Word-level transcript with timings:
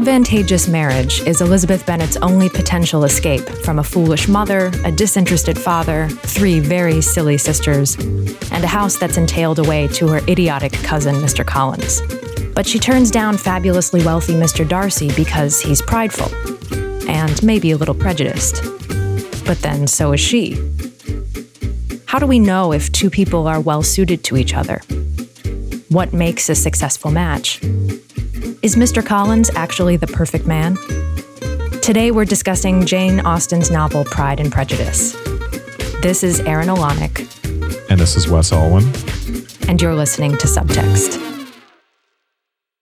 Advantageous 0.00 0.66
Marriage 0.66 1.20
is 1.26 1.42
Elizabeth 1.42 1.84
Bennet's 1.84 2.16
only 2.22 2.48
potential 2.48 3.04
escape 3.04 3.46
from 3.46 3.78
a 3.78 3.84
foolish 3.84 4.28
mother, 4.28 4.72
a 4.82 4.90
disinterested 4.90 5.58
father, 5.58 6.08
three 6.08 6.58
very 6.58 7.02
silly 7.02 7.36
sisters, 7.36 7.96
and 7.96 8.64
a 8.64 8.66
house 8.66 8.96
that's 8.96 9.18
entailed 9.18 9.58
away 9.58 9.88
to 9.88 10.08
her 10.08 10.20
idiotic 10.26 10.72
cousin, 10.72 11.16
Mr. 11.16 11.46
Collins. 11.46 12.00
But 12.54 12.66
she 12.66 12.78
turns 12.78 13.10
down 13.10 13.36
fabulously 13.36 14.02
wealthy 14.02 14.32
Mr. 14.32 14.66
Darcy 14.66 15.12
because 15.16 15.60
he's 15.60 15.82
prideful 15.82 16.34
and 17.06 17.42
maybe 17.42 17.72
a 17.72 17.76
little 17.76 17.94
prejudiced. 17.94 18.62
But 19.44 19.58
then 19.60 19.86
so 19.86 20.12
is 20.12 20.20
she. 20.20 20.56
How 22.06 22.18
do 22.18 22.26
we 22.26 22.38
know 22.38 22.72
if 22.72 22.90
two 22.90 23.10
people 23.10 23.46
are 23.46 23.60
well 23.60 23.82
suited 23.82 24.24
to 24.24 24.38
each 24.38 24.54
other? 24.54 24.80
What 25.90 26.14
makes 26.14 26.48
a 26.48 26.54
successful 26.54 27.10
match? 27.10 27.60
Is 28.62 28.76
Mr. 28.76 29.02
Collins 29.02 29.50
actually 29.54 29.96
the 29.96 30.06
perfect 30.06 30.46
man? 30.46 30.76
Today 31.80 32.10
we're 32.10 32.26
discussing 32.26 32.84
Jane 32.84 33.20
Austen's 33.20 33.70
novel 33.70 34.04
Pride 34.04 34.38
and 34.38 34.52
Prejudice. 34.52 35.12
This 36.02 36.22
is 36.22 36.40
Erin 36.40 36.68
Olanek. 36.68 37.26
And 37.88 37.98
this 37.98 38.16
is 38.16 38.28
Wes 38.28 38.50
Alwan. 38.52 38.84
And 39.66 39.80
you're 39.80 39.94
listening 39.94 40.32
to 40.36 40.46
Subtext. 40.46 41.26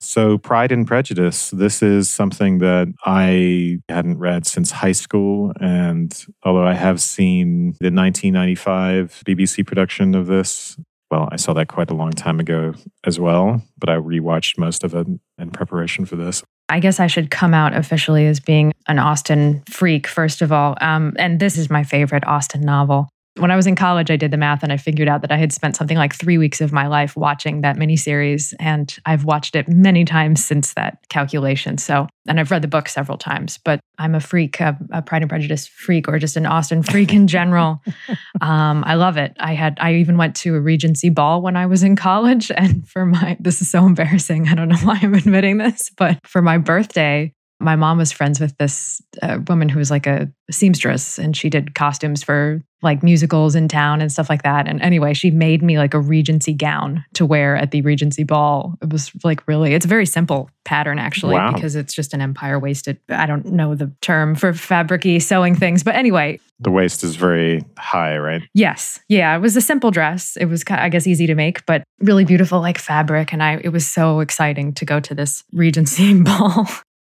So, 0.01 0.37
Pride 0.37 0.73
and 0.73 0.85
Prejudice, 0.85 1.51
this 1.51 1.81
is 1.81 2.09
something 2.09 2.57
that 2.57 2.93
I 3.05 3.79
hadn't 3.87 4.17
read 4.17 4.45
since 4.45 4.71
high 4.71 4.91
school. 4.91 5.53
And 5.61 6.13
although 6.43 6.67
I 6.67 6.73
have 6.73 6.99
seen 6.99 7.77
the 7.79 7.89
1995 7.89 9.23
BBC 9.25 9.65
production 9.65 10.13
of 10.13 10.27
this, 10.27 10.77
well, 11.11 11.27
I 11.31 11.37
saw 11.37 11.53
that 11.53 11.67
quite 11.67 11.89
a 11.89 11.95
long 11.95 12.11
time 12.11 12.39
ago 12.39 12.73
as 13.05 13.19
well, 13.19 13.61
but 13.77 13.89
I 13.89 13.95
rewatched 13.95 14.57
most 14.57 14.83
of 14.83 14.93
it 14.93 15.07
in 15.37 15.51
preparation 15.51 16.05
for 16.05 16.15
this. 16.15 16.43
I 16.69 16.79
guess 16.79 16.99
I 16.99 17.07
should 17.07 17.31
come 17.31 17.53
out 17.53 17.75
officially 17.75 18.27
as 18.27 18.39
being 18.39 18.73
an 18.87 18.99
Austen 18.99 19.63
freak, 19.67 20.05
first 20.05 20.41
of 20.41 20.51
all. 20.51 20.77
Um, 20.81 21.15
and 21.17 21.39
this 21.39 21.57
is 21.57 21.69
my 21.69 21.83
favorite 21.83 22.25
Austen 22.27 22.61
novel. 22.61 23.09
When 23.39 23.51
I 23.51 23.55
was 23.55 23.67
in 23.67 23.75
college, 23.75 24.11
I 24.11 24.17
did 24.17 24.31
the 24.31 24.37
math 24.37 24.63
and 24.63 24.71
I 24.73 24.75
figured 24.75 25.07
out 25.07 25.21
that 25.21 25.31
I 25.31 25.37
had 25.37 25.53
spent 25.53 25.77
something 25.77 25.95
like 25.95 26.13
three 26.13 26.37
weeks 26.37 26.59
of 26.59 26.73
my 26.73 26.87
life 26.87 27.15
watching 27.15 27.61
that 27.61 27.77
miniseries. 27.77 28.53
And 28.59 28.93
I've 29.05 29.23
watched 29.23 29.55
it 29.55 29.69
many 29.69 30.03
times 30.03 30.43
since 30.43 30.73
that 30.73 30.97
calculation. 31.07 31.77
So, 31.77 32.07
and 32.27 32.37
I've 32.37 32.51
read 32.51 32.61
the 32.61 32.67
book 32.67 32.89
several 32.89 33.17
times, 33.17 33.57
but 33.57 33.79
I'm 33.97 34.13
a 34.13 34.19
freak, 34.19 34.59
a, 34.59 34.77
a 34.91 35.01
Pride 35.01 35.21
and 35.21 35.29
Prejudice 35.29 35.67
freak, 35.67 36.09
or 36.09 36.19
just 36.19 36.35
an 36.35 36.45
Austen 36.45 36.83
freak 36.83 37.13
in 37.13 37.27
general. 37.27 37.81
um, 38.41 38.83
I 38.85 38.95
love 38.95 39.15
it. 39.15 39.37
I 39.39 39.53
had, 39.53 39.77
I 39.79 39.95
even 39.95 40.17
went 40.17 40.35
to 40.37 40.55
a 40.55 40.59
Regency 40.59 41.09
ball 41.09 41.41
when 41.41 41.55
I 41.55 41.65
was 41.65 41.81
in 41.81 41.95
college. 41.95 42.51
And 42.59 42.85
for 42.89 43.05
my, 43.05 43.37
this 43.39 43.61
is 43.61 43.71
so 43.71 43.85
embarrassing. 43.85 44.49
I 44.49 44.55
don't 44.55 44.67
know 44.67 44.77
why 44.77 44.99
I'm 45.01 45.13
admitting 45.13 45.59
this, 45.59 45.91
but 45.95 46.19
for 46.27 46.41
my 46.41 46.57
birthday, 46.57 47.33
my 47.59 47.75
mom 47.75 47.97
was 47.97 48.11
friends 48.11 48.39
with 48.39 48.57
this 48.57 49.01
uh, 49.21 49.39
woman 49.47 49.69
who 49.69 49.79
was 49.79 49.91
like 49.91 50.07
a 50.07 50.31
seamstress 50.49 51.19
and 51.19 51.35
she 51.35 51.49
did 51.49 51.75
costumes 51.75 52.23
for 52.23 52.61
like 52.81 53.03
musicals 53.03 53.55
in 53.55 53.67
town 53.67 53.99
and 53.99 54.09
stuff 54.09 54.29
like 54.29 54.43
that. 54.43 54.65
And 54.65 54.81
anyway, 54.81 55.13
she 55.13 55.31
made 55.31 55.61
me 55.61 55.77
like 55.77 55.93
a 55.93 55.99
Regency 55.99 56.53
gown 56.53 57.03
to 57.13 57.25
wear 57.25 57.57
at 57.57 57.71
the 57.71 57.81
Regency 57.81 58.23
ball. 58.23 58.77
It 58.81 58.89
was 58.89 59.11
like 59.23 59.45
really, 59.47 59.73
it's 59.73 59.83
a 59.83 59.89
very 59.89 60.05
simple 60.05 60.49
pattern 60.63 60.97
actually 60.97 61.35
wow. 61.35 61.51
because 61.51 61.75
it's 61.75 61.93
just 61.93 62.13
an 62.13 62.21
empire 62.21 62.57
waisted. 62.57 62.97
I 63.09 63.25
don't 63.25 63.47
know 63.47 63.75
the 63.75 63.91
term 64.01 64.35
for 64.35 64.53
fabricy 64.53 65.21
sewing 65.21 65.55
things, 65.55 65.83
but 65.83 65.95
anyway. 65.95 66.39
The 66.61 66.71
waist 66.71 67.03
is 67.03 67.17
very 67.17 67.65
high, 67.77 68.17
right? 68.17 68.41
Yes. 68.53 68.99
Yeah. 69.09 69.35
It 69.35 69.39
was 69.39 69.57
a 69.57 69.61
simple 69.61 69.91
dress. 69.91 70.37
It 70.37 70.45
was, 70.45 70.63
I 70.69 70.87
guess, 70.87 71.07
easy 71.07 71.27
to 71.27 71.35
make, 71.35 71.65
but 71.65 71.83
really 71.99 72.23
beautiful 72.23 72.61
like 72.61 72.77
fabric. 72.77 73.33
And 73.33 73.43
I, 73.43 73.59
it 73.61 73.69
was 73.69 73.85
so 73.85 74.21
exciting 74.21 74.73
to 74.75 74.85
go 74.85 75.01
to 75.01 75.13
this 75.13 75.43
Regency 75.51 76.21
ball 76.21 76.65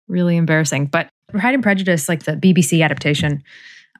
really 0.08 0.36
embarrassing. 0.36 0.86
But 0.86 1.08
Pride 1.30 1.54
and 1.54 1.62
Prejudice, 1.62 2.08
like 2.08 2.24
the 2.24 2.32
BBC 2.32 2.84
adaptation 2.84 3.42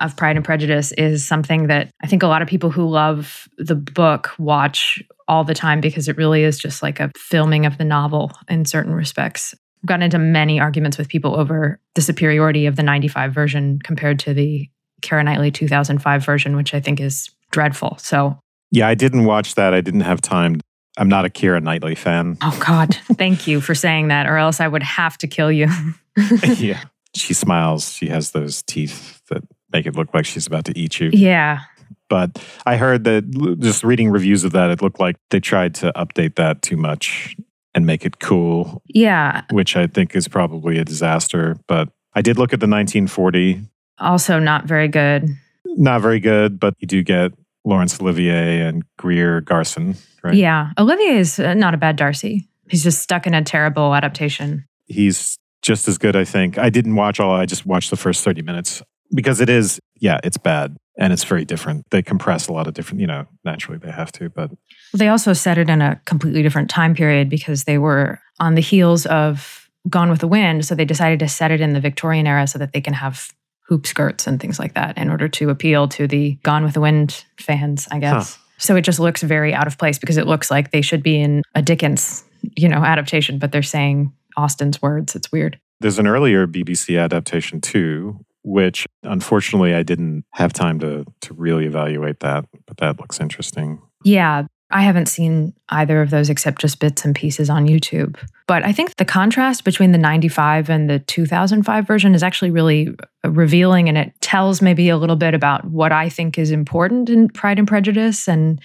of 0.01 0.17
Pride 0.17 0.37
and 0.37 0.45
Prejudice, 0.45 0.93
is 0.93 1.27
something 1.27 1.69
that 1.69 1.91
I 2.03 2.07
think 2.07 2.23
a 2.23 2.27
lot 2.27 2.43
of 2.43 2.49
people 2.49 2.71
who 2.71 2.89
love 2.89 3.49
the 3.59 3.75
book 3.75 4.31
watch 4.39 5.03
all 5.29 5.45
the 5.45 5.55
time 5.55 5.81
because 5.81 6.09
it 6.09 6.17
really 6.17 6.45
is 6.45 6.59
just 6.59 6.83
like 6.83 7.01
a 7.01 7.11
filming 7.17 7.67
of 7.67 7.79
the 7.79 7.85
novel 7.85 8.33
in 8.49 8.65
certain 8.65 8.95
respects. 8.95 9.55
I've 9.83 9.89
gotten 9.89 10.03
into 10.03 10.19
many 10.19 10.61
arguments 10.61 10.99
with 10.99 11.09
people 11.09 11.35
over 11.37 11.81
the 11.95 12.03
superiority 12.03 12.67
of 12.67 12.77
the 12.77 12.83
95 12.83 13.33
version 13.33 13.79
compared 13.83 14.19
to 14.21 14.35
the 14.35 14.69
Keira 15.03 15.25
Knightley 15.25 15.51
2005 15.51 16.25
version, 16.25 16.57
which 16.57 16.75
I 16.75 16.81
think 16.81 17.01
is 17.01 17.31
dreadful. 17.51 17.97
So, 17.99 18.39
yeah, 18.71 18.89
I 18.89 18.95
didn't 18.95 19.25
watch 19.25 19.55
that. 19.55 19.75
I 19.75 19.81
didn't 19.81 20.01
have 20.01 20.21
time 20.21 20.61
I'm 20.97 21.09
not 21.09 21.25
a 21.25 21.29
Keira 21.29 21.63
Knightley 21.63 21.95
fan. 21.95 22.39
Oh 22.43 22.59
God, 22.65 22.95
thank 23.15 23.47
you 23.47 23.61
for 23.61 23.75
saying 23.75 24.09
that, 24.09 24.27
or 24.27 24.39
else 24.39 24.61
I 24.61 24.69
would 24.69 24.83
have 24.83 25.19
to 25.19 25.27
kill 25.27 25.53
you. 25.53 25.69
yeah, 26.57 26.85
she 27.15 27.35
smiles. 27.35 27.93
She 27.93 28.09
has 28.09 28.31
those 28.31 28.63
teeth 28.63 29.21
that 29.29 29.43
make 29.73 29.87
it 29.87 29.97
look 29.97 30.15
like 30.15 30.25
she's 30.25 30.47
about 30.47 30.65
to 30.67 30.79
eat 30.79 31.01
you. 31.01 31.11
Yeah. 31.13 31.61
But 32.09 32.39
I 32.65 32.77
heard 32.77 33.05
that 33.05 33.59
just 33.59 33.83
reading 33.83 34.11
reviews 34.11 34.45
of 34.45 34.53
that, 34.53 34.71
it 34.71 34.81
looked 34.81 35.01
like 35.01 35.17
they 35.31 35.41
tried 35.41 35.75
to 35.77 35.93
update 35.97 36.37
that 36.37 36.63
too 36.63 36.77
much 36.77 37.37
and 37.75 37.85
make 37.85 38.07
it 38.07 38.21
cool. 38.21 38.83
Yeah. 38.87 39.43
Which 39.51 39.77
I 39.77 39.87
think 39.87 40.15
is 40.15 40.29
probably 40.29 40.79
a 40.79 40.85
disaster. 40.85 41.57
But 41.67 41.89
I 42.15 42.23
did 42.23 42.39
look 42.39 42.53
at 42.53 42.61
the 42.61 42.69
1940. 42.69 43.63
Also, 43.99 44.39
not 44.39 44.65
very 44.65 44.89
good. 44.89 45.29
Not 45.65 46.01
very 46.01 46.21
good, 46.21 46.61
but 46.61 46.75
you 46.79 46.87
do 46.87 47.03
get 47.03 47.33
Laurence 47.67 48.01
Olivier 48.01 48.61
and 48.61 48.85
Greer 48.97 49.43
Garson, 49.43 49.97
right? 50.23 50.35
Yeah. 50.35 50.71
Olivier 50.79 51.19
is 51.19 51.39
uh, 51.39 51.53
not 51.53 51.75
a 51.75 51.77
bad 51.77 51.97
Darcy. 51.97 52.49
He's 52.71 52.85
just 52.85 53.03
stuck 53.03 53.27
in 53.27 53.35
a 53.35 53.43
terrible 53.43 53.95
adaptation. 53.95 54.65
He's 54.87 55.37
just 55.63 55.89
as 55.89 55.99
good, 55.99 56.17
I 56.17 56.25
think. 56.25 56.59
I 56.59 56.71
didn't 56.71 56.95
watch 56.95 57.21
all, 57.21 57.33
I 57.33 57.45
just 57.45 57.67
watched 57.67 57.91
the 57.91 57.97
first 57.97 58.25
30 58.25 58.43
minutes 58.43 58.83
because 59.15 59.41
it 59.41 59.49
is, 59.49 59.81
yeah, 59.97 60.21
it's 60.23 60.39
bad 60.39 60.77
and 60.97 61.13
it's 61.13 61.25
very 61.25 61.45
different. 61.45 61.85
They 61.91 62.03
compress 62.03 62.47
a 62.47 62.53
lot 62.53 62.69
of 62.69 62.75
different, 62.75 63.01
you 63.01 63.07
know, 63.09 63.27
naturally 63.45 63.79
they 63.79 63.91
have 63.91 64.13
to, 64.13 64.31
but. 64.31 64.51
They 64.95 65.09
also 65.09 65.33
set 65.33 65.59
it 65.59 65.69
in 65.69 65.83
a 65.83 66.01
completely 66.05 66.43
different 66.43 66.71
time 66.71 66.95
period 66.95 67.29
because 67.29 67.65
they 67.65 67.79
were 67.79 68.21
on 68.39 68.55
the 68.55 68.61
heels 68.61 69.07
of 69.07 69.69
Gone 69.89 70.11
with 70.11 70.21
the 70.21 70.29
Wind. 70.29 70.65
So 70.65 70.75
they 70.75 70.85
decided 70.85 71.19
to 71.19 71.29
set 71.29 71.51
it 71.51 71.61
in 71.61 71.73
the 71.73 71.81
Victorian 71.81 72.27
era 72.27 72.47
so 72.47 72.59
that 72.59 72.73
they 72.73 72.81
can 72.81 72.95
have 72.95 73.33
hoop 73.69 73.87
skirts 73.87 74.27
and 74.27 74.41
things 74.41 74.59
like 74.59 74.75
that 74.75 74.97
in 74.97 75.11
order 75.11 75.29
to 75.29 75.51
appeal 75.51 75.89
to 75.89 76.07
the 76.07 76.35
Gone 76.43 76.65
with 76.65 76.75
the 76.75 76.81
Wind 76.81 77.25
fans, 77.39 77.89
I 77.91 77.99
guess. 77.99 78.37
Huh. 78.37 78.43
So 78.59 78.77
it 78.77 78.83
just 78.83 79.01
looks 79.01 79.23
very 79.23 79.53
out 79.53 79.67
of 79.67 79.77
place 79.77 79.99
because 79.99 80.17
it 80.17 80.27
looks 80.27 80.51
like 80.51 80.71
they 80.71 80.81
should 80.81 81.03
be 81.03 81.21
in 81.21 81.43
a 81.55 81.63
Dickens, 81.63 82.25
you 82.57 82.69
know, 82.69 82.79
adaptation, 82.79 83.39
but 83.39 83.53
they're 83.53 83.63
saying 83.63 84.13
Austen's 84.37 84.81
words. 84.81 85.15
It's 85.15 85.31
weird. 85.31 85.59
There's 85.81 85.99
an 85.99 86.07
earlier 86.07 86.47
BBC 86.47 86.99
adaptation 87.03 87.61
too, 87.61 88.25
which 88.45 88.87
unfortunately 89.03 89.75
I 89.75 89.83
didn't 89.83 90.25
have 90.33 90.53
time 90.53 90.79
to 90.81 91.05
to 91.23 91.35
really 91.35 91.67
evaluate 91.67 92.21
that, 92.21 92.47
but 92.67 92.79
that 92.79 92.99
looks 92.99 93.21
interesting. 93.21 93.83
Yeah, 94.05 94.47
I 94.71 94.83
haven't 94.83 95.07
seen 95.07 95.53
either 95.69 96.01
of 96.01 96.11
those 96.11 96.31
except 96.31 96.61
just 96.61 96.81
bits 96.81 97.05
and 97.05 97.15
pieces 97.15 97.51
on 97.51 97.67
YouTube. 97.67 98.17
But 98.47 98.65
I 98.65 98.73
think 98.73 98.97
the 98.97 99.05
contrast 99.05 99.65
between 99.65 99.93
the 99.93 99.99
95 99.99 100.71
and 100.71 100.89
the 100.89 101.01
2005 101.01 101.87
version 101.87 102.15
is 102.15 102.23
actually 102.23 102.51
really 102.51 102.95
revealing 103.25 103.89
and 103.89 103.99
it 103.99 104.13
tells 104.21 104.63
maybe 104.63 104.89
a 104.89 104.97
little 104.97 105.17
bit 105.17 105.35
about 105.35 105.65
what 105.65 105.91
I 105.91 106.09
think 106.09 106.39
is 106.39 106.53
important 106.53 107.11
in 107.11 107.29
Pride 107.29 107.59
and 107.59 107.67
Prejudice 107.67 108.29
and 108.29 108.61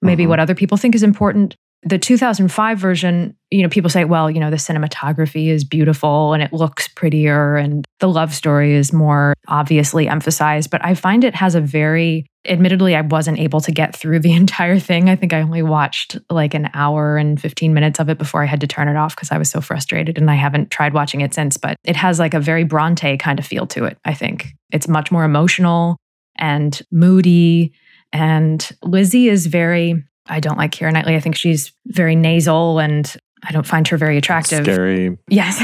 maybe 0.00 0.22
mm-hmm. 0.22 0.30
what 0.30 0.40
other 0.40 0.54
people 0.54 0.76
think 0.76 0.94
is 0.94 1.02
important 1.02 1.56
the 1.84 1.98
2005 1.98 2.78
version, 2.78 3.36
you 3.50 3.62
know, 3.62 3.68
people 3.68 3.90
say, 3.90 4.04
well, 4.04 4.30
you 4.30 4.40
know, 4.40 4.50
the 4.50 4.56
cinematography 4.56 5.48
is 5.48 5.64
beautiful 5.64 6.32
and 6.32 6.42
it 6.42 6.52
looks 6.52 6.88
prettier 6.88 7.56
and 7.56 7.84
the 8.00 8.08
love 8.08 8.34
story 8.34 8.74
is 8.74 8.92
more 8.92 9.34
obviously 9.48 10.08
emphasized. 10.08 10.70
But 10.70 10.84
I 10.84 10.94
find 10.94 11.24
it 11.24 11.34
has 11.34 11.54
a 11.54 11.60
very, 11.60 12.26
admittedly, 12.46 12.96
I 12.96 13.02
wasn't 13.02 13.38
able 13.38 13.60
to 13.60 13.72
get 13.72 13.94
through 13.94 14.20
the 14.20 14.32
entire 14.36 14.78
thing. 14.78 15.08
I 15.08 15.16
think 15.16 15.32
I 15.32 15.42
only 15.42 15.62
watched 15.62 16.16
like 16.30 16.54
an 16.54 16.70
hour 16.72 17.18
and 17.18 17.40
15 17.40 17.74
minutes 17.74 18.00
of 18.00 18.08
it 18.08 18.18
before 18.18 18.42
I 18.42 18.46
had 18.46 18.60
to 18.62 18.66
turn 18.66 18.88
it 18.88 18.96
off 18.96 19.14
because 19.14 19.30
I 19.30 19.38
was 19.38 19.50
so 19.50 19.60
frustrated 19.60 20.16
and 20.16 20.30
I 20.30 20.34
haven't 20.34 20.70
tried 20.70 20.94
watching 20.94 21.20
it 21.20 21.34
since. 21.34 21.56
But 21.56 21.76
it 21.84 21.96
has 21.96 22.18
like 22.18 22.34
a 22.34 22.40
very 22.40 22.64
Bronte 22.64 23.18
kind 23.18 23.38
of 23.38 23.46
feel 23.46 23.66
to 23.68 23.84
it, 23.84 23.98
I 24.04 24.14
think. 24.14 24.54
It's 24.72 24.88
much 24.88 25.12
more 25.12 25.24
emotional 25.24 25.98
and 26.36 26.80
moody. 26.90 27.72
And 28.12 28.68
Lizzie 28.82 29.28
is 29.28 29.46
very, 29.46 30.02
I 30.26 30.40
don't 30.40 30.58
like 30.58 30.72
Keira 30.72 30.92
Knightley. 30.92 31.16
I 31.16 31.20
think 31.20 31.36
she's 31.36 31.72
very 31.86 32.16
nasal 32.16 32.78
and 32.78 33.14
I 33.46 33.52
don't 33.52 33.66
find 33.66 33.86
her 33.88 33.96
very 33.96 34.16
attractive. 34.16 34.64
Scary. 34.64 35.16
Yes. 35.28 35.58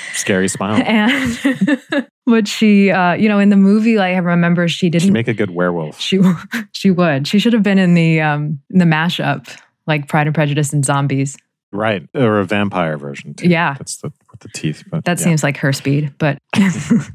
Scary 0.14 0.48
smile. 0.48 0.80
And 0.84 2.08
but 2.26 2.46
she 2.46 2.90
uh, 2.90 3.14
you 3.14 3.28
know, 3.28 3.38
in 3.38 3.48
the 3.48 3.56
movie, 3.56 3.96
like 3.96 4.14
I 4.14 4.18
remember 4.18 4.68
she 4.68 4.88
didn't 4.88 5.06
She'd 5.06 5.12
make 5.12 5.28
a 5.28 5.34
good 5.34 5.50
werewolf. 5.50 6.00
She 6.00 6.20
she 6.72 6.90
would. 6.90 7.26
She 7.26 7.38
should 7.38 7.52
have 7.52 7.62
been 7.62 7.78
in 7.78 7.94
the 7.94 8.20
um 8.20 8.60
in 8.70 8.78
the 8.78 8.84
mashup, 8.84 9.48
like 9.86 10.08
Pride 10.08 10.28
and 10.28 10.34
Prejudice 10.34 10.72
and 10.72 10.84
Zombies. 10.84 11.36
Right. 11.72 12.06
Or 12.14 12.38
a 12.38 12.44
vampire 12.44 12.98
version 12.98 13.34
too. 13.34 13.48
Yeah. 13.48 13.74
That's 13.78 13.96
the 13.96 14.12
with 14.30 14.40
the 14.40 14.48
teeth. 14.48 14.84
But 14.88 15.04
that 15.04 15.18
yeah. 15.18 15.24
seems 15.24 15.42
like 15.42 15.56
her 15.56 15.72
speed, 15.72 16.14
but 16.18 16.38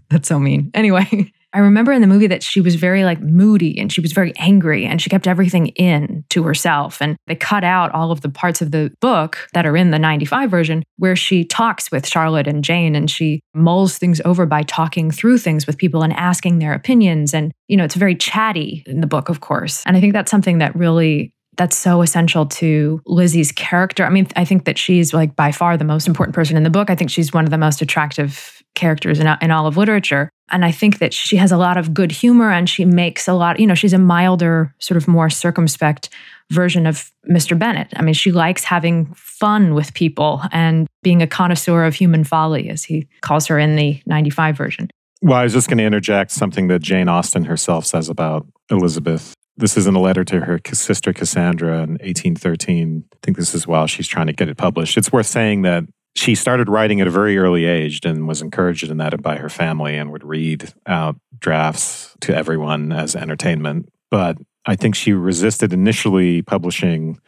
that's 0.10 0.28
so 0.28 0.40
mean. 0.40 0.72
Anyway. 0.74 1.32
I 1.54 1.60
remember 1.60 1.92
in 1.92 2.02
the 2.02 2.08
movie 2.08 2.28
that 2.28 2.44
she 2.44 2.62
was 2.62 2.76
very 2.76 3.04
like 3.04 3.22
moody 3.22 3.80
and 3.80 3.92
she 3.92 4.02
was 4.02 4.12
very 4.12 4.34
angry 4.38 4.86
and 4.86 5.02
she 5.02 5.10
kept 5.10 5.28
everything 5.28 5.68
in 5.70 6.26
to 6.30 6.44
herself. 6.44 7.02
And 7.02 7.16
they 7.28 7.36
cut 7.36 7.64
out 7.64 7.92
all 7.94 8.12
of 8.12 8.22
the 8.22 8.30
parts 8.30 8.62
of 8.62 8.72
the 8.72 8.92
book 9.00 9.48
that 9.54 9.66
are 9.66 9.78
in 9.78 9.92
the 9.92 10.00
95 10.00 10.52
version 10.52 10.84
where 10.98 11.16
she 11.16 11.46
talks 11.46 11.90
with 11.90 12.06
Charlotte 12.06 12.48
and 12.48 12.64
Jane 12.64 12.96
and 12.96 13.10
she 13.10 13.42
mulls 13.54 13.98
things 13.98 14.22
over 14.26 14.46
by 14.46 14.64
talking 14.64 15.10
through 15.10 15.38
things 15.38 15.66
with 15.66 15.78
people 15.78 16.04
and 16.04 16.14
asking 16.14 16.60
their 16.60 16.74
opinions. 16.74 17.34
And, 17.34 17.54
you 17.68 17.78
know, 17.78 17.86
it's 17.86 17.96
very 17.96 18.16
chatty 18.16 18.84
in 18.86 19.02
the 19.02 19.08
book, 19.08 19.30
of 19.30 19.40
course. 19.40 19.84
And 19.86 19.96
I 19.96 20.02
think 20.02 20.14
that's 20.14 20.32
something 20.32 20.58
that 20.58 20.76
really 20.76 21.34
that's 21.58 21.76
so 21.76 22.02
essential 22.02 22.46
to 22.46 23.02
Lizzie's 23.06 23.52
character. 23.52 24.06
I 24.06 24.10
mean, 24.10 24.28
I 24.36 24.46
think 24.46 24.66
that 24.66 24.78
she's 24.78 25.14
like 25.14 25.36
by 25.36 25.52
far 25.52 25.76
the 25.76 25.84
most 25.84 26.08
important 26.08 26.36
person 26.36 26.56
in 26.56 26.64
the 26.64 26.70
book. 26.70 26.90
I 26.90 26.96
think 26.96 27.10
she's 27.10 27.34
one 27.34 27.46
of 27.46 27.52
the 27.52 27.58
most 27.58 27.82
attractive 27.82 28.57
characters 28.78 29.20
in, 29.20 29.28
in 29.42 29.52
all 29.52 29.68
of 29.68 29.76
literature. 29.76 30.30
And 30.50 30.64
I 30.64 30.72
think 30.72 31.00
that 31.00 31.14
she 31.14 31.36
has 31.36 31.52
a 31.52 31.58
lot 31.58 31.76
of 31.76 31.94
good 31.94 32.12
humor 32.12 32.50
and 32.50 32.70
she 32.70 32.86
makes 32.86 33.28
a 33.28 33.34
lot, 33.34 33.60
you 33.60 33.68
know, 33.68 33.76
she's 33.76 33.92
a 33.92 33.98
milder, 33.98 34.74
sort 34.80 34.96
of 34.96 35.06
more 35.06 35.30
circumspect 35.30 36.10
version 36.52 36.86
of 36.86 37.12
Mr. 37.30 37.60
Bennet. 37.60 37.92
I 37.98 38.02
mean, 38.02 38.14
she 38.14 38.32
likes 38.32 38.64
having 38.64 39.14
fun 39.14 39.74
with 39.74 39.94
people 39.94 40.42
and 40.54 40.88
being 41.04 41.22
a 41.22 41.28
connoisseur 41.28 41.84
of 41.84 41.96
human 41.96 42.24
folly, 42.24 42.70
as 42.70 42.86
he 42.86 43.08
calls 43.20 43.48
her 43.48 43.60
in 43.60 43.76
the 43.76 44.02
95 44.06 44.56
version. 44.56 44.90
Well, 45.22 45.38
I 45.38 45.44
was 45.44 45.54
just 45.54 45.68
going 45.68 45.80
to 45.80 45.84
interject 45.84 46.32
something 46.32 46.68
that 46.68 46.82
Jane 46.82 47.10
Austen 47.10 47.46
herself 47.46 47.86
says 47.86 48.08
about 48.08 48.48
Elizabeth. 48.70 49.34
This 49.58 49.76
is 49.76 49.88
in 49.88 49.96
a 49.96 50.00
letter 50.00 50.24
to 50.24 50.42
her 50.42 50.60
sister 50.72 51.12
Cassandra 51.12 51.82
in 51.82 51.92
1813. 51.98 53.04
I 53.12 53.18
think 53.24 53.38
this 53.38 53.56
is 53.56 53.68
while 53.68 53.88
she's 53.88 54.08
trying 54.08 54.28
to 54.28 54.34
get 54.34 54.48
it 54.48 54.58
published. 54.58 54.98
It's 54.98 55.12
worth 55.12 55.26
saying 55.26 55.64
that 55.64 55.84
she 56.18 56.34
started 56.34 56.68
writing 56.68 57.00
at 57.00 57.06
a 57.06 57.12
very 57.12 57.38
early 57.38 57.66
age 57.66 58.02
and 58.04 58.28
was 58.28 58.42
encouraged 58.42 58.90
in 58.90 58.98
that 58.98 59.22
by 59.22 59.38
her 59.38 59.50
family 59.50 59.96
and 59.96 60.12
would 60.12 60.24
read 60.24 60.74
out 60.88 61.16
drafts 61.38 62.16
to 62.22 62.36
everyone 62.36 62.92
as 62.92 63.16
entertainment. 63.16 63.88
But 64.10 64.38
I 64.66 64.76
think 64.76 64.96
she 64.96 65.14
resisted 65.14 65.74
initially 65.74 66.42
publishing 66.42 67.20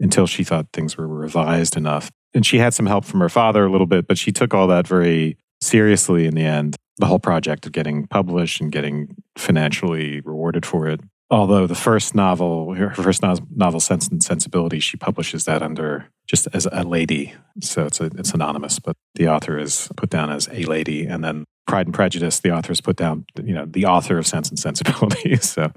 until 0.00 0.26
she 0.26 0.44
thought 0.44 0.68
things 0.72 0.96
were 0.96 1.06
revised 1.06 1.76
enough. 1.76 2.10
And 2.32 2.44
she 2.44 2.58
had 2.58 2.72
some 2.72 2.86
help 2.86 3.04
from 3.04 3.20
her 3.20 3.28
father 3.28 3.66
a 3.66 3.70
little 3.70 3.86
bit, 3.86 4.06
but 4.08 4.16
she 4.16 4.32
took 4.32 4.54
all 4.54 4.66
that 4.68 4.86
very 4.86 5.36
seriously 5.60 6.26
in 6.26 6.34
the 6.34 6.44
end. 6.44 6.74
The 6.96 7.06
whole 7.06 7.18
project 7.18 7.66
of 7.66 7.72
getting 7.72 8.06
published 8.06 8.62
and 8.62 8.72
getting 8.72 9.14
financially 9.36 10.22
rewarded 10.22 10.64
for 10.64 10.88
it 10.88 11.00
although 11.30 11.66
the 11.66 11.74
first 11.74 12.14
novel, 12.14 12.74
her 12.74 12.90
first 12.90 13.22
novel, 13.22 13.80
Sense 13.80 14.08
and 14.08 14.22
Sensibility, 14.22 14.80
she 14.80 14.96
publishes 14.96 15.44
that 15.44 15.62
under 15.62 16.08
just 16.26 16.48
as 16.52 16.66
a 16.72 16.82
lady, 16.82 17.34
so 17.60 17.86
it's 17.86 18.00
a, 18.00 18.06
it's 18.16 18.32
anonymous, 18.32 18.78
but 18.78 18.96
the 19.14 19.28
author 19.28 19.58
is 19.58 19.88
put 19.96 20.10
down 20.10 20.30
as 20.30 20.48
a 20.52 20.64
lady, 20.64 21.06
and 21.06 21.22
then 21.22 21.44
Pride 21.66 21.86
and 21.86 21.94
Prejudice, 21.94 22.40
the 22.40 22.50
author 22.50 22.72
is 22.72 22.80
put 22.80 22.96
down, 22.96 23.26
you 23.42 23.54
know, 23.54 23.66
the 23.66 23.86
author 23.86 24.18
of 24.18 24.26
Sense 24.26 24.50
and 24.50 24.58
Sensibility. 24.58 25.36
so 25.40 25.72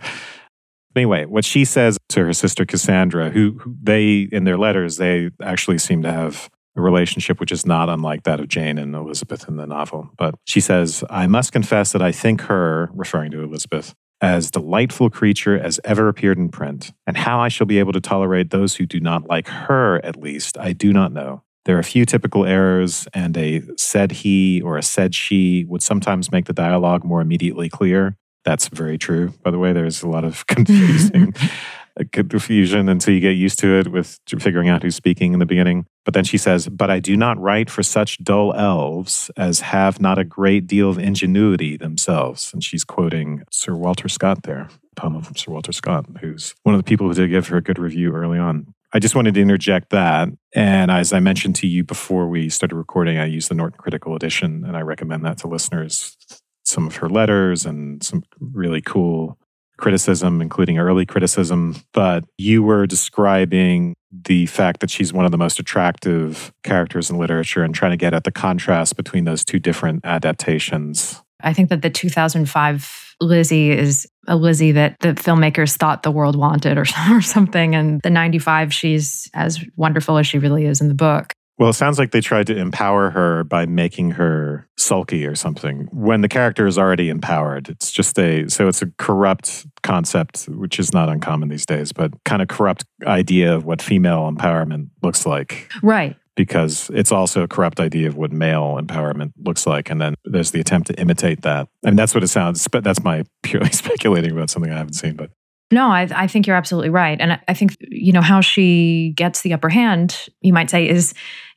anyway, 0.95 1.25
what 1.25 1.45
she 1.45 1.65
says 1.65 1.97
to 2.09 2.25
her 2.25 2.33
sister 2.33 2.65
Cassandra, 2.65 3.29
who, 3.29 3.59
who 3.59 3.75
they 3.81 4.27
in 4.31 4.43
their 4.43 4.57
letters 4.57 4.97
they 4.97 5.29
actually 5.41 5.77
seem 5.77 6.01
to 6.03 6.11
have 6.11 6.49
a 6.75 6.81
relationship 6.81 7.39
which 7.39 7.51
is 7.51 7.65
not 7.65 7.89
unlike 7.89 8.23
that 8.23 8.39
of 8.39 8.47
Jane 8.47 8.77
and 8.77 8.95
Elizabeth 8.95 9.47
in 9.47 9.57
the 9.57 9.65
novel. 9.65 10.09
But 10.17 10.35
she 10.45 10.59
says, 10.59 11.03
I 11.09 11.27
must 11.27 11.51
confess 11.51 11.91
that 11.91 12.01
I 12.01 12.11
think 12.11 12.41
her, 12.41 12.89
referring 12.93 13.31
to 13.31 13.41
Elizabeth, 13.41 13.93
as 14.21 14.51
delightful 14.51 15.09
creature 15.09 15.57
as 15.57 15.79
ever 15.83 16.07
appeared 16.07 16.37
in 16.37 16.49
print, 16.49 16.91
and 17.07 17.17
how 17.17 17.39
I 17.39 17.47
shall 17.47 17.67
be 17.67 17.79
able 17.79 17.93
to 17.93 18.01
tolerate 18.01 18.49
those 18.49 18.75
who 18.75 18.85
do 18.85 18.99
not 18.99 19.27
like 19.27 19.47
her, 19.47 20.03
at 20.03 20.17
least, 20.17 20.57
I 20.57 20.73
do 20.73 20.91
not 20.91 21.11
know. 21.11 21.43
There 21.65 21.75
are 21.75 21.79
a 21.79 21.83
few 21.83 22.05
typical 22.05 22.45
errors, 22.45 23.07
and 23.13 23.37
a 23.37 23.61
said 23.77 24.11
he 24.11 24.61
or 24.61 24.77
a 24.77 24.83
said 24.83 25.13
she 25.13 25.65
would 25.65 25.83
sometimes 25.83 26.31
make 26.31 26.45
the 26.45 26.53
dialogue 26.53 27.03
more 27.03 27.21
immediately 27.21 27.69
clear. 27.69 28.17
That's 28.45 28.69
very 28.69 28.97
true, 28.97 29.33
by 29.43 29.51
the 29.51 29.59
way. 29.59 29.73
There's 29.73 30.01
a 30.01 30.07
lot 30.07 30.23
of 30.23 30.47
confusing 30.47 31.33
confusion 32.05 32.89
until 32.89 33.13
you 33.13 33.19
get 33.19 33.31
used 33.31 33.59
to 33.59 33.79
it 33.79 33.89
with 33.89 34.19
figuring 34.39 34.69
out 34.69 34.83
who's 34.83 34.95
speaking 34.95 35.33
in 35.33 35.39
the 35.39 35.45
beginning. 35.45 35.85
But 36.05 36.13
then 36.13 36.23
she 36.23 36.37
says, 36.37 36.67
But 36.67 36.89
I 36.89 36.99
do 36.99 37.15
not 37.15 37.39
write 37.39 37.69
for 37.69 37.83
such 37.83 38.23
dull 38.23 38.53
elves 38.53 39.29
as 39.37 39.59
have 39.61 39.99
not 39.99 40.17
a 40.17 40.23
great 40.23 40.67
deal 40.67 40.89
of 40.89 40.97
ingenuity 40.97 41.77
themselves. 41.77 42.51
And 42.53 42.63
she's 42.63 42.83
quoting 42.83 43.43
Sir 43.51 43.75
Walter 43.75 44.09
Scott 44.09 44.43
there, 44.43 44.69
poem 44.95 45.15
of 45.15 45.31
Sir 45.37 45.51
Walter 45.51 45.71
Scott, 45.71 46.05
who's 46.21 46.55
one 46.63 46.73
of 46.73 46.79
the 46.79 46.89
people 46.89 47.07
who 47.07 47.13
did 47.13 47.29
give 47.29 47.47
her 47.49 47.57
a 47.57 47.61
good 47.61 47.79
review 47.79 48.11
early 48.13 48.39
on. 48.39 48.73
I 48.91 48.99
just 48.99 49.13
wanted 49.13 49.35
to 49.35 49.41
interject 49.41 49.91
that. 49.91 50.29
And 50.55 50.89
as 50.89 51.13
I 51.13 51.19
mentioned 51.19 51.55
to 51.57 51.67
you 51.67 51.83
before 51.83 52.27
we 52.27 52.49
started 52.49 52.75
recording, 52.75 53.19
I 53.19 53.25
used 53.25 53.49
the 53.49 53.55
Norton 53.55 53.77
Critical 53.77 54.15
Edition, 54.15 54.63
and 54.65 54.75
I 54.75 54.81
recommend 54.81 55.23
that 55.25 55.37
to 55.39 55.47
listeners. 55.47 56.17
Some 56.63 56.87
of 56.87 56.97
her 56.97 57.09
letters 57.09 57.65
and 57.65 58.03
some 58.03 58.23
really 58.39 58.81
cool 58.81 59.37
criticism, 59.79 60.41
including 60.41 60.77
early 60.77 61.05
criticism, 61.05 61.75
but 61.93 62.23
you 62.37 62.61
were 62.63 62.85
describing 62.85 63.95
the 64.11 64.45
fact 64.47 64.79
that 64.81 64.89
she's 64.89 65.13
one 65.13 65.25
of 65.25 65.31
the 65.31 65.37
most 65.37 65.59
attractive 65.59 66.51
characters 66.63 67.09
in 67.09 67.17
literature 67.17 67.63
and 67.63 67.75
trying 67.75 67.91
to 67.91 67.97
get 67.97 68.13
at 68.13 68.23
the 68.23 68.31
contrast 68.31 68.95
between 68.95 69.25
those 69.25 69.45
two 69.45 69.59
different 69.59 70.03
adaptations. 70.03 71.21
I 71.41 71.53
think 71.53 71.69
that 71.69 71.81
the 71.81 71.89
2005 71.89 73.15
Lizzie 73.21 73.71
is 73.71 74.07
a 74.27 74.35
Lizzie 74.35 74.71
that 74.73 74.97
the 74.99 75.09
filmmakers 75.09 75.77
thought 75.77 76.03
the 76.03 76.11
world 76.11 76.35
wanted 76.35 76.77
or, 76.77 76.85
or 77.11 77.21
something. 77.21 77.75
And 77.75 78.01
the 78.01 78.09
95, 78.09 78.73
she's 78.73 79.29
as 79.33 79.59
wonderful 79.75 80.17
as 80.17 80.27
she 80.27 80.37
really 80.37 80.65
is 80.65 80.81
in 80.81 80.87
the 80.87 80.93
book. 80.93 81.33
Well, 81.59 81.69
it 81.69 81.73
sounds 81.73 81.99
like 81.99 82.11
they 82.11 82.21
tried 82.21 82.47
to 82.47 82.55
empower 82.55 83.09
her 83.09 83.43
by 83.43 83.65
making 83.65 84.11
her 84.11 84.65
sulky 84.77 85.25
or 85.25 85.35
something 85.35 85.89
when 85.91 86.21
the 86.21 86.29
character 86.29 86.65
is 86.65 86.77
already 86.77 87.09
empowered. 87.09 87.67
It's 87.67 87.91
just 87.91 88.17
a, 88.17 88.47
so 88.47 88.69
it's 88.69 88.81
a 88.81 88.87
corrupt 88.97 89.67
concept, 89.83 90.45
which 90.45 90.79
is 90.79 90.93
not 90.93 91.09
uncommon 91.09 91.49
these 91.49 91.65
days, 91.65 91.91
but 91.91 92.13
kind 92.23 92.41
of 92.41 92.47
corrupt 92.47 92.85
idea 93.05 93.53
of 93.53 93.65
what 93.65 93.81
female 93.81 94.31
empowerment 94.31 94.87
looks 95.03 95.25
like. 95.25 95.69
Right. 95.83 96.15
Because 96.37 96.89
it's 96.93 97.11
also 97.11 97.43
a 97.43 97.47
corrupt 97.49 97.81
idea 97.81 98.07
of 98.07 98.15
what 98.15 98.31
male 98.31 98.79
empowerment 98.79 99.33
looks 99.43 99.67
like. 99.67 99.89
And 99.89 99.99
then 99.99 100.15
there's 100.23 100.51
the 100.51 100.61
attempt 100.61 100.87
to 100.87 100.97
imitate 100.97 101.41
that. 101.41 101.67
And 101.83 101.99
that's 101.99 102.15
what 102.15 102.23
it 102.23 102.29
sounds, 102.29 102.65
but 102.69 102.85
that's 102.85 103.03
my 103.03 103.25
purely 103.43 103.71
speculating 103.71 104.31
about 104.31 104.49
something 104.49 104.71
I 104.71 104.77
haven't 104.77 104.93
seen, 104.93 105.17
but. 105.17 105.31
No, 105.71 105.89
I, 105.89 106.07
I, 106.15 106.25
think 106.25 106.47
you're 106.47 106.55
absolutely 106.55 106.89
right. 106.89 107.21
And 107.21 107.33
I, 107.33 107.41
I 107.47 107.53
think, 107.53 107.77
you 107.79 108.11
know, 108.11 108.21
how 108.21 108.41
she 108.41 109.13
gets 109.15 109.43
the 109.43 109.53
upper 109.53 109.69
hand, 109.69 110.17
you 110.41 110.51
might 110.51 110.71
say, 110.71 110.89
is 110.89 111.13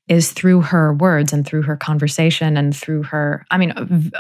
is 0.09 0.33
through 0.33 0.61
her 0.61 0.93
words 0.93 1.33
and 1.33 1.47
through 1.47 1.63
her 1.63 1.77
conversation 1.77 2.57
and 2.57 2.77
through 2.77 3.03
her 3.03 3.45
i 3.51 3.59
mean 3.59 3.73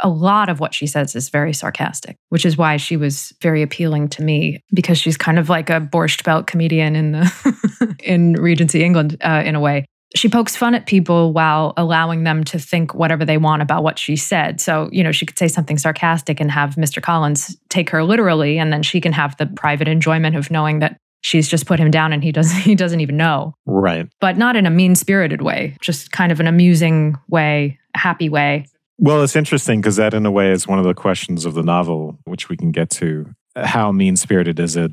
a 0.02 0.08
lot 0.08 0.48
of 0.48 0.60
what 0.60 0.74
she 0.74 0.86
says 0.86 1.14
is 1.14 1.28
very 1.28 1.52
sarcastic 1.52 2.16
which 2.28 2.46
is 2.46 2.56
why 2.56 2.76
she 2.76 2.96
was 2.96 3.32
very 3.40 3.62
appealing 3.62 4.08
to 4.08 4.22
me 4.22 4.62
because 4.72 4.98
she's 4.98 5.16
kind 5.16 5.38
of 5.38 5.48
like 5.48 5.70
a 5.70 5.80
borscht 5.80 6.24
belt 6.24 6.46
comedian 6.46 6.94
in 6.94 7.12
the 7.12 7.96
in 8.04 8.34
regency 8.34 8.84
england 8.84 9.16
uh, 9.22 9.42
in 9.44 9.54
a 9.54 9.60
way 9.60 9.84
she 10.14 10.28
pokes 10.28 10.56
fun 10.56 10.74
at 10.74 10.86
people 10.86 11.32
while 11.32 11.72
allowing 11.76 12.24
them 12.24 12.44
to 12.44 12.58
think 12.58 12.94
whatever 12.94 13.24
they 13.24 13.38
want 13.38 13.62
about 13.62 13.82
what 13.82 13.98
she 13.98 14.16
said. 14.16 14.60
So, 14.60 14.88
you 14.92 15.02
know, 15.02 15.12
she 15.12 15.26
could 15.26 15.38
say 15.38 15.48
something 15.48 15.78
sarcastic 15.78 16.40
and 16.40 16.50
have 16.50 16.74
Mr. 16.74 17.02
Collins 17.02 17.56
take 17.70 17.90
her 17.90 18.04
literally, 18.04 18.58
and 18.58 18.72
then 18.72 18.82
she 18.82 19.00
can 19.00 19.12
have 19.12 19.36
the 19.38 19.46
private 19.46 19.88
enjoyment 19.88 20.36
of 20.36 20.50
knowing 20.50 20.80
that 20.80 20.98
she's 21.22 21.48
just 21.48 21.66
put 21.66 21.80
him 21.80 21.90
down 21.90 22.12
and 22.12 22.22
he 22.22 22.30
doesn't 22.30 22.60
he 22.60 22.74
doesn't 22.74 23.00
even 23.00 23.16
know. 23.16 23.54
Right. 23.64 24.06
But 24.20 24.36
not 24.36 24.54
in 24.54 24.66
a 24.66 24.70
mean-spirited 24.70 25.40
way, 25.40 25.76
just 25.80 26.12
kind 26.12 26.30
of 26.30 26.38
an 26.38 26.46
amusing 26.46 27.16
way, 27.28 27.78
happy 27.94 28.28
way. 28.28 28.66
Well, 28.98 29.22
it's 29.22 29.34
interesting 29.34 29.80
because 29.80 29.96
that 29.96 30.14
in 30.14 30.26
a 30.26 30.30
way 30.30 30.52
is 30.52 30.68
one 30.68 30.78
of 30.78 30.84
the 30.84 30.94
questions 30.94 31.44
of 31.44 31.54
the 31.54 31.62
novel 31.62 32.18
which 32.24 32.48
we 32.48 32.56
can 32.56 32.70
get 32.70 32.90
to. 32.90 33.34
How 33.56 33.90
mean-spirited 33.90 34.60
is 34.60 34.76
it? 34.76 34.92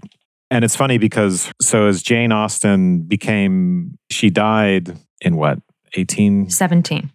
And 0.50 0.66
it's 0.66 0.76
funny 0.76 0.98
because 0.98 1.52
so 1.62 1.88
as 1.88 2.02
Jane 2.02 2.32
Austen 2.32 3.02
became 3.02 3.98
she 4.10 4.30
died 4.30 4.98
in 5.22 5.36
what? 5.36 5.60
18 5.96 6.50
17. 6.50 7.12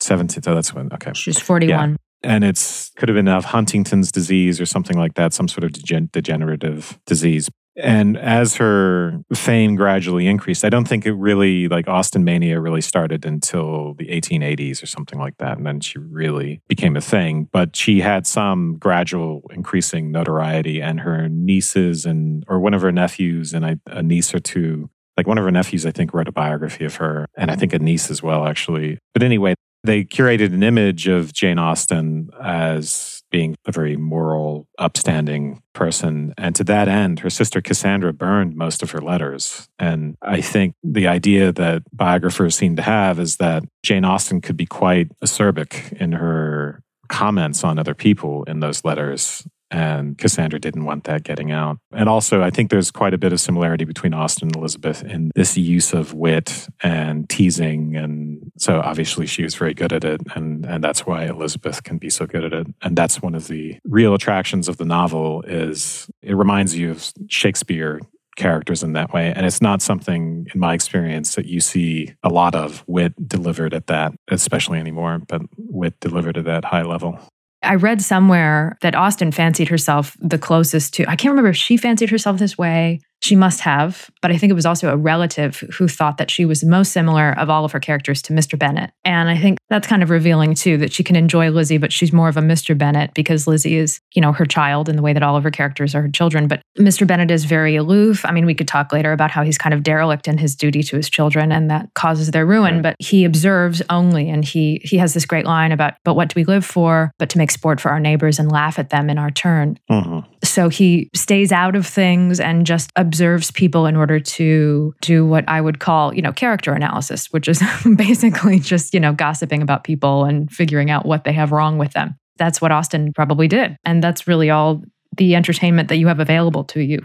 17. 0.00 0.42
So 0.42 0.54
that's 0.54 0.74
when 0.74 0.92
okay. 0.92 1.12
She's 1.14 1.38
41. 1.38 1.90
Yeah 1.90 1.96
and 2.24 2.44
it's 2.44 2.90
could 2.96 3.08
have 3.08 3.16
been 3.16 3.28
of 3.28 3.46
Huntington's 3.46 4.12
disease 4.12 4.60
or 4.60 4.66
something 4.66 4.96
like 4.96 5.14
that, 5.14 5.32
some 5.32 5.48
sort 5.48 5.64
of 5.64 5.72
degenerative 5.72 6.98
disease. 7.06 7.48
And 7.76 8.18
as 8.18 8.56
her 8.56 9.20
fame 9.34 9.76
gradually 9.76 10.26
increased, 10.26 10.64
I 10.64 10.68
don't 10.68 10.86
think 10.86 11.06
it 11.06 11.12
really, 11.12 11.68
like 11.68 11.88
Austen 11.88 12.22
Mania 12.22 12.60
really 12.60 12.82
started 12.82 13.24
until 13.24 13.94
the 13.94 14.08
1880s 14.08 14.82
or 14.82 14.86
something 14.86 15.18
like 15.18 15.38
that. 15.38 15.56
And 15.56 15.66
then 15.66 15.80
she 15.80 15.98
really 15.98 16.60
became 16.68 16.96
a 16.96 17.00
thing. 17.00 17.48
But 17.50 17.74
she 17.74 18.00
had 18.00 18.26
some 18.26 18.76
gradual 18.78 19.42
increasing 19.50 20.12
notoriety, 20.12 20.82
and 20.82 21.00
her 21.00 21.28
nieces 21.28 22.04
and, 22.04 22.44
or 22.46 22.60
one 22.60 22.74
of 22.74 22.82
her 22.82 22.92
nephews 22.92 23.54
and 23.54 23.80
a 23.86 24.02
niece 24.02 24.34
or 24.34 24.38
two, 24.38 24.90
like 25.16 25.26
one 25.26 25.38
of 25.38 25.44
her 25.44 25.50
nephews, 25.50 25.86
I 25.86 25.92
think, 25.92 26.12
wrote 26.12 26.28
a 26.28 26.32
biography 26.32 26.84
of 26.84 26.96
her, 26.96 27.26
and 27.36 27.50
I 27.50 27.56
think 27.56 27.72
a 27.72 27.78
niece 27.78 28.10
as 28.10 28.22
well, 28.22 28.46
actually. 28.46 28.98
But 29.14 29.22
anyway, 29.22 29.54
they 29.84 30.04
curated 30.04 30.54
an 30.54 30.62
image 30.62 31.08
of 31.08 31.32
Jane 31.32 31.58
Austen 31.58 32.30
as 32.42 33.11
being 33.32 33.56
a 33.66 33.72
very 33.72 33.96
moral, 33.96 34.68
upstanding 34.78 35.60
person. 35.72 36.32
And 36.38 36.54
to 36.54 36.64
that 36.64 36.86
end, 36.86 37.20
her 37.20 37.30
sister 37.30 37.60
Cassandra 37.60 38.12
burned 38.12 38.54
most 38.54 38.82
of 38.82 38.92
her 38.92 39.00
letters. 39.00 39.68
And 39.80 40.16
I 40.22 40.40
think 40.40 40.76
the 40.84 41.08
idea 41.08 41.50
that 41.52 41.82
biographers 41.92 42.54
seem 42.54 42.76
to 42.76 42.82
have 42.82 43.18
is 43.18 43.38
that 43.38 43.64
Jane 43.82 44.04
Austen 44.04 44.40
could 44.40 44.56
be 44.56 44.66
quite 44.66 45.08
acerbic 45.20 45.92
in 45.94 46.12
her 46.12 46.82
comments 47.08 47.64
on 47.64 47.78
other 47.78 47.94
people 47.94 48.44
in 48.44 48.60
those 48.60 48.84
letters 48.84 49.44
and 49.72 50.18
Cassandra 50.18 50.60
didn't 50.60 50.84
want 50.84 51.04
that 51.04 51.24
getting 51.24 51.50
out. 51.50 51.78
And 51.92 52.08
also, 52.08 52.42
I 52.42 52.50
think 52.50 52.70
there's 52.70 52.90
quite 52.90 53.14
a 53.14 53.18
bit 53.18 53.32
of 53.32 53.40
similarity 53.40 53.84
between 53.84 54.12
Austen 54.12 54.48
and 54.48 54.56
Elizabeth 54.56 55.02
in 55.02 55.32
this 55.34 55.56
use 55.56 55.94
of 55.94 56.12
wit 56.12 56.68
and 56.82 57.28
teasing. 57.28 57.96
And 57.96 58.41
so 58.58 58.80
obviously 58.80 59.26
she 59.26 59.42
was 59.42 59.54
very 59.54 59.74
good 59.74 59.92
at 59.92 60.04
it. 60.04 60.20
And, 60.34 60.64
and 60.66 60.82
that's 60.84 61.06
why 61.06 61.24
Elizabeth 61.24 61.82
can 61.82 61.98
be 61.98 62.10
so 62.10 62.26
good 62.26 62.44
at 62.44 62.52
it. 62.52 62.66
And 62.82 62.96
that's 62.96 63.22
one 63.22 63.34
of 63.34 63.48
the 63.48 63.78
real 63.84 64.14
attractions 64.14 64.68
of 64.68 64.76
the 64.76 64.84
novel 64.84 65.42
is 65.42 66.08
it 66.22 66.36
reminds 66.36 66.76
you 66.76 66.90
of 66.90 67.12
Shakespeare 67.28 68.00
characters 68.36 68.82
in 68.82 68.94
that 68.94 69.12
way. 69.12 69.32
And 69.34 69.44
it's 69.44 69.60
not 69.60 69.82
something, 69.82 70.46
in 70.54 70.60
my 70.60 70.74
experience, 70.74 71.34
that 71.34 71.46
you 71.46 71.60
see 71.60 72.14
a 72.22 72.28
lot 72.28 72.54
of 72.54 72.82
wit 72.86 73.12
delivered 73.28 73.74
at 73.74 73.88
that, 73.88 74.12
especially 74.30 74.78
anymore, 74.78 75.20
but 75.28 75.42
wit 75.56 75.98
delivered 76.00 76.38
at 76.38 76.44
that 76.44 76.64
high 76.64 76.82
level. 76.82 77.18
I 77.62 77.76
read 77.76 78.02
somewhere 78.02 78.76
that 78.80 78.94
Austen 78.94 79.32
fancied 79.32 79.68
herself 79.68 80.16
the 80.18 80.38
closest 80.38 80.94
to, 80.94 81.04
I 81.04 81.14
can't 81.14 81.32
remember 81.32 81.50
if 81.50 81.56
she 81.56 81.76
fancied 81.76 82.10
herself 82.10 82.38
this 82.38 82.58
way 82.58 83.00
she 83.22 83.36
must 83.36 83.60
have, 83.60 84.10
but 84.20 84.32
I 84.32 84.36
think 84.36 84.50
it 84.50 84.54
was 84.54 84.66
also 84.66 84.92
a 84.92 84.96
relative 84.96 85.60
who 85.78 85.86
thought 85.86 86.18
that 86.18 86.28
she 86.28 86.44
was 86.44 86.64
most 86.64 86.90
similar 86.90 87.38
of 87.38 87.48
all 87.48 87.64
of 87.64 87.70
her 87.70 87.78
characters 87.78 88.20
to 88.22 88.32
Mr. 88.32 88.58
Bennet. 88.58 88.90
And 89.04 89.28
I 89.28 89.38
think 89.38 89.58
that's 89.70 89.86
kind 89.86 90.02
of 90.02 90.10
revealing 90.10 90.54
too 90.54 90.76
that 90.78 90.92
she 90.92 91.04
can 91.04 91.14
enjoy 91.14 91.50
Lizzie, 91.50 91.78
but 91.78 91.92
she's 91.92 92.12
more 92.12 92.28
of 92.28 92.36
a 92.36 92.40
Mr. 92.40 92.76
Bennet 92.76 93.14
because 93.14 93.46
Lizzie 93.46 93.76
is, 93.76 94.00
you 94.12 94.20
know, 94.20 94.32
her 94.32 94.44
child 94.44 94.88
in 94.88 94.96
the 94.96 95.02
way 95.02 95.12
that 95.12 95.22
all 95.22 95.36
of 95.36 95.44
her 95.44 95.52
characters 95.52 95.94
are 95.94 96.02
her 96.02 96.10
children. 96.10 96.48
But 96.48 96.62
Mr. 96.76 97.06
Bennet 97.06 97.30
is 97.30 97.44
very 97.44 97.76
aloof. 97.76 98.24
I 98.24 98.32
mean, 98.32 98.44
we 98.44 98.56
could 98.56 98.66
talk 98.66 98.92
later 98.92 99.12
about 99.12 99.30
how 99.30 99.44
he's 99.44 99.56
kind 99.56 99.72
of 99.72 99.84
derelict 99.84 100.26
in 100.26 100.36
his 100.36 100.56
duty 100.56 100.82
to 100.82 100.96
his 100.96 101.08
children 101.08 101.52
and 101.52 101.70
that 101.70 101.94
causes 101.94 102.32
their 102.32 102.44
ruin, 102.44 102.82
but 102.82 102.96
he 102.98 103.24
observes 103.24 103.80
only 103.88 104.30
and 104.30 104.44
he 104.44 104.80
he 104.82 104.96
has 104.96 105.14
this 105.14 105.26
great 105.26 105.46
line 105.46 105.70
about, 105.70 105.94
but 106.04 106.14
what 106.14 106.28
do 106.28 106.34
we 106.34 106.44
live 106.44 106.64
for? 106.64 107.12
But 107.18 107.30
to 107.30 107.38
make 107.38 107.52
sport 107.52 107.80
for 107.80 107.90
our 107.90 108.00
neighbors 108.00 108.40
and 108.40 108.50
laugh 108.50 108.80
at 108.80 108.90
them 108.90 109.08
in 109.08 109.16
our 109.16 109.30
turn. 109.30 109.78
Mm-hmm. 109.88 110.28
So 110.42 110.68
he 110.68 111.08
stays 111.14 111.52
out 111.52 111.76
of 111.76 111.86
things 111.86 112.40
and 112.40 112.66
just 112.66 112.90
observes 112.96 113.11
people 113.54 113.86
in 113.86 113.96
order 113.96 114.20
to 114.20 114.94
do 115.00 115.26
what 115.26 115.44
I 115.48 115.60
would 115.60 115.80
call, 115.80 116.14
you 116.14 116.22
know, 116.22 116.32
character 116.32 116.72
analysis, 116.72 117.26
which 117.32 117.48
is 117.48 117.62
basically 117.96 118.58
just, 118.58 118.94
you 118.94 119.00
know, 119.00 119.12
gossiping 119.12 119.62
about 119.62 119.84
people 119.84 120.24
and 120.24 120.50
figuring 120.50 120.90
out 120.90 121.06
what 121.06 121.24
they 121.24 121.32
have 121.32 121.52
wrong 121.52 121.78
with 121.78 121.92
them. 121.92 122.16
That's 122.36 122.60
what 122.60 122.72
Austen 122.72 123.12
probably 123.12 123.48
did. 123.48 123.76
And 123.84 124.02
that's 124.02 124.26
really 124.26 124.50
all 124.50 124.82
the 125.16 125.34
entertainment 125.34 125.88
that 125.88 125.96
you 125.96 126.06
have 126.08 126.20
available 126.20 126.64
to 126.64 126.80
you 126.80 127.00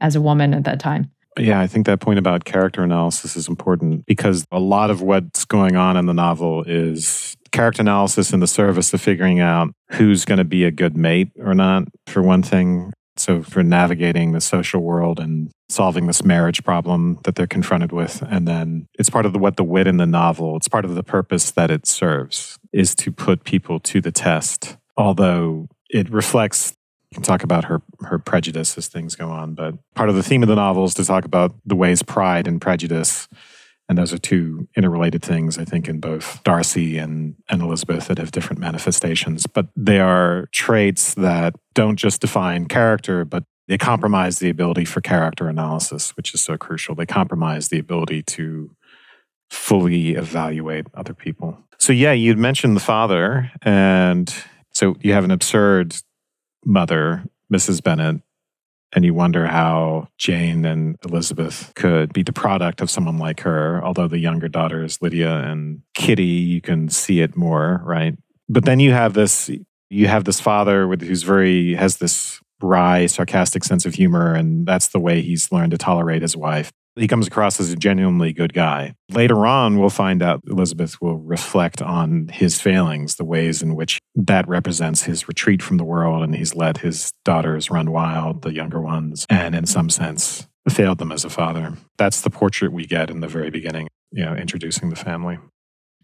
as 0.00 0.16
a 0.16 0.20
woman 0.20 0.54
at 0.54 0.64
that 0.64 0.80
time. 0.80 1.10
Yeah, 1.38 1.60
I 1.60 1.66
think 1.66 1.86
that 1.86 2.00
point 2.00 2.18
about 2.18 2.44
character 2.44 2.82
analysis 2.82 3.36
is 3.36 3.48
important 3.48 4.04
because 4.04 4.44
a 4.50 4.60
lot 4.60 4.90
of 4.90 5.00
what's 5.00 5.46
going 5.46 5.76
on 5.76 5.96
in 5.96 6.06
the 6.06 6.12
novel 6.12 6.62
is 6.64 7.36
character 7.52 7.80
analysis 7.82 8.32
in 8.32 8.40
the 8.40 8.46
service 8.46 8.92
of 8.92 9.00
figuring 9.00 9.40
out 9.40 9.68
who's 9.92 10.24
going 10.24 10.38
to 10.38 10.44
be 10.44 10.64
a 10.64 10.70
good 10.70 10.96
mate 10.96 11.30
or 11.38 11.54
not, 11.54 11.84
for 12.06 12.22
one 12.22 12.42
thing. 12.42 12.92
So, 13.16 13.42
for 13.42 13.62
navigating 13.62 14.32
the 14.32 14.40
social 14.40 14.80
world 14.80 15.20
and 15.20 15.50
solving 15.72 16.06
this 16.06 16.22
marriage 16.24 16.62
problem 16.62 17.18
that 17.24 17.34
they're 17.34 17.46
confronted 17.46 17.92
with. 17.92 18.22
And 18.22 18.46
then 18.46 18.86
it's 18.98 19.10
part 19.10 19.26
of 19.26 19.32
the, 19.32 19.38
what 19.38 19.56
the 19.56 19.64
wit 19.64 19.86
in 19.86 19.96
the 19.96 20.06
novel, 20.06 20.56
it's 20.56 20.68
part 20.68 20.84
of 20.84 20.94
the 20.94 21.02
purpose 21.02 21.50
that 21.52 21.70
it 21.70 21.86
serves, 21.86 22.58
is 22.72 22.94
to 22.96 23.10
put 23.10 23.44
people 23.44 23.80
to 23.80 24.00
the 24.00 24.12
test. 24.12 24.76
Although 24.96 25.68
it 25.90 26.10
reflects, 26.10 26.74
you 27.10 27.16
can 27.16 27.22
talk 27.22 27.42
about 27.42 27.64
her, 27.64 27.82
her 28.00 28.18
prejudice 28.18 28.76
as 28.78 28.88
things 28.88 29.16
go 29.16 29.30
on, 29.30 29.54
but 29.54 29.74
part 29.94 30.08
of 30.08 30.14
the 30.14 30.22
theme 30.22 30.42
of 30.42 30.48
the 30.48 30.56
novel 30.56 30.84
is 30.84 30.94
to 30.94 31.04
talk 31.04 31.24
about 31.24 31.54
the 31.64 31.76
ways 31.76 32.02
pride 32.02 32.46
and 32.46 32.60
prejudice 32.60 33.28
and 33.88 33.98
those 33.98 34.12
are 34.12 34.18
two 34.18 34.68
interrelated 34.76 35.22
things, 35.22 35.58
I 35.58 35.64
think, 35.64 35.88
in 35.88 36.00
both 36.00 36.42
Darcy 36.44 36.98
and, 36.98 37.34
and 37.48 37.60
Elizabeth 37.60 38.08
that 38.08 38.18
have 38.18 38.30
different 38.30 38.60
manifestations. 38.60 39.46
But 39.46 39.68
they 39.76 40.00
are 40.00 40.48
traits 40.52 41.14
that 41.14 41.54
don't 41.74 41.96
just 41.96 42.20
define 42.20 42.66
character, 42.66 43.24
but 43.24 43.44
they 43.68 43.78
compromise 43.78 44.38
the 44.38 44.50
ability 44.50 44.84
for 44.84 45.00
character 45.00 45.48
analysis, 45.48 46.16
which 46.16 46.34
is 46.34 46.40
so 46.40 46.56
crucial. 46.56 46.94
They 46.94 47.06
compromise 47.06 47.68
the 47.68 47.78
ability 47.78 48.22
to 48.24 48.74
fully 49.50 50.12
evaluate 50.14 50.86
other 50.94 51.14
people. 51.14 51.58
So, 51.78 51.92
yeah, 51.92 52.12
you'd 52.12 52.38
mentioned 52.38 52.76
the 52.76 52.80
father. 52.80 53.50
And 53.62 54.32
so 54.72 54.96
you 55.00 55.12
have 55.12 55.24
an 55.24 55.30
absurd 55.30 55.96
mother, 56.64 57.24
Mrs. 57.52 57.82
Bennet, 57.82 58.22
and 58.94 59.04
you 59.04 59.14
wonder 59.14 59.46
how 59.46 60.08
Jane 60.18 60.64
and 60.64 60.96
Elizabeth 61.04 61.72
could 61.74 62.12
be 62.12 62.22
the 62.22 62.32
product 62.32 62.80
of 62.80 62.90
someone 62.90 63.18
like 63.18 63.40
her. 63.40 63.82
Although 63.82 64.08
the 64.08 64.18
younger 64.18 64.48
daughters, 64.48 64.98
Lydia 65.00 65.32
and 65.40 65.82
Kitty, 65.94 66.24
you 66.24 66.60
can 66.60 66.88
see 66.88 67.20
it 67.20 67.36
more, 67.36 67.80
right? 67.84 68.16
But 68.48 68.64
then 68.64 68.80
you 68.80 68.92
have 68.92 69.14
this 69.14 69.50
you 69.88 70.08
have 70.08 70.24
this 70.24 70.40
father 70.40 70.88
with, 70.88 71.02
who's 71.02 71.22
very 71.22 71.74
has 71.74 71.98
this 71.98 72.40
wry, 72.60 73.06
sarcastic 73.06 73.64
sense 73.64 73.84
of 73.84 73.94
humor, 73.94 74.34
and 74.34 74.66
that's 74.66 74.88
the 74.88 75.00
way 75.00 75.20
he's 75.20 75.50
learned 75.52 75.72
to 75.72 75.78
tolerate 75.78 76.22
his 76.22 76.36
wife 76.36 76.72
he 76.96 77.08
comes 77.08 77.26
across 77.26 77.58
as 77.60 77.72
a 77.72 77.76
genuinely 77.76 78.32
good 78.32 78.52
guy. 78.52 78.94
Later 79.10 79.46
on, 79.46 79.78
we'll 79.78 79.90
find 79.90 80.22
out 80.22 80.42
Elizabeth 80.46 81.00
will 81.00 81.18
reflect 81.18 81.80
on 81.80 82.28
his 82.28 82.60
failings, 82.60 83.16
the 83.16 83.24
ways 83.24 83.62
in 83.62 83.74
which 83.74 83.98
that 84.14 84.46
represents 84.46 85.04
his 85.04 85.28
retreat 85.28 85.62
from 85.62 85.78
the 85.78 85.84
world, 85.84 86.22
and 86.22 86.34
he's 86.34 86.54
let 86.54 86.78
his 86.78 87.12
daughters 87.24 87.70
run 87.70 87.90
wild, 87.90 88.42
the 88.42 88.52
younger 88.52 88.80
ones, 88.80 89.26
and 89.30 89.54
in 89.54 89.66
some 89.66 89.88
sense, 89.88 90.46
failed 90.68 90.98
them 90.98 91.12
as 91.12 91.24
a 91.24 91.30
father. 91.30 91.76
That's 91.96 92.20
the 92.20 92.30
portrait 92.30 92.72
we 92.72 92.86
get 92.86 93.10
in 93.10 93.20
the 93.20 93.28
very 93.28 93.50
beginning, 93.50 93.88
you 94.10 94.24
know, 94.24 94.34
introducing 94.34 94.90
the 94.90 94.96
family. 94.96 95.38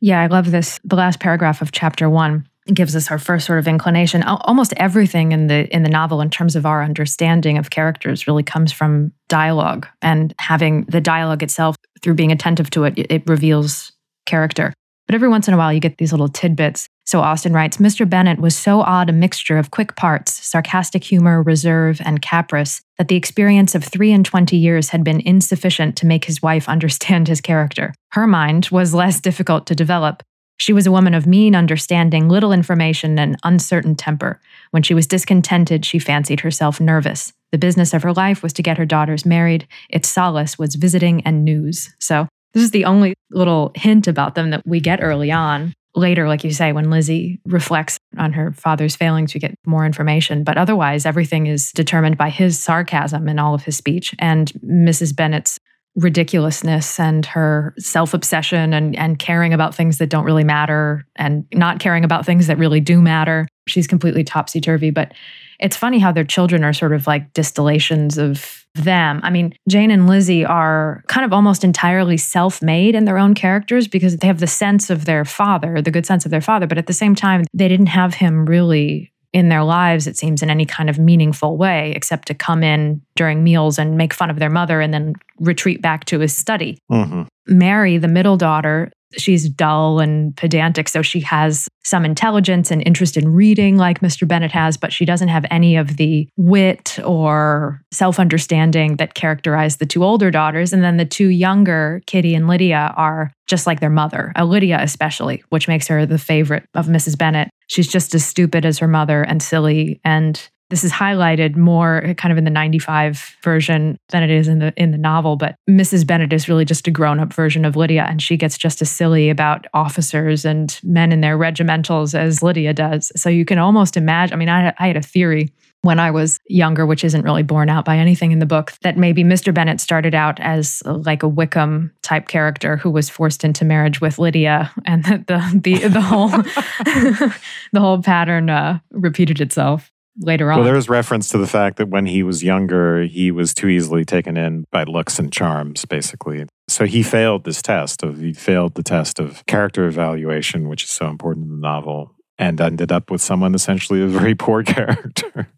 Yeah, 0.00 0.20
I 0.20 0.26
love 0.26 0.50
this. 0.50 0.80
The 0.84 0.96
last 0.96 1.20
paragraph 1.20 1.60
of 1.60 1.72
chapter 1.72 2.08
one 2.08 2.47
gives 2.74 2.94
us 2.94 3.10
our 3.10 3.18
first 3.18 3.46
sort 3.46 3.58
of 3.58 3.68
inclination. 3.68 4.22
Almost 4.22 4.72
everything 4.76 5.32
in 5.32 5.46
the 5.46 5.68
in 5.74 5.82
the 5.82 5.88
novel, 5.88 6.20
in 6.20 6.30
terms 6.30 6.56
of 6.56 6.66
our 6.66 6.82
understanding 6.82 7.58
of 7.58 7.70
characters, 7.70 8.26
really 8.26 8.42
comes 8.42 8.72
from 8.72 9.12
dialogue 9.28 9.86
and 10.02 10.34
having 10.38 10.84
the 10.84 11.00
dialogue 11.00 11.42
itself 11.42 11.76
through 12.02 12.14
being 12.14 12.32
attentive 12.32 12.70
to 12.70 12.84
it. 12.84 12.94
It 12.96 13.22
reveals 13.26 13.92
character. 14.26 14.72
But 15.06 15.14
every 15.14 15.30
once 15.30 15.48
in 15.48 15.54
a 15.54 15.56
while, 15.56 15.72
you 15.72 15.80
get 15.80 15.96
these 15.96 16.12
little 16.12 16.28
tidbits. 16.28 16.86
So 17.06 17.20
Austen 17.20 17.54
writes 17.54 17.78
Mr. 17.78 18.08
Bennet 18.08 18.38
was 18.38 18.54
so 18.54 18.82
odd 18.82 19.08
a 19.08 19.12
mixture 19.12 19.56
of 19.56 19.70
quick 19.70 19.96
parts, 19.96 20.46
sarcastic 20.46 21.02
humor, 21.02 21.42
reserve, 21.42 22.02
and 22.04 22.20
caprice 22.20 22.82
that 22.98 23.08
the 23.08 23.16
experience 23.16 23.74
of 23.74 23.82
three 23.82 24.12
and 24.12 24.26
twenty 24.26 24.58
years 24.58 24.90
had 24.90 25.02
been 25.02 25.22
insufficient 25.22 25.96
to 25.96 26.06
make 26.06 26.26
his 26.26 26.42
wife 26.42 26.68
understand 26.68 27.26
his 27.26 27.40
character. 27.40 27.94
Her 28.12 28.26
mind 28.26 28.68
was 28.70 28.92
less 28.92 29.18
difficult 29.20 29.66
to 29.68 29.74
develop, 29.74 30.22
she 30.58 30.72
was 30.72 30.86
a 30.86 30.92
woman 30.92 31.14
of 31.14 31.26
mean 31.26 31.54
understanding, 31.54 32.28
little 32.28 32.52
information, 32.52 33.18
and 33.18 33.36
uncertain 33.44 33.94
temper. 33.94 34.40
When 34.72 34.82
she 34.82 34.92
was 34.92 35.06
discontented, 35.06 35.84
she 35.84 35.98
fancied 35.98 36.40
herself 36.40 36.80
nervous. 36.80 37.32
The 37.52 37.58
business 37.58 37.94
of 37.94 38.02
her 38.02 38.12
life 38.12 38.42
was 38.42 38.52
to 38.54 38.62
get 38.62 38.76
her 38.76 38.84
daughters 38.84 39.24
married. 39.24 39.66
Its 39.88 40.08
solace 40.08 40.58
was 40.58 40.74
visiting 40.74 41.22
and 41.22 41.44
news. 41.44 41.94
So, 42.00 42.28
this 42.54 42.62
is 42.62 42.70
the 42.72 42.86
only 42.86 43.14
little 43.30 43.72
hint 43.74 44.08
about 44.08 44.34
them 44.34 44.50
that 44.50 44.66
we 44.66 44.80
get 44.80 45.02
early 45.02 45.30
on. 45.30 45.74
Later, 45.94 46.28
like 46.28 46.44
you 46.44 46.50
say, 46.50 46.72
when 46.72 46.90
Lizzie 46.90 47.40
reflects 47.44 47.98
on 48.16 48.32
her 48.32 48.52
father's 48.52 48.96
failings, 48.96 49.34
we 49.34 49.40
get 49.40 49.54
more 49.64 49.86
information. 49.86 50.44
But 50.44 50.58
otherwise, 50.58 51.06
everything 51.06 51.46
is 51.46 51.72
determined 51.72 52.16
by 52.16 52.30
his 52.30 52.58
sarcasm 52.58 53.28
in 53.28 53.38
all 53.38 53.54
of 53.54 53.64
his 53.64 53.76
speech 53.76 54.14
and 54.18 54.50
Mrs. 54.64 55.14
Bennet's 55.14 55.58
ridiculousness 55.98 57.00
and 57.00 57.26
her 57.26 57.74
self-obsession 57.78 58.72
and 58.72 58.96
and 58.96 59.18
caring 59.18 59.52
about 59.52 59.74
things 59.74 59.98
that 59.98 60.08
don't 60.08 60.24
really 60.24 60.44
matter 60.44 61.04
and 61.16 61.44
not 61.52 61.80
caring 61.80 62.04
about 62.04 62.24
things 62.24 62.46
that 62.46 62.56
really 62.56 62.80
do 62.80 63.00
matter. 63.00 63.48
She's 63.66 63.86
completely 63.86 64.22
topsy-turvy, 64.24 64.90
but 64.90 65.12
it's 65.58 65.76
funny 65.76 65.98
how 65.98 66.12
their 66.12 66.24
children 66.24 66.62
are 66.62 66.72
sort 66.72 66.92
of 66.92 67.06
like 67.08 67.32
distillations 67.32 68.16
of 68.16 68.64
them. 68.74 69.20
I 69.24 69.30
mean, 69.30 69.54
Jane 69.68 69.90
and 69.90 70.06
Lizzie 70.06 70.44
are 70.44 71.02
kind 71.08 71.24
of 71.24 71.32
almost 71.32 71.64
entirely 71.64 72.16
self 72.16 72.62
made 72.62 72.94
in 72.94 73.04
their 73.04 73.18
own 73.18 73.34
characters 73.34 73.88
because 73.88 74.16
they 74.16 74.28
have 74.28 74.38
the 74.38 74.46
sense 74.46 74.90
of 74.90 75.04
their 75.04 75.24
father, 75.24 75.82
the 75.82 75.90
good 75.90 76.06
sense 76.06 76.24
of 76.24 76.30
their 76.30 76.40
father, 76.40 76.68
but 76.68 76.78
at 76.78 76.86
the 76.86 76.92
same 76.92 77.16
time, 77.16 77.44
they 77.52 77.66
didn't 77.66 77.86
have 77.86 78.14
him 78.14 78.46
really 78.46 79.12
in 79.32 79.48
their 79.48 79.62
lives, 79.62 80.06
it 80.06 80.16
seems, 80.16 80.42
in 80.42 80.50
any 80.50 80.64
kind 80.64 80.88
of 80.88 80.98
meaningful 80.98 81.56
way, 81.56 81.92
except 81.94 82.28
to 82.28 82.34
come 82.34 82.62
in 82.62 83.02
during 83.14 83.44
meals 83.44 83.78
and 83.78 83.96
make 83.96 84.14
fun 84.14 84.30
of 84.30 84.38
their 84.38 84.50
mother 84.50 84.80
and 84.80 84.92
then 84.94 85.14
retreat 85.38 85.82
back 85.82 86.04
to 86.06 86.18
his 86.18 86.36
study. 86.36 86.78
Mm-hmm. 86.90 87.22
Mary, 87.46 87.98
the 87.98 88.08
middle 88.08 88.36
daughter, 88.36 88.90
she's 89.16 89.48
dull 89.48 90.00
and 90.00 90.36
pedantic. 90.36 90.88
So 90.88 91.02
she 91.02 91.20
has 91.20 91.68
some 91.84 92.04
intelligence 92.04 92.70
and 92.70 92.82
interest 92.86 93.16
in 93.16 93.32
reading, 93.32 93.76
like 93.76 94.00
Mr. 94.00 94.28
Bennet 94.28 94.52
has, 94.52 94.76
but 94.76 94.92
she 94.92 95.04
doesn't 95.04 95.28
have 95.28 95.46
any 95.50 95.76
of 95.76 95.96
the 95.96 96.28
wit 96.36 96.98
or 97.04 97.80
self 97.92 98.20
understanding 98.20 98.96
that 98.96 99.14
characterize 99.14 99.78
the 99.78 99.86
two 99.86 100.04
older 100.04 100.30
daughters. 100.30 100.72
And 100.72 100.84
then 100.84 100.98
the 100.98 101.04
two 101.04 101.28
younger, 101.28 102.02
Kitty 102.06 102.34
and 102.34 102.46
Lydia, 102.46 102.92
are 102.96 103.32
just 103.46 103.66
like 103.66 103.80
their 103.80 103.90
mother, 103.90 104.32
uh, 104.36 104.44
Lydia 104.44 104.78
especially, 104.80 105.42
which 105.48 105.68
makes 105.68 105.88
her 105.88 106.04
the 106.04 106.18
favorite 106.18 106.66
of 106.74 106.86
Mrs. 106.86 107.16
Bennet. 107.16 107.48
She's 107.68 107.88
just 107.88 108.14
as 108.14 108.24
stupid 108.24 108.66
as 108.66 108.78
her 108.78 108.88
mother 108.88 109.22
and 109.22 109.42
silly 109.42 110.00
and 110.04 110.48
This 110.70 110.84
is 110.84 110.92
highlighted 110.92 111.56
more 111.56 112.14
kind 112.18 112.30
of 112.30 112.36
in 112.36 112.44
the 112.44 112.50
95 112.50 113.36
version 113.42 113.98
than 114.10 114.22
it 114.22 114.30
is 114.30 114.48
in 114.48 114.58
the 114.58 114.72
in 114.76 114.90
the 114.90 114.98
novel, 114.98 115.36
but 115.36 115.56
Mrs. 115.68 116.06
bennet 116.06 116.32
is 116.32 116.48
really 116.48 116.64
just 116.64 116.86
a 116.86 116.90
grown-up 116.90 117.32
version 117.32 117.64
of 117.64 117.74
Lydia 117.74 118.06
and 118.08 118.20
she 118.20 118.36
gets 118.36 118.58
just 118.58 118.82
as 118.82 118.90
silly 118.90 119.30
about 119.30 119.66
officers 119.72 120.44
and 120.44 120.78
men 120.82 121.10
in 121.10 121.20
their 121.20 121.38
regimentals 121.38 122.14
as 122.14 122.42
Lydia 122.42 122.74
does. 122.74 123.10
So 123.16 123.30
you 123.30 123.44
can 123.44 123.58
almost 123.58 123.96
imagine, 123.96 124.34
I 124.34 124.36
mean 124.36 124.48
I, 124.48 124.74
I 124.78 124.88
had 124.88 124.96
a 124.96 125.02
theory 125.02 125.52
when 125.82 126.00
I 126.00 126.10
was 126.10 126.40
younger, 126.48 126.84
which 126.84 127.04
isn't 127.04 127.22
really 127.22 127.42
borne 127.42 127.70
out 127.70 127.84
by 127.84 127.96
anything 127.96 128.32
in 128.32 128.40
the 128.40 128.46
book, 128.46 128.72
that 128.82 128.96
maybe 128.96 129.22
Mr. 129.22 129.54
Bennet 129.54 129.80
started 129.80 130.14
out 130.14 130.40
as 130.40 130.82
like 130.84 131.22
a 131.22 131.28
Wickham 131.28 131.92
type 132.02 132.28
character 132.28 132.76
who 132.76 132.90
was 132.90 133.08
forced 133.08 133.44
into 133.44 133.64
marriage 133.64 134.00
with 134.00 134.18
Lydia, 134.18 134.72
and 134.84 135.04
that 135.04 135.26
the 135.28 135.38
the 135.62 135.88
the 135.88 136.00
whole 136.00 136.28
the 137.72 137.80
whole 137.80 138.02
pattern 138.02 138.50
uh, 138.50 138.80
repeated 138.90 139.40
itself 139.40 139.92
later 140.18 140.50
on. 140.50 140.58
Well, 140.58 140.66
there 140.66 140.76
is 140.76 140.88
reference 140.88 141.28
to 141.30 141.38
the 141.38 141.46
fact 141.46 141.76
that 141.76 141.88
when 141.88 142.06
he 142.06 142.22
was 142.22 142.42
younger, 142.42 143.02
he 143.02 143.30
was 143.30 143.54
too 143.54 143.68
easily 143.68 144.04
taken 144.04 144.36
in 144.36 144.64
by 144.70 144.84
looks 144.84 145.18
and 145.18 145.32
charms, 145.32 145.84
basically. 145.84 146.46
So 146.68 146.84
he 146.84 147.02
failed 147.02 147.44
this 147.44 147.62
test 147.62 148.02
of 148.02 148.20
he 148.20 148.32
failed 148.32 148.74
the 148.74 148.82
test 148.82 149.18
of 149.18 149.44
character 149.46 149.86
evaluation, 149.86 150.68
which 150.68 150.84
is 150.84 150.90
so 150.90 151.06
important 151.08 151.46
in 151.46 151.50
the 151.50 151.66
novel, 151.66 152.14
and 152.38 152.60
ended 152.60 152.92
up 152.92 153.10
with 153.10 153.20
someone 153.20 153.54
essentially 153.54 154.02
a 154.02 154.06
very 154.06 154.34
poor 154.46 154.62
character 154.62 155.48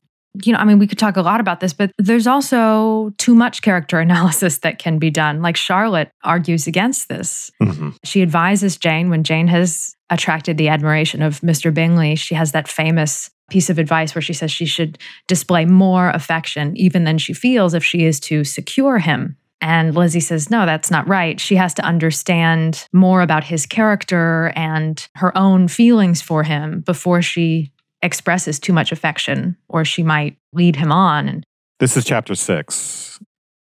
you 0.44 0.52
know, 0.52 0.58
I 0.58 0.64
mean, 0.64 0.78
we 0.78 0.86
could 0.86 0.98
talk 0.98 1.16
a 1.16 1.22
lot 1.22 1.40
about 1.40 1.60
this, 1.60 1.72
but 1.72 1.90
there's 1.98 2.26
also 2.26 3.12
too 3.18 3.34
much 3.34 3.62
character 3.62 3.98
analysis 4.00 4.58
that 4.58 4.78
can 4.78 4.98
be 4.98 5.10
done. 5.10 5.42
Like 5.42 5.56
Charlotte 5.56 6.10
argues 6.22 6.66
against 6.66 7.08
this. 7.08 7.50
Mm-hmm. 7.62 7.90
She 8.04 8.22
advises 8.22 8.76
Jane 8.76 9.10
when 9.10 9.24
Jane 9.24 9.48
has 9.48 9.94
attracted 10.08 10.56
the 10.56 10.68
admiration 10.68 11.22
of 11.22 11.40
Mr. 11.40 11.72
Bingley. 11.72 12.16
She 12.16 12.34
has 12.34 12.52
that 12.52 12.68
famous 12.68 13.30
piece 13.50 13.68
of 13.68 13.78
advice 13.78 14.14
where 14.14 14.22
she 14.22 14.32
says 14.32 14.50
she 14.50 14.66
should 14.66 14.98
display 15.26 15.64
more 15.66 16.10
affection 16.10 16.76
even 16.76 17.04
than 17.04 17.18
she 17.18 17.32
feels 17.32 17.74
if 17.74 17.84
she 17.84 18.04
is 18.04 18.18
to 18.20 18.44
secure 18.44 18.98
him. 18.98 19.36
And 19.60 19.94
Lizzie 19.94 20.20
says, 20.20 20.50
no, 20.50 20.64
that's 20.64 20.90
not 20.90 21.06
right. 21.06 21.38
She 21.38 21.56
has 21.56 21.74
to 21.74 21.84
understand 21.84 22.88
more 22.94 23.20
about 23.20 23.44
his 23.44 23.66
character 23.66 24.52
and 24.56 25.06
her 25.16 25.36
own 25.36 25.68
feelings 25.68 26.22
for 26.22 26.42
him 26.42 26.80
before 26.80 27.20
she 27.20 27.70
expresses 28.00 28.58
too 28.58 28.72
much 28.72 28.90
affection 28.90 29.58
or 29.68 29.84
she 29.84 30.02
might 30.02 30.38
lead 30.54 30.76
him 30.76 30.90
on. 30.90 31.44
This 31.78 31.96
is 31.96 32.06
chapter 32.06 32.34
six. 32.34 33.18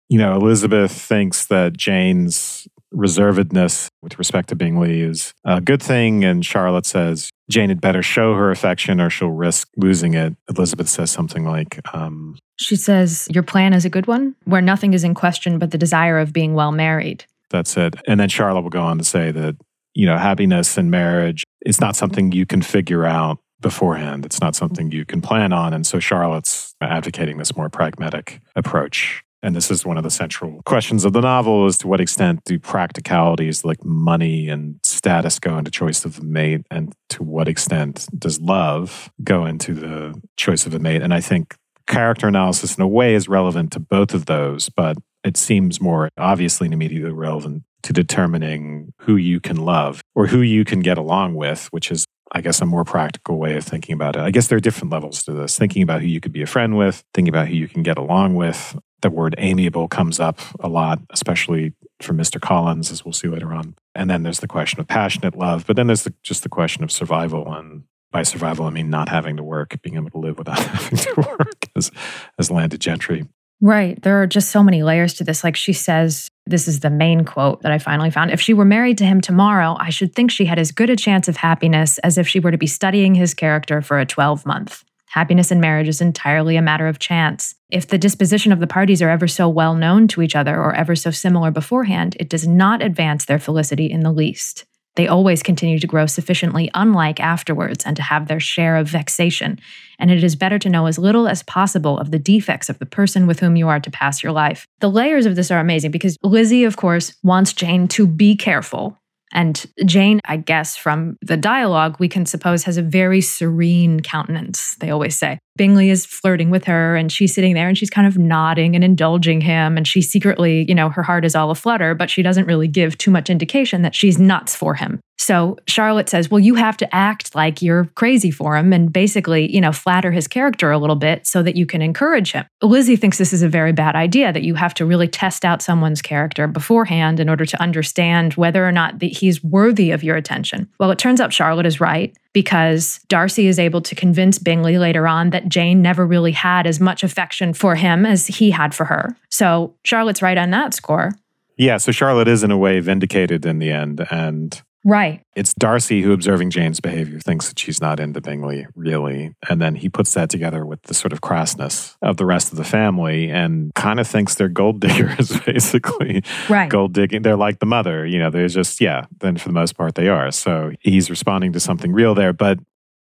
You 0.09 0.18
know, 0.18 0.37
Elizabeth 0.37 0.92
thinks 0.92 1.47
that 1.47 1.76
Jane's 1.76 2.68
reservedness 2.95 3.88
with 4.00 4.18
respect 4.18 4.49
to 4.49 4.57
Bingley 4.57 5.02
is 5.02 5.35
a 5.45 5.61
good 5.61 5.83
thing. 5.83 6.25
And 6.25 6.47
Charlotte 6.47 6.87
says 6.87 7.30
Jane 7.50 7.68
had 7.70 7.80
better 7.80 8.02
show 8.02 8.34
her 8.34 8.50
affection 8.50 9.00
or 9.00 9.10
she'll 9.10 9.30
risk 9.30 9.68
losing 9.76 10.14
it. 10.14 10.36
Elizabeth 10.48 10.88
says 10.88 11.10
something 11.10 11.44
like, 11.44 11.80
um, 11.94 12.36
She 12.58 12.76
says, 12.76 13.26
Your 13.30 13.42
plan 13.42 13.72
is 13.72 13.84
a 13.84 13.90
good 13.90 14.06
one, 14.06 14.34
where 14.44 14.60
nothing 14.60 14.94
is 14.94 15.04
in 15.04 15.14
question 15.14 15.58
but 15.58 15.70
the 15.70 15.78
desire 15.78 16.18
of 16.18 16.32
being 16.32 16.54
well 16.54 16.72
married. 16.72 17.24
That's 17.50 17.76
it. 17.76 17.94
And 18.06 18.20
then 18.20 18.28
Charlotte 18.28 18.62
will 18.62 18.70
go 18.70 18.82
on 18.82 18.98
to 18.98 19.04
say 19.04 19.30
that, 19.30 19.56
you 19.94 20.06
know, 20.06 20.18
happiness 20.18 20.76
in 20.76 20.90
marriage 20.90 21.44
is 21.64 21.80
not 21.80 21.96
something 21.96 22.32
you 22.32 22.44
can 22.46 22.62
figure 22.62 23.06
out 23.06 23.38
beforehand. 23.60 24.24
It's 24.24 24.40
not 24.40 24.54
something 24.54 24.90
you 24.92 25.04
can 25.04 25.20
plan 25.20 25.52
on. 25.52 25.72
And 25.72 25.86
so 25.86 25.98
Charlotte's 25.98 26.74
advocating 26.80 27.38
this 27.38 27.56
more 27.56 27.68
pragmatic 27.68 28.40
approach. 28.54 29.24
And 29.42 29.54
this 29.54 29.71
is 29.71 29.87
one 29.87 29.97
of 29.97 30.02
the 30.02 30.11
central 30.11 30.61
questions 30.64 31.04
of 31.04 31.12
the 31.12 31.21
novel 31.21 31.66
is 31.66 31.78
to 31.78 31.88
what 31.88 32.00
extent 32.00 32.40
do 32.45 32.59
practicalities 32.59 33.64
like 33.64 33.85
money 33.85 34.49
and 34.49 34.80
status 34.83 35.38
go 35.38 35.57
into 35.59 35.71
choice 35.71 36.04
of 36.04 36.18
a 36.18 36.23
mate? 36.23 36.66
And 36.71 36.92
to 37.11 37.23
what 37.23 37.47
extent 37.49 38.07
does 38.18 38.40
love 38.40 39.11
go 39.23 39.47
into 39.47 39.75
the 39.75 40.21
choice 40.37 40.66
of 40.66 40.75
a 40.75 40.78
mate? 40.78 41.02
And 41.02 41.14
I 41.14 41.21
think 41.21 41.54
character 41.87 42.26
analysis 42.26 42.76
in 42.76 42.83
a 42.83 42.88
way 42.88 43.14
is 43.14 43.28
relevant 43.28 43.73
to 43.73 43.80
both 43.80 44.12
of 44.12 44.26
those, 44.26 44.68
but 44.68 44.97
it 45.25 45.37
seems 45.37 45.80
more 45.80 46.09
obviously 46.18 46.66
and 46.66 46.75
immediately 46.75 47.12
relevant 47.12 47.62
to 47.83 47.92
determining 47.92 48.92
who 49.00 49.16
you 49.16 49.40
can 49.40 49.57
love 49.57 50.02
or 50.14 50.26
who 50.26 50.40
you 50.40 50.64
can 50.64 50.80
get 50.80 50.99
along 50.99 51.35
with, 51.37 51.68
which 51.71 51.90
is 51.90 52.04
I 52.33 52.40
guess, 52.40 52.61
a 52.61 52.66
more 52.66 52.85
practical 52.85 53.38
way 53.38 53.57
of 53.57 53.64
thinking 53.64 53.95
about 53.95 54.16
it. 54.16 54.21
I 54.21 54.30
guess 54.30 54.49
there 54.49 54.59
are 54.59 54.61
different 54.61 54.92
levels 54.92 55.23
to 55.25 55.33
this 55.33 55.59
thinking 55.59 55.83
about 55.83 56.02
who 56.02 56.07
you 56.07 56.21
could 56.21 56.33
be 56.33 56.42
a 56.42 56.47
friend 56.47 56.76
with, 56.76 57.02
thinking 57.14 57.30
about 57.30 57.49
who 57.49 57.54
you 57.54 57.68
can 57.68 57.83
get 57.83 57.97
along 57.97 58.35
with. 58.35 58.76
The 59.00 59.10
word 59.10 59.34
amiable 59.38 59.88
comes 59.88 60.18
up 60.18 60.40
a 60.60 60.68
lot, 60.68 61.00
especially 61.10 61.72
from 62.00 62.18
Mr. 62.18 62.40
Collins, 62.40 62.90
as 62.90 63.04
we'll 63.04 63.12
see 63.12 63.28
later 63.28 63.52
on. 63.52 63.74
And 63.94 64.11
then 64.11 64.22
there's 64.22 64.40
the 64.40 64.48
question 64.48 64.80
of 64.80 64.88
passionate 64.88 65.37
love, 65.37 65.66
but 65.66 65.76
then 65.76 65.87
there's 65.87 66.04
the, 66.04 66.14
just 66.22 66.42
the 66.42 66.48
question 66.48 66.84
of 66.84 66.90
survival. 66.90 67.52
And 67.52 67.84
by 68.11 68.22
survival, 68.22 68.66
I 68.66 68.70
mean 68.70 68.90
not 68.90 69.08
having 69.08 69.37
to 69.37 69.42
work, 69.42 69.80
being 69.82 69.96
able 69.96 70.11
to 70.11 70.18
live 70.18 70.38
without 70.38 70.58
having 70.58 70.98
to 70.98 71.14
work 71.16 71.66
as, 71.76 71.90
as 72.38 72.50
landed 72.50 72.80
gentry. 72.80 73.26
Right. 73.61 74.00
There 74.02 74.22
are 74.22 74.26
just 74.26 74.50
so 74.50 74.62
many 74.62 74.84
layers 74.84 75.14
to 75.14 75.24
this. 75.24 75.42
Like 75.42 75.56
she 75.56 75.72
says, 75.72 76.28
this 76.46 76.68
is 76.68 76.80
the 76.80 76.90
main 76.90 77.24
quote 77.24 77.62
that 77.62 77.72
I 77.72 77.78
finally 77.78 78.11
found. 78.11 78.30
If 78.30 78.40
she 78.40 78.54
were 78.54 78.64
married 78.64 78.98
to 78.98 79.04
him 79.04 79.20
tomorrow, 79.20 79.76
I 79.80 79.90
should 79.90 80.14
think 80.14 80.30
she 80.30 80.44
had 80.44 80.61
as 80.61 80.70
good 80.70 80.90
a 80.90 80.96
chance 80.96 81.26
of 81.26 81.37
happiness 81.37 81.98
as 81.98 82.18
if 82.18 82.28
she 82.28 82.38
were 82.38 82.52
to 82.52 82.58
be 82.58 82.68
studying 82.68 83.16
his 83.16 83.34
character 83.34 83.82
for 83.82 83.98
a 83.98 84.06
12 84.06 84.46
month. 84.46 84.84
Happiness 85.18 85.50
in 85.50 85.59
marriage 85.59 85.88
is 85.88 86.00
entirely 86.00 86.54
a 86.54 86.62
matter 86.62 86.87
of 86.87 87.00
chance. 87.00 87.57
If 87.70 87.88
the 87.88 87.98
disposition 87.98 88.52
of 88.52 88.61
the 88.61 88.68
parties 88.68 89.02
are 89.02 89.11
ever 89.11 89.26
so 89.26 89.48
well 89.48 89.74
known 89.74 90.07
to 90.09 90.22
each 90.22 90.37
other 90.37 90.54
or 90.54 90.72
ever 90.76 90.94
so 90.94 91.11
similar 91.11 91.50
beforehand, 91.50 92.16
it 92.20 92.28
does 92.28 92.46
not 92.46 92.85
advance 92.85 93.24
their 93.24 93.40
felicity 93.40 93.90
in 93.90 94.02
the 94.02 94.12
least. 94.12 94.64
They 94.94 95.09
always 95.09 95.42
continue 95.42 95.81
to 95.81 95.87
grow 95.88 96.07
sufficiently 96.07 96.70
unlike 96.72 97.18
afterwards 97.18 97.85
and 97.85 97.96
to 97.96 98.02
have 98.02 98.28
their 98.28 98.38
share 98.38 98.76
of 98.76 98.87
vexation. 98.87 99.59
And 99.98 100.12
it 100.12 100.22
is 100.22 100.37
better 100.37 100.61
to 100.61 100.70
know 100.70 100.87
as 100.87 101.00
little 101.00 101.26
as 101.26 101.42
possible 101.42 101.98
of 101.98 102.12
the 102.12 102.20
defects 102.20 102.68
of 102.68 102.78
the 102.78 102.87
person 102.87 103.26
with 103.26 103.40
whom 103.40 103.57
you 103.57 103.66
are 103.66 103.81
to 103.81 103.90
pass 103.90 104.22
your 104.22 104.31
life. 104.31 104.68
The 104.78 104.88
layers 104.88 105.26
of 105.26 105.35
this 105.35 105.50
are 105.50 105.59
amazing 105.59 105.90
because 105.90 106.16
Lizzie, 106.22 106.62
of 106.62 106.76
course, 106.76 107.16
wants 107.24 107.52
Jane 107.52 107.88
to 107.88 108.07
be 108.07 108.37
careful 108.37 108.96
and 109.32 109.66
Jane, 109.84 110.20
I 110.24 110.36
guess, 110.36 110.76
from 110.76 111.18
the 111.20 111.36
dialogue, 111.36 111.96
we 111.98 112.08
can 112.08 112.26
suppose 112.26 112.62
has 112.64 112.76
a 112.76 112.82
very 112.82 113.20
serene 113.20 114.00
countenance, 114.00 114.76
they 114.76 114.90
always 114.90 115.16
say. 115.16 115.38
Bingley 115.56 115.90
is 115.90 116.06
flirting 116.06 116.50
with 116.50 116.64
her 116.64 116.96
and 116.96 117.10
she's 117.10 117.34
sitting 117.34 117.54
there 117.54 117.68
and 117.68 117.76
she's 117.76 117.90
kind 117.90 118.06
of 118.06 118.16
nodding 118.16 118.74
and 118.74 118.84
indulging 118.84 119.40
him. 119.40 119.76
And 119.76 119.86
she 119.86 120.00
secretly, 120.00 120.64
you 120.68 120.74
know, 120.74 120.88
her 120.88 121.02
heart 121.02 121.24
is 121.24 121.34
all 121.34 121.50
aflutter, 121.50 121.94
but 121.94 122.10
she 122.10 122.22
doesn't 122.22 122.46
really 122.46 122.68
give 122.68 122.96
too 122.96 123.10
much 123.10 123.28
indication 123.28 123.82
that 123.82 123.94
she's 123.94 124.18
nuts 124.18 124.54
for 124.54 124.74
him. 124.74 125.00
So 125.18 125.59
Charlotte 125.66 126.09
says, 126.09 126.31
Well, 126.31 126.38
you 126.38 126.54
have 126.54 126.76
to 126.78 126.94
act 126.94 127.35
like 127.35 127.61
you're 127.61 127.87
crazy 127.96 128.31
for 128.31 128.57
him 128.57 128.72
and 128.72 128.92
basically, 128.92 129.52
you 129.52 129.61
know, 129.61 129.72
flatter 129.72 130.11
his 130.11 130.28
character 130.28 130.70
a 130.70 130.78
little 130.78 130.96
bit 130.96 131.26
so 131.26 131.42
that 131.42 131.57
you 131.57 131.66
can 131.66 131.83
encourage 131.83 132.33
him. 132.33 132.46
Lizzie 132.62 132.96
thinks 132.96 133.18
this 133.18 133.33
is 133.33 133.42
a 133.42 133.48
very 133.48 133.72
bad 133.72 133.96
idea, 133.96 134.33
that 134.33 134.44
you 134.44 134.54
have 134.54 134.74
to 134.74 134.87
really 134.87 135.09
test 135.09 135.44
out 135.44 135.61
someone's 135.61 136.00
character 136.00 136.46
beforehand 136.46 137.20
in 137.20 137.28
order 137.28 137.44
to 137.44 137.61
understand 137.61 138.35
whether 138.35 138.66
or 138.66 138.72
not 138.72 139.02
he's 139.02 139.42
worthy 139.42 139.90
of 139.90 140.02
your 140.02 140.16
attention. 140.16 140.68
Well, 140.78 140.90
it 140.90 140.98
turns 140.98 141.20
out 141.20 141.33
Charlotte 141.33 141.66
is 141.66 141.81
right 141.81 142.16
because 142.33 143.00
Darcy 143.09 143.48
is 143.48 143.59
able 143.59 143.81
to 143.83 143.94
convince 143.94 144.38
Bingley 144.38 144.78
later 144.78 145.09
on 145.09 145.31
that 145.31 145.48
Jane 145.48 145.83
never 145.83 146.07
really 146.07 146.33
had 146.33 146.66
as 146.66 146.78
much 146.78 147.02
affection 147.02 147.52
for 147.52 147.74
him 147.74 148.07
as 148.07 148.28
he 148.28 148.52
had 148.52 148.74
for 148.74 148.85
her. 148.85 149.16
So 149.28 149.74
Charlotte's 149.85 150.22
right 150.22 150.38
on 150.38 150.50
that 150.50 150.74
score. 150.74 151.12
Yeah, 151.57 151.78
so 151.78 151.90
Charlotte 151.90 152.28
is 152.28 152.44
in 152.44 152.52
a 152.52 152.57
way 152.57 152.78
vindicated 152.78 153.44
in 153.44 153.59
the 153.59 153.72
end. 153.72 154.07
And 154.11 154.62
Right. 154.88 155.20
It's 155.37 155.53
Darcy 155.53 156.01
who, 156.01 156.12
observing 156.12 156.48
Jane's 156.48 156.81
behavior, 156.81 157.20
thinks 157.20 157.51
that 157.51 157.59
she's 157.59 157.79
not 157.79 158.01
into 158.01 158.22
Bingley, 158.22 158.66
really. 158.74 159.35
And 159.46 159.61
then 159.61 159.74
he 159.74 159.90
puts 159.90 160.14
that 160.14 160.31
together 160.31 160.64
with 160.64 160.81
the 160.85 160.94
sort 160.94 161.12
of 161.12 161.20
crassness 161.20 161.94
of 162.01 162.16
the 162.16 162.24
rest 162.24 162.53
of 162.53 162.57
the 162.57 162.64
family 162.64 163.29
and 163.29 163.70
kind 163.74 164.01
of 164.01 164.09
thinks 164.09 164.35
they're 164.35 164.48
gold 164.48 164.81
diggers, 164.88 165.38
basically. 165.40 166.22
Right. 166.48 166.70
Gold 166.70 166.94
digging. 166.94 167.20
They're 167.20 167.37
like 167.37 167.59
the 167.59 167.66
mother, 167.66 168.07
you 168.07 168.18
know, 168.18 168.31
there's 168.31 168.55
just, 168.55 168.81
yeah, 168.81 169.05
then 169.20 169.37
for 169.37 169.51
the 169.51 169.53
most 169.53 169.77
part 169.77 169.94
they 169.94 170.09
are. 170.09 170.31
So 170.31 170.72
he's 170.81 171.11
responding 171.11 171.53
to 171.53 171.61
something 171.61 171.92
real 171.92 172.14
there. 172.14 172.33
But 172.33 172.59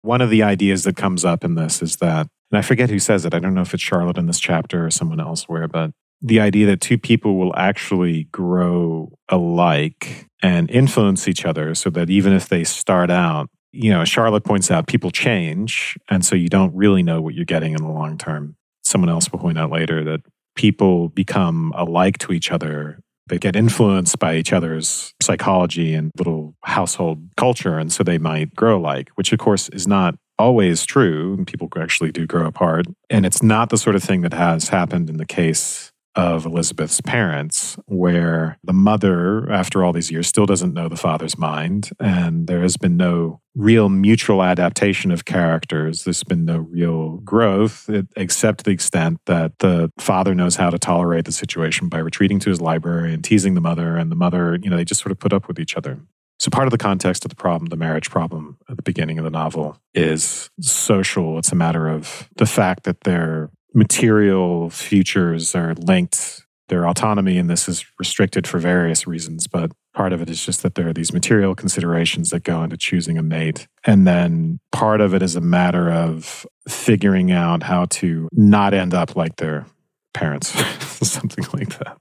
one 0.03 0.21
of 0.21 0.29
the 0.29 0.41
ideas 0.41 0.85
that 0.85 0.95
comes 0.95 1.25
up 1.25 1.43
in 1.43 1.55
this 1.55 1.81
is 1.81 1.97
that, 1.97 2.27
and 2.49 2.57
I 2.57 2.61
forget 2.61 2.91
who 2.91 2.99
says 2.99 3.25
it, 3.25 3.33
I 3.33 3.39
don't 3.39 3.53
know 3.53 3.61
if 3.61 3.73
it's 3.73 3.83
Charlotte 3.83 4.17
in 4.17 4.27
this 4.27 4.39
chapter 4.39 4.85
or 4.85 4.91
someone 4.91 5.19
elsewhere, 5.19 5.67
but 5.67 5.91
the 6.23 6.39
idea 6.39 6.65
that 6.67 6.79
two 6.79 6.97
people 6.97 7.35
will 7.37 7.53
actually 7.55 8.23
grow 8.31 9.11
alike 9.27 10.25
and 10.41 10.71
influence 10.71 11.27
each 11.27 11.45
other 11.45 11.75
so 11.75 11.89
that 11.89 12.09
even 12.09 12.31
if 12.31 12.47
they 12.47 12.63
start 12.63 13.11
out, 13.11 13.49
you 13.73 13.91
know, 13.91 14.05
Charlotte 14.05 14.45
points 14.45 14.71
out 14.71 14.87
people 14.87 15.11
change. 15.11 15.97
And 16.09 16.25
so 16.25 16.35
you 16.35 16.47
don't 16.47 16.73
really 16.73 17.03
know 17.03 17.21
what 17.21 17.33
you're 17.33 17.43
getting 17.43 17.73
in 17.73 17.83
the 17.83 17.91
long 17.91 18.17
term. 18.17 18.55
Someone 18.83 19.09
else 19.09 19.31
will 19.31 19.39
point 19.39 19.57
out 19.57 19.69
later 19.69 20.03
that 20.05 20.21
people 20.55 21.09
become 21.09 21.73
alike 21.75 22.19
to 22.19 22.31
each 22.31 22.51
other. 22.51 22.99
They 23.27 23.37
get 23.37 23.55
influenced 23.55 24.19
by 24.19 24.35
each 24.35 24.53
other's 24.53 25.13
psychology 25.21 25.93
and 25.93 26.11
little 26.17 26.55
household 26.63 27.27
culture. 27.35 27.77
And 27.77 27.91
so 27.91 28.03
they 28.03 28.17
might 28.17 28.55
grow 28.55 28.77
alike, 28.77 29.09
which 29.15 29.33
of 29.33 29.39
course 29.39 29.67
is 29.69 29.87
not 29.87 30.15
always 30.37 30.85
true. 30.85 31.43
People 31.45 31.69
actually 31.77 32.11
do 32.11 32.27
grow 32.27 32.45
apart. 32.45 32.85
And 33.09 33.25
it's 33.25 33.41
not 33.43 33.69
the 33.69 33.77
sort 33.77 33.95
of 33.95 34.03
thing 34.03 34.21
that 34.21 34.33
has 34.33 34.69
happened 34.69 35.09
in 35.09 35.17
the 35.17 35.25
case 35.25 35.92
of 36.15 36.45
Elizabeth's 36.45 37.01
parents, 37.01 37.77
where 37.85 38.57
the 38.63 38.73
mother, 38.73 39.51
after 39.51 39.83
all 39.83 39.93
these 39.93 40.11
years, 40.11 40.27
still 40.27 40.45
doesn't 40.45 40.73
know 40.73 40.87
the 40.87 40.95
father's 40.95 41.37
mind. 41.37 41.89
And 41.99 42.47
there 42.47 42.61
has 42.61 42.77
been 42.77 42.97
no 42.97 43.41
real 43.55 43.89
mutual 43.89 44.43
adaptation 44.43 45.11
of 45.11 45.25
characters. 45.25 46.03
There's 46.03 46.23
been 46.23 46.45
no 46.45 46.57
real 46.57 47.17
growth, 47.17 47.89
except 48.15 48.59
to 48.59 48.63
the 48.65 48.71
extent 48.71 49.19
that 49.25 49.59
the 49.59 49.91
father 49.99 50.33
knows 50.35 50.55
how 50.55 50.69
to 50.69 50.79
tolerate 50.79 51.25
the 51.25 51.31
situation 51.31 51.89
by 51.89 51.99
retreating 51.99 52.39
to 52.39 52.49
his 52.49 52.61
library 52.61 53.13
and 53.13 53.23
teasing 53.23 53.53
the 53.53 53.61
mother. 53.61 53.97
And 53.97 54.11
the 54.11 54.15
mother, 54.15 54.57
you 54.61 54.69
know, 54.69 54.77
they 54.77 54.85
just 54.85 55.01
sort 55.01 55.11
of 55.11 55.19
put 55.19 55.33
up 55.33 55.47
with 55.47 55.59
each 55.59 55.75
other. 55.75 55.99
So, 56.39 56.49
part 56.49 56.67
of 56.67 56.71
the 56.71 56.77
context 56.77 57.23
of 57.23 57.29
the 57.29 57.35
problem, 57.35 57.69
the 57.69 57.77
marriage 57.77 58.09
problem 58.09 58.57
at 58.69 58.75
the 58.75 58.83
beginning 58.83 59.17
of 59.17 59.23
the 59.23 59.29
novel, 59.29 59.77
is 59.93 60.49
social. 60.59 61.37
It's 61.37 61.51
a 61.51 61.55
matter 61.55 61.87
of 61.87 62.27
the 62.35 62.45
fact 62.45 62.83
that 62.83 63.01
their 63.01 63.49
material 63.73 64.69
futures 64.69 65.55
are 65.55 65.73
linked. 65.75 66.41
Their 66.69 66.87
autonomy 66.87 67.37
in 67.37 67.47
this 67.47 67.67
is 67.67 67.85
restricted 67.99 68.47
for 68.47 68.57
various 68.57 69.05
reasons, 69.05 69.47
but 69.47 69.71
part 69.93 70.13
of 70.13 70.21
it 70.21 70.29
is 70.29 70.43
just 70.43 70.63
that 70.63 70.75
there 70.75 70.87
are 70.87 70.93
these 70.93 71.13
material 71.13 71.55
considerations 71.55 72.29
that 72.29 72.43
go 72.43 72.63
into 72.63 72.77
choosing 72.77 73.17
a 73.17 73.23
mate. 73.23 73.67
And 73.83 74.07
then 74.07 74.59
part 74.71 75.01
of 75.01 75.13
it 75.13 75.21
is 75.21 75.35
a 75.35 75.41
matter 75.41 75.91
of 75.91 76.45
figuring 76.67 77.31
out 77.31 77.63
how 77.63 77.85
to 77.85 78.29
not 78.31 78.73
end 78.73 78.93
up 78.93 79.15
like 79.15 79.35
their 79.35 79.65
parents, 80.13 80.49
something 81.07 81.45
like 81.53 81.77
that. 81.79 81.97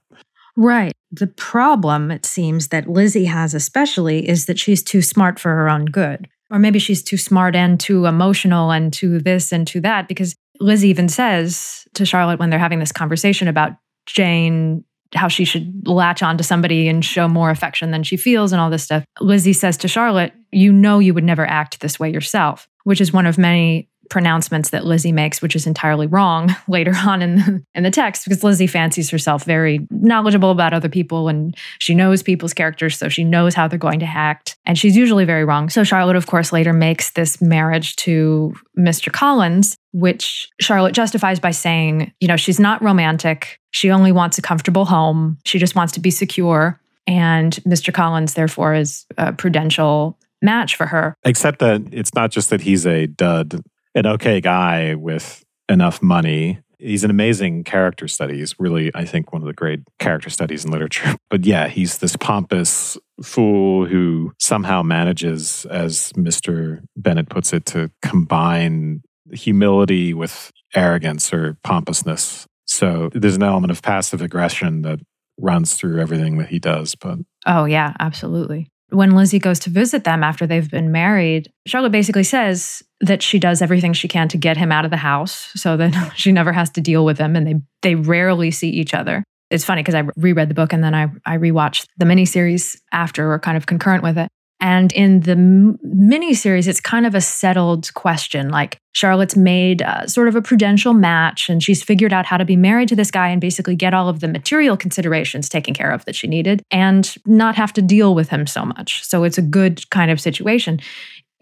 Right. 0.55 0.93
The 1.11 1.27
problem, 1.27 2.11
it 2.11 2.25
seems, 2.25 2.67
that 2.69 2.87
Lizzie 2.87 3.25
has 3.25 3.53
especially 3.53 4.27
is 4.27 4.45
that 4.45 4.59
she's 4.59 4.83
too 4.83 5.01
smart 5.01 5.39
for 5.39 5.49
her 5.49 5.69
own 5.69 5.85
good. 5.85 6.27
Or 6.51 6.59
maybe 6.59 6.77
she's 6.77 7.03
too 7.03 7.17
smart 7.17 7.55
and 7.55 7.79
too 7.79 8.05
emotional 8.05 8.71
and 8.71 8.93
too 8.93 9.19
this 9.19 9.51
and 9.51 9.65
too 9.65 9.81
that. 9.81 10.07
Because 10.07 10.35
Lizzie 10.59 10.89
even 10.89 11.09
says 11.09 11.85
to 11.93 12.05
Charlotte 12.05 12.39
when 12.39 12.49
they're 12.49 12.59
having 12.59 12.79
this 12.79 12.91
conversation 12.91 13.47
about 13.47 13.73
Jane, 14.05 14.83
how 15.15 15.27
she 15.27 15.45
should 15.45 15.87
latch 15.87 16.23
on 16.23 16.37
to 16.37 16.43
somebody 16.43 16.87
and 16.87 17.03
show 17.03 17.27
more 17.27 17.49
affection 17.49 17.91
than 17.91 18.03
she 18.03 18.17
feels 18.17 18.51
and 18.51 18.59
all 18.59 18.69
this 18.69 18.83
stuff. 18.83 19.03
Lizzie 19.19 19.53
says 19.53 19.77
to 19.77 19.87
Charlotte, 19.87 20.33
You 20.51 20.71
know, 20.71 20.99
you 20.99 21.13
would 21.13 21.23
never 21.23 21.45
act 21.45 21.79
this 21.79 21.99
way 21.99 22.11
yourself, 22.11 22.67
which 22.83 23.01
is 23.01 23.13
one 23.13 23.25
of 23.25 23.37
many 23.37 23.89
pronouncements 24.09 24.69
that 24.69 24.85
Lizzie 24.85 25.11
makes, 25.11 25.41
which 25.41 25.55
is 25.55 25.65
entirely 25.65 26.07
wrong 26.07 26.55
later 26.67 26.93
on 26.95 27.21
in 27.21 27.35
the, 27.35 27.63
in 27.75 27.83
the 27.83 27.91
text, 27.91 28.23
because 28.25 28.43
Lizzie 28.43 28.67
fancies 28.67 29.09
herself 29.09 29.43
very 29.43 29.87
knowledgeable 29.89 30.51
about 30.51 30.73
other 30.73 30.89
people 30.89 31.29
and 31.29 31.55
she 31.79 31.95
knows 31.95 32.23
people's 32.23 32.53
characters, 32.53 32.97
so 32.97 33.09
she 33.09 33.23
knows 33.23 33.53
how 33.53 33.67
they're 33.67 33.79
going 33.79 33.99
to 33.99 34.05
act. 34.05 34.57
And 34.65 34.77
she's 34.77 34.95
usually 34.95 35.25
very 35.25 35.45
wrong. 35.45 35.69
So 35.69 35.83
Charlotte, 35.83 36.15
of 36.15 36.27
course, 36.27 36.51
later 36.51 36.73
makes 36.73 37.11
this 37.11 37.41
marriage 37.41 37.95
to 37.97 38.53
Mr. 38.77 39.11
Collins, 39.11 39.77
which 39.91 40.49
Charlotte 40.59 40.93
justifies 40.93 41.39
by 41.39 41.51
saying, 41.51 42.13
you 42.19 42.27
know, 42.27 42.37
she's 42.37 42.59
not 42.59 42.81
romantic. 42.81 43.59
She 43.71 43.91
only 43.91 44.11
wants 44.11 44.37
a 44.37 44.41
comfortable 44.41 44.85
home. 44.85 45.37
She 45.45 45.59
just 45.59 45.75
wants 45.75 45.93
to 45.93 45.99
be 45.99 46.11
secure. 46.11 46.79
And 47.05 47.53
Mr. 47.67 47.93
Collins, 47.93 48.33
therefore, 48.33 48.73
is 48.75 49.05
a 49.17 49.33
prudential 49.33 50.17
match 50.41 50.75
for 50.75 50.85
her. 50.85 51.15
Except 51.23 51.59
that 51.59 51.81
it's 51.91 52.13
not 52.13 52.31
just 52.31 52.49
that 52.49 52.61
he's 52.61 52.85
a 52.85 53.07
dud 53.07 53.61
an 53.95 54.05
okay 54.05 54.41
guy 54.41 54.95
with 54.95 55.43
enough 55.69 56.01
money. 56.01 56.59
He's 56.79 57.03
an 57.03 57.09
amazing 57.09 57.63
character 57.63 58.07
study. 58.07 58.39
He's 58.39 58.59
really, 58.59 58.91
I 58.93 59.05
think, 59.05 59.31
one 59.31 59.41
of 59.41 59.47
the 59.47 59.53
great 59.53 59.81
character 59.99 60.29
studies 60.29 60.65
in 60.65 60.71
literature. 60.71 61.15
But 61.29 61.45
yeah, 61.45 61.67
he's 61.67 61.97
this 61.97 62.15
pompous 62.15 62.95
fool 63.23 63.87
who 63.87 64.33
somehow 64.39 64.83
manages, 64.83 65.65
as 65.65 66.13
Mr. 66.13 66.83
Bennet 66.95 67.27
puts 67.27 67.53
it, 67.53 67.65
to 67.67 67.89
combine 68.03 69.01
humility 69.31 70.13
with 70.13 70.51
arrogance 70.75 71.33
or 71.33 71.57
pompousness. 71.63 72.45
So 72.65 73.09
there's 73.13 73.35
an 73.35 73.41
element 73.41 73.71
of 73.71 73.81
passive 73.81 74.21
aggression 74.21 74.83
that 74.83 74.99
runs 75.39 75.73
through 75.73 75.99
everything 75.99 76.37
that 76.37 76.49
he 76.49 76.59
does. 76.59 76.93
But 76.93 77.19
oh, 77.47 77.65
yeah, 77.65 77.93
absolutely 77.99 78.69
when 78.93 79.15
Lizzie 79.15 79.39
goes 79.39 79.59
to 79.59 79.69
visit 79.69 80.03
them 80.03 80.23
after 80.23 80.45
they've 80.45 80.69
been 80.69 80.91
married, 80.91 81.51
Charlotte 81.65 81.91
basically 81.91 82.23
says 82.23 82.83
that 83.01 83.23
she 83.23 83.39
does 83.39 83.61
everything 83.61 83.91
she 83.93 84.07
can 84.07 84.27
to 84.29 84.37
get 84.37 84.55
him 84.55 84.71
out 84.71 84.85
of 84.85 84.91
the 84.91 84.97
house 84.97 85.49
so 85.55 85.75
that 85.77 86.13
she 86.15 86.31
never 86.31 86.53
has 86.53 86.69
to 86.71 86.81
deal 86.81 87.03
with 87.03 87.17
him 87.17 87.35
and 87.35 87.47
they 87.47 87.55
they 87.81 87.95
rarely 87.95 88.51
see 88.51 88.69
each 88.69 88.93
other. 88.93 89.23
It's 89.49 89.65
funny 89.65 89.81
because 89.81 89.95
I 89.95 90.03
reread 90.15 90.49
the 90.49 90.53
book 90.53 90.73
and 90.73 90.83
then 90.83 90.93
I 90.93 91.07
I 91.25 91.37
rewatched 91.37 91.87
the 91.97 92.05
miniseries 92.05 92.77
after 92.91 93.33
or 93.33 93.39
kind 93.39 93.57
of 93.57 93.65
concurrent 93.65 94.03
with 94.03 94.17
it. 94.17 94.29
And 94.63 94.93
in 94.93 95.19
the 95.19 95.35
mini 95.35 96.33
series, 96.33 96.69
it's 96.69 96.79
kind 96.79 97.05
of 97.05 97.13
a 97.13 97.19
settled 97.19 97.93
question. 97.95 98.47
Like 98.47 98.79
Charlotte's 98.93 99.35
made 99.35 99.81
uh, 99.81 100.07
sort 100.07 100.29
of 100.29 100.37
a 100.37 100.41
prudential 100.41 100.93
match 100.93 101.49
and 101.49 101.61
she's 101.61 101.83
figured 101.83 102.13
out 102.13 102.25
how 102.25 102.37
to 102.37 102.45
be 102.45 102.55
married 102.55 102.87
to 102.87 102.95
this 102.95 103.11
guy 103.11 103.27
and 103.27 103.41
basically 103.41 103.75
get 103.75 103.93
all 103.93 104.07
of 104.07 104.21
the 104.21 104.29
material 104.29 104.77
considerations 104.77 105.49
taken 105.49 105.73
care 105.73 105.91
of 105.91 106.05
that 106.05 106.15
she 106.15 106.27
needed 106.27 106.63
and 106.71 107.17
not 107.25 107.55
have 107.55 107.73
to 107.73 107.81
deal 107.81 108.15
with 108.15 108.29
him 108.29 108.47
so 108.47 108.63
much. 108.63 109.03
So 109.03 109.25
it's 109.25 109.37
a 109.37 109.41
good 109.41 109.89
kind 109.89 110.09
of 110.09 110.21
situation. 110.21 110.79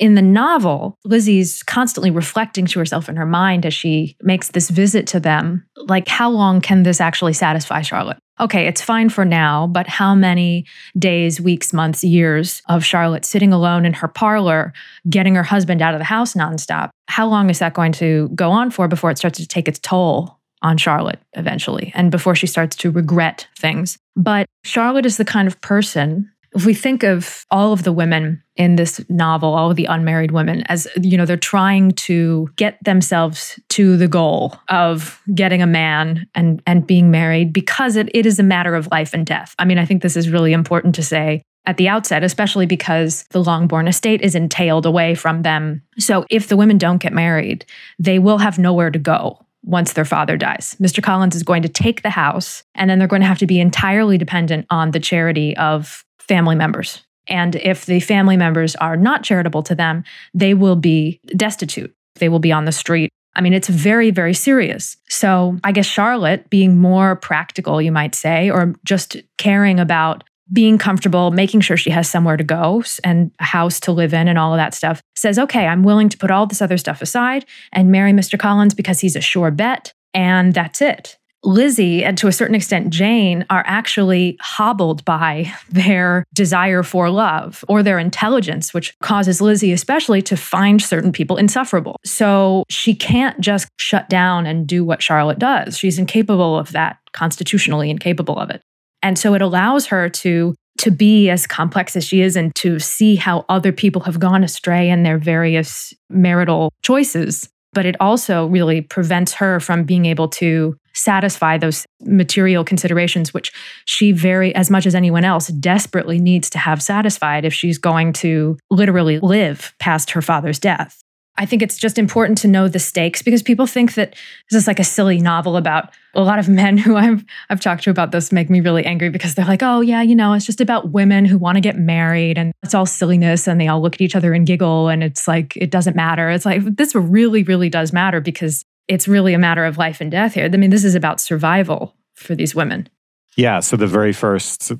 In 0.02 0.16
the 0.16 0.22
novel, 0.24 0.98
Lizzie's 1.06 1.62
constantly 1.62 2.10
reflecting 2.10 2.66
to 2.66 2.80
herself 2.80 3.08
in 3.08 3.18
her 3.18 3.26
mind 3.26 3.68
as 3.68 3.74
she 3.76 4.18
makes 4.24 4.50
this 4.50 4.72
visit 4.72 5.06
to 5.08 5.20
them. 5.20 5.64
Like, 5.78 6.08
how 6.08 6.28
long 6.28 6.60
can 6.60 6.82
this 6.82 7.00
actually 7.00 7.34
satisfy 7.34 7.82
Charlotte? 7.82 8.18
Okay, 8.40 8.66
it's 8.66 8.82
fine 8.82 9.10
for 9.10 9.24
now, 9.24 9.68
but 9.68 9.86
how 9.86 10.16
many 10.16 10.66
days, 10.98 11.40
weeks, 11.40 11.72
months, 11.72 12.04
years 12.04 12.64
of 12.68 12.84
Charlotte 12.84 13.26
sitting 13.26 13.54
alone 13.54 13.86
in 13.86 13.94
her 13.94 14.08
parlor, 14.08 14.74
getting 15.08 15.36
her 15.36 15.44
husband 15.44 15.84
out 15.84 15.94
of 15.94 16.00
the 16.00 16.06
house 16.06 16.34
nonstop? 16.34 16.90
How 17.08 17.28
long 17.28 17.52
is 17.52 17.60
that 17.60 17.76
going 17.76 17.92
to 17.94 18.30
go 18.30 18.50
on 18.50 18.72
for 18.72 18.88
before 18.88 19.12
it 19.12 19.20
starts 19.20 19.38
to 19.38 19.48
take 19.48 19.68
its 19.68 19.78
toll 19.78 20.40
on 20.64 20.80
Charlotte 20.80 21.20
eventually 21.34 21.92
and 21.94 22.10
before 22.10 22.34
she 22.34 22.48
starts 22.48 22.76
to 22.78 22.90
regret 22.90 23.48
things? 23.56 24.00
But 24.16 24.48
Charlotte 24.64 25.06
is 25.06 25.18
the 25.18 25.26
kind 25.26 25.48
of 25.48 25.62
person 25.62 26.32
if 26.54 26.66
we 26.66 26.74
think 26.74 27.04
of 27.04 27.46
all 27.50 27.72
of 27.72 27.84
the 27.84 27.94
women 27.94 28.44
in 28.56 28.76
this 28.76 29.04
novel, 29.10 29.54
all 29.54 29.72
of 29.72 29.78
the 29.78 29.86
unmarried 29.86 30.32
women, 30.32 30.64
as 30.68 30.88
you 31.02 31.18
know, 31.18 31.26
they're 31.26 31.38
trying 31.38 31.92
to 31.92 32.50
get 32.58 32.84
themselves 32.84 33.60
to 33.70 33.96
the 33.98 34.08
goal 34.08 34.56
of 34.68 35.22
getting 35.34 35.62
a 35.62 35.68
man 35.68 36.28
and 36.36 36.62
and 36.68 36.86
being 36.86 37.10
married 37.10 37.54
because 37.54 37.96
it, 37.96 38.10
it 38.14 38.26
is 38.26 38.40
a 38.40 38.44
matter 38.44 38.76
of 38.76 38.88
life 38.92 39.14
and 39.14 39.26
death. 39.26 39.56
I 39.60 39.66
mean, 39.66 39.78
I 39.78 39.86
think 39.86 40.02
this 40.02 40.18
is 40.18 40.30
really 40.30 40.54
important 40.54 40.96
to 40.96 41.04
say 41.04 41.44
at 41.66 41.78
the 41.78 41.88
outset, 41.88 42.24
especially 42.24 42.66
because 42.66 43.24
the 43.30 43.44
Longbourn 43.44 43.88
estate 43.88 44.22
is 44.22 44.36
entailed 44.36 44.86
away 44.86 45.16
from 45.16 45.44
them. 45.44 45.84
So 46.00 46.26
if 46.30 46.48
the 46.48 46.58
women 46.58 46.78
don't 46.78 47.02
get 47.02 47.14
married, 47.14 47.66
they 48.00 48.20
will 48.20 48.40
have 48.40 48.58
nowhere 48.58 48.90
to 48.90 49.00
go 49.00 49.46
once 49.64 49.94
their 49.94 50.06
father 50.06 50.38
dies. 50.38 50.76
Mr. 50.82 51.04
Collins 51.04 51.36
is 51.36 51.44
going 51.44 51.62
to 51.62 51.70
take 51.70 52.02
the 52.02 52.10
house, 52.10 52.64
and 52.74 52.90
then 52.90 52.98
they're 52.98 53.08
going 53.08 53.22
to 53.22 53.28
have 53.28 53.38
to 53.38 53.48
be 53.48 53.60
entirely 53.60 54.18
dependent 54.18 54.66
on 54.72 54.92
the 54.92 55.00
charity 55.00 55.56
of 55.58 56.04
family 56.32 56.56
members. 56.56 57.04
And 57.28 57.58
if 57.58 57.86
the 57.86 58.00
family 58.00 58.38
members 58.38 58.78
are 58.78 58.96
not 58.96 59.22
charitable 59.22 59.64
to 59.64 59.76
them, 59.76 60.06
they 60.34 60.54
will 60.54 60.78
be 60.78 61.20
destitute. 61.36 61.94
They 62.16 62.30
will 62.30 62.40
be 62.40 62.54
on 62.54 62.64
the 62.64 62.72
street. 62.72 63.10
I 63.36 63.42
mean, 63.42 63.52
it's 63.52 63.68
very, 63.68 64.12
very 64.12 64.34
serious. 64.34 64.96
So 65.10 65.58
I 65.66 65.74
guess 65.74 65.86
Charlotte, 65.86 66.50
being 66.50 66.78
more 66.78 67.18
practical, 67.18 67.82
you 67.82 67.92
might 67.92 68.16
say, 68.16 68.50
or 68.50 68.76
just 68.86 69.18
caring 69.38 69.78
about 69.78 70.24
being 70.54 70.78
comfortable, 70.78 71.32
making 71.32 71.62
sure 71.62 71.76
she 71.76 71.90
has 71.90 72.10
somewhere 72.10 72.38
to 72.38 72.46
go 72.46 72.82
and 73.04 73.32
a 73.40 73.44
house 73.44 73.82
to 73.82 73.92
live 73.92 74.14
in 74.14 74.30
and 74.30 74.40
all 74.40 74.54
of 74.54 74.58
that 74.58 74.74
stuff, 74.74 75.02
says, 75.18 75.38
okay, 75.38 75.68
I'm 75.68 75.84
willing 75.84 76.08
to 76.08 76.18
put 76.18 76.32
all 76.32 76.48
this 76.48 76.62
other 76.62 76.78
stuff 76.78 77.02
aside 77.02 77.46
and 77.74 77.92
marry 77.92 78.14
Mr. 78.14 78.40
Collins 78.40 78.74
because 78.74 79.02
he's 79.02 79.18
a 79.18 79.22
sure 79.22 79.52
bet. 79.52 79.92
And 80.14 80.54
that's 80.54 80.82
it. 80.82 81.18
Lizzie 81.44 82.04
and 82.04 82.18
to 82.18 82.28
a 82.28 82.32
certain 82.32 82.56
extent 82.56 82.90
Jane 82.90 83.46
are 83.50 83.64
actually 83.66 84.38
hobbled 84.40 85.04
by 85.06 85.52
their 85.70 86.26
desire 86.34 86.84
for 86.84 87.10
love 87.10 87.64
or 87.68 87.84
their 87.84 88.00
intelligence, 88.00 88.74
which 88.74 88.98
causes 89.00 89.42
Lizzie 89.42 89.72
especially 89.72 90.22
to 90.24 90.38
find 90.38 90.82
certain 90.82 91.12
people 91.12 91.38
insufferable. 91.38 91.98
So 92.06 92.64
she 92.70 92.94
can't 92.94 93.40
just 93.40 93.68
shut 93.78 94.10
down 94.10 94.46
and 94.46 94.68
do 94.68 94.84
what 94.84 95.02
Charlotte 95.02 95.40
does. 95.40 95.78
She's 95.78 96.00
incapable 96.00 96.58
of 96.58 96.72
that, 96.72 96.98
constitutionally 97.14 97.90
incapable 97.90 98.38
of 98.38 98.50
it. 98.50 98.62
And 99.04 99.18
so 99.18 99.34
it 99.34 99.42
allows 99.42 99.88
her 99.88 100.10
to 100.10 100.56
to 100.78 100.90
be 100.90 101.30
as 101.30 101.46
complex 101.46 101.96
as 101.96 102.04
she 102.04 102.22
is 102.22 102.36
and 102.36 102.56
to 102.56 102.80
see 102.80 103.16
how 103.16 103.46
other 103.50 103.72
people 103.72 104.02
have 104.02 104.20
gone 104.20 104.44
astray 104.44 104.90
in 104.90 105.04
their 105.04 105.18
various 105.18 105.94
marital 106.10 106.72
choices 106.82 107.50
but 107.74 107.86
it 107.86 107.96
also 108.00 108.48
really 108.48 108.82
prevents 108.82 109.34
her 109.34 109.60
from 109.60 109.84
being 109.84 110.06
able 110.06 110.28
to 110.28 110.76
satisfy 110.94 111.58
those 111.58 111.86
material 112.02 112.64
considerations 112.64 113.34
which 113.34 113.52
she 113.86 114.12
very 114.12 114.54
as 114.56 114.70
much 114.70 114.86
as 114.86 114.96
anyone 114.96 115.24
else 115.24 115.48
desperately 115.48 116.20
needs 116.20 116.50
to 116.50 116.58
have 116.58 116.82
satisfied 116.82 117.46
if 117.46 117.54
she's 117.54 117.78
going 117.78 118.14
to 118.14 118.58
literally 118.70 119.20
live 119.20 119.74
past 119.80 120.12
her 120.12 120.22
father's 120.22 120.60
death 120.60 121.04
I 121.38 121.46
think 121.46 121.62
it's 121.62 121.78
just 121.78 121.98
important 121.98 122.38
to 122.40 122.48
know 122.48 122.68
the 122.68 122.78
stakes 122.78 123.22
because 123.22 123.42
people 123.42 123.66
think 123.66 123.96
that 123.96 124.16
this 124.50 124.62
is 124.62 124.68
like 124.68 124.80
a 124.80 124.84
silly 124.84 125.20
novel 125.20 125.56
about 125.58 125.90
a 126.14 126.22
lot 126.22 126.40
of 126.40 126.50
men 126.50 126.78
who 126.78 126.96
I've 126.96 127.24
I've 127.50 127.62
talked 127.62 127.84
to 127.86 127.90
about 127.90 128.12
this 128.12 128.32
make 128.32 128.50
me 128.50 128.60
really 128.60 128.86
angry 128.86 129.10
because 129.10 129.34
they're 129.34 129.46
like, 129.46 129.64
"Oh, 129.64 129.82
yeah, 129.82 130.02
you 130.02 130.14
know, 130.14 130.34
it's 130.34 130.46
just 130.46 130.62
about 130.62 130.92
women 130.92 131.26
who 131.26 131.38
want 131.38 131.56
to 131.56 131.62
get 131.62 131.78
married 131.78 132.38
and 132.38 132.54
it's 132.64 132.76
all 132.76 132.86
silliness 132.86 133.48
and 133.48 133.60
they 133.60 133.68
all 133.68 133.82
look 133.82 133.96
at 133.96 134.02
each 134.02 134.16
other 134.16 134.34
and 134.34 134.46
giggle 134.46 134.90
and 134.90 135.04
it's 135.04 135.28
like 135.28 135.56
it 135.56 135.72
doesn't 135.72 135.96
matter." 135.96 136.30
It's 136.30 136.46
like 136.46 136.64
this 136.64 136.94
really 136.94 137.44
really 137.44 137.70
does 137.70 137.94
matter 137.94 138.20
because 138.20 138.66
it's 138.88 139.08
really 139.08 139.34
a 139.34 139.40
matter 139.40 139.66
of 139.66 139.78
life 139.78 140.02
and 140.02 140.12
death 140.12 140.34
here. 140.34 140.50
I 140.52 140.58
mean, 140.58 140.70
this 140.70 140.84
is 140.84 140.96
about 140.96 141.22
survival 141.22 141.96
for 142.16 142.36
these 142.36 142.56
women. 142.56 142.90
Yeah. 143.38 143.60
So 143.60 143.78
the 143.78 143.88
very 143.88 144.14
first 144.14 144.72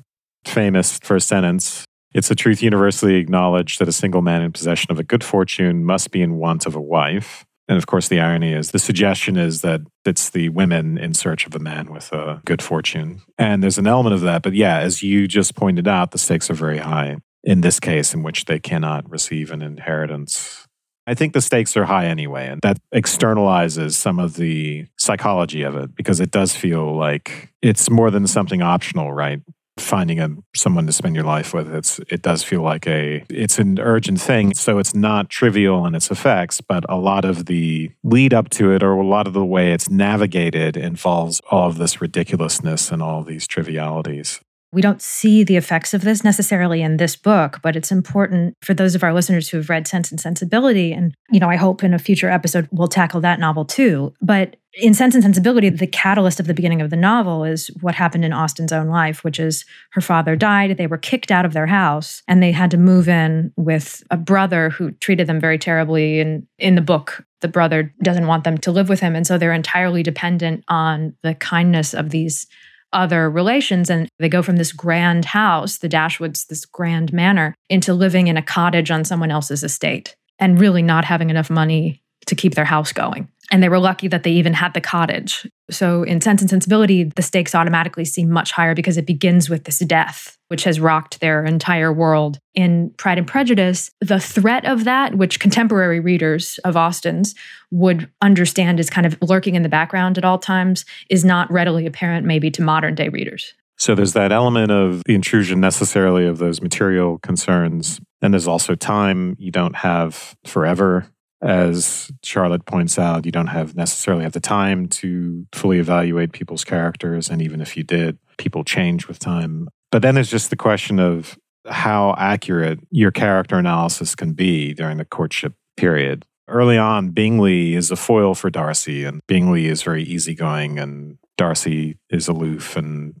famous 0.44 0.98
first 0.98 1.28
sentence 1.28 1.84
it's 2.14 2.30
a 2.30 2.34
truth 2.34 2.62
universally 2.62 3.16
acknowledged 3.16 3.78
that 3.78 3.88
a 3.88 3.92
single 3.92 4.22
man 4.22 4.42
in 4.42 4.52
possession 4.52 4.90
of 4.90 4.98
a 4.98 5.04
good 5.04 5.24
fortune 5.24 5.84
must 5.84 6.10
be 6.10 6.22
in 6.22 6.36
want 6.36 6.66
of 6.66 6.74
a 6.74 6.80
wife. 6.80 7.44
And 7.68 7.78
of 7.78 7.86
course, 7.86 8.08
the 8.08 8.20
irony 8.20 8.52
is 8.52 8.72
the 8.72 8.78
suggestion 8.78 9.36
is 9.36 9.62
that 9.62 9.80
it's 10.04 10.30
the 10.30 10.48
women 10.50 10.98
in 10.98 11.14
search 11.14 11.46
of 11.46 11.54
a 11.54 11.58
man 11.58 11.90
with 11.90 12.12
a 12.12 12.42
good 12.44 12.60
fortune. 12.60 13.22
And 13.38 13.62
there's 13.62 13.78
an 13.78 13.86
element 13.86 14.14
of 14.14 14.20
that. 14.22 14.42
But 14.42 14.54
yeah, 14.54 14.78
as 14.78 15.02
you 15.02 15.26
just 15.26 15.54
pointed 15.54 15.88
out, 15.88 16.10
the 16.10 16.18
stakes 16.18 16.50
are 16.50 16.54
very 16.54 16.78
high 16.78 17.16
in 17.44 17.60
this 17.60 17.80
case, 17.80 18.14
in 18.14 18.22
which 18.22 18.44
they 18.44 18.58
cannot 18.58 19.08
receive 19.10 19.50
an 19.50 19.62
inheritance. 19.62 20.61
I 21.06 21.14
think 21.14 21.32
the 21.32 21.40
stakes 21.40 21.76
are 21.76 21.84
high 21.84 22.06
anyway, 22.06 22.46
and 22.48 22.60
that 22.62 22.78
externalizes 22.94 23.94
some 23.94 24.18
of 24.18 24.34
the 24.34 24.86
psychology 24.98 25.62
of 25.62 25.74
it 25.74 25.94
because 25.96 26.20
it 26.20 26.30
does 26.30 26.54
feel 26.54 26.96
like 26.96 27.52
it's 27.60 27.90
more 27.90 28.10
than 28.10 28.26
something 28.26 28.62
optional, 28.62 29.12
right? 29.12 29.40
finding 29.78 30.20
a 30.20 30.28
someone 30.54 30.86
to 30.86 30.92
spend 30.92 31.14
your 31.14 31.24
life 31.24 31.54
with 31.54 31.74
it's 31.74 31.98
it 32.10 32.20
does 32.20 32.42
feel 32.42 32.60
like 32.60 32.86
a 32.86 33.24
it's 33.30 33.58
an 33.58 33.78
urgent 33.80 34.20
thing 34.20 34.52
so 34.52 34.78
it's 34.78 34.94
not 34.94 35.30
trivial 35.30 35.86
in 35.86 35.94
its 35.94 36.10
effects 36.10 36.60
but 36.60 36.84
a 36.90 36.96
lot 36.96 37.24
of 37.24 37.46
the 37.46 37.90
lead 38.04 38.34
up 38.34 38.50
to 38.50 38.70
it 38.70 38.82
or 38.82 38.92
a 38.92 39.06
lot 39.06 39.26
of 39.26 39.32
the 39.32 39.44
way 39.44 39.72
it's 39.72 39.88
navigated 39.88 40.76
involves 40.76 41.40
all 41.50 41.68
of 41.68 41.78
this 41.78 42.02
ridiculousness 42.02 42.92
and 42.92 43.02
all 43.02 43.22
these 43.22 43.46
trivialities 43.46 44.40
we 44.72 44.80
don't 44.80 45.02
see 45.02 45.44
the 45.44 45.56
effects 45.56 45.92
of 45.92 46.00
this 46.02 46.24
necessarily 46.24 46.80
in 46.80 46.96
this 46.96 47.14
book, 47.14 47.60
but 47.62 47.76
it's 47.76 47.92
important 47.92 48.56
for 48.62 48.72
those 48.72 48.94
of 48.94 49.04
our 49.04 49.12
listeners 49.12 49.48
who 49.48 49.58
have 49.58 49.68
read 49.68 49.86
Sense 49.86 50.10
and 50.10 50.20
Sensibility. 50.20 50.92
And, 50.92 51.14
you 51.30 51.40
know, 51.40 51.50
I 51.50 51.56
hope 51.56 51.84
in 51.84 51.92
a 51.92 51.98
future 51.98 52.30
episode 52.30 52.68
we'll 52.72 52.88
tackle 52.88 53.20
that 53.20 53.38
novel 53.38 53.66
too. 53.66 54.14
But 54.22 54.56
in 54.74 54.94
Sense 54.94 55.14
and 55.14 55.22
Sensibility, 55.22 55.68
the 55.68 55.86
catalyst 55.86 56.40
of 56.40 56.46
the 56.46 56.54
beginning 56.54 56.80
of 56.80 56.88
the 56.88 56.96
novel 56.96 57.44
is 57.44 57.68
what 57.82 57.94
happened 57.94 58.24
in 58.24 58.32
Austen's 58.32 58.72
own 58.72 58.88
life, 58.88 59.22
which 59.22 59.38
is 59.38 59.66
her 59.90 60.00
father 60.00 60.34
died. 60.36 60.78
They 60.78 60.86
were 60.86 60.96
kicked 60.96 61.30
out 61.30 61.44
of 61.44 61.52
their 61.52 61.66
house 61.66 62.22
and 62.26 62.42
they 62.42 62.52
had 62.52 62.70
to 62.70 62.78
move 62.78 63.10
in 63.10 63.52
with 63.56 64.02
a 64.10 64.16
brother 64.16 64.70
who 64.70 64.92
treated 64.92 65.26
them 65.26 65.40
very 65.40 65.58
terribly. 65.58 66.20
And 66.20 66.46
in 66.58 66.76
the 66.76 66.80
book, 66.80 67.22
the 67.42 67.48
brother 67.48 67.92
doesn't 68.02 68.26
want 68.26 68.44
them 68.44 68.56
to 68.58 68.72
live 68.72 68.88
with 68.88 69.00
him. 69.00 69.14
And 69.14 69.26
so 69.26 69.36
they're 69.36 69.52
entirely 69.52 70.02
dependent 70.02 70.64
on 70.68 71.14
the 71.22 71.34
kindness 71.34 71.92
of 71.92 72.08
these 72.08 72.46
other 72.92 73.30
relations. 73.30 73.90
And 73.90 74.08
they 74.18 74.28
go 74.28 74.42
from 74.42 74.56
this 74.56 74.72
grand 74.72 75.24
house, 75.24 75.78
the 75.78 75.88
Dashwoods, 75.88 76.46
this 76.46 76.64
grand 76.64 77.12
manor, 77.12 77.54
into 77.68 77.94
living 77.94 78.28
in 78.28 78.36
a 78.36 78.42
cottage 78.42 78.90
on 78.90 79.04
someone 79.04 79.30
else's 79.30 79.62
estate 79.62 80.16
and 80.38 80.60
really 80.60 80.82
not 80.82 81.04
having 81.04 81.30
enough 81.30 81.50
money 81.50 82.02
to 82.26 82.34
keep 82.34 82.54
their 82.54 82.64
house 82.64 82.92
going. 82.92 83.28
And 83.52 83.62
they 83.62 83.68
were 83.68 83.78
lucky 83.78 84.08
that 84.08 84.22
they 84.22 84.32
even 84.32 84.54
had 84.54 84.72
the 84.72 84.80
cottage. 84.80 85.46
So, 85.70 86.02
in 86.04 86.22
Sense 86.22 86.40
and 86.40 86.48
Sensibility, 86.48 87.04
the 87.04 87.22
stakes 87.22 87.54
automatically 87.54 88.06
seem 88.06 88.30
much 88.30 88.50
higher 88.50 88.74
because 88.74 88.96
it 88.96 89.06
begins 89.06 89.50
with 89.50 89.64
this 89.64 89.78
death, 89.80 90.38
which 90.48 90.64
has 90.64 90.80
rocked 90.80 91.20
their 91.20 91.44
entire 91.44 91.92
world. 91.92 92.38
In 92.54 92.90
Pride 92.96 93.18
and 93.18 93.26
Prejudice, 93.26 93.90
the 94.00 94.18
threat 94.18 94.64
of 94.64 94.84
that, 94.84 95.16
which 95.16 95.38
contemporary 95.38 96.00
readers 96.00 96.58
of 96.64 96.78
Austen's 96.78 97.34
would 97.70 98.10
understand 98.22 98.80
is 98.80 98.88
kind 98.88 99.06
of 99.06 99.18
lurking 99.20 99.54
in 99.54 99.62
the 99.62 99.68
background 99.68 100.16
at 100.16 100.24
all 100.24 100.38
times, 100.38 100.86
is 101.10 101.22
not 101.22 101.50
readily 101.52 101.84
apparent 101.84 102.26
maybe 102.26 102.50
to 102.50 102.62
modern 102.62 102.94
day 102.94 103.10
readers. 103.10 103.52
So, 103.76 103.94
there's 103.94 104.14
that 104.14 104.32
element 104.32 104.72
of 104.72 105.02
the 105.04 105.14
intrusion 105.14 105.60
necessarily 105.60 106.26
of 106.26 106.38
those 106.38 106.62
material 106.62 107.18
concerns. 107.18 108.00
And 108.22 108.32
there's 108.32 108.48
also 108.48 108.74
time. 108.74 109.36
You 109.38 109.50
don't 109.50 109.76
have 109.76 110.34
forever 110.46 111.06
as 111.42 112.10
Charlotte 112.22 112.64
points 112.66 112.98
out, 112.98 113.26
you 113.26 113.32
don't 113.32 113.48
have 113.48 113.74
necessarily 113.74 114.22
have 114.22 114.32
the 114.32 114.40
time 114.40 114.88
to 114.88 115.46
fully 115.52 115.78
evaluate 115.78 116.32
people's 116.32 116.64
characters. 116.64 117.28
And 117.28 117.42
even 117.42 117.60
if 117.60 117.76
you 117.76 117.82
did, 117.82 118.18
people 118.38 118.64
change 118.64 119.08
with 119.08 119.18
time. 119.18 119.68
But 119.90 120.02
then 120.02 120.14
there's 120.14 120.30
just 120.30 120.50
the 120.50 120.56
question 120.56 120.98
of 121.00 121.36
how 121.68 122.14
accurate 122.16 122.80
your 122.90 123.10
character 123.10 123.58
analysis 123.58 124.14
can 124.14 124.32
be 124.32 124.72
during 124.72 124.98
the 124.98 125.04
courtship 125.04 125.54
period. 125.76 126.24
Early 126.48 126.78
on, 126.78 127.10
Bingley 127.10 127.74
is 127.74 127.90
a 127.90 127.96
foil 127.96 128.34
for 128.34 128.50
Darcy, 128.50 129.04
and 129.04 129.20
Bingley 129.26 129.66
is 129.66 129.82
very 129.82 130.02
easygoing, 130.02 130.78
and 130.78 131.18
Darcy 131.38 131.98
is 132.10 132.28
aloof 132.28 132.76
and 132.76 133.14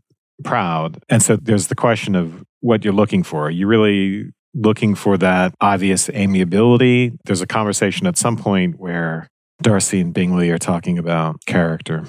proud. 0.44 1.02
And 1.08 1.22
so 1.22 1.36
there's 1.36 1.68
the 1.68 1.74
question 1.74 2.14
of 2.14 2.44
what 2.60 2.84
you're 2.84 2.92
looking 2.92 3.22
for. 3.22 3.46
Are 3.46 3.50
you 3.50 3.66
really 3.66 4.32
looking 4.54 4.94
for 4.94 5.16
that 5.18 5.54
obvious 5.60 6.08
amiability. 6.10 7.12
There's 7.24 7.40
a 7.40 7.46
conversation 7.46 8.06
at 8.06 8.18
some 8.18 8.36
point 8.36 8.78
where 8.78 9.28
Darcy 9.62 10.00
and 10.00 10.12
Bingley 10.12 10.50
are 10.50 10.58
talking 10.58 10.98
about 10.98 11.44
character. 11.46 12.04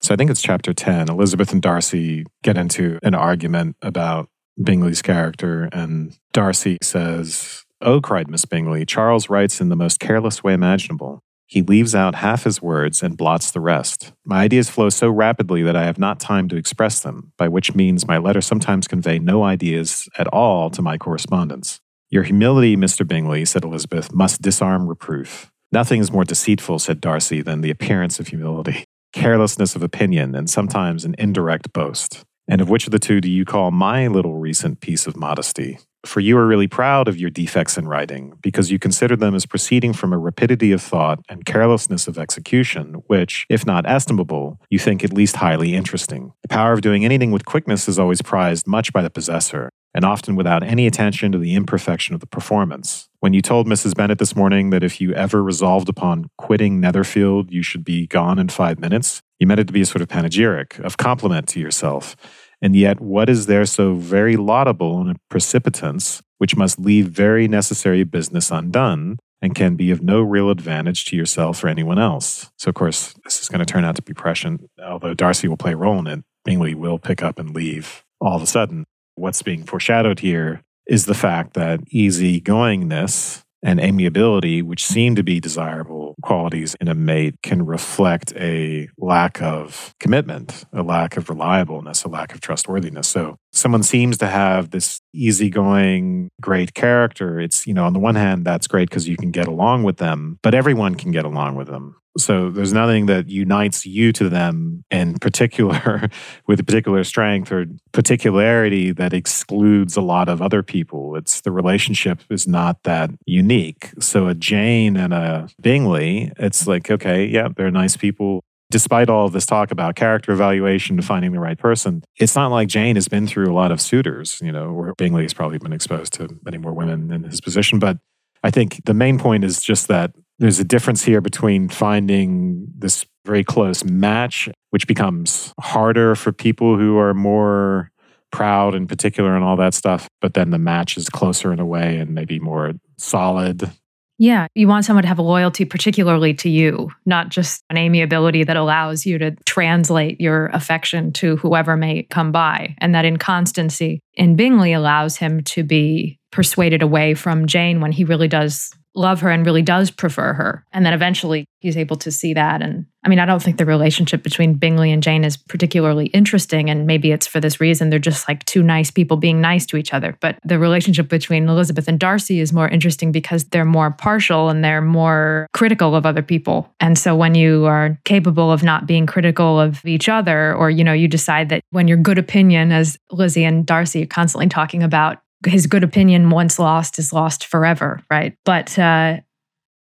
So 0.00 0.14
I 0.14 0.16
think 0.16 0.30
it's 0.30 0.42
chapter 0.42 0.72
10. 0.72 1.08
Elizabeth 1.08 1.52
and 1.52 1.60
Darcy 1.60 2.24
get 2.42 2.56
into 2.56 2.98
an 3.02 3.14
argument 3.14 3.76
about 3.82 4.28
Bingley's 4.62 5.02
character, 5.02 5.68
and 5.72 6.16
Darcy 6.32 6.78
says, 6.82 7.64
Oh, 7.80 8.00
cried 8.00 8.28
Miss 8.28 8.44
Bingley, 8.44 8.84
Charles 8.84 9.30
writes 9.30 9.60
in 9.60 9.70
the 9.70 9.76
most 9.76 10.00
careless 10.00 10.44
way 10.44 10.52
imaginable. 10.52 11.22
He 11.50 11.62
leaves 11.62 11.96
out 11.96 12.14
half 12.14 12.44
his 12.44 12.62
words 12.62 13.02
and 13.02 13.16
blots 13.16 13.50
the 13.50 13.58
rest. 13.58 14.12
My 14.24 14.42
ideas 14.42 14.70
flow 14.70 14.88
so 14.88 15.10
rapidly 15.10 15.64
that 15.64 15.74
I 15.74 15.82
have 15.82 15.98
not 15.98 16.20
time 16.20 16.48
to 16.48 16.56
express 16.56 17.00
them, 17.00 17.32
by 17.36 17.48
which 17.48 17.74
means 17.74 18.06
my 18.06 18.18
letters 18.18 18.46
sometimes 18.46 18.86
convey 18.86 19.18
no 19.18 19.42
ideas 19.42 20.08
at 20.16 20.28
all 20.28 20.70
to 20.70 20.80
my 20.80 20.96
correspondents. 20.96 21.80
Your 22.08 22.22
humility, 22.22 22.76
Mr. 22.76 23.04
Bingley, 23.04 23.44
said 23.44 23.64
Elizabeth, 23.64 24.12
must 24.12 24.40
disarm 24.40 24.86
reproof. 24.86 25.50
Nothing 25.72 26.00
is 26.00 26.12
more 26.12 26.22
deceitful, 26.22 26.78
said 26.78 27.00
Darcy, 27.00 27.42
than 27.42 27.62
the 27.62 27.70
appearance 27.70 28.20
of 28.20 28.28
humility, 28.28 28.84
carelessness 29.12 29.74
of 29.74 29.82
opinion, 29.82 30.36
and 30.36 30.48
sometimes 30.48 31.04
an 31.04 31.16
indirect 31.18 31.72
boast. 31.72 32.22
And 32.46 32.60
of 32.60 32.70
which 32.70 32.86
of 32.86 32.92
the 32.92 33.00
two 33.00 33.20
do 33.20 33.28
you 33.28 33.44
call 33.44 33.72
my 33.72 34.06
little 34.06 34.34
recent 34.34 34.80
piece 34.80 35.08
of 35.08 35.16
modesty? 35.16 35.80
For 36.04 36.20
you 36.20 36.38
are 36.38 36.46
really 36.46 36.66
proud 36.66 37.08
of 37.08 37.18
your 37.18 37.30
defects 37.30 37.76
in 37.76 37.86
writing, 37.86 38.32
because 38.42 38.70
you 38.70 38.78
consider 38.78 39.16
them 39.16 39.34
as 39.34 39.44
proceeding 39.44 39.92
from 39.92 40.12
a 40.12 40.18
rapidity 40.18 40.72
of 40.72 40.80
thought 40.80 41.20
and 41.28 41.44
carelessness 41.44 42.08
of 42.08 42.18
execution, 42.18 43.02
which, 43.06 43.44
if 43.50 43.66
not 43.66 43.86
estimable, 43.86 44.58
you 44.70 44.78
think 44.78 45.04
at 45.04 45.12
least 45.12 45.36
highly 45.36 45.74
interesting. 45.74 46.32
The 46.42 46.48
power 46.48 46.72
of 46.72 46.80
doing 46.80 47.04
anything 47.04 47.32
with 47.32 47.44
quickness 47.44 47.86
is 47.86 47.98
always 47.98 48.22
prized 48.22 48.66
much 48.66 48.92
by 48.92 49.02
the 49.02 49.10
possessor, 49.10 49.70
and 49.92 50.04
often 50.04 50.36
without 50.36 50.62
any 50.62 50.86
attention 50.86 51.32
to 51.32 51.38
the 51.38 51.54
imperfection 51.54 52.14
of 52.14 52.20
the 52.20 52.26
performance. 52.26 53.08
When 53.18 53.34
you 53.34 53.42
told 53.42 53.66
Mrs. 53.66 53.94
Bennet 53.94 54.18
this 54.18 54.34
morning 54.34 54.70
that 54.70 54.84
if 54.84 55.00
you 55.00 55.12
ever 55.12 55.42
resolved 55.42 55.90
upon 55.90 56.30
quitting 56.38 56.80
Netherfield, 56.80 57.52
you 57.52 57.62
should 57.62 57.84
be 57.84 58.06
gone 58.06 58.38
in 58.38 58.48
five 58.48 58.78
minutes, 58.78 59.20
you 59.38 59.46
meant 59.46 59.60
it 59.60 59.66
to 59.66 59.72
be 59.72 59.82
a 59.82 59.86
sort 59.86 60.00
of 60.00 60.08
panegyric, 60.08 60.78
of 60.80 60.96
compliment 60.96 61.46
to 61.48 61.60
yourself 61.60 62.16
and 62.62 62.76
yet, 62.76 63.00
what 63.00 63.28
is 63.28 63.46
there 63.46 63.64
so 63.64 63.94
very 63.94 64.36
laudable 64.36 65.00
in 65.00 65.10
a 65.10 65.14
precipitance 65.28 66.22
which 66.38 66.56
must 66.56 66.78
leave 66.78 67.08
very 67.08 67.48
necessary 67.48 68.04
business 68.04 68.50
undone 68.50 69.18
and 69.42 69.54
can 69.54 69.76
be 69.76 69.90
of 69.90 70.02
no 70.02 70.20
real 70.20 70.50
advantage 70.50 71.04
to 71.06 71.16
yourself 71.16 71.64
or 71.64 71.68
anyone 71.68 71.98
else? 71.98 72.50
So, 72.58 72.68
of 72.68 72.74
course, 72.74 73.14
this 73.24 73.40
is 73.40 73.48
going 73.48 73.60
to 73.60 73.64
turn 73.64 73.84
out 73.84 73.96
to 73.96 74.02
be 74.02 74.12
prescient, 74.12 74.62
although 74.82 75.14
Darcy 75.14 75.48
will 75.48 75.56
play 75.56 75.72
a 75.72 75.76
role 75.76 75.98
in 75.98 76.06
it. 76.06 76.24
Bingley 76.44 76.74
will 76.74 76.98
pick 76.98 77.22
up 77.22 77.38
and 77.38 77.54
leave 77.54 78.04
all 78.20 78.36
of 78.36 78.42
a 78.42 78.46
sudden. 78.46 78.84
What's 79.14 79.42
being 79.42 79.64
foreshadowed 79.64 80.20
here 80.20 80.62
is 80.86 81.06
the 81.06 81.14
fact 81.14 81.54
that 81.54 81.84
easygoingness 81.86 83.42
and 83.62 83.80
amiability, 83.80 84.62
which 84.62 84.86
seem 84.86 85.14
to 85.14 85.22
be 85.22 85.40
desirable 85.40 86.16
qualities 86.22 86.74
in 86.80 86.88
a 86.88 86.94
mate, 86.94 87.36
can 87.42 87.64
reflect 87.64 88.32
a 88.36 88.88
lack 88.98 89.40
of 89.42 89.94
commitment, 90.00 90.64
a 90.72 90.82
lack 90.82 91.16
of 91.16 91.28
reliableness, 91.28 92.04
a 92.04 92.08
lack 92.08 92.34
of 92.34 92.40
trustworthiness. 92.40 93.08
So 93.08 93.36
someone 93.52 93.82
seems 93.82 94.18
to 94.18 94.26
have 94.26 94.70
this 94.70 95.00
easygoing, 95.12 96.30
great 96.40 96.74
character. 96.74 97.40
It's, 97.40 97.66
you 97.66 97.74
know, 97.74 97.84
on 97.84 97.92
the 97.92 97.98
one 97.98 98.14
hand, 98.14 98.44
that's 98.44 98.66
great 98.66 98.88
because 98.88 99.08
you 99.08 99.16
can 99.16 99.30
get 99.30 99.48
along 99.48 99.82
with 99.82 99.98
them, 99.98 100.38
but 100.42 100.54
everyone 100.54 100.94
can 100.94 101.10
get 101.10 101.24
along 101.24 101.56
with 101.56 101.68
them. 101.68 101.96
So 102.18 102.50
there's 102.50 102.72
nothing 102.72 103.06
that 103.06 103.28
unites 103.28 103.86
you 103.86 104.12
to 104.14 104.28
them 104.28 104.84
in 104.90 105.18
particular 105.18 106.08
with 106.46 106.58
a 106.58 106.64
particular 106.64 107.04
strength 107.04 107.52
or 107.52 107.66
particularity 107.92 108.90
that 108.92 109.12
excludes 109.12 109.96
a 109.96 110.00
lot 110.00 110.28
of 110.28 110.42
other 110.42 110.62
people. 110.62 111.14
It's 111.16 111.40
the 111.40 111.52
relationship 111.52 112.20
is 112.28 112.48
not 112.48 112.82
that 112.82 113.10
unique. 113.26 113.92
So 114.00 114.26
a 114.26 114.34
Jane 114.34 114.96
and 114.96 115.14
a 115.14 115.48
Bingley, 115.60 116.32
it's 116.36 116.66
like, 116.66 116.90
okay, 116.90 117.26
yeah, 117.26 117.48
they're 117.56 117.70
nice 117.70 117.96
people. 117.96 118.42
Despite 118.70 119.08
all 119.08 119.28
this 119.28 119.46
talk 119.46 119.72
about 119.72 119.96
character 119.96 120.30
evaluation, 120.30 121.00
finding 121.02 121.32
the 121.32 121.40
right 121.40 121.58
person, 121.58 122.02
it's 122.18 122.36
not 122.36 122.52
like 122.52 122.68
Jane 122.68 122.94
has 122.94 123.08
been 123.08 123.26
through 123.26 123.50
a 123.50 123.54
lot 123.54 123.72
of 123.72 123.80
suitors, 123.80 124.40
you 124.42 124.52
know, 124.52 124.66
or 124.70 124.94
Bingley 124.96 125.22
has 125.22 125.34
probably 125.34 125.58
been 125.58 125.72
exposed 125.72 126.12
to 126.14 126.28
many 126.44 126.56
more 126.58 126.72
women 126.72 127.12
in 127.12 127.24
his 127.24 127.40
position. 127.40 127.80
But 127.80 127.98
I 128.42 128.50
think 128.50 128.84
the 128.84 128.94
main 128.94 129.18
point 129.18 129.44
is 129.44 129.60
just 129.60 129.88
that 129.88 130.12
there's 130.40 130.58
a 130.58 130.64
difference 130.64 131.04
here 131.04 131.20
between 131.20 131.68
finding 131.68 132.66
this 132.76 133.06
very 133.26 133.44
close 133.44 133.84
match, 133.84 134.48
which 134.70 134.86
becomes 134.86 135.52
harder 135.60 136.14
for 136.16 136.32
people 136.32 136.78
who 136.78 136.98
are 136.98 137.14
more 137.14 137.90
proud 138.32 138.74
in 138.74 138.86
particular 138.86 139.36
and 139.36 139.44
all 139.44 139.56
that 139.56 139.74
stuff. 139.74 140.08
But 140.20 140.34
then 140.34 140.50
the 140.50 140.58
match 140.58 140.96
is 140.96 141.10
closer 141.10 141.52
in 141.52 141.60
a 141.60 141.66
way 141.66 141.98
and 141.98 142.14
maybe 142.14 142.38
more 142.40 142.72
solid. 142.96 143.70
Yeah, 144.16 144.48
you 144.54 144.68
want 144.68 144.84
someone 144.84 145.02
to 145.02 145.08
have 145.08 145.18
a 145.18 145.22
loyalty 145.22 145.64
particularly 145.64 146.34
to 146.34 146.48
you, 146.48 146.90
not 147.06 147.30
just 147.30 147.62
an 147.70 147.76
amiability 147.76 148.44
that 148.44 148.56
allows 148.56 149.06
you 149.06 149.18
to 149.18 149.30
translate 149.46 150.20
your 150.20 150.46
affection 150.48 151.12
to 151.14 151.36
whoever 151.36 151.76
may 151.76 152.04
come 152.04 152.30
by. 152.30 152.76
And 152.78 152.94
that 152.94 153.06
inconstancy 153.06 154.00
in 154.14 154.36
Bingley 154.36 154.72
allows 154.72 155.16
him 155.16 155.42
to 155.44 155.64
be 155.64 156.18
persuaded 156.32 156.82
away 156.82 157.14
from 157.14 157.46
Jane 157.46 157.80
when 157.80 157.92
he 157.92 158.04
really 158.04 158.28
does 158.28 158.74
love 158.94 159.20
her 159.20 159.30
and 159.30 159.46
really 159.46 159.62
does 159.62 159.90
prefer 159.90 160.32
her. 160.32 160.64
And 160.72 160.84
then 160.84 160.92
eventually 160.92 161.44
he's 161.60 161.76
able 161.76 161.96
to 161.96 162.10
see 162.10 162.34
that. 162.34 162.62
And 162.62 162.86
I 163.04 163.08
mean, 163.08 163.18
I 163.18 163.26
don't 163.26 163.42
think 163.42 163.56
the 163.56 163.66
relationship 163.66 164.22
between 164.22 164.54
Bingley 164.54 164.92
and 164.92 165.02
Jane 165.02 165.24
is 165.24 165.36
particularly 165.36 166.06
interesting. 166.06 166.68
And 166.68 166.86
maybe 166.86 167.12
it's 167.12 167.26
for 167.26 167.40
this 167.40 167.60
reason. 167.60 167.90
They're 167.90 167.98
just 167.98 168.28
like 168.28 168.44
two 168.44 168.62
nice 168.62 168.90
people 168.90 169.16
being 169.16 169.40
nice 169.40 169.64
to 169.66 169.76
each 169.76 169.94
other. 169.94 170.16
But 170.20 170.38
the 170.44 170.58
relationship 170.58 171.08
between 171.08 171.48
Elizabeth 171.48 171.88
and 171.88 171.98
Darcy 171.98 172.40
is 172.40 172.52
more 172.52 172.68
interesting 172.68 173.12
because 173.12 173.44
they're 173.44 173.64
more 173.64 173.90
partial 173.90 174.48
and 174.48 174.64
they're 174.64 174.82
more 174.82 175.46
critical 175.52 175.94
of 175.94 176.04
other 176.04 176.22
people. 176.22 176.72
And 176.80 176.98
so 176.98 177.14
when 177.14 177.34
you 177.34 177.66
are 177.66 177.98
capable 178.04 178.50
of 178.50 178.62
not 178.62 178.86
being 178.86 179.06
critical 179.06 179.60
of 179.60 179.84
each 179.84 180.08
other, 180.08 180.54
or, 180.54 180.70
you 180.70 180.84
know, 180.84 180.92
you 180.92 181.08
decide 181.08 181.48
that 181.50 181.62
when 181.70 181.88
your 181.88 181.96
good 181.96 182.18
opinion, 182.18 182.72
as 182.72 182.98
Lizzie 183.10 183.44
and 183.44 183.64
Darcy 183.64 184.02
are 184.02 184.06
constantly 184.06 184.48
talking 184.48 184.82
about, 184.82 185.18
his 185.46 185.66
good 185.66 185.84
opinion 185.84 186.30
once 186.30 186.58
lost 186.58 186.98
is 186.98 187.12
lost 187.12 187.46
forever, 187.46 188.02
right? 188.10 188.36
But 188.44 188.78
uh, 188.78 189.18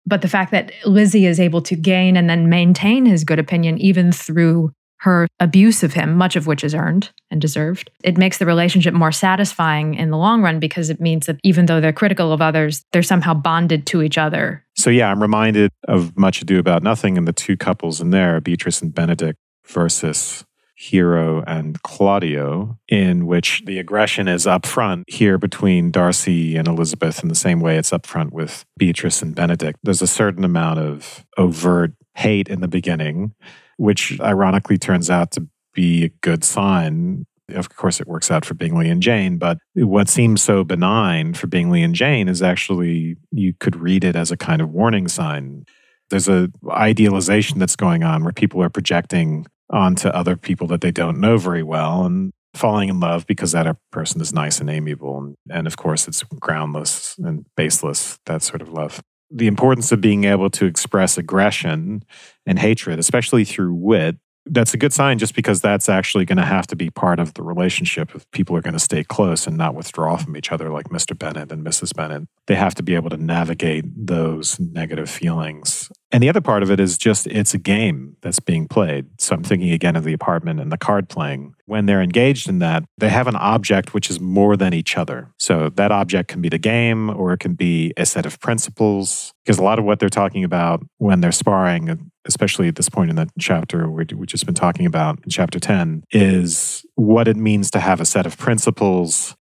but 0.07 0.23
the 0.23 0.29
fact 0.29 0.51
that 0.53 0.73
Lizzie 0.85 1.27
is 1.27 1.39
able 1.39 1.63
to 1.63 1.77
gain 1.77 2.17
and 2.17 2.29
then 2.29 2.49
maintain 2.49 3.07
his 3.07 3.25
good 3.25 3.39
opinion 3.39 3.79
even 3.79 4.13
through 4.13 4.73
her 5.01 5.27
abuse 5.39 5.83
of 5.83 5.95
him, 5.95 6.15
much 6.15 6.37
of 6.37 6.47
which 6.47 6.63
is 6.63 6.75
earned 6.75 7.11
and 7.31 7.41
deserved. 7.41 7.91
It 8.05 8.19
makes 8.19 8.37
the 8.37 8.45
relationship 8.45 8.93
more 8.93 9.13
satisfying 9.13 9.95
in 9.95 10.11
the 10.11 10.19
long 10.19 10.43
run 10.43 10.61
because 10.61 10.91
it 10.91 11.01
means 11.01 11.25
that 11.27 11.39
even 11.43 11.67
though 11.67 11.81
they're 11.81 11.93
critical 11.93 12.33
of 12.33 12.43
others, 12.43 12.85
they're 12.93 13.03
somehow 13.03 13.33
bonded 13.33 13.87
to 13.89 14.03
each 14.03 14.19
other. 14.19 14.63
So, 14.77 14.91
yeah, 14.91 15.11
I'm 15.11 15.23
reminded 15.23 15.71
of 15.89 16.17
Much 16.19 16.43
Ado 16.43 16.59
About 16.59 16.83
Nothing 16.83 17.17
and 17.17 17.27
the 17.27 17.33
two 17.33 17.57
couples 17.57 18.01
in 18.01 18.11
there, 18.11 18.41
Beatrice 18.43 18.83
and 18.83 18.95
Benedict 18.95 19.39
versus 19.67 20.45
Hero 20.81 21.45
and 21.47 21.83
Claudio, 21.83 22.79
in 22.89 23.27
which 23.27 23.63
the 23.67 23.79
aggression 23.79 24.29
is 24.29 24.47
up 24.47 24.65
front 24.65 25.05
here 25.13 25.37
between 25.37 25.91
Darcy 25.91 26.57
and 26.57 26.67
Elizabeth 26.67 27.23
in 27.23 27.29
the 27.29 27.35
same 27.35 27.61
way 27.61 27.77
it's 27.77 27.93
up 27.93 28.07
front 28.07 28.33
with 28.33 28.65
Beatrice 28.79 29.21
and 29.21 29.35
Benedict. 29.35 29.79
There's 29.83 30.01
a 30.01 30.07
certain 30.07 30.43
amount 30.43 30.79
of 30.79 31.27
overt 31.37 31.93
hate 32.15 32.49
in 32.49 32.63
the 32.63 32.67
beginning, 32.67 33.35
which 33.77 34.19
ironically 34.23 34.79
turns 34.79 35.11
out 35.11 35.33
to 35.33 35.47
be 35.75 36.05
a 36.05 36.09
good 36.23 36.45
sign. 36.45 37.27
Of 37.51 37.77
course, 37.77 38.01
it 38.01 38.09
works 38.09 38.31
out 38.31 38.47
for 38.47 38.55
Bingley 38.55 38.89
and 38.89 39.03
Jane, 39.03 39.37
but 39.37 39.59
what 39.75 40.09
seems 40.09 40.41
so 40.41 40.65
benign 40.65 41.35
for 41.35 41.47
Bingley 41.47 41.83
and 41.83 41.95
Jane 41.95 42.27
is 42.27 42.41
actually, 42.41 43.19
you 43.31 43.53
could 43.61 43.77
read 43.77 44.03
it 44.03 44.17
as 44.17 44.31
a 44.31 44.37
kind 44.37 44.63
of 44.63 44.71
warning 44.71 45.09
sign 45.09 45.67
there's 46.09 46.29
a 46.29 46.49
idealization 46.73 47.61
that's 47.61 47.77
going 47.77 48.03
on 48.03 48.25
where 48.25 48.33
people 48.33 48.61
are 48.61 48.69
projecting 48.69 49.47
onto 49.71 50.09
other 50.09 50.37
people 50.37 50.67
that 50.69 50.81
they 50.81 50.91
don't 50.91 51.21
know 51.21 51.39
very 51.39 51.63
well 51.63 52.05
and 52.05 52.33
falling 52.55 52.89
in 52.89 53.01
love 53.01 53.27
because 53.27 53.53
that 53.53 53.77
person 53.93 54.21
is 54.21 54.33
nice 54.33 54.61
and 54.61 54.69
amiable. 54.69 55.19
And, 55.19 55.37
and 55.51 55.67
of 55.67 55.77
course, 55.77 56.09
it's 56.09 56.23
groundless 56.23 57.17
and 57.19 57.47
baseless, 57.57 58.19
that 58.27 58.43
sort 58.43 58.63
of 58.63 58.71
love. 58.71 59.01
The 59.31 59.47
importance 59.47 59.93
of 59.93 60.01
being 60.01 60.25
able 60.25 60.51
to 60.51 60.67
express 60.67 61.17
aggression 61.17 62.03
and 62.47 62.59
hatred, 62.59 62.99
especially 62.99 63.45
through 63.45 63.75
wit, 63.75 64.17
that's 64.47 64.75
a 64.75 64.77
good 64.77 64.93
sign 64.93 65.19
just 65.19 65.35
because 65.35 65.61
that's 65.61 65.89
actually 65.89 66.25
going 66.25 66.39
to 66.39 66.45
have 66.45 66.67
to 66.69 66.77
be 66.77 66.91
part 66.91 67.21
of 67.21 67.35
the 67.35 67.43
relationship 67.43 68.15
if 68.15 68.29
people 68.33 68.57
are 68.57 68.63
going 68.63 68.75
to 68.75 68.81
stay 68.81 69.05
close 69.05 69.47
and 69.47 69.57
not 69.57 69.75
withdraw 69.75 70.17
from 70.17 70.37
each 70.37 70.51
other 70.51 70.71
like 70.71 70.89
Mr. 70.89 71.17
bennet 71.17 71.53
and 71.53 71.65
Mrs. 71.65 71.95
bennet 71.95 72.27
They 72.47 72.55
have 72.55 72.75
to 72.77 72.83
be 72.83 72.95
able 72.95 73.11
to 73.11 73.17
navigate 73.17 73.85
those 73.95 74.59
negative 74.59 75.11
feelings. 75.11 75.91
And 76.13 76.23
the 76.23 76.29
other 76.29 76.41
part 76.41 76.63
of 76.63 76.71
it 76.71 76.81
is 76.81 76.99
just 76.99 77.27
it's 77.29 77.55
a 77.55 77.59
game 77.59 78.17
that's 78.21 78.41
being 78.41 78.67
played. 78.67 79.07
So 79.19 79.35
I'm 79.35 79.45
thinking 79.45 79.71
again 79.71 79.97
of 79.97 80.05
the 80.05 80.13
apartment 80.13 80.61
and 80.61 80.73
the 80.73 80.79
card 80.79 81.09
playing. 81.09 81.55
When 81.67 81.87
they're 81.87 82.03
engaged 82.03 82.49
in 82.49 82.59
that, 82.59 82.85
they 82.99 83.09
have 83.09 83.29
an 83.29 83.37
object 83.37 83.95
which 83.95 84.11
is 84.11 84.19
more 84.21 84.57
than 84.57 84.75
each 84.75 84.97
other. 84.97 85.33
So 85.39 85.69
that 85.71 85.93
object 85.93 86.29
can 86.29 86.41
be 86.41 86.49
the 86.49 86.59
game 86.59 87.11
or 87.11 87.33
it 87.33 87.39
can 87.39 87.55
be 87.55 87.93
a 87.97 88.05
set 88.05 88.27
of 88.27 88.41
principles. 88.41 89.33
Because 89.45 89.59
a 89.59 89.63
lot 89.63 89.79
of 89.79 89.85
what 89.85 90.01
they're 90.01 90.09
talking 90.09 90.43
about 90.43 90.85
when 90.99 91.21
they're 91.21 91.33
sparring 91.33 92.11
especially 92.27 92.69
at 92.69 92.77
this 92.77 92.89
point 92.89 93.11
in 93.11 93.17
the 93.17 93.29
chapter 93.39 93.89
we've 93.89 94.27
just 94.27 94.47
been 94.47 94.55
talking 94.55 94.87
about 94.87 95.19
in 95.25 95.31
chapter 95.31 95.59
10, 95.59 96.05
is 96.11 96.85
what 96.95 97.27
it 97.27 97.37
means 97.37 97.71
to 97.71 97.81
have 97.81 98.01
a 98.01 98.05
set 98.05 98.27
of 98.27 98.37
principles, 98.37 99.35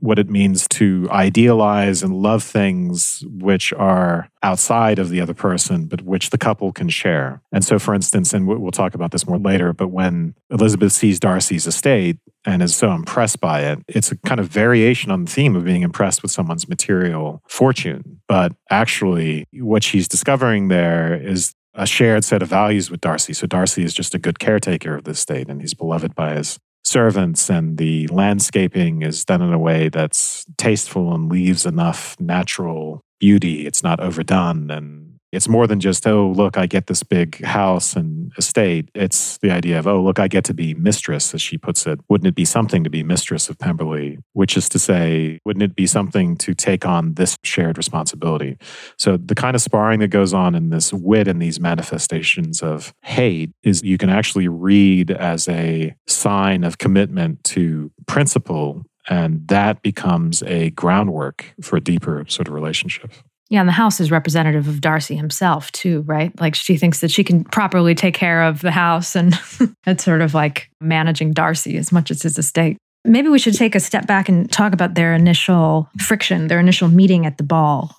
what 0.00 0.18
it 0.18 0.28
means 0.28 0.66
to 0.68 1.06
idealize 1.10 2.02
and 2.02 2.14
love 2.14 2.42
things 2.42 3.24
which 3.26 3.72
are 3.74 4.28
outside 4.42 4.98
of 4.98 5.10
the 5.10 5.20
other 5.20 5.34
person, 5.34 5.86
but 5.86 6.02
which 6.02 6.30
the 6.30 6.38
couple 6.38 6.72
can 6.72 6.88
share. 6.88 7.42
And 7.52 7.64
so, 7.64 7.78
for 7.78 7.94
instance, 7.94 8.32
and 8.32 8.46
we'll 8.46 8.70
talk 8.70 8.94
about 8.94 9.12
this 9.12 9.26
more 9.26 9.38
later, 9.38 9.72
but 9.72 9.88
when 9.88 10.34
Elizabeth 10.50 10.92
sees 10.92 11.20
Darcy's 11.20 11.66
estate 11.66 12.18
and 12.46 12.62
is 12.62 12.74
so 12.74 12.92
impressed 12.92 13.40
by 13.40 13.62
it, 13.62 13.80
it's 13.88 14.10
a 14.10 14.16
kind 14.18 14.40
of 14.40 14.48
variation 14.48 15.10
on 15.10 15.24
the 15.24 15.30
theme 15.30 15.54
of 15.54 15.64
being 15.64 15.82
impressed 15.82 16.22
with 16.22 16.32
someone's 16.32 16.68
material 16.68 17.42
fortune. 17.46 18.20
But 18.28 18.54
actually, 18.70 19.46
what 19.52 19.84
she's 19.84 20.08
discovering 20.08 20.68
there 20.68 21.14
is 21.14 21.54
a 21.74 21.86
shared 21.86 22.24
set 22.24 22.42
of 22.42 22.48
values 22.48 22.90
with 22.90 23.00
Darcy. 23.00 23.32
So 23.32 23.46
Darcy 23.46 23.84
is 23.84 23.94
just 23.94 24.14
a 24.14 24.18
good 24.18 24.38
caretaker 24.38 24.96
of 24.96 25.04
the 25.04 25.12
estate 25.12 25.48
and 25.48 25.60
he's 25.60 25.74
beloved 25.74 26.14
by 26.14 26.34
his 26.34 26.58
servants 26.90 27.48
and 27.48 27.78
the 27.78 28.08
landscaping 28.08 29.02
is 29.02 29.24
done 29.24 29.40
in 29.40 29.52
a 29.52 29.58
way 29.58 29.88
that's 29.88 30.44
tasteful 30.58 31.14
and 31.14 31.30
leaves 31.30 31.64
enough 31.64 32.16
natural 32.18 33.00
beauty. 33.20 33.66
It's 33.66 33.82
not 33.82 34.00
overdone 34.00 34.70
and 34.70 35.09
it's 35.32 35.48
more 35.48 35.66
than 35.66 35.78
just, 35.78 36.06
oh, 36.06 36.30
look, 36.30 36.56
I 36.56 36.66
get 36.66 36.86
this 36.86 37.02
big 37.02 37.44
house 37.44 37.94
and 37.94 38.32
estate. 38.36 38.90
It's 38.94 39.38
the 39.38 39.50
idea 39.50 39.78
of, 39.78 39.86
oh, 39.86 40.02
look, 40.02 40.18
I 40.18 40.28
get 40.28 40.44
to 40.44 40.54
be 40.54 40.74
mistress, 40.74 41.34
as 41.34 41.40
she 41.40 41.56
puts 41.56 41.86
it. 41.86 42.00
Wouldn't 42.08 42.26
it 42.26 42.34
be 42.34 42.44
something 42.44 42.82
to 42.84 42.90
be 42.90 43.02
mistress 43.02 43.48
of 43.48 43.58
Pemberley? 43.58 44.18
Which 44.32 44.56
is 44.56 44.68
to 44.70 44.78
say, 44.78 45.40
wouldn't 45.44 45.62
it 45.62 45.76
be 45.76 45.86
something 45.86 46.36
to 46.38 46.54
take 46.54 46.84
on 46.84 47.14
this 47.14 47.36
shared 47.44 47.76
responsibility? 47.76 48.58
So 48.98 49.16
the 49.16 49.34
kind 49.34 49.54
of 49.54 49.62
sparring 49.62 50.00
that 50.00 50.08
goes 50.08 50.34
on 50.34 50.54
in 50.54 50.70
this 50.70 50.92
wit 50.92 51.28
and 51.28 51.40
these 51.40 51.60
manifestations 51.60 52.62
of 52.62 52.92
hate 53.02 53.50
is 53.62 53.82
you 53.82 53.98
can 53.98 54.10
actually 54.10 54.48
read 54.48 55.10
as 55.10 55.48
a 55.48 55.94
sign 56.06 56.64
of 56.64 56.78
commitment 56.78 57.44
to 57.44 57.92
principle. 58.06 58.82
And 59.08 59.46
that 59.48 59.82
becomes 59.82 60.42
a 60.42 60.70
groundwork 60.70 61.54
for 61.62 61.76
a 61.76 61.80
deeper 61.80 62.24
sort 62.28 62.48
of 62.48 62.54
relationship. 62.54 63.12
Yeah, 63.50 63.58
and 63.58 63.68
the 63.68 63.72
house 63.72 63.98
is 63.98 64.12
representative 64.12 64.68
of 64.68 64.80
Darcy 64.80 65.16
himself 65.16 65.72
too, 65.72 66.02
right? 66.02 66.38
Like 66.40 66.54
she 66.54 66.76
thinks 66.76 67.00
that 67.00 67.10
she 67.10 67.24
can 67.24 67.42
properly 67.42 67.96
take 67.96 68.14
care 68.14 68.44
of 68.44 68.60
the 68.60 68.70
house 68.70 69.16
and 69.16 69.34
it's 69.86 70.04
sort 70.04 70.22
of 70.22 70.34
like 70.34 70.70
managing 70.80 71.32
Darcy 71.32 71.76
as 71.76 71.90
much 71.90 72.12
as 72.12 72.22
his 72.22 72.38
estate. 72.38 72.76
Maybe 73.04 73.28
we 73.28 73.40
should 73.40 73.56
take 73.56 73.74
a 73.74 73.80
step 73.80 74.06
back 74.06 74.28
and 74.28 74.50
talk 74.52 74.72
about 74.72 74.94
their 74.94 75.14
initial 75.14 75.88
friction, 75.98 76.46
their 76.46 76.60
initial 76.60 76.88
meeting 76.88 77.26
at 77.26 77.38
the 77.38 77.42
ball. 77.42 77.96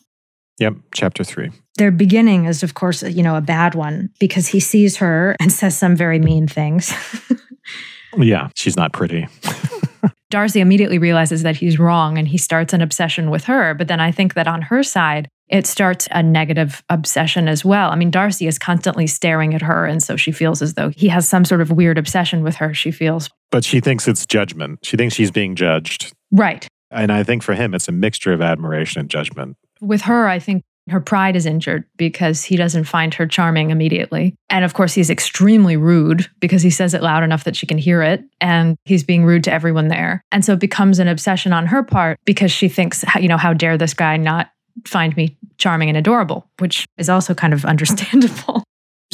Yep, 0.59 0.75
chapter 0.93 1.23
3. 1.23 1.51
Their 1.77 1.91
beginning 1.91 2.45
is 2.45 2.63
of 2.63 2.73
course, 2.73 3.03
you 3.03 3.23
know, 3.23 3.35
a 3.35 3.41
bad 3.41 3.75
one 3.75 4.09
because 4.21 4.47
he 4.47 4.61
sees 4.61 4.97
her 4.97 5.35
and 5.41 5.51
says 5.51 5.77
some 5.77 5.97
very 5.97 6.19
mean 6.19 6.47
things. 6.47 6.93
yeah, 8.17 8.47
she's 8.55 8.77
not 8.77 8.93
pretty. 8.93 9.27
Darcy 10.31 10.61
immediately 10.61 10.97
realizes 10.97 11.43
that 11.43 11.57
he's 11.57 11.77
wrong 11.77 12.17
and 12.17 12.27
he 12.27 12.37
starts 12.37 12.73
an 12.73 12.81
obsession 12.81 13.29
with 13.29 13.43
her. 13.43 13.73
But 13.73 13.89
then 13.89 13.99
I 13.99 14.11
think 14.11 14.33
that 14.33 14.47
on 14.47 14.61
her 14.63 14.81
side, 14.81 15.27
it 15.51 15.67
starts 15.67 16.07
a 16.11 16.23
negative 16.23 16.81
obsession 16.89 17.47
as 17.47 17.63
well. 17.65 17.91
I 17.91 17.95
mean, 17.95 18.09
Darcy 18.09 18.47
is 18.47 18.57
constantly 18.57 19.05
staring 19.05 19.53
at 19.53 19.61
her. 19.61 19.85
And 19.85 20.01
so 20.01 20.15
she 20.15 20.31
feels 20.31 20.61
as 20.61 20.75
though 20.75 20.89
he 20.89 21.09
has 21.09 21.27
some 21.27 21.45
sort 21.45 21.61
of 21.61 21.71
weird 21.71 21.97
obsession 21.97 22.41
with 22.41 22.55
her, 22.55 22.73
she 22.73 22.89
feels. 22.89 23.29
But 23.51 23.65
she 23.65 23.81
thinks 23.81 24.07
it's 24.07 24.25
judgment. 24.25 24.79
She 24.83 24.95
thinks 24.95 25.13
she's 25.13 25.31
being 25.31 25.55
judged. 25.55 26.13
Right. 26.31 26.67
And 26.89 27.11
I 27.11 27.23
think 27.23 27.43
for 27.43 27.53
him, 27.53 27.73
it's 27.73 27.89
a 27.89 27.91
mixture 27.91 28.31
of 28.31 28.41
admiration 28.41 29.01
and 29.01 29.09
judgment. 29.09 29.57
With 29.81 30.01
her, 30.03 30.27
I 30.27 30.39
think 30.39 30.63
her 30.89 30.99
pride 30.99 31.35
is 31.35 31.45
injured 31.45 31.83
because 31.97 32.43
he 32.43 32.55
doesn't 32.55 32.85
find 32.85 33.13
her 33.13 33.27
charming 33.27 33.69
immediately. 33.69 34.35
And 34.49 34.65
of 34.65 34.73
course, 34.73 34.93
he's 34.93 35.09
extremely 35.09 35.77
rude 35.77 36.29
because 36.39 36.61
he 36.61 36.69
says 36.69 36.93
it 36.93 37.03
loud 37.03 37.23
enough 37.23 37.43
that 37.43 37.55
she 37.55 37.67
can 37.67 37.77
hear 37.77 38.01
it. 38.01 38.23
And 38.39 38.77
he's 38.85 39.03
being 39.03 39.25
rude 39.25 39.43
to 39.45 39.53
everyone 39.53 39.89
there. 39.89 40.21
And 40.31 40.43
so 40.43 40.53
it 40.53 40.59
becomes 40.59 40.99
an 40.99 41.07
obsession 41.07 41.53
on 41.53 41.67
her 41.67 41.83
part 41.83 42.19
because 42.25 42.51
she 42.51 42.67
thinks, 42.67 43.05
you 43.19 43.27
know, 43.27 43.37
how 43.37 43.53
dare 43.53 43.77
this 43.77 43.93
guy 43.93 44.17
not 44.17 44.49
find 44.85 45.15
me 45.15 45.37
charming 45.57 45.89
and 45.89 45.97
adorable, 45.97 46.47
which 46.59 46.85
is 46.97 47.09
also 47.09 47.33
kind 47.33 47.53
of 47.53 47.65
understandable. 47.73 48.63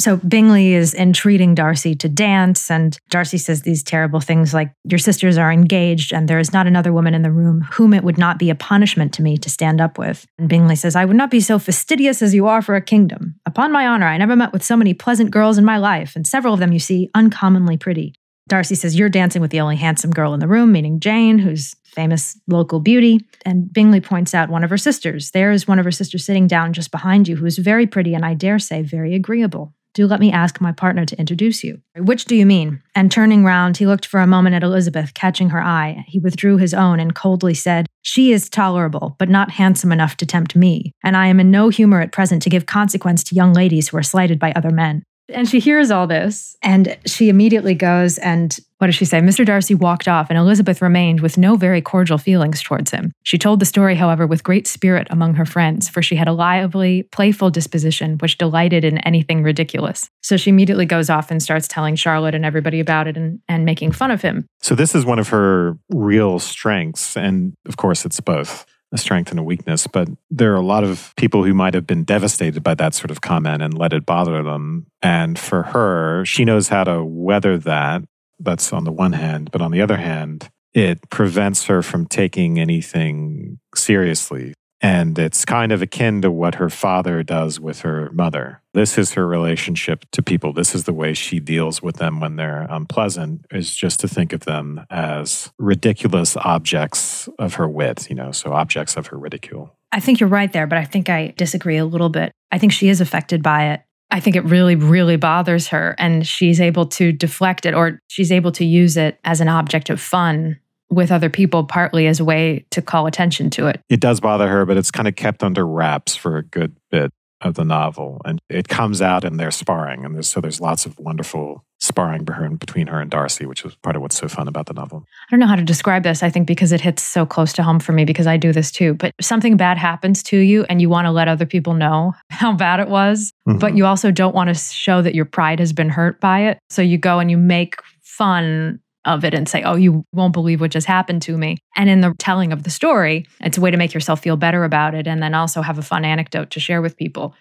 So 0.00 0.16
Bingley 0.16 0.74
is 0.74 0.94
entreating 0.94 1.56
Darcy 1.56 1.96
to 1.96 2.08
dance, 2.08 2.70
and 2.70 2.96
Darcy 3.10 3.36
says 3.36 3.62
these 3.62 3.82
terrible 3.82 4.20
things 4.20 4.54
like, 4.54 4.72
Your 4.84 4.98
sisters 4.98 5.36
are 5.36 5.50
engaged, 5.50 6.12
and 6.12 6.28
there 6.28 6.38
is 6.38 6.52
not 6.52 6.68
another 6.68 6.92
woman 6.92 7.14
in 7.14 7.22
the 7.22 7.32
room 7.32 7.62
whom 7.72 7.92
it 7.92 8.04
would 8.04 8.16
not 8.16 8.38
be 8.38 8.48
a 8.48 8.54
punishment 8.54 9.12
to 9.14 9.22
me 9.22 9.36
to 9.38 9.50
stand 9.50 9.80
up 9.80 9.98
with. 9.98 10.24
And 10.38 10.48
Bingley 10.48 10.76
says, 10.76 10.94
I 10.94 11.04
would 11.04 11.16
not 11.16 11.32
be 11.32 11.40
so 11.40 11.58
fastidious 11.58 12.22
as 12.22 12.32
you 12.32 12.46
are 12.46 12.62
for 12.62 12.76
a 12.76 12.80
kingdom. 12.80 13.34
Upon 13.44 13.72
my 13.72 13.88
honor, 13.88 14.06
I 14.06 14.18
never 14.18 14.36
met 14.36 14.52
with 14.52 14.62
so 14.62 14.76
many 14.76 14.94
pleasant 14.94 15.32
girls 15.32 15.58
in 15.58 15.64
my 15.64 15.78
life, 15.78 16.14
and 16.14 16.24
several 16.24 16.54
of 16.54 16.60
them, 16.60 16.72
you 16.72 16.78
see, 16.78 17.10
uncommonly 17.16 17.76
pretty. 17.76 18.14
Darcy 18.46 18.76
says, 18.76 18.96
You're 18.96 19.08
dancing 19.08 19.42
with 19.42 19.50
the 19.50 19.60
only 19.60 19.76
handsome 19.76 20.12
girl 20.12 20.32
in 20.32 20.38
the 20.38 20.48
room, 20.48 20.70
meaning 20.70 21.00
Jane, 21.00 21.38
who's 21.38 21.74
famous 21.98 22.40
local 22.46 22.78
beauty. 22.78 23.18
And 23.44 23.72
Bingley 23.72 24.00
points 24.00 24.32
out 24.32 24.50
one 24.50 24.62
of 24.62 24.70
her 24.70 24.78
sisters. 24.78 25.32
There 25.32 25.50
is 25.50 25.66
one 25.66 25.80
of 25.80 25.84
her 25.84 25.90
sisters 25.90 26.24
sitting 26.24 26.46
down 26.46 26.72
just 26.72 26.92
behind 26.92 27.26
you, 27.26 27.34
who 27.34 27.44
is 27.44 27.58
very 27.58 27.88
pretty 27.88 28.14
and 28.14 28.24
I 28.24 28.34
dare 28.34 28.60
say 28.60 28.82
very 28.82 29.16
agreeable. 29.16 29.74
Do 29.94 30.06
let 30.06 30.20
me 30.20 30.30
ask 30.30 30.60
my 30.60 30.70
partner 30.70 31.04
to 31.04 31.18
introduce 31.18 31.64
you. 31.64 31.80
Which 31.96 32.26
do 32.26 32.36
you 32.36 32.46
mean? 32.46 32.80
And 32.94 33.10
turning 33.10 33.42
round, 33.42 33.78
he 33.78 33.86
looked 33.86 34.06
for 34.06 34.20
a 34.20 34.28
moment 34.28 34.54
at 34.54 34.62
Elizabeth, 34.62 35.12
catching 35.12 35.50
her 35.50 35.60
eye. 35.60 36.04
He 36.06 36.20
withdrew 36.20 36.58
his 36.58 36.72
own 36.72 37.00
and 37.00 37.16
coldly 37.16 37.54
said, 37.54 37.86
She 38.02 38.30
is 38.30 38.48
tolerable, 38.48 39.16
but 39.18 39.28
not 39.28 39.50
handsome 39.50 39.90
enough 39.90 40.16
to 40.18 40.26
tempt 40.26 40.54
me, 40.54 40.92
and 41.02 41.16
I 41.16 41.26
am 41.26 41.40
in 41.40 41.50
no 41.50 41.68
humor 41.68 42.00
at 42.00 42.12
present 42.12 42.42
to 42.42 42.50
give 42.50 42.66
consequence 42.66 43.24
to 43.24 43.34
young 43.34 43.52
ladies 43.52 43.88
who 43.88 43.96
are 43.96 44.04
slighted 44.04 44.38
by 44.38 44.52
other 44.52 44.70
men. 44.70 45.02
And 45.28 45.48
she 45.48 45.60
hears 45.60 45.90
all 45.90 46.06
this 46.06 46.56
and 46.62 46.96
she 47.06 47.28
immediately 47.28 47.74
goes 47.74 48.18
and 48.18 48.56
what 48.78 48.86
does 48.86 48.94
she 48.94 49.04
say? 49.04 49.20
Mr. 49.20 49.44
Darcy 49.44 49.74
walked 49.74 50.06
off 50.06 50.30
and 50.30 50.38
Elizabeth 50.38 50.80
remained 50.80 51.20
with 51.20 51.36
no 51.36 51.56
very 51.56 51.82
cordial 51.82 52.16
feelings 52.16 52.62
towards 52.62 52.92
him. 52.92 53.12
She 53.24 53.36
told 53.36 53.58
the 53.58 53.66
story, 53.66 53.96
however, 53.96 54.24
with 54.24 54.44
great 54.44 54.68
spirit 54.68 55.08
among 55.10 55.34
her 55.34 55.44
friends, 55.44 55.88
for 55.88 56.00
she 56.00 56.14
had 56.14 56.28
a 56.28 56.32
lively, 56.32 57.02
playful 57.10 57.50
disposition 57.50 58.18
which 58.18 58.38
delighted 58.38 58.84
in 58.84 58.98
anything 58.98 59.42
ridiculous. 59.42 60.08
So 60.22 60.36
she 60.36 60.50
immediately 60.50 60.86
goes 60.86 61.10
off 61.10 61.30
and 61.30 61.42
starts 61.42 61.66
telling 61.66 61.96
Charlotte 61.96 62.36
and 62.36 62.44
everybody 62.44 62.78
about 62.78 63.08
it 63.08 63.16
and, 63.16 63.40
and 63.48 63.64
making 63.64 63.92
fun 63.92 64.12
of 64.12 64.22
him. 64.22 64.46
So 64.60 64.76
this 64.76 64.94
is 64.94 65.04
one 65.04 65.18
of 65.18 65.28
her 65.30 65.76
real 65.90 66.38
strengths. 66.38 67.16
And 67.16 67.54
of 67.66 67.76
course, 67.76 68.04
it's 68.04 68.20
both 68.20 68.64
a 68.92 68.98
strength 68.98 69.30
and 69.30 69.38
a 69.38 69.42
weakness, 69.42 69.86
but 69.86 70.08
there 70.30 70.52
are 70.52 70.56
a 70.56 70.62
lot 70.62 70.84
of 70.84 71.12
people 71.16 71.44
who 71.44 71.52
might 71.54 71.74
have 71.74 71.86
been 71.86 72.04
devastated 72.04 72.62
by 72.62 72.74
that 72.74 72.94
sort 72.94 73.10
of 73.10 73.20
comment 73.20 73.62
and 73.62 73.76
let 73.76 73.92
it 73.92 74.06
bother 74.06 74.42
them. 74.42 74.86
And 75.02 75.38
for 75.38 75.64
her, 75.64 76.24
she 76.24 76.44
knows 76.44 76.68
how 76.68 76.84
to 76.84 77.04
weather 77.04 77.58
that. 77.58 78.02
That's 78.40 78.72
on 78.72 78.84
the 78.84 78.92
one 78.92 79.12
hand. 79.12 79.50
But 79.50 79.60
on 79.60 79.72
the 79.72 79.82
other 79.82 79.96
hand, 79.96 80.48
it 80.72 81.10
prevents 81.10 81.64
her 81.64 81.82
from 81.82 82.06
taking 82.06 82.58
anything 82.58 83.58
seriously. 83.74 84.54
And 84.80 85.18
it's 85.18 85.44
kind 85.44 85.72
of 85.72 85.82
akin 85.82 86.22
to 86.22 86.30
what 86.30 86.54
her 86.56 86.70
father 86.70 87.22
does 87.24 87.58
with 87.58 87.80
her 87.80 88.10
mother. 88.12 88.62
This 88.74 88.96
is 88.96 89.14
her 89.14 89.26
relationship 89.26 90.04
to 90.12 90.22
people. 90.22 90.52
This 90.52 90.74
is 90.74 90.84
the 90.84 90.92
way 90.92 91.14
she 91.14 91.40
deals 91.40 91.82
with 91.82 91.96
them 91.96 92.20
when 92.20 92.36
they're 92.36 92.66
unpleasant, 92.70 93.44
is 93.50 93.74
just 93.74 93.98
to 94.00 94.08
think 94.08 94.32
of 94.32 94.44
them 94.44 94.86
as 94.88 95.50
ridiculous 95.58 96.36
objects 96.36 97.28
of 97.40 97.54
her 97.54 97.68
wit, 97.68 98.08
you 98.08 98.14
know, 98.14 98.30
so 98.30 98.52
objects 98.52 98.96
of 98.96 99.08
her 99.08 99.18
ridicule. 99.18 99.74
I 99.90 99.98
think 99.98 100.20
you're 100.20 100.28
right 100.28 100.52
there, 100.52 100.66
but 100.66 100.78
I 100.78 100.84
think 100.84 101.08
I 101.08 101.34
disagree 101.36 101.78
a 101.78 101.84
little 101.84 102.10
bit. 102.10 102.30
I 102.52 102.58
think 102.58 102.72
she 102.72 102.88
is 102.88 103.00
affected 103.00 103.42
by 103.42 103.72
it. 103.72 103.80
I 104.10 104.20
think 104.20 104.36
it 104.36 104.44
really, 104.44 104.74
really 104.74 105.16
bothers 105.16 105.68
her, 105.68 105.94
and 105.98 106.26
she's 106.26 106.60
able 106.60 106.86
to 106.86 107.12
deflect 107.12 107.66
it 107.66 107.74
or 107.74 108.00
she's 108.06 108.30
able 108.32 108.52
to 108.52 108.64
use 108.64 108.96
it 108.96 109.18
as 109.24 109.40
an 109.40 109.48
object 109.48 109.90
of 109.90 110.00
fun 110.00 110.58
with 110.90 111.12
other 111.12 111.30
people, 111.30 111.64
partly 111.64 112.06
as 112.06 112.20
a 112.20 112.24
way 112.24 112.64
to 112.70 112.82
call 112.82 113.06
attention 113.06 113.50
to 113.50 113.66
it. 113.66 113.80
It 113.88 114.00
does 114.00 114.20
bother 114.20 114.48
her, 114.48 114.64
but 114.64 114.76
it's 114.76 114.90
kind 114.90 115.08
of 115.08 115.16
kept 115.16 115.42
under 115.42 115.66
wraps 115.66 116.16
for 116.16 116.36
a 116.36 116.42
good 116.42 116.76
bit 116.90 117.12
of 117.40 117.54
the 117.54 117.64
novel. 117.64 118.20
And 118.24 118.40
it 118.48 118.68
comes 118.68 119.00
out 119.00 119.24
in 119.24 119.36
their 119.36 119.50
sparring. 119.50 120.04
And 120.04 120.14
there's, 120.14 120.28
so 120.28 120.40
there's 120.40 120.60
lots 120.60 120.86
of 120.86 120.98
wonderful 120.98 121.64
sparring 121.80 122.24
between 122.56 122.88
her 122.88 123.00
and 123.00 123.10
Darcy, 123.10 123.46
which 123.46 123.64
is 123.64 123.76
part 123.76 123.94
of 123.94 124.02
what's 124.02 124.16
so 124.16 124.26
fun 124.26 124.48
about 124.48 124.66
the 124.66 124.74
novel. 124.74 125.04
I 125.06 125.30
don't 125.30 125.38
know 125.38 125.46
how 125.46 125.54
to 125.54 125.62
describe 125.62 126.02
this, 126.02 126.22
I 126.22 126.30
think, 126.30 126.48
because 126.48 126.72
it 126.72 126.80
hits 126.80 127.02
so 127.02 127.24
close 127.24 127.52
to 127.54 127.62
home 127.62 127.78
for 127.78 127.92
me, 127.92 128.04
because 128.04 128.26
I 128.26 128.36
do 128.36 128.52
this 128.52 128.72
too. 128.72 128.94
But 128.94 129.12
something 129.20 129.56
bad 129.56 129.78
happens 129.78 130.22
to 130.24 130.38
you, 130.38 130.64
and 130.64 130.80
you 130.80 130.88
want 130.88 131.06
to 131.06 131.12
let 131.12 131.28
other 131.28 131.46
people 131.46 131.74
know 131.74 132.14
how 132.30 132.52
bad 132.52 132.80
it 132.80 132.88
was, 132.88 133.32
mm-hmm. 133.48 133.58
but 133.58 133.76
you 133.76 133.86
also 133.86 134.10
don't 134.10 134.34
want 134.34 134.48
to 134.48 134.54
show 134.54 135.02
that 135.02 135.14
your 135.14 135.24
pride 135.24 135.60
has 135.60 135.72
been 135.72 135.88
hurt 135.88 136.20
by 136.20 136.40
it. 136.40 136.58
So 136.70 136.82
you 136.82 136.98
go 136.98 137.20
and 137.20 137.30
you 137.30 137.38
make 137.38 137.76
fun 138.02 138.80
of 139.08 139.24
it 139.24 139.34
and 139.34 139.48
say, 139.48 139.62
oh, 139.62 139.74
you 139.74 140.04
won't 140.12 140.32
believe 140.32 140.60
what 140.60 140.70
just 140.70 140.86
happened 140.86 141.22
to 141.22 141.36
me. 141.36 141.56
And 141.76 141.90
in 141.90 142.00
the 142.00 142.14
telling 142.18 142.52
of 142.52 142.62
the 142.62 142.70
story, 142.70 143.26
it's 143.40 143.58
a 143.58 143.60
way 143.60 143.70
to 143.70 143.76
make 143.76 143.94
yourself 143.94 144.20
feel 144.20 144.36
better 144.36 144.64
about 144.64 144.94
it 144.94 145.06
and 145.06 145.22
then 145.22 145.34
also 145.34 145.62
have 145.62 145.78
a 145.78 145.82
fun 145.82 146.04
anecdote 146.04 146.50
to 146.50 146.60
share 146.60 146.82
with 146.82 146.96
people. 146.96 147.34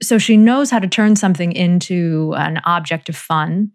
So 0.00 0.18
she 0.18 0.36
knows 0.36 0.70
how 0.70 0.78
to 0.78 0.88
turn 0.88 1.16
something 1.16 1.52
into 1.52 2.34
an 2.36 2.60
object 2.64 3.08
of 3.08 3.16
fun 3.16 3.72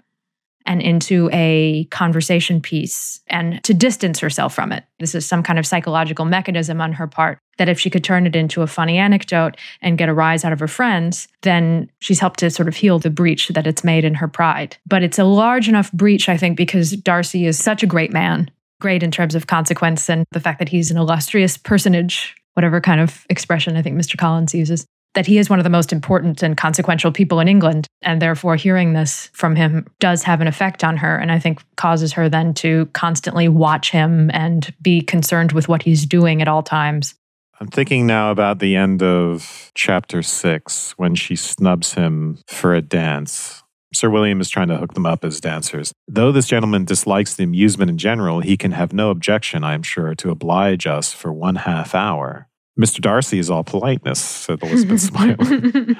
and 0.65 0.81
into 0.81 1.29
a 1.33 1.85
conversation 1.91 2.61
piece 2.61 3.19
and 3.27 3.61
to 3.65 3.73
distance 3.73 4.19
herself 4.19 4.53
from 4.55 4.71
it. 4.71 4.85
This 4.99 5.13
is 5.13 5.25
some 5.25 5.43
kind 5.43 5.59
of 5.59 5.67
psychological 5.67 6.25
mechanism 6.25 6.79
on 6.79 6.93
her 6.93 7.07
part 7.07 7.39
that 7.57 7.69
if 7.69 7.79
she 7.79 7.89
could 7.89 8.03
turn 8.03 8.25
it 8.25 8.35
into 8.35 8.61
a 8.61 8.67
funny 8.67 8.97
anecdote 8.97 9.57
and 9.81 9.97
get 9.97 10.09
a 10.09 10.13
rise 10.13 10.43
out 10.43 10.53
of 10.53 10.59
her 10.59 10.67
friends, 10.67 11.27
then 11.41 11.89
she's 11.99 12.19
helped 12.19 12.39
to 12.39 12.49
sort 12.49 12.67
of 12.67 12.75
heal 12.75 12.99
the 12.99 13.09
breach 13.09 13.49
that 13.49 13.67
it's 13.67 13.83
made 13.83 14.05
in 14.05 14.15
her 14.15 14.27
pride. 14.27 14.77
But 14.87 15.03
it's 15.03 15.19
a 15.19 15.23
large 15.23 15.69
enough 15.69 15.91
breach, 15.91 16.29
I 16.29 16.37
think, 16.37 16.57
because 16.57 16.91
Darcy 16.91 17.45
is 17.45 17.57
such 17.57 17.83
a 17.83 17.87
great 17.87 18.11
man, 18.11 18.49
great 18.81 19.03
in 19.03 19.11
terms 19.11 19.35
of 19.35 19.47
consequence 19.47 20.09
and 20.09 20.25
the 20.31 20.39
fact 20.39 20.59
that 20.59 20.69
he's 20.69 20.91
an 20.91 20.97
illustrious 20.97 21.57
personage, 21.57 22.35
whatever 22.53 22.81
kind 22.81 23.01
of 23.01 23.25
expression 23.29 23.77
I 23.77 23.81
think 23.81 23.99
Mr. 23.99 24.17
Collins 24.17 24.53
uses 24.53 24.85
that 25.13 25.27
he 25.27 25.37
is 25.37 25.49
one 25.49 25.59
of 25.59 25.63
the 25.63 25.69
most 25.69 25.93
important 25.93 26.41
and 26.41 26.57
consequential 26.57 27.11
people 27.11 27.39
in 27.39 27.47
England. 27.47 27.87
And 28.01 28.21
therefore, 28.21 28.55
hearing 28.55 28.93
this 28.93 29.29
from 29.33 29.55
him 29.55 29.87
does 29.99 30.23
have 30.23 30.41
an 30.41 30.47
effect 30.47 30.83
on 30.83 30.97
her. 30.97 31.17
And 31.17 31.31
I 31.31 31.39
think 31.39 31.61
causes 31.75 32.13
her 32.13 32.29
then 32.29 32.53
to 32.55 32.87
constantly 32.93 33.47
watch 33.47 33.91
him 33.91 34.31
and 34.33 34.73
be 34.81 35.01
concerned 35.01 35.51
with 35.51 35.67
what 35.67 35.83
he's 35.83 36.05
doing 36.05 36.41
at 36.41 36.47
all 36.47 36.63
times. 36.63 37.15
I'm 37.63 37.69
thinking 37.69 38.05
now 38.05 38.29
about 38.29 38.59
the 38.59 38.75
end 38.75 39.01
of 39.01 39.71
chapter 39.73 40.21
six 40.21 40.91
when 40.97 41.15
she 41.15 41.37
snubs 41.37 41.93
him 41.93 42.39
for 42.45 42.75
a 42.75 42.81
dance. 42.81 43.63
Sir 43.93 44.09
William 44.09 44.41
is 44.41 44.49
trying 44.49 44.67
to 44.67 44.75
hook 44.75 44.95
them 44.95 45.05
up 45.05 45.23
as 45.23 45.39
dancers. 45.39 45.93
Though 46.05 46.33
this 46.33 46.45
gentleman 46.45 46.83
dislikes 46.83 47.35
the 47.35 47.45
amusement 47.45 47.89
in 47.89 47.97
general, 47.97 48.41
he 48.41 48.57
can 48.57 48.73
have 48.73 48.91
no 48.91 49.11
objection, 49.11 49.63
I 49.63 49.75
am 49.75 49.81
sure, 49.81 50.13
to 50.13 50.29
oblige 50.29 50.85
us 50.85 51.13
for 51.13 51.31
one 51.31 51.55
half 51.55 51.95
hour. 51.95 52.49
Mr. 52.77 52.99
Darcy 52.99 53.39
is 53.39 53.49
all 53.49 53.63
politeness, 53.63 54.19
said 54.19 54.61
Elizabeth, 54.61 54.99
smiling. 55.01 55.95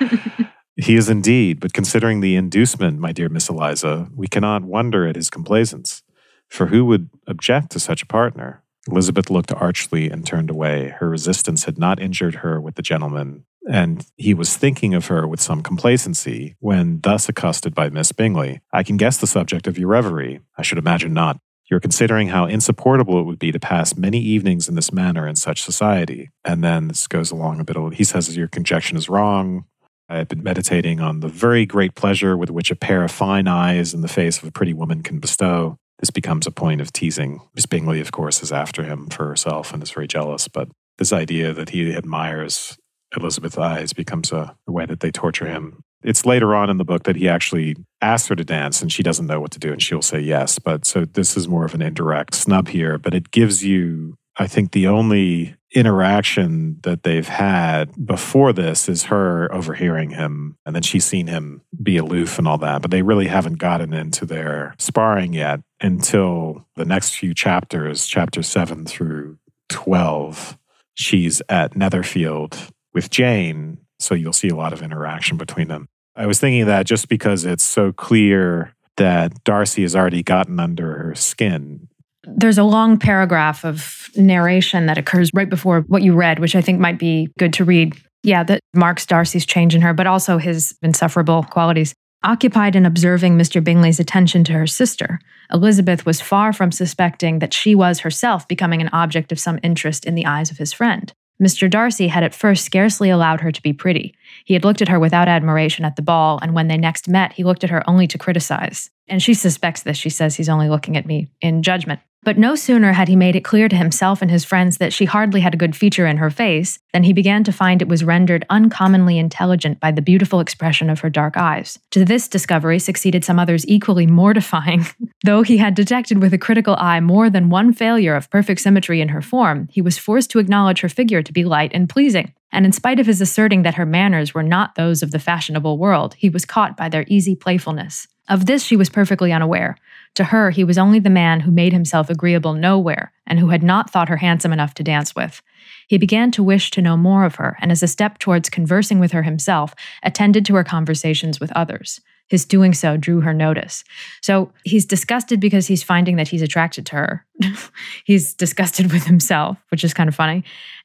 he 0.76 0.98
is 0.98 1.08
indeed, 1.08 1.62
but 1.62 1.72
considering 1.72 2.20
the 2.20 2.36
inducement, 2.36 3.00
my 3.00 3.14
dear 3.14 3.30
Miss 3.30 3.48
Eliza, 3.48 4.10
we 4.14 4.28
cannot 4.28 4.64
wonder 4.64 5.08
at 5.08 5.16
his 5.16 5.30
complaisance. 5.30 6.04
For 6.50 6.66
who 6.66 6.84
would 6.84 7.10
object 7.26 7.72
to 7.72 7.80
such 7.80 8.04
a 8.04 8.06
partner? 8.06 8.63
Elizabeth 8.90 9.30
looked 9.30 9.54
archly 9.54 10.10
and 10.10 10.26
turned 10.26 10.50
away. 10.50 10.90
Her 10.90 11.10
resistance 11.10 11.64
had 11.64 11.78
not 11.78 12.02
injured 12.02 12.36
her 12.36 12.60
with 12.60 12.76
the 12.76 12.82
gentleman, 12.82 13.46
and 13.70 14.06
he 14.18 14.34
was 14.34 14.58
thinking 14.58 14.94
of 14.94 15.08
her 15.08 15.28
with 15.28 15.40
some 15.40 15.64
complacency 15.64 16.56
when 16.60 17.00
thus 17.02 17.30
accosted 17.30 17.74
by 17.74 17.90
Miss 17.90 18.12
Bingley. 18.12 18.62
I 18.74 18.84
can 18.84 18.98
guess 18.98 19.18
the 19.18 19.28
subject 19.28 19.68
of 19.68 19.78
your 19.78 19.88
reverie. 19.90 20.42
I 20.58 20.64
should 20.64 20.78
imagine 20.78 21.14
not. 21.14 21.40
You're 21.72 21.80
considering 21.80 22.28
how 22.28 22.46
insupportable 22.46 23.20
it 23.20 23.24
would 23.24 23.40
be 23.40 23.52
to 23.54 23.60
pass 23.60 23.96
many 23.96 24.20
evenings 24.20 24.68
in 24.68 24.76
this 24.76 24.92
manner 24.92 25.28
in 25.28 25.36
such 25.36 25.64
society. 25.64 26.30
And 26.44 26.62
then 26.64 26.90
this 26.90 27.08
goes 27.08 27.32
along 27.32 27.62
a 27.62 27.64
bit. 27.64 27.78
He 27.94 28.04
says 28.04 28.36
your 28.36 28.50
conjecture 28.50 28.98
is 28.98 29.08
wrong. 29.08 29.66
I 30.10 30.18
have 30.18 30.28
been 30.28 30.44
meditating 30.44 31.00
on 31.00 31.22
the 31.22 31.30
very 31.30 31.66
great 31.66 31.96
pleasure 31.96 32.36
with 32.36 32.50
which 32.50 32.70
a 32.70 32.76
pair 32.76 33.04
of 33.04 33.12
fine 33.12 33.48
eyes 33.48 33.94
in 33.94 34.02
the 34.02 34.10
face 34.10 34.38
of 34.38 34.48
a 34.48 34.52
pretty 34.52 34.74
woman 34.74 35.02
can 35.02 35.20
bestow. 35.20 35.80
This 36.04 36.12
becomes 36.12 36.46
a 36.46 36.52
point 36.52 36.82
of 36.82 36.92
teasing. 36.92 37.40
Miss 37.56 37.66
Bingley, 37.66 38.02
of 38.02 38.12
course, 38.12 38.44
is 38.44 38.52
after 38.52 38.84
him 38.84 39.08
for 39.08 39.26
herself 39.26 39.74
and 39.74 39.82
is 39.82 39.92
very 39.92 40.06
jealous. 40.06 40.50
But 40.50 40.68
this 40.98 41.14
idea 41.14 41.54
that 41.54 41.70
he 41.70 41.96
admires 41.96 42.78
Elizabeth's 43.16 43.58
eyes 43.58 43.94
becomes 43.94 44.34
a, 44.34 44.54
a 44.68 44.72
way 44.74 44.86
that 44.86 45.00
they 45.00 45.12
torture 45.12 45.48
him 45.48 45.82
it's 46.04 46.26
later 46.26 46.54
on 46.54 46.70
in 46.70 46.78
the 46.78 46.84
book 46.84 47.04
that 47.04 47.16
he 47.16 47.30
actually 47.30 47.78
asks 48.02 48.28
her 48.28 48.36
to 48.36 48.44
dance 48.44 48.82
and 48.82 48.92
she 48.92 49.04
doesn't 49.04 49.28
know 49.28 49.40
what 49.40 49.52
to 49.52 49.60
do 49.60 49.72
and 49.72 49.82
she'll 49.82 50.02
say 50.02 50.20
yes. 50.20 50.60
But 50.60 50.86
so 50.86 51.06
this 51.06 51.38
is 51.38 51.48
more 51.48 51.66
of 51.66 51.74
an 51.74 51.82
indirect 51.82 52.36
snub 52.36 52.68
here, 52.68 52.98
but 52.98 53.14
it 53.14 53.32
gives 53.32 53.64
you, 53.64 54.18
I 54.38 54.48
think, 54.48 54.72
the 54.72 54.88
only 54.88 55.56
interaction 55.76 56.80
that 56.84 57.04
they've 57.04 57.28
had 57.28 58.06
before 58.06 58.54
this 58.54 58.88
is 58.88 59.04
her 59.04 59.52
overhearing 59.52 60.12
him 60.12 60.56
and 60.68 60.76
then 60.76 60.84
she's 60.84 61.04
seen 61.04 61.26
him 61.26 61.62
be 61.82 61.98
aloof 61.98 62.38
and 62.38 62.48
all 62.48 62.60
that. 62.60 62.82
But 62.84 62.92
they 62.92 63.02
really 63.02 63.28
haven't 63.28 63.58
gotten 63.58 63.92
into 63.92 64.26
their 64.26 64.76
sparring 64.78 65.34
yet 65.34 65.62
until 65.82 66.68
the 66.76 66.86
next 66.86 67.16
few 67.16 67.34
chapters, 67.34 68.06
chapter 68.06 68.44
seven 68.44 68.86
through 68.86 69.40
12. 69.70 70.58
She's 70.94 71.42
at 71.50 71.76
Netherfield 71.76 72.56
with 72.94 73.10
Jane 73.10 73.80
so 74.04 74.14
you'll 74.14 74.34
see 74.34 74.50
a 74.50 74.56
lot 74.56 74.74
of 74.74 74.84
interaction 74.84 75.38
between 75.38 75.70
them. 75.70 75.88
I 76.16 76.28
was 76.28 76.40
thinking 76.40 76.66
that 76.68 76.86
just 76.86 77.10
because 77.10 77.46
it's 77.46 77.64
so 77.64 77.92
clear 77.92 78.76
that 78.98 79.44
Darcy 79.44 79.82
has 79.82 79.96
already 79.96 80.22
gotten 80.22 80.60
under 80.60 80.98
her 81.00 81.16
skin. 81.16 81.88
There's 82.26 82.58
a 82.58 82.64
long 82.64 82.98
paragraph 82.98 83.66
of 83.66 84.10
narration 84.16 84.86
that 84.86 84.98
occurs 84.98 85.30
right 85.34 85.50
before 85.50 85.82
what 85.82 86.04
you 86.04 86.14
read, 86.14 86.40
which 86.40 86.56
I 86.56 86.62
think 86.62 86.80
might 86.80 87.00
be 87.00 87.30
good 87.38 87.54
to 87.54 87.66
read. 87.66 87.96
Yeah, 88.24 88.44
that 88.44 88.62
marks 88.74 89.06
Darcy's 89.06 89.46
change 89.46 89.76
in 89.76 89.82
her, 89.82 89.94
but 89.94 90.08
also 90.08 90.38
his 90.38 90.76
insufferable 90.82 91.44
qualities. 91.44 91.94
Occupied 92.24 92.78
in 92.78 92.86
observing 92.86 93.38
Mr. 93.38 93.62
Bingley's 93.62 94.00
attention 94.00 94.46
to 94.46 94.54
her 94.54 94.68
sister, 94.68 95.20
Elizabeth 95.52 96.06
was 96.06 96.22
far 96.22 96.54
from 96.54 96.72
suspecting 96.72 97.40
that 97.40 97.54
she 97.54 97.76
was 97.76 98.00
herself 98.00 98.48
becoming 98.48 98.82
an 98.82 98.90
object 98.94 99.34
of 99.34 99.40
some 99.40 99.60
interest 99.62 100.06
in 100.06 100.16
the 100.16 100.26
eyes 100.26 100.50
of 100.50 100.58
his 100.58 100.72
friend. 100.72 101.12
Mr. 101.42 101.70
Darcy 101.70 102.08
had 102.08 102.24
at 102.24 102.34
first 102.34 102.64
scarcely 102.64 103.10
allowed 103.10 103.42
her 103.42 103.52
to 103.52 103.62
be 103.62 103.74
pretty. 103.74 104.16
He 104.46 104.54
had 104.54 104.64
looked 104.64 104.82
at 104.82 104.88
her 104.88 105.00
without 105.00 105.28
admiration 105.28 105.84
at 105.84 105.98
the 105.98 106.02
ball, 106.02 106.40
and 106.42 106.54
when 106.54 106.70
they 106.70 106.78
next 106.78 107.10
met, 107.10 107.34
he 107.34 107.44
looked 107.44 107.66
at 107.66 107.70
her 107.72 107.88
only 107.90 108.08
to 108.08 108.18
criticize. 108.18 108.90
And 109.10 109.22
she 109.22 109.34
suspects 109.34 109.84
this. 109.84 109.98
She 109.98 110.10
says 110.10 110.36
he's 110.36 110.48
only 110.48 110.70
looking 110.70 110.96
at 110.96 111.06
me 111.06 111.28
in 111.42 111.62
judgment. 111.62 112.00
But 112.24 112.38
no 112.38 112.56
sooner 112.56 112.94
had 112.94 113.08
he 113.08 113.16
made 113.16 113.36
it 113.36 113.44
clear 113.44 113.68
to 113.68 113.76
himself 113.76 114.22
and 114.22 114.32
his 114.32 114.46
friends 114.46 114.78
that 114.78 114.94
she 114.94 115.06
hardly 115.06 115.42
had 115.42 115.54
a 115.54 115.58
good 115.58 115.76
feature 115.76 116.08
in 116.08 116.18
her 116.18 116.30
face 116.30 116.80
than 116.94 117.04
he 117.04 117.12
began 117.12 117.44
to 117.44 117.52
find 117.52 117.82
it 117.82 117.88
was 117.88 118.04
rendered 118.04 118.46
uncommonly 118.50 119.18
intelligent 119.18 119.80
by 119.80 119.92
the 119.92 120.02
beautiful 120.02 120.40
expression 120.40 120.90
of 120.90 121.02
her 121.02 121.10
dark 121.10 121.36
eyes. 121.36 121.78
To 121.92 122.06
this 122.06 122.28
discovery 122.28 122.80
succeeded 122.80 123.26
some 123.26 123.40
others 123.40 123.68
equally 123.68 124.08
mortifying. 124.08 124.86
Though 125.24 125.42
he 125.42 125.58
had 125.58 125.76
detected 125.76 126.22
with 126.22 126.34
a 126.34 126.38
critical 126.38 126.76
eye 126.78 127.00
more 127.02 127.30
than 127.30 127.50
one 127.50 127.74
failure 127.74 128.16
of 128.16 128.30
perfect 128.30 128.62
symmetry 128.62 129.02
in 129.02 129.10
her 129.10 129.22
form, 129.22 129.68
he 129.72 129.82
was 129.82 129.98
forced 129.98 130.30
to 130.32 130.40
acknowledge 130.40 130.82
her 130.82 130.90
figure 130.90 131.22
to 131.22 131.34
be 131.34 131.44
light 131.44 131.72
and 131.74 131.90
pleasing. 131.90 132.34
And 132.52 132.66
in 132.66 132.72
spite 132.72 133.00
of 133.00 133.08
his 133.08 133.20
asserting 133.20 133.64
that 133.64 133.76
her 133.76 133.86
manners 133.86 134.34
were 134.34 134.44
not 134.44 134.76
those 134.76 135.02
of 135.02 135.12
the 135.12 135.20
fashionable 135.20 135.78
world, 135.78 136.14
he 136.14 136.30
was 136.30 136.46
caught 136.46 136.78
by 136.78 136.88
their 136.88 137.06
easy 137.08 137.36
playfulness. 137.36 138.08
Of 138.30 138.46
this 138.46 138.64
she 138.64 138.78
was 138.78 138.90
perfectly 138.90 139.34
unaware. 139.34 139.78
To 140.16 140.26
her, 140.26 140.52
he 140.52 140.64
was 140.64 140.78
only 140.78 141.00
the 141.00 141.10
man 141.10 141.40
who 141.40 141.52
made 141.52 141.74
himself 141.74 142.10
agreeable 142.10 142.54
nowhere 142.54 143.12
and 143.26 143.40
who 143.40 143.50
had 143.50 143.64
not 143.64 143.90
thought 143.90 144.10
her 144.10 144.18
handsome 144.18 144.54
enough 144.54 144.74
to 144.76 144.84
dance 144.84 145.16
with. 145.16 145.42
He 145.88 145.98
began 145.98 146.32
to 146.32 146.44
wish 146.44 146.72
to 146.72 146.82
know 146.82 146.98
more 146.98 147.26
of 147.26 147.36
her, 147.36 147.58
and 147.62 147.72
as 147.72 147.82
a 147.82 147.88
step 147.88 148.20
towards 148.20 148.50
conversing 148.50 149.00
with 149.00 149.12
her 149.12 149.24
himself, 149.24 149.74
attended 150.04 150.46
to 150.46 150.56
her 150.56 150.64
conversations 150.64 151.40
with 151.40 151.52
others. 151.54 152.00
His 152.28 152.46
doing 152.46 152.74
so 152.74 152.96
drew 152.96 153.22
her 153.22 153.34
notice. 153.34 153.84
So 154.22 154.52
he's 154.64 154.86
disgusted 154.86 155.40
because 155.40 155.68
he's 155.68 155.84
finding 155.84 156.16
that 156.16 156.30
he's 156.30 156.42
attracted 156.42 156.86
to 156.88 156.96
her. 156.96 157.26
he's 158.06 158.34
disgusted 158.34 158.92
with 158.92 159.06
himself, 159.06 159.58
which 159.70 159.84
is 159.84 159.94
kind 159.94 160.08
of 160.08 160.16
funny. 160.16 160.44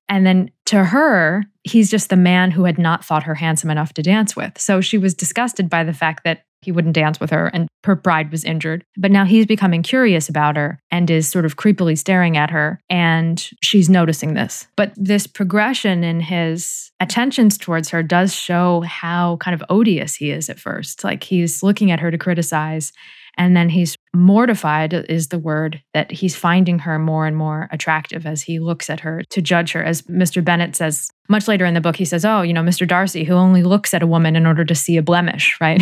And 0.08 0.26
then 0.26 0.50
to 0.66 0.84
her, 0.84 1.44
he's 1.64 1.90
just 1.90 2.10
the 2.10 2.16
man 2.16 2.50
who 2.50 2.64
had 2.64 2.78
not 2.78 3.04
thought 3.04 3.22
her 3.24 3.34
handsome 3.34 3.70
enough 3.70 3.94
to 3.94 4.02
dance 4.02 4.34
with. 4.34 4.58
So 4.58 4.80
she 4.80 4.98
was 4.98 5.14
disgusted 5.14 5.68
by 5.68 5.84
the 5.84 5.92
fact 5.92 6.24
that 6.24 6.44
he 6.60 6.72
wouldn't 6.72 6.94
dance 6.94 7.20
with 7.20 7.30
her 7.30 7.46
and 7.48 7.68
her 7.84 7.94
bride 7.94 8.30
was 8.30 8.44
injured. 8.44 8.84
But 8.96 9.10
now 9.10 9.24
he's 9.24 9.46
becoming 9.46 9.82
curious 9.82 10.28
about 10.28 10.56
her 10.56 10.80
and 10.90 11.08
is 11.10 11.28
sort 11.28 11.44
of 11.44 11.56
creepily 11.56 11.96
staring 11.96 12.36
at 12.36 12.50
her. 12.50 12.80
And 12.90 13.48
she's 13.62 13.88
noticing 13.88 14.34
this. 14.34 14.66
But 14.76 14.92
this 14.96 15.26
progression 15.26 16.04
in 16.04 16.20
his 16.20 16.90
attentions 17.00 17.56
towards 17.56 17.90
her 17.90 18.02
does 18.02 18.34
show 18.34 18.80
how 18.80 19.36
kind 19.36 19.54
of 19.54 19.64
odious 19.70 20.16
he 20.16 20.30
is 20.30 20.50
at 20.50 20.58
first. 20.58 21.04
Like 21.04 21.22
he's 21.22 21.62
looking 21.62 21.90
at 21.90 22.00
her 22.00 22.10
to 22.10 22.18
criticize 22.18 22.92
and 23.38 23.56
then 23.56 23.68
he's 23.68 23.96
mortified, 24.12 24.92
is 24.92 25.28
the 25.28 25.38
word, 25.38 25.80
that 25.94 26.10
he's 26.10 26.34
finding 26.34 26.80
her 26.80 26.98
more 26.98 27.24
and 27.24 27.36
more 27.36 27.68
attractive 27.70 28.26
as 28.26 28.42
he 28.42 28.58
looks 28.58 28.90
at 28.90 29.00
her 29.00 29.22
to 29.30 29.40
judge 29.40 29.72
her. 29.72 29.82
As 29.82 30.02
Mr. 30.02 30.44
Bennet 30.44 30.74
says 30.74 31.08
much 31.28 31.46
later 31.46 31.64
in 31.64 31.74
the 31.74 31.80
book, 31.80 31.94
he 31.94 32.04
says, 32.04 32.24
Oh, 32.24 32.42
you 32.42 32.52
know, 32.52 32.62
Mr. 32.62 32.86
Darcy, 32.86 33.22
who 33.22 33.34
only 33.34 33.62
looks 33.62 33.94
at 33.94 34.02
a 34.02 34.08
woman 34.08 34.34
in 34.34 34.44
order 34.44 34.64
to 34.64 34.74
see 34.74 34.96
a 34.96 35.02
blemish, 35.02 35.56
right? 35.60 35.80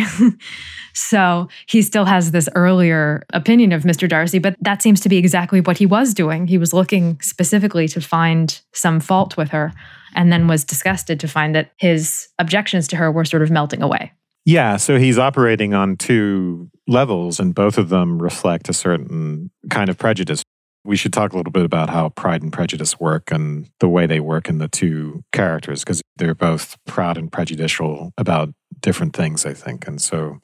so 0.93 1.49
he 1.67 1.81
still 1.81 2.05
has 2.05 2.31
this 2.31 2.49
earlier 2.55 3.25
opinion 3.33 3.73
of 3.73 3.85
Mr. 3.85 4.07
Darcy, 4.07 4.39
but 4.39 4.55
that 4.61 4.83
seems 4.83 5.01
to 5.01 5.09
be 5.09 5.17
exactly 5.17 5.63
what 5.63 5.79
he 5.79 5.87
was 5.87 6.13
doing. 6.13 6.47
He 6.47 6.59
was 6.59 6.75
looking 6.75 7.19
specifically 7.23 7.89
to 7.89 8.03
find 8.03 8.61
some 8.75 9.01
fault 9.01 9.39
with 9.39 9.49
her 9.49 9.73
and 10.15 10.31
then 10.31 10.47
was 10.47 10.65
disgusted 10.65 11.21
to 11.21 11.29
find 11.29 11.55
that 11.55 11.73
his 11.79 12.29
objections 12.39 12.87
to 12.89 12.97
her 12.97 13.11
were 13.11 13.25
sort 13.25 13.43
of 13.43 13.51
melting 13.51 13.83
away. 13.83 14.13
Yeah, 14.47 14.77
so 14.77 14.97
he's 14.97 15.19
operating 15.19 15.75
on 15.75 15.97
two 15.97 16.71
levels, 16.87 17.41
and 17.41 17.53
both 17.53 17.79
of 17.79 17.89
them 17.89 18.23
reflect 18.23 18.69
a 18.69 18.73
certain 18.73 19.51
kind 19.71 19.91
of 19.91 19.99
prejudice. 19.99 20.45
We 20.85 20.97
should 20.97 21.13
talk 21.13 21.33
a 21.33 21.37
little 21.37 21.51
bit 21.51 21.65
about 21.65 21.91
how 21.91 22.11
pride 22.11 22.43
and 22.43 22.53
prejudice 22.53 23.01
work 23.01 23.33
and 23.33 23.69
the 23.81 23.89
way 23.89 24.07
they 24.07 24.21
work 24.21 24.49
in 24.49 24.59
the 24.59 24.69
two 24.69 25.25
characters, 25.33 25.83
because 25.83 26.01
they're 26.17 26.37
both 26.37 26.77
proud 26.87 27.19
and 27.19 27.31
prejudicial 27.31 28.13
about 28.17 28.51
different 28.79 29.17
things, 29.17 29.45
I 29.45 29.53
think. 29.53 29.89
And 29.89 30.01
so 30.01 30.39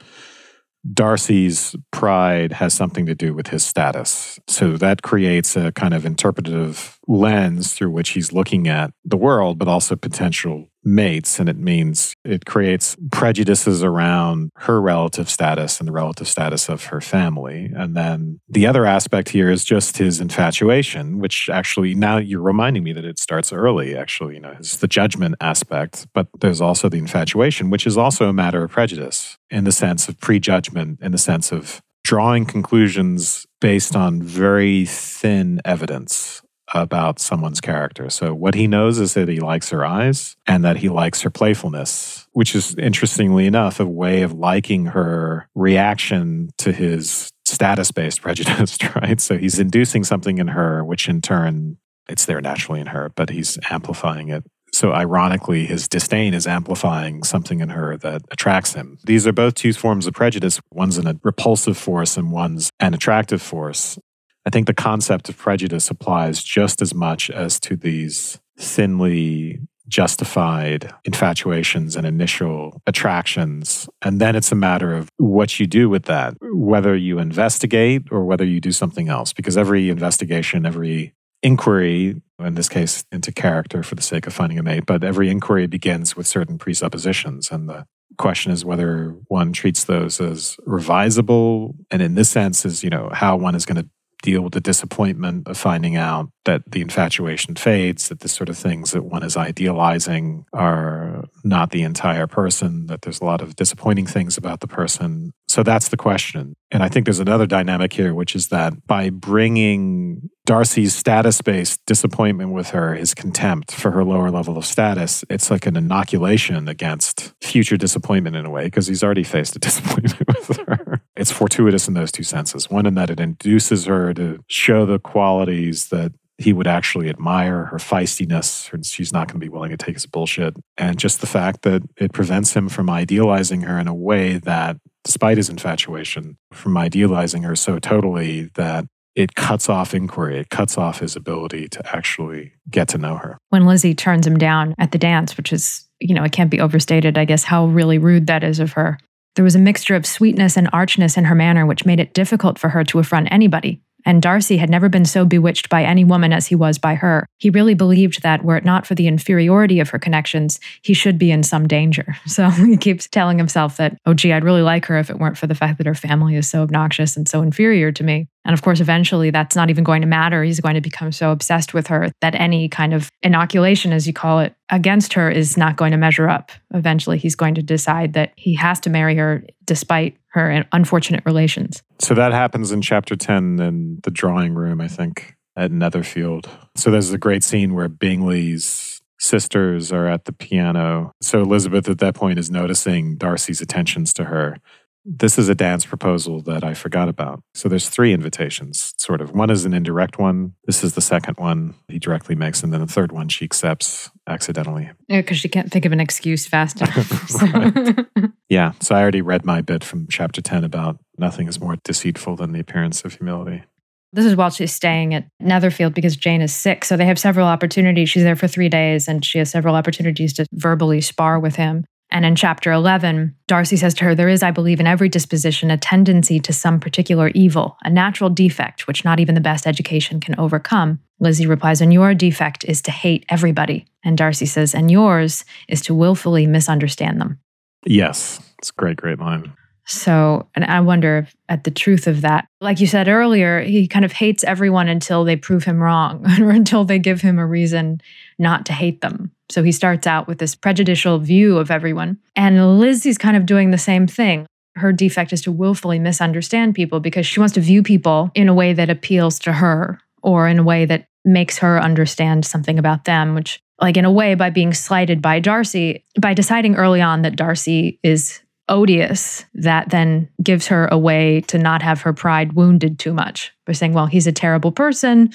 Darcy's 0.93 1.77
pride 1.93 2.55
has 2.55 2.75
something 2.75 3.07
to 3.07 3.15
do 3.15 3.35
with 3.35 3.47
his 3.47 3.65
status. 3.65 4.41
So 4.49 4.77
that 4.79 5.03
creates 5.03 5.55
a 5.57 5.71
kind 5.71 5.95
of 5.95 6.05
interpretative 6.05 6.99
lens 7.09 7.75
through 7.75 7.91
which 7.91 8.11
he's 8.11 8.33
looking 8.33 8.69
at 8.69 8.93
the 9.05 9.17
world, 9.17 9.59
but 9.59 9.69
also 9.69 9.97
potential 9.97 10.69
mates. 10.85 11.39
And 11.39 11.49
it 11.49 11.57
means 11.57 12.15
it 12.25 12.45
creates 12.45 12.97
prejudices 13.11 13.83
around 13.83 14.51
her 14.57 14.81
relative 14.81 15.31
status 15.31 15.79
and 15.79 15.89
the 15.89 15.93
relative 15.93 16.27
status 16.27 16.69
of 16.69 16.87
her 16.87 17.01
family. 17.01 17.71
And 17.75 17.97
then 17.97 18.41
the 18.49 18.67
other 18.67 18.85
aspect 18.85 19.29
here 19.29 19.51
is 19.51 19.65
just 19.65 19.99
his 19.99 20.21
infatuation, 20.21 21.19
which 21.19 21.49
actually 21.49 21.95
now 21.95 22.19
you're 22.19 22.43
reminding 22.43 22.83
me 22.83 22.93
that 22.95 23.05
it 23.05 23.19
starts 23.19 23.53
early, 23.53 23.97
actually, 23.97 24.35
you 24.35 24.41
know, 24.41 24.55
it's 24.59 24.77
the 24.77 24.89
judgment 24.89 25.37
aspect, 25.41 26.07
but 26.15 26.27
there's 26.41 26.61
also 26.61 26.89
the 26.89 26.99
infatuation, 26.99 27.71
which 27.71 27.87
is 27.87 27.97
also 27.97 28.29
a 28.29 28.33
matter 28.33 28.65
of 28.65 28.71
prejudice 28.71 29.39
in 29.51 29.65
the 29.65 29.73
sense 29.73 30.09
of 30.09 30.19
prejudgment, 30.21 30.99
in 31.01 31.13
the 31.13 31.19
sense 31.19 31.53
of 31.53 31.81
drawing 32.05 32.45
conclusions 32.45 33.47
based 33.61 33.95
on 33.95 34.21
very 34.21 34.85
thin 34.85 35.61
evidence 35.65 36.41
about 36.75 37.18
someone's 37.18 37.61
character. 37.61 38.09
So, 38.11 38.35
what 38.35 38.55
he 38.55 38.66
knows 38.66 38.99
is 38.99 39.14
that 39.14 39.29
he 39.29 39.41
likes 39.41 39.70
her 39.70 39.85
eyes 39.85 40.37
and 40.47 40.64
that 40.64 40.79
he 40.79 40.89
likes 40.89 41.23
her 41.23 41.31
playfulness, 41.31 42.27
which 42.33 42.55
is 42.55 42.75
interestingly 42.77 43.47
enough 43.47 43.81
a 43.81 43.87
way 43.87 44.23
of 44.23 44.33
liking 44.33 44.87
her 44.87 45.49
reaction 45.55 46.51
to 46.59 46.73
his 46.73 47.31
status 47.45 47.91
based 47.93 48.23
prejudice, 48.23 48.79
right? 48.97 49.20
So, 49.20 49.37
he's 49.37 49.59
inducing 49.59 50.05
something 50.05 50.39
in 50.39 50.49
her, 50.49 50.85
which 50.85 51.09
in 51.09 51.20
turn, 51.20 51.79
it's 52.09 52.27
there 52.27 52.41
naturally 52.41 52.81
in 52.81 52.89
her, 52.89 53.11
but 53.14 53.31
he's 53.31 53.59
amplifying 53.70 54.29
it. 54.29 54.45
So, 54.75 54.93
ironically, 54.93 55.66
his 55.66 55.87
disdain 55.87 56.33
is 56.33 56.47
amplifying 56.47 57.25
something 57.25 57.61
in 57.61 57.68
her 57.70 57.99
that 57.99 58.23
attracts 58.31 58.73
him. 58.73 58.99
These 59.05 59.27
are 59.27 59.33
both 59.33 59.55
two 59.55 59.75
forms 59.75 60.07
of 60.07 60.14
prejudice. 60.14 60.61
One's 60.70 60.97
a 60.97 61.18
repulsive 61.23 61.77
force 61.77 62.16
and 62.16 62.33
one's 62.33 62.70
an 62.81 62.95
attractive 62.95 63.43
force. 63.43 63.99
I 64.45 64.51
think 64.51 64.66
the 64.66 64.74
concept 64.74 65.28
of 65.28 65.36
prejudice 65.36 65.90
applies 65.90 66.43
just 66.43 66.82
as 66.82 66.95
much 66.95 67.30
as 67.30 67.61
to 67.61 67.76
these 67.76 68.40
thinly 68.59 69.61
justified 69.88 70.93
infatuations 71.05 71.97
and 71.97 72.07
initial 72.07 72.80
attractions. 72.86 73.88
And 74.01 74.20
then 74.20 74.34
it's 74.34 74.51
a 74.51 74.57
matter 74.57 74.95
of 74.95 75.09
what 75.18 75.61
you 75.61 75.66
do 75.66 75.88
with 75.88 76.05
that, 76.05 76.34
whether 76.40 76.97
you 76.97 77.18
investigate 77.18 78.05
or 78.11 78.24
whether 78.24 78.45
you 78.45 78.61
do 78.61 78.72
something 78.72 79.09
else. 79.09 79.32
Because 79.32 79.57
every 79.57 79.90
investigation, 79.90 80.64
every 80.64 81.14
inquiry, 81.43 82.22
in 82.38 82.55
this 82.55 82.68
case 82.68 83.05
into 83.12 83.32
character 83.32 83.82
for 83.82 83.95
the 83.95 84.03
sake 84.03 84.26
of 84.26 84.32
finding 84.32 84.59
a 84.59 84.62
mate, 84.62 84.86
but 84.86 85.05
every 85.05 85.28
inquiry 85.28 85.66
begins 85.66 86.16
with 86.16 86.26
certain 86.26 86.59
presuppositions. 86.59 87.51
And 87.51 87.68
the 87.68 87.86
question 88.16 88.53
is 88.53 88.64
whether 88.64 89.14
one 89.28 89.53
treats 89.53 89.84
those 89.84 90.20
as 90.20 90.57
revisable. 90.66 91.74
And 91.90 92.01
in 92.01 92.14
this 92.14 92.30
sense, 92.30 92.64
is, 92.64 92.82
you 92.82 92.90
know, 92.90 93.11
how 93.12 93.36
one 93.36 93.55
is 93.55 93.66
going 93.66 93.82
to 93.82 93.88
deal 94.23 94.43
with 94.43 94.55
the 94.55 94.61
disappointment 94.61 95.47
of 95.47 95.59
finding 95.59 95.97
out 95.97 96.31
that 96.45 96.62
the 96.70 96.81
infatuation 96.81 97.55
fades, 97.55 98.09
that 98.09 98.20
the 98.20 98.29
sort 98.29 98.49
of 98.49 98.57
things 98.57 98.93
that 98.93 99.05
one 99.05 99.23
is 99.23 99.37
idealizing 99.37 100.45
are 100.53 101.25
not 101.45 101.70
the 101.70 101.83
entire 101.83 102.27
person, 102.27 102.87
that 102.87 103.03
there's 103.03 103.20
a 103.20 103.25
lot 103.25 103.41
of 103.41 103.55
disappointing 103.57 104.07
things 104.07 104.37
about 104.37 104.61
the 104.61 104.66
person. 104.66 105.33
So 105.49 105.62
that's 105.62 105.89
the 105.89 105.97
question. 105.97 106.55
And 106.70 106.83
I 106.83 106.89
think 106.89 107.05
there's 107.05 107.20
another 107.20 107.47
dynamic 107.47 107.93
here, 107.93 108.14
which 108.14 108.35
is 108.35 108.49
that 108.49 108.87
by 108.87 109.11
bringing 109.11 110.31
Darcy's 110.47 110.95
status 110.95 111.43
based 111.43 111.81
disappointment 111.87 112.53
with 112.53 112.70
her, 112.70 112.95
his 112.95 113.14
contempt 113.14 113.70
for 113.70 113.91
her 113.91 114.05
lower 114.05 114.31
level 114.31 114.57
of 114.57 114.64
status, 114.64 115.25
it's 115.29 115.51
like 115.51 115.66
an 115.66 115.77
inoculation 115.77 116.68
against 116.68 117.35
future 117.43 117.77
disappointment 117.77 118.35
in 118.35 118.47
a 118.47 118.51
way, 118.51 118.64
because 118.64 118.87
he's 118.87 119.05
already 119.05 119.25
faced 119.25 119.55
a 119.55 119.59
disappointment 119.61 120.27
with 120.49 120.57
her. 120.66 121.02
It's 121.23 121.31
fortuitous 121.31 121.87
in 121.87 121.95
those 121.95 122.11
two 122.11 122.25
senses. 122.25 122.68
One, 122.68 122.85
in 122.85 122.95
that 122.97 123.09
it 123.09 123.20
induces 123.20 123.85
her 123.85 124.12
to 124.14 124.41
show 124.49 124.85
the 124.85 124.99
qualities 124.99 125.87
that 125.91 126.11
he 126.37 126.53
would 126.53 126.66
actually 126.66 127.09
admire 127.09 127.66
her 127.66 127.77
feistiness. 127.77 128.68
she's 128.85 129.12
not 129.12 129.29
going 129.29 129.39
to 129.39 129.47
be 129.47 129.49
willing 129.49 129.70
to 129.70 129.77
take 129.77 129.95
his 129.95 130.05
bullshit. 130.05 130.57
And 130.77 130.99
just 130.99 131.20
the 131.20 131.29
fact 131.29 131.62
that 131.62 131.85
it 131.97 132.12
prevents 132.12 132.55
him 132.55 132.68
from 132.68 132.91
idealizing 132.91 133.61
her 133.61 133.79
in 133.79 133.87
a 133.87 133.95
way 133.95 134.39
that, 134.39 134.79
despite 135.05 135.37
his 135.37 135.49
infatuation, 135.49 136.39
from 136.53 136.77
idealizing 136.77 137.45
her 137.45 137.55
so 137.55 137.79
totally 137.79 138.51
that 138.57 138.87
it 139.14 139.37
cuts 139.37 139.68
off 139.68 139.95
inquiry. 139.95 140.41
It 140.41 140.51
cuts 140.51 140.77
off 140.77 140.99
his 140.99 141.14
ability 141.14 141.68
to 141.68 141.97
actually 141.97 142.55
get 142.68 142.89
to 142.89 142.99
know 142.99 143.14
her. 143.18 143.39
When 143.51 143.64
Lizzie 143.64 143.95
turns 143.95 144.27
him 144.27 144.39
down 144.39 144.75
at 144.77 144.91
the 144.91 144.99
dance, 144.99 145.37
which 145.37 145.53
is, 145.53 145.89
you 146.01 146.16
know, 146.16 146.25
it 146.25 146.33
can't 146.33 146.51
be 146.51 146.59
overstated, 146.59 147.16
I 147.16 147.27
guess, 147.27 147.45
how 147.45 147.66
really 147.66 147.99
rude 147.99 148.27
that 148.27 148.43
is 148.43 148.59
of 148.59 148.73
her. 148.73 148.99
There 149.35 149.45
was 149.45 149.55
a 149.55 149.61
mixture 149.61 149.95
of 149.95 150.05
sweetness 150.05 150.57
and 150.57 150.68
archness 150.72 151.16
in 151.16 151.24
her 151.24 151.35
manner, 151.35 151.64
which 151.64 151.87
made 151.87 152.01
it 152.01 152.12
difficult 152.12 152.59
for 152.59 152.68
her 152.68 152.85
to 152.85 152.99
affront 152.99 153.28
anybody, 153.30 153.80
and 154.05 154.23
Darcy 154.23 154.57
had 154.57 154.71
never 154.71 154.89
been 154.89 155.05
so 155.05 155.25
bewitched 155.25 155.69
by 155.69 155.85
any 155.85 156.05
woman 156.05 156.33
as 156.33 156.47
he 156.47 156.55
was 156.55 156.79
by 156.79 156.95
her. 156.95 157.27
He 157.39 157.51
really 157.51 157.75
believed 157.75 158.23
that, 158.23 158.45
were 158.45 158.57
it 158.57 158.65
not 158.65 158.87
for 158.87 158.95
the 158.95 159.07
inferiority 159.07 159.81
of 159.81 159.91
her 159.91 159.99
connections, 159.99 160.61
he 160.83 160.95
should 160.95 161.19
be 161.19 161.31
in 161.31 161.43
some 161.43 161.69
danger. 161.69 162.17
So 162.33 162.49
he 162.51 162.79
keeps 162.79 163.07
telling 163.09 163.37
himself 163.37 163.77
that, 163.77 163.99
oh, 164.07 164.15
gee, 164.15 164.33
I'd 164.33 164.43
really 164.43 164.63
like 164.63 164.87
her 164.87 164.97
if 164.97 165.11
it 165.11 165.19
weren't 165.19 165.37
for 165.37 165.47
the 165.47 165.55
fact 165.55 165.77
that 165.79 165.87
her 165.87 165.95
family 165.95 166.35
is 166.35 166.49
so 166.49 166.63
obnoxious 166.63 167.15
and 167.15 167.29
so 167.29 167.43
inferior 167.43 167.93
to 167.93 168.03
me. 168.03 168.27
And 168.45 168.55
of 168.55 168.63
course, 168.63 168.81
eventually 168.81 169.31
that's 169.31 169.55
not 169.55 169.71
even 169.71 169.85
going 169.85 170.01
to 170.01 170.09
matter. 170.09 170.43
He's 170.43 170.61
going 170.61 170.75
to 170.75 170.81
become 170.81 171.13
so 171.13 171.31
obsessed 171.31 171.75
with 171.75 171.87
her 171.89 172.11
that 172.21 172.35
any 172.35 172.69
kind 172.69 172.95
of 172.95 173.11
inoculation, 173.23 173.93
as 173.93 174.07
you 174.07 174.13
call 174.13 174.41
it, 174.41 174.55
against 174.71 175.13
her 175.13 175.31
is 175.31 175.57
not 175.57 175.77
going 175.77 175.93
to 175.93 175.99
measure 175.99 176.29
up. 176.29 176.51
Eventually, 176.75 177.19
he's 177.19 177.37
going 177.37 177.55
to 177.55 177.63
decide 177.63 178.15
that 178.15 178.33
he 178.37 178.55
has 178.55 178.81
to 178.81 178.91
marry 178.91 179.17
her 179.17 179.45
despite 179.65 180.17
her 180.33 180.64
unfortunate 180.72 181.22
relations. 181.26 181.83
So 181.99 182.14
that 182.14 182.33
happens 182.33 182.72
in 182.72 182.83
chapter 182.83 183.16
10 183.16 183.61
in 183.61 184.01
the 184.03 184.11
drawing 184.11 184.55
room, 184.55 184.80
I 184.80 184.89
think, 184.89 185.37
at 185.57 185.70
Netherfield. 185.70 186.49
So 186.74 186.91
there's 186.91 187.12
a 187.12 187.18
great 187.18 187.45
scene 187.45 187.74
where 187.74 187.89
Bingley's 187.89 189.01
sisters 189.18 189.93
are 189.93 190.09
at 190.09 190.24
the 190.24 190.33
piano. 190.33 191.12
So 191.20 191.41
Elizabeth 191.41 191.89
at 191.89 191.99
that 191.99 192.14
point 192.14 192.39
is 192.39 192.51
noticing 192.51 193.16
Darcy's 193.16 193.61
attentions 193.61 194.12
to 194.14 194.24
her 194.24 194.59
this 195.05 195.39
is 195.39 195.49
a 195.49 195.55
dance 195.55 195.85
proposal 195.85 196.43
that 196.43 196.62
I 196.62 196.74
forgot 196.74 197.09
about. 197.09 197.43
So 197.55 197.68
there's 197.68 197.89
three 197.89 198.12
invitations, 198.12 198.95
sort 198.99 199.20
of. 199.20 199.35
One 199.35 199.51
is 199.51 199.64
an 199.64 199.74
indirect 199.74 200.18
one. 200.18 200.55
This 200.66 200.85
is 200.85 200.95
the 200.95 201.01
second 201.01 201.39
one 201.39 201.74
he 201.89 201.99
directly 201.99 202.35
makes. 202.35 202.62
And 202.62 202.72
then 202.72 202.80
the 202.80 202.87
third 202.87 203.11
one 203.11 203.28
she 203.28 203.45
accepts 203.45 204.11
accidentally. 204.28 204.91
Yeah, 205.09 205.20
because 205.20 205.39
she 205.39 205.49
can't 205.49 205.72
think 205.72 205.85
of 205.85 205.93
an 205.93 206.01
excuse 206.01 206.47
fast 206.47 206.80
enough. 206.80 208.07
yeah. 208.53 208.73
So 208.81 208.95
I 208.95 209.01
already 209.01 209.23
read 209.23 209.47
my 209.47 209.63
bit 209.63 209.83
from 209.83 210.07
chapter 210.11 210.43
10 210.43 210.63
about 210.63 210.99
nothing 211.17 211.49
is 211.49 211.59
more 211.59 211.77
deceitful 211.85 212.37
than 212.37 212.53
the 212.53 212.61
appearance 212.61 213.03
of 213.03 213.15
humility. 213.15 213.65
This 214.13 214.27
is 214.27 214.37
while 214.37 214.51
she's 214.51 214.75
staying 214.75 215.15
at 215.15 215.27
Netherfield 215.41 215.95
because 215.95 216.17
Jane 216.17 216.43
is 216.43 216.55
sick. 216.55 216.85
So 216.85 216.99
they 216.99 217.07
have 217.07 217.19
several 217.19 217.47
opportunities. 217.47 218.11
She's 218.11 218.25
there 218.25 218.37
for 218.37 218.47
three 218.47 218.69
days 218.69 219.09
and 219.09 219.25
she 219.25 219.39
has 219.39 219.51
several 219.51 219.75
opportunities 219.75 220.35
to 220.35 220.45
verbally 220.53 221.01
spar 221.01 221.41
with 221.41 221.57
him. 221.57 221.87
And 222.11 222.27
in 222.27 222.37
chapter 222.37 222.71
11, 222.71 223.35
Darcy 223.49 223.79
says 223.79 223.95
to 223.95 224.05
her, 224.05 224.15
There 224.15 224.29
is, 224.29 224.43
I 224.43 224.51
believe, 224.51 224.81
in 224.81 224.87
every 224.87 225.09
disposition 225.09 225.71
a 225.71 225.79
tendency 225.79 226.39
to 226.41 226.53
some 226.53 226.79
particular 226.79 227.29
evil, 227.29 227.79
a 227.85 227.89
natural 227.89 228.29
defect 228.29 228.87
which 228.87 229.03
not 229.03 229.19
even 229.19 229.35
the 229.35 229.41
best 229.41 229.67
education 229.67 230.21
can 230.21 230.39
overcome. 230.39 231.01
Lizzie 231.21 231.47
replies, 231.47 231.81
And 231.81 231.91
your 231.91 232.13
defect 232.13 232.67
is 232.67 232.83
to 232.83 232.91
hate 232.91 233.25
everybody. 233.31 233.87
And 234.05 234.19
Darcy 234.19 234.45
says, 234.45 234.75
And 234.75 234.91
yours 234.91 235.47
is 235.69 235.81
to 235.83 235.95
willfully 235.95 236.47
misunderstand 236.47 237.19
them. 237.19 237.39
Yes, 237.85 238.41
it's 238.59 238.70
a 238.70 238.74
great, 238.74 238.97
great 238.97 239.18
line. 239.18 239.53
So, 239.85 240.49
and 240.55 240.64
I 240.64 240.80
wonder 240.80 241.18
if 241.18 241.35
at 241.49 241.64
the 241.64 241.70
truth 241.70 242.07
of 242.07 242.20
that. 242.20 242.47
Like 242.61 242.80
you 242.80 242.87
said 242.87 243.09
earlier, 243.09 243.61
he 243.61 243.89
kind 243.89 244.05
of 244.05 244.12
hates 244.12 244.45
everyone 244.45 244.89
until 244.89 245.24
they 245.24 245.37
prove 245.37 245.64
him 245.64 245.83
wrong 245.83 246.24
or 246.41 246.51
until 246.51 246.85
they 246.85 246.99
give 246.99 247.20
him 247.20 247.39
a 247.39 247.47
reason 247.47 248.01
not 248.39 248.64
to 248.66 248.72
hate 248.72 249.01
them. 249.01 249.33
So 249.51 249.62
he 249.62 249.72
starts 249.72 250.07
out 250.07 250.28
with 250.28 250.39
this 250.39 250.55
prejudicial 250.55 251.18
view 251.18 251.59
of 251.59 251.70
everyone. 251.70 252.18
And 252.37 252.78
Lizzie's 252.78 253.18
kind 253.18 253.37
of 253.37 253.45
doing 253.45 253.70
the 253.70 253.78
same 253.78 254.07
thing. 254.07 254.47
Her 254.76 254.93
defect 254.93 255.33
is 255.33 255.43
to 255.43 255.53
willfully 255.53 255.99
misunderstand 255.99 256.74
people 256.74 257.01
because 257.01 257.26
she 257.26 257.41
wants 257.41 257.55
to 257.55 257.61
view 257.61 257.83
people 257.83 258.30
in 258.35 258.49
a 258.49 258.55
way 258.55 258.72
that 258.72 258.89
appeals 258.89 259.39
to 259.41 259.53
her 259.53 259.99
or 260.22 260.49
in 260.49 260.59
a 260.59 260.64
way 260.64 260.87
that 260.87 261.07
makes 261.24 261.59
her 261.59 261.80
understand 261.80 262.47
something 262.47 262.78
about 262.78 263.05
them, 263.05 263.35
which, 263.35 263.61
like, 263.83 263.97
in 263.97 264.05
a 264.05 264.12
way, 264.12 264.35
by 264.35 264.49
being 264.49 264.72
slighted 264.72 265.20
by 265.20 265.41
Darcy, 265.41 266.05
by 266.20 266.35
deciding 266.35 266.76
early 266.76 267.01
on 267.01 267.22
that 267.22 267.37
Darcy 267.37 267.99
is 268.03 268.41
odious 268.68 269.45
that 269.55 269.91
then 269.91 270.28
gives 270.43 270.68
her 270.68 270.87
a 270.87 270.97
way 270.97 271.41
to 271.43 271.59
not 271.59 271.83
have 271.83 272.01
her 272.01 272.12
pride 272.12 272.53
wounded 272.53 272.99
too 272.99 273.12
much 273.12 273.53
by 273.66 273.72
saying, 273.72 273.93
well, 273.93 274.07
he's 274.07 274.26
a 274.26 274.33
terrible 274.33 274.72
person. 274.72 275.30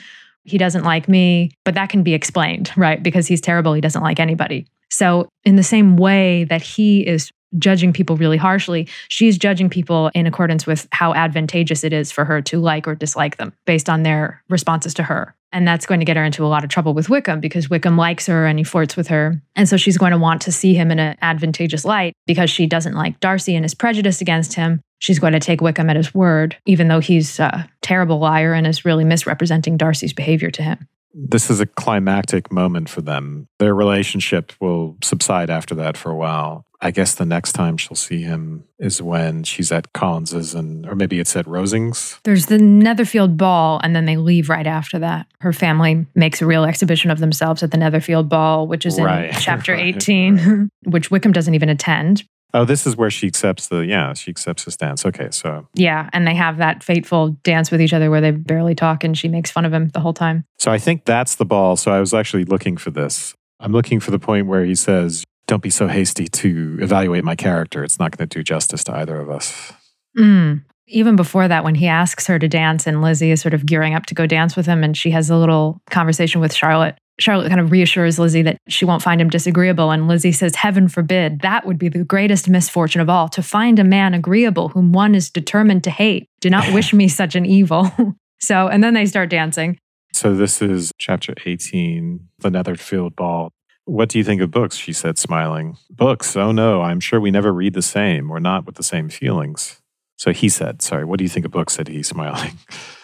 He 0.46 0.58
doesn't 0.58 0.84
like 0.84 1.10
me, 1.10 1.52
but 1.66 1.74
that 1.76 1.90
can 1.90 2.04
be 2.04 2.14
explained, 2.14 2.72
right? 2.78 3.04
Because 3.04 3.28
he's 3.28 3.42
terrible. 3.42 3.74
He 3.74 3.82
doesn't 3.82 4.02
like 4.02 4.20
anybody. 4.20 4.66
So, 4.90 5.28
in 5.44 5.58
the 5.58 5.64
same 5.64 5.98
way 5.98 6.46
that 6.46 6.62
he 6.62 7.06
is 7.06 7.30
judging 7.58 7.92
people 7.92 8.16
really 8.16 8.38
harshly, 8.38 8.88
she's 9.10 9.38
judging 9.38 9.70
people 9.70 10.10
in 10.14 10.26
accordance 10.26 10.66
with 10.66 10.88
how 10.92 11.14
advantageous 11.14 11.84
it 11.84 11.92
is 11.94 12.12
for 12.12 12.24
her 12.24 12.42
to 12.44 12.60
like 12.60 12.88
or 12.88 12.96
dislike 12.96 13.38
them 13.38 13.54
based 13.66 13.90
on 13.90 14.04
their 14.04 14.42
responses 14.50 14.94
to 14.96 15.04
her. 15.04 15.36
And 15.52 15.68
that's 15.68 15.86
going 15.86 16.00
to 16.00 16.06
get 16.06 16.18
her 16.18 16.24
into 16.24 16.46
a 16.46 16.48
lot 16.48 16.64
of 16.64 16.70
trouble 16.70 16.94
with 16.94 17.10
Wickham 17.10 17.40
because 17.40 17.70
Wickham 17.70 17.98
likes 17.98 18.26
her 18.28 18.46
and 18.46 18.60
he 18.60 18.64
flirts 18.64 18.98
with 18.98 19.08
her. 19.08 19.42
And 19.56 19.68
so 19.68 19.78
she's 19.78 19.98
going 19.98 20.12
to 20.12 20.18
want 20.18 20.42
to 20.42 20.52
see 20.52 20.74
him 20.74 20.92
in 20.92 21.00
an 21.00 21.18
advantageous 21.22 21.86
light 21.86 22.14
because 22.26 22.50
she 22.50 22.68
doesn't 22.68 22.96
like 22.96 23.20
Darcy 23.20 23.56
and 23.56 23.64
is 23.64 23.74
prejudiced 23.74 24.22
against 24.22 24.54
him. 24.56 24.82
She's 25.00 25.20
going 25.20 25.34
to 25.34 25.40
take 25.40 25.62
Wickham 25.62 25.90
at 25.90 25.96
his 25.96 26.14
word, 26.14 26.58
even 26.66 26.88
though 26.88 27.00
he's 27.00 27.40
a 27.40 27.70
terrible 27.82 28.20
liar 28.20 28.54
and 28.54 28.68
is 28.68 28.84
really 28.84 29.06
misrepresenting 29.06 29.78
Darcy's 29.78 30.14
behavior 30.14 30.52
to 30.52 30.64
him. 30.64 30.88
This 31.20 31.50
is 31.50 31.60
a 31.60 31.66
climactic 31.66 32.52
moment 32.52 32.90
for 32.90 33.02
them. 33.02 33.48
Their 33.58 33.74
relationship 33.74 34.54
will 34.60 34.98
subside 35.04 35.50
after 35.50 35.74
that 35.76 35.98
for 35.98 36.12
a 36.12 36.16
while. 36.16 36.64
I 36.80 36.92
guess 36.92 37.16
the 37.16 37.26
next 37.26 37.54
time 37.54 37.78
she'll 37.78 37.96
see 37.96 38.22
him 38.22 38.64
is 38.78 39.02
when 39.02 39.44
she's 39.44 39.72
at 39.72 39.94
Collins's 39.94 40.54
and 40.54 40.86
or 40.86 40.94
maybe 40.94 41.20
it's 41.20 41.36
at 41.36 41.46
Rosings. 41.46 42.20
There's 42.24 42.46
the 42.46 42.60
Netherfield 42.60 43.36
ball 43.36 43.80
and 43.84 43.96
then 43.96 44.06
they 44.06 44.16
leave 44.16 44.48
right 44.48 44.68
after 44.68 45.00
that. 45.00 45.26
Her 45.40 45.54
family 45.54 46.06
makes 46.14 46.40
a 46.40 46.46
real 46.46 46.66
exhibition 46.66 47.10
of 47.10 47.18
themselves 47.18 47.64
at 47.64 47.72
the 47.72 47.78
Netherfield 47.78 48.30
ball, 48.30 48.68
which 48.68 48.86
is 48.86 49.00
in 49.00 49.06
right. 49.06 49.36
chapter 49.40 49.74
right. 49.74 49.96
18, 49.96 50.36
right. 50.36 50.70
which 50.86 51.10
Wickham 51.10 51.32
doesn't 51.32 51.56
even 51.56 51.70
attend. 51.70 52.24
Oh, 52.54 52.66
this 52.66 52.88
is 52.88 52.96
where 52.96 53.12
she 53.12 53.28
accepts 53.28 53.68
the 53.68 53.80
yeah, 53.80 54.14
she 54.14 54.32
accepts 54.32 54.64
his 54.64 54.78
dance. 54.78 55.06
Okay, 55.06 55.30
so 55.32 55.68
Yeah, 55.74 56.10
and 56.14 56.26
they 56.26 56.36
have 56.36 56.58
that 56.58 56.84
fateful 56.84 57.38
dance 57.44 57.72
with 57.72 57.82
each 57.82 57.94
other 57.94 58.10
where 58.10 58.22
they 58.22 58.32
barely 58.32 58.74
talk 58.74 59.04
and 59.04 59.18
she 59.18 59.28
makes 59.28 59.52
fun 59.52 59.66
of 59.66 59.74
him 59.74 59.90
the 59.90 60.00
whole 60.00 60.14
time. 60.14 60.46
So 60.58 60.72
I 60.72 60.78
think 60.78 61.06
that's 61.06 61.36
the 61.36 61.46
ball. 61.46 61.76
So 61.76 61.92
I 61.92 62.00
was 62.00 62.14
actually 62.14 62.46
looking 62.46 62.78
for 62.78 62.90
this. 62.90 63.34
I'm 63.60 63.72
looking 63.72 64.00
for 64.00 64.12
the 64.12 64.20
point 64.20 64.48
where 64.48 64.64
he 64.64 64.76
says, 64.76 65.24
don't 65.48 65.64
be 65.64 65.70
so 65.70 65.88
hasty 65.88 66.28
to 66.28 66.78
evaluate 66.82 67.24
my 67.24 67.36
character. 67.36 67.84
It's 67.84 68.00
not 68.00 68.16
going 68.16 68.28
to 68.28 68.38
do 68.40 68.44
justice 68.44 68.84
to 68.86 68.96
either 68.96 69.20
of 69.20 69.30
us. 69.30 69.74
Mm. 70.18 70.64
Even 70.88 71.16
before 71.16 71.48
that, 71.48 71.64
when 71.64 71.76
he 71.76 71.88
asks 71.88 72.28
her 72.28 72.40
to 72.40 72.48
dance 72.48 72.88
and 72.88 73.02
Lizzie 73.02 73.32
is 73.32 73.42
sort 73.42 73.54
of 73.54 73.66
gearing 73.66 73.94
up 73.94 74.06
to 74.08 74.16
go 74.16 74.26
dance 74.26 74.56
with 74.56 74.66
him, 74.66 74.84
and 74.84 74.96
she 74.96 75.12
has 75.12 75.30
a 75.30 75.36
little 75.36 75.82
conversation 75.90 76.40
with 76.40 76.54
Charlotte. 76.54 76.98
Charlotte 77.20 77.50
kind 77.50 77.60
of 77.60 77.72
reassures 77.72 78.20
Lizzie 78.20 78.44
that 78.44 78.60
she 78.68 78.86
won't 78.86 79.02
find 79.02 79.20
him 79.20 79.30
disagreeable. 79.30 79.92
And 79.92 80.08
Lizzie 80.08 80.32
says, 80.32 80.56
Heaven 80.56 80.88
forbid, 80.88 81.42
that 81.42 81.66
would 81.66 81.80
be 81.80 81.90
the 81.90 82.04
greatest 82.04 82.48
misfortune 82.50 83.02
of 83.02 83.10
all 83.10 83.28
to 83.30 83.42
find 83.42 83.80
a 83.80 83.84
man 83.84 84.14
agreeable 84.14 84.70
whom 84.70 84.92
one 84.92 85.16
is 85.16 85.30
determined 85.30 85.84
to 85.86 85.90
hate. 85.90 86.30
Do 86.42 86.50
not 86.50 86.72
wish 86.74 86.94
me 86.94 87.08
such 87.08 87.36
an 87.36 87.46
evil. 87.46 87.92
so, 88.40 88.68
and 88.68 88.84
then 88.84 88.94
they 88.94 89.06
start 89.06 89.30
dancing. 89.30 89.80
So, 90.14 90.36
this 90.36 90.62
is 90.62 90.92
chapter 90.98 91.34
18, 91.46 92.20
the 92.40 92.52
Netherfield 92.52 93.16
Ball. 93.16 93.52
What 93.86 94.10
do 94.10 94.18
you 94.18 94.24
think 94.24 94.42
of 94.42 94.52
books? 94.52 94.76
She 94.76 94.94
said, 94.94 95.18
smiling. 95.18 95.78
Books? 95.90 96.36
Oh 96.36 96.52
no, 96.52 96.82
I'm 96.82 97.00
sure 97.00 97.22
we 97.22 97.32
never 97.32 97.54
read 97.54 97.74
the 97.74 97.82
same 97.82 98.30
or 98.30 98.40
not 98.40 98.66
with 98.66 98.76
the 98.76 98.84
same 98.84 99.10
feelings. 99.10 99.82
So 100.18 100.34
he 100.34 100.50
said, 100.50 100.82
Sorry, 100.82 101.06
what 101.06 101.20
do 101.20 101.24
you 101.24 101.30
think 101.30 101.46
of 101.46 101.52
books? 101.52 101.74
said 101.74 101.88
he, 101.88 102.04
smiling. 102.04 102.58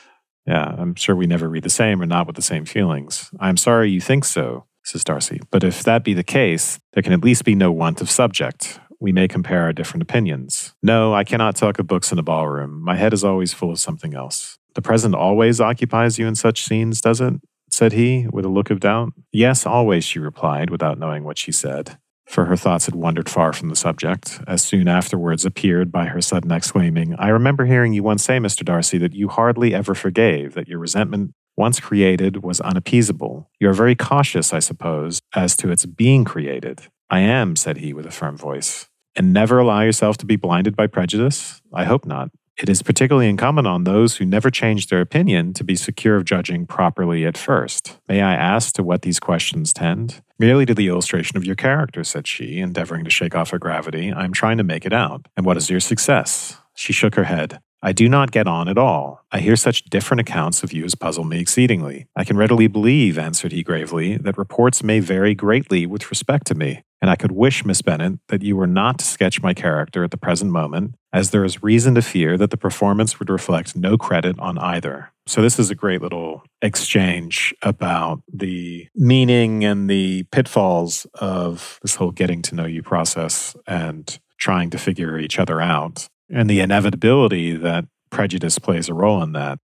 yeah, 0.46 0.76
I'm 0.78 0.96
sure 0.96 1.16
we 1.16 1.28
never 1.28 1.50
read 1.50 1.64
the 1.64 1.70
same 1.70 2.02
or 2.02 2.06
not 2.06 2.28
with 2.28 2.36
the 2.36 2.42
same 2.42 2.66
feelings. 2.66 3.30
I'm 3.40 3.58
sorry 3.58 3.90
you 3.90 4.02
think 4.02 4.26
so, 4.26 4.66
says 4.84 5.04
Darcy. 5.04 5.40
But 5.52 5.64
if 5.64 5.84
that 5.84 6.04
be 6.04 6.14
the 6.14 6.24
case, 6.24 6.80
there 6.94 7.04
can 7.04 7.14
at 7.14 7.24
least 7.24 7.46
be 7.46 7.56
no 7.56 7.72
want 7.72 8.02
of 8.02 8.10
subject. 8.10 8.80
We 9.00 9.12
may 9.12 9.28
compare 9.28 9.64
our 9.64 9.74
different 9.74 10.04
opinions. 10.04 10.74
No, 10.82 11.14
I 11.14 11.24
cannot 11.24 11.56
talk 11.56 11.80
of 11.80 11.88
books 11.88 12.12
in 12.12 12.20
a 12.20 12.24
ballroom. 12.24 12.82
My 12.82 12.96
head 12.96 13.14
is 13.14 13.24
always 13.24 13.54
full 13.54 13.72
of 13.72 13.80
something 13.80 14.14
else. 14.14 14.58
The 14.76 14.82
present 14.82 15.14
always 15.14 15.62
occupies 15.62 16.18
you 16.18 16.28
in 16.28 16.36
such 16.36 16.64
scenes, 16.64 17.02
does 17.02 17.22
it? 17.22 17.34
said 17.70 17.92
he, 17.92 18.28
with 18.32 18.46
a 18.46 18.50
look 18.50 18.70
of 18.70 18.80
doubt. 18.80 19.14
Yes, 19.32 19.66
always, 19.66 20.06
she 20.06 20.20
replied, 20.20 20.70
without 20.70 21.00
knowing 21.00 21.24
what 21.24 21.40
she 21.40 21.52
said, 21.52 21.98
for 22.26 22.46
her 22.46 22.56
thoughts 22.56 22.86
had 22.86 22.96
wandered 22.96 23.30
far 23.30 23.54
from 23.54 23.70
the 23.70 23.76
subject, 23.76 24.40
as 24.48 24.64
soon 24.64 24.88
afterwards 24.88 25.46
appeared 25.46 25.92
by 25.92 26.06
her 26.06 26.22
sudden 26.22 26.52
exclaiming, 26.52 27.16
I 27.20 27.28
remember 27.30 27.66
hearing 27.66 27.94
you 27.94 28.04
once 28.04 28.24
say, 28.24 28.38
Mr. 28.38 28.64
Darcy, 28.64 28.98
that 29.00 29.14
you 29.14 29.28
hardly 29.28 29.74
ever 29.74 29.94
forgave, 29.94 30.54
that 30.54 30.68
your 30.68 30.80
resentment 30.80 31.34
once 31.56 31.80
created 31.80 32.44
was 32.44 32.60
unappeasable. 32.62 33.50
You 33.60 33.70
are 33.70 33.74
very 33.74 33.96
cautious, 33.96 34.54
I 34.54 34.60
suppose, 34.60 35.22
as 35.36 35.56
to 35.58 35.70
its 35.70 35.86
being 35.86 36.24
created. 36.24 36.88
I 37.10 37.20
am, 37.20 37.56
said 37.56 37.78
he 37.78 37.94
with 37.94 38.06
a 38.06 38.12
firm 38.12 38.38
voice. 38.38 38.88
And 39.16 39.32
never 39.32 39.60
allow 39.60 39.82
yourself 39.82 40.18
to 40.18 40.26
be 40.26 40.36
blinded 40.36 40.76
by 40.76 40.88
prejudice? 40.88 41.62
I 41.72 41.84
hope 41.84 42.06
not. 42.06 42.30
It 42.58 42.70
is 42.70 42.84
particularly 42.84 43.30
incumbent 43.30 43.68
on 43.68 43.84
those 43.84 44.18
who 44.18 44.26
never 44.26 44.52
change 44.52 44.88
their 44.88 45.02
opinion 45.02 45.54
to 45.56 45.64
be 45.64 45.76
secure 45.76 46.16
of 46.16 46.26
judging 46.26 46.68
properly 46.68 47.26
at 47.26 47.38
first. 47.38 47.98
May 48.08 48.22
I 48.22 48.36
ask 48.36 48.76
to 48.76 48.84
what 48.84 49.02
these 49.02 49.20
questions 49.20 49.74
tend? 49.74 50.22
Merely 50.38 50.66
to 50.68 50.76
the 50.76 50.88
illustration 50.88 51.36
of 51.36 51.46
your 51.46 51.56
character, 51.56 52.04
said 52.04 52.28
she, 52.28 52.60
endeavoring 52.60 53.06
to 53.06 53.10
shake 53.10 53.36
off 53.36 53.50
her 53.50 53.60
gravity. 53.60 54.12
I 54.12 54.24
am 54.24 54.34
trying 54.34 54.58
to 54.60 54.64
make 54.64 54.86
it 54.86 54.94
out. 54.94 55.28
And 55.36 55.46
what 55.46 55.58
is 55.58 55.70
your 55.70 55.80
success? 55.80 56.58
She 56.76 56.94
shook 56.94 57.16
her 57.16 57.24
head. 57.24 57.60
I 57.86 57.92
do 57.92 58.08
not 58.08 58.32
get 58.32 58.48
on 58.48 58.70
at 58.70 58.78
all. 58.78 59.26
I 59.32 59.40
hear 59.40 59.58
such 59.58 59.84
different 59.86 60.22
accounts 60.22 60.64
of 60.64 60.72
you 60.72 60.86
as 60.86 60.96
puzzle 60.96 61.26
me 61.26 61.42
exceedingly. 61.42 62.08
I 62.16 62.24
can 62.24 62.38
readily 62.38 62.68
believe, 62.68 63.18
answered 63.18 63.52
he 63.52 63.62
gravely, 63.62 64.16
that 64.18 64.38
reports 64.38 64.82
may 64.82 65.02
vary 65.02 65.36
greatly 65.36 65.86
with 65.86 66.10
respect 66.10 66.48
to 66.48 66.56
me, 66.56 66.84
and 67.04 67.10
I 67.10 67.18
could 67.18 67.34
wish, 67.34 67.66
Miss 67.66 67.82
Bennet, 67.82 68.18
that 68.30 68.44
you 68.44 68.56
were 68.56 68.66
not 68.66 69.00
to 69.00 69.06
sketch 69.06 69.42
my 69.42 69.54
character 69.54 70.06
at 70.06 70.12
the 70.12 70.18
present 70.18 70.52
moment, 70.52 70.96
as 71.12 71.32
there 71.32 71.44
is 71.44 71.62
reason 71.62 71.96
to 71.96 72.02
fear 72.02 72.38
that 72.38 72.50
the 72.50 72.56
performance 72.56 73.20
would 73.20 73.30
reflect 73.30 73.76
no 73.76 73.98
credit 73.98 74.40
on 74.40 74.58
either. 74.58 75.12
So, 75.28 75.42
this 75.42 75.60
is 75.60 75.70
a 75.70 75.76
great 75.76 76.02
little 76.02 76.44
exchange 76.62 77.54
about 77.62 78.22
the 78.34 78.88
meaning 78.96 79.66
and 79.66 79.90
the 79.90 80.24
pitfalls 80.32 81.06
of 81.16 81.78
this 81.82 81.96
whole 81.96 82.12
getting 82.12 82.42
to 82.44 82.56
know 82.56 82.66
you 82.66 82.82
process 82.82 83.54
and 83.68 84.18
trying 84.40 84.70
to 84.70 84.78
figure 84.78 85.20
each 85.20 85.38
other 85.38 85.60
out 85.60 86.08
and 86.30 86.50
the 86.50 86.62
inevitability 86.62 87.54
that 87.58 87.84
prejudice 88.12 88.60
plays 88.60 88.88
a 88.88 88.94
role 88.94 89.22
in 89.22 89.34
that. 89.34 89.60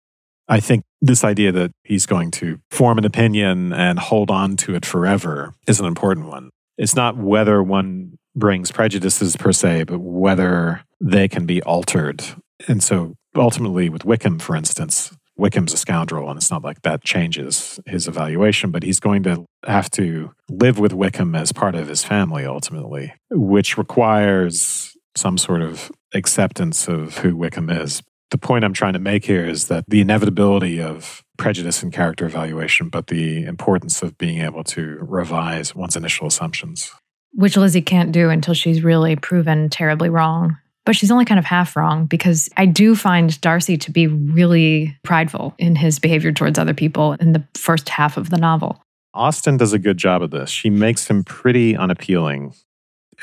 I 0.49 0.59
think 0.59 0.83
this 1.01 1.23
idea 1.23 1.53
that 1.53 1.71
he's 1.85 2.05
going 2.05 2.31
to 2.31 2.59
form 2.69 2.97
an 2.97 3.05
opinion 3.05 3.71
and 3.71 3.97
hold 3.97 4.29
on 4.29 4.57
to 4.57 4.75
it 4.75 4.85
forever 4.85 5.53
is 5.67 5.79
an 5.79 5.85
important 5.85 6.27
one. 6.27 6.49
It's 6.79 6.95
not 6.95 7.17
whether 7.17 7.61
one 7.61 8.17
brings 8.35 8.71
prejudices 8.71 9.35
per 9.35 9.51
se, 9.51 9.83
but 9.83 9.99
whether 9.99 10.81
they 11.01 11.27
can 11.27 11.45
be 11.45 11.61
altered. 11.63 12.23
And 12.69 12.81
so 12.81 13.15
ultimately, 13.35 13.89
with 13.89 14.05
Wickham, 14.05 14.39
for 14.39 14.55
instance, 14.55 15.13
Wickham's 15.37 15.73
a 15.73 15.77
scoundrel, 15.77 16.29
and 16.29 16.37
it's 16.37 16.49
not 16.49 16.63
like 16.63 16.81
that 16.83 17.03
changes 17.03 17.81
his 17.85 18.07
evaluation, 18.07 18.71
but 18.71 18.83
he's 18.83 19.01
going 19.01 19.23
to 19.23 19.45
have 19.65 19.89
to 19.91 20.31
live 20.49 20.79
with 20.79 20.93
Wickham 20.93 21.35
as 21.35 21.51
part 21.51 21.75
of 21.75 21.89
his 21.89 22.03
family 22.03 22.45
ultimately, 22.45 23.13
which 23.29 23.77
requires 23.77 24.95
some 25.15 25.37
sort 25.37 25.61
of 25.61 25.91
acceptance 26.13 26.87
of 26.87 27.17
who 27.19 27.35
Wickham 27.35 27.69
is. 27.69 28.01
The 28.31 28.37
point 28.37 28.63
I'm 28.63 28.73
trying 28.73 28.93
to 28.93 28.99
make 28.99 29.25
here 29.25 29.45
is 29.45 29.67
that 29.67 29.83
the 29.87 29.99
inevitability 30.01 30.81
of 30.81 31.23
prejudice 31.39 31.81
in 31.81 31.89
character 31.89 32.25
evaluation, 32.25 32.89
but 32.89 33.07
the 33.07 33.45
importance 33.45 34.03
of 34.03 34.17
being 34.19 34.41
able 34.41 34.63
to 34.65 34.99
revise 35.01 35.73
one's 35.73 35.95
initial 35.95 36.27
assumptions. 36.27 36.91
Which 37.33 37.57
Lizzie 37.57 37.81
can't 37.81 38.11
do 38.11 38.29
until 38.29 38.53
she's 38.53 38.83
really 38.83 39.15
proven 39.15 39.69
terribly 39.69 40.09
wrong. 40.09 40.57
But 40.85 40.95
she's 40.95 41.11
only 41.11 41.25
kind 41.25 41.39
of 41.39 41.45
half 41.45 41.75
wrong 41.75 42.05
because 42.05 42.49
I 42.57 42.65
do 42.65 42.95
find 42.95 43.39
Darcy 43.41 43.77
to 43.77 43.91
be 43.91 44.07
really 44.07 44.97
prideful 45.03 45.53
in 45.57 45.75
his 45.75 45.99
behavior 45.99 46.31
towards 46.31 46.57
other 46.57 46.73
people 46.73 47.13
in 47.13 47.33
the 47.33 47.43
first 47.55 47.89
half 47.89 48.17
of 48.17 48.29
the 48.29 48.37
novel. 48.37 48.81
Austen 49.13 49.57
does 49.57 49.73
a 49.73 49.79
good 49.79 49.97
job 49.97 50.21
of 50.21 50.31
this. 50.31 50.49
She 50.49 50.69
makes 50.69 51.07
him 51.07 51.23
pretty 51.23 51.75
unappealing 51.75 52.53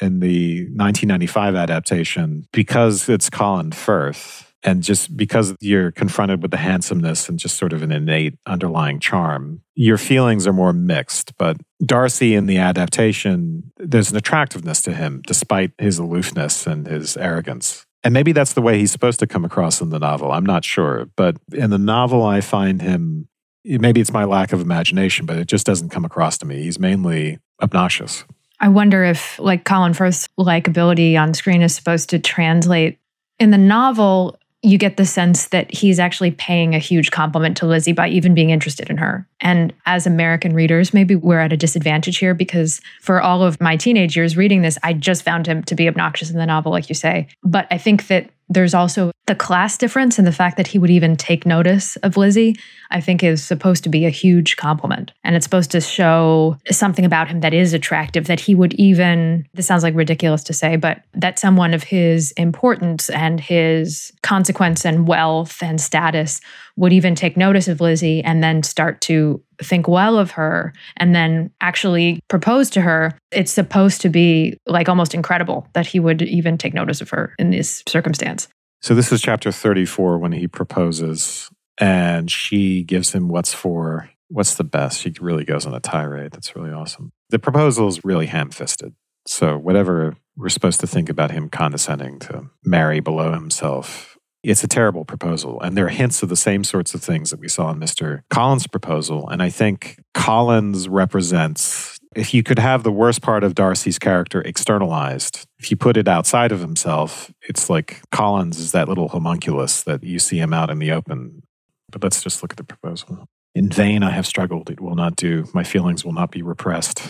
in 0.01 0.21
the 0.21 0.65
1995 0.65 1.55
adaptation 1.55 2.47
because 2.53 3.09
it's 3.09 3.31
Colin 3.31 3.73
Firth 3.73 4.46
and 4.67 4.83
just 4.83 5.17
because 5.17 5.55
you're 5.61 5.93
confronted 5.93 6.43
with 6.43 6.51
the 6.51 6.57
handsomeness 6.57 7.29
and 7.29 7.39
just 7.39 7.57
sort 7.57 7.73
of 7.73 7.83
an 7.83 7.93
innate 7.93 8.35
underlying 8.47 8.99
charm, 8.99 9.63
your 9.75 9.97
feelings 9.97 10.47
are 10.47 10.53
more 10.53 10.73
mixed. 10.73 11.37
But 11.39 11.57
Darcy 11.85 12.35
in 12.35 12.47
the 12.47 12.59
adaptation, 12.59 13.73
there's 13.79 14.11
an 14.11 14.17
attractiveness 14.17 14.83
to 14.83 14.93
him 14.93 15.23
despite 15.27 15.71
his 15.79 15.99
aloofness 15.99 16.67
and 16.67 16.87
his 16.87 17.17
arrogance. 17.17 17.87
And 18.03 18.13
maybe 18.13 18.33
that's 18.33 18.53
the 18.53 18.63
way 18.63 18.79
he's 18.79 18.93
supposed 18.93 19.21
to 19.21 19.27
come 19.27 19.45
across 19.45 19.81
in 19.81 19.91
the 19.91 19.99
novel. 19.99 20.33
I'm 20.33 20.47
not 20.47 20.65
sure. 20.65 21.09
But 21.17 21.37
in 21.53 21.71
the 21.71 21.79
novel, 21.79 22.25
I 22.25 22.41
find 22.41 22.83
him, 22.83 23.29
maybe 23.65 24.01
it's 24.01 24.13
my 24.13 24.25
lack 24.25 24.53
of 24.53 24.61
imagination, 24.61 25.27
but 25.27 25.39
it 25.39 25.47
just 25.47 25.65
doesn't 25.67 25.91
come 25.91 26.05
across 26.05 26.39
to 26.39 26.47
me. 26.47 26.63
He's 26.63 26.79
mainly 26.79 27.39
obnoxious. 27.63 28.25
I 28.59 28.69
wonder 28.69 29.05
if, 29.05 29.39
like, 29.39 29.65
Colin 29.65 29.93
Firth's 29.93 30.29
likability 30.39 31.21
on 31.21 31.35
screen 31.35 31.63
is 31.63 31.75
supposed 31.75 32.09
to 32.11 32.19
translate. 32.19 32.99
In 33.39 33.51
the 33.51 33.59
novel, 33.59 34.39
you 34.67 34.79
get 34.79 34.97
the 34.97 35.07
sense 35.07 35.47
that 35.49 35.73
he's 35.73 36.01
actually 36.01 36.33
paying 36.33 36.75
a 36.75 36.81
huge 36.81 37.13
compliment 37.13 37.57
to 37.57 37.67
Lizzie 37.67 37.93
by 37.93 38.09
even 38.09 38.35
being 38.35 38.51
interested 38.51 38.91
in 38.91 38.97
her. 38.97 39.25
And 39.41 39.73
as 39.87 40.09
American 40.09 40.55
readers, 40.55 40.93
maybe 40.93 41.15
we're 41.15 41.39
at 41.39 41.53
a 41.53 41.57
disadvantage 41.57 42.19
here 42.19 42.35
because 42.35 42.81
for 43.01 43.21
all 43.21 43.45
of 43.45 43.61
my 43.61 43.77
teenage 43.77 44.17
years 44.17 44.37
reading 44.37 44.63
this, 44.63 44.77
I 44.83 44.93
just 44.93 45.23
found 45.23 45.47
him 45.47 45.63
to 45.65 45.77
be 45.77 45.87
obnoxious 45.87 46.31
in 46.31 46.39
the 46.39 46.47
novel, 46.47 46.73
like 46.73 46.89
you 46.89 46.97
say. 46.97 47.29
But 47.45 47.69
I 47.71 47.79
think 47.79 48.09
that 48.09 48.29
there's 48.49 48.75
also 48.75 49.11
the 49.27 49.35
class 49.35 49.77
difference 49.77 50.19
and 50.19 50.27
the 50.27 50.33
fact 50.33 50.57
that 50.57 50.69
he 50.69 50.79
would 50.79 50.91
even 50.91 51.17
take 51.17 51.45
notice 51.45 51.97
of 51.97 52.17
Lizzie, 52.17 52.57
I 52.91 53.01
think 53.01 53.25
is 53.25 53.43
supposed 53.43 53.83
to 53.85 53.89
be 53.89 54.07
a 54.07 54.11
huge 54.11 54.57
compliment. 54.57 55.11
And 55.25 55.35
it's 55.35 55.45
supposed 55.45 55.73
to 55.73 55.81
show 55.81 56.57
something 56.71 57.05
about 57.05 57.29
him 57.29 57.41
that 57.41 57.53
is 57.53 57.75
attractive, 57.75 58.29
that 58.29 58.39
he 58.39 58.55
would 58.55 58.75
even, 58.75 59.47
this 59.55 59.67
sounds 59.67 59.83
like 59.83 59.97
ridiculous 59.97 60.45
to 60.45 60.53
say, 60.53 60.77
but 60.77 61.03
that 61.15 61.41
someone 61.41 61.75
of 61.75 61.83
his 61.83 62.31
importance 62.33 63.11
and 63.11 63.41
his 63.41 64.13
consequence 64.23 64.87
and 64.87 65.09
wealth 65.09 65.61
and 65.61 65.81
status 65.81 66.41
would 66.77 66.93
even 66.93 67.15
take 67.15 67.37
notice 67.37 67.69
of 67.69 67.81
Lizzie 67.81 68.23
and 68.23 68.43
then 68.43 68.63
start 68.63 69.01
to 69.03 69.43
think 69.63 69.89
well 69.89 70.19
of 70.19 70.33
her 70.33 70.73
and 70.99 71.15
then 71.15 71.51
actually 71.61 72.21
propose 72.29 72.69
to 72.71 72.83
her, 72.83 73.19
it's 73.33 73.53
supposed 73.53 74.01
to 74.03 74.09
be 74.09 74.59
like 74.67 74.89
almost 74.89 75.15
incredible 75.15 75.67
that 75.73 75.87
he 75.87 75.99
would 75.99 76.23
even 76.23 76.59
take 76.59 76.75
notice 76.75 77.01
of 77.01 77.11
her 77.11 77.35
in 77.39 77.51
this 77.51 77.83
circumstance. 77.89 78.49
So, 78.83 78.95
this 78.95 79.11
is 79.11 79.23
chapter 79.23 79.51
34 79.51 80.19
when 80.19 80.33
he 80.33 80.47
proposes, 80.47 81.51
and 81.79 82.31
she 82.31 82.83
gives 82.83 83.13
him 83.13 83.29
what's 83.29 83.55
for 83.55 84.11
what's 84.29 84.55
the 84.57 84.65
best. 84.65 85.01
She 85.01 85.13
really 85.21 85.45
goes 85.45 85.67
on 85.67 85.75
a 85.75 85.81
tirade. 85.81 86.33
That's 86.33 86.55
really 86.55 86.71
awesome. 86.71 87.11
The 87.31 87.39
proposal 87.39 87.89
is 87.89 88.05
really 88.05 88.27
ham 88.27 88.51
fisted. 88.51 88.95
So, 89.27 89.57
whatever 89.57 90.17
we're 90.37 90.51
supposed 90.51 90.81
to 90.81 90.87
think 90.87 91.09
about 91.09 91.31
him 91.31 91.49
condescending 91.49 92.19
to 92.21 92.51
marry 92.65 93.01
below 93.01 93.33
himself 93.33 94.16
it's 94.47 94.63
a 94.63 94.69
terrible 94.69 95.05
proposal. 95.05 95.61
And 95.61 95.77
there 95.77 95.87
are 95.87 95.89
hints 95.89 96.23
of 96.23 96.29
the 96.29 96.37
same 96.37 96.63
sorts 96.63 96.95
of 96.95 97.03
things 97.03 97.31
that 97.31 97.41
we 97.41 97.49
saw 97.49 97.71
in 97.71 97.81
Mr. 97.81 98.23
Collins' 98.31 98.69
proposal. 98.69 99.29
And 99.29 99.43
I 99.43 99.51
think 99.51 100.01
Collins 100.15 100.89
represents, 100.89 101.99
if 102.15 102.33
you 102.33 102.45
could 102.45 102.61
have 102.61 102.85
the 102.85 102.93
worst 102.93 103.23
part 103.23 103.43
of 103.43 103.57
Darcy's 103.57 103.99
character 103.99 104.41
externalized, 104.43 105.47
if 105.59 105.71
you 105.71 105.77
put 105.77 105.97
it 105.97 106.07
outside 106.07 106.53
of 106.53 106.61
himself, 106.61 107.33
it's 107.49 107.69
like 107.69 108.01
Collins 108.13 108.59
is 108.61 108.71
that 108.71 108.89
little 108.89 109.09
homunculus 109.09 109.83
that 109.83 110.05
you 110.05 110.21
see 110.21 110.39
him 110.39 110.53
out 110.53 110.71
in 110.71 110.79
the 110.79 110.93
open. 110.93 111.43
But 111.91 112.05
let's 112.05 112.23
just 112.23 112.41
look 112.43 112.53
at 112.53 112.57
the 112.57 112.65
proposal. 112.65 113.27
In 113.57 113.69
vain 113.69 114.05
I 114.05 114.11
have 114.11 114.27
struggled, 114.27 114.71
it 114.71 114.81
will 114.81 114.95
not 114.95 115.17
do. 115.17 115.49
My 115.55 115.65
feelings 115.65 116.05
will 116.05 116.13
not 116.13 116.31
be 116.31 116.43
repressed. 116.43 117.03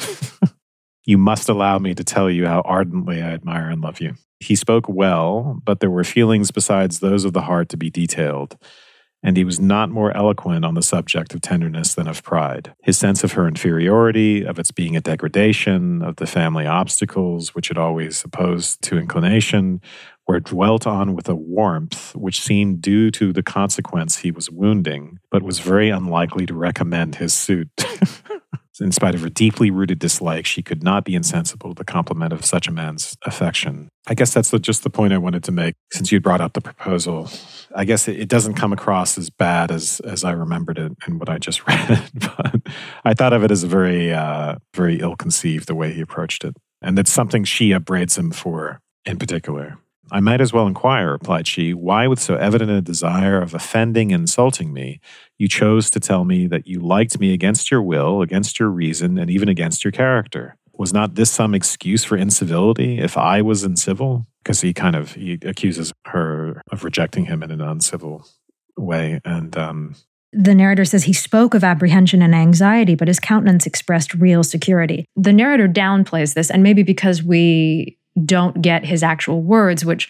you 1.04 1.18
must 1.18 1.50
allow 1.50 1.78
me 1.78 1.94
to 1.94 2.04
tell 2.04 2.30
you 2.30 2.46
how 2.46 2.62
ardently 2.62 3.20
I 3.20 3.32
admire 3.32 3.68
and 3.68 3.82
love 3.82 4.00
you. 4.00 4.14
He 4.40 4.54
spoke 4.54 4.88
well, 4.88 5.60
but 5.64 5.80
there 5.80 5.90
were 5.90 6.04
feelings 6.04 6.50
besides 6.50 7.00
those 7.00 7.24
of 7.24 7.32
the 7.32 7.42
heart 7.42 7.68
to 7.70 7.76
be 7.76 7.90
detailed, 7.90 8.56
and 9.22 9.36
he 9.36 9.44
was 9.44 9.58
not 9.58 9.90
more 9.90 10.14
eloquent 10.16 10.64
on 10.64 10.74
the 10.74 10.82
subject 10.82 11.34
of 11.34 11.40
tenderness 11.40 11.94
than 11.94 12.06
of 12.06 12.22
pride. 12.22 12.74
His 12.82 12.98
sense 12.98 13.24
of 13.24 13.32
her 13.32 13.48
inferiority, 13.48 14.44
of 14.44 14.58
its 14.58 14.70
being 14.70 14.96
a 14.96 15.00
degradation, 15.00 16.02
of 16.02 16.16
the 16.16 16.26
family 16.26 16.66
obstacles 16.66 17.54
which 17.54 17.70
it 17.70 17.78
always 17.78 18.22
opposed 18.24 18.82
to 18.82 18.98
inclination, 18.98 19.80
were 20.28 20.40
dwelt 20.40 20.86
on 20.86 21.14
with 21.14 21.28
a 21.28 21.34
warmth 21.34 22.14
which 22.14 22.40
seemed 22.40 22.82
due 22.82 23.10
to 23.12 23.32
the 23.32 23.42
consequence 23.42 24.18
he 24.18 24.30
was 24.30 24.50
wounding, 24.50 25.18
but 25.30 25.42
was 25.42 25.60
very 25.60 25.88
unlikely 25.88 26.46
to 26.46 26.54
recommend 26.54 27.16
his 27.16 27.32
suit. 27.32 27.70
In 28.80 28.92
spite 28.92 29.14
of 29.14 29.22
her 29.22 29.28
deeply 29.28 29.70
rooted 29.70 29.98
dislike, 29.98 30.46
she 30.46 30.62
could 30.62 30.82
not 30.82 31.04
be 31.04 31.14
insensible 31.14 31.70
to 31.70 31.78
the 31.78 31.84
compliment 31.84 32.32
of 32.32 32.44
such 32.44 32.68
a 32.68 32.72
man's 32.72 33.16
affection. 33.22 33.88
I 34.06 34.14
guess 34.14 34.32
that's 34.32 34.50
the, 34.50 34.58
just 34.58 34.82
the 34.82 34.90
point 34.90 35.12
I 35.12 35.18
wanted 35.18 35.44
to 35.44 35.52
make 35.52 35.74
since 35.92 36.12
you 36.12 36.20
brought 36.20 36.40
up 36.40 36.52
the 36.52 36.60
proposal. 36.60 37.28
I 37.74 37.84
guess 37.84 38.08
it, 38.08 38.20
it, 38.20 38.28
doesn't 38.28 38.54
come 38.54 38.72
across 38.72 39.18
as 39.18 39.30
bad 39.30 39.70
as, 39.70 40.00
as 40.00 40.24
I 40.24 40.32
remembered 40.32 40.78
it 40.78 40.92
in 41.06 41.18
what 41.18 41.28
I 41.28 41.38
just 41.38 41.66
read, 41.68 42.10
but 42.14 42.56
I 43.04 43.14
thought 43.14 43.32
of 43.32 43.42
it 43.42 43.50
as 43.50 43.62
a 43.64 43.68
very, 43.68 44.12
uh, 44.12 44.56
very 44.74 45.00
ill 45.00 45.16
conceived 45.16 45.66
the 45.66 45.74
way 45.74 45.92
he 45.92 46.00
approached 46.00 46.44
it. 46.44 46.56
And 46.82 46.98
it's 46.98 47.12
something 47.12 47.44
she 47.44 47.72
upbraids 47.72 48.16
him 48.16 48.30
for 48.30 48.80
in 49.04 49.18
particular. 49.18 49.78
I 50.10 50.20
might 50.20 50.40
as 50.40 50.52
well 50.52 50.66
inquire, 50.66 51.12
replied 51.12 51.46
she, 51.46 51.74
why, 51.74 52.06
with 52.06 52.20
so 52.20 52.36
evident 52.36 52.70
a 52.70 52.80
desire 52.80 53.40
of 53.40 53.54
offending 53.54 54.12
and 54.12 54.22
insulting 54.22 54.72
me, 54.72 55.00
you 55.38 55.48
chose 55.48 55.90
to 55.90 56.00
tell 56.00 56.24
me 56.24 56.46
that 56.46 56.66
you 56.66 56.80
liked 56.80 57.18
me 57.18 57.32
against 57.32 57.70
your 57.70 57.82
will, 57.82 58.22
against 58.22 58.60
your 58.60 58.68
reason, 58.68 59.18
and 59.18 59.30
even 59.30 59.48
against 59.48 59.84
your 59.84 59.92
character. 59.92 60.56
Was 60.78 60.92
not 60.92 61.14
this 61.14 61.30
some 61.30 61.54
excuse 61.54 62.04
for 62.04 62.16
incivility 62.16 62.98
if 62.98 63.16
I 63.16 63.42
was 63.42 63.64
uncivil? 63.64 64.26
Because 64.42 64.60
he 64.60 64.72
kind 64.72 64.94
of 64.94 65.14
he 65.14 65.38
accuses 65.42 65.92
her 66.06 66.62
of 66.70 66.84
rejecting 66.84 67.24
him 67.24 67.42
in 67.42 67.50
an 67.50 67.60
uncivil 67.60 68.26
way, 68.76 69.20
and 69.24 69.56
um, 69.56 69.96
the 70.32 70.54
narrator 70.54 70.84
says 70.84 71.04
he 71.04 71.14
spoke 71.14 71.54
of 71.54 71.64
apprehension 71.64 72.20
and 72.20 72.34
anxiety, 72.34 72.94
but 72.94 73.08
his 73.08 73.18
countenance 73.18 73.66
expressed 73.66 74.12
real 74.12 74.44
security. 74.44 75.06
The 75.16 75.32
narrator 75.32 75.66
downplays 75.66 76.34
this, 76.34 76.50
and 76.50 76.62
maybe 76.62 76.82
because 76.82 77.22
we 77.22 77.95
don't 78.24 78.60
get 78.62 78.84
his 78.84 79.02
actual 79.02 79.42
words, 79.42 79.84
which 79.84 80.08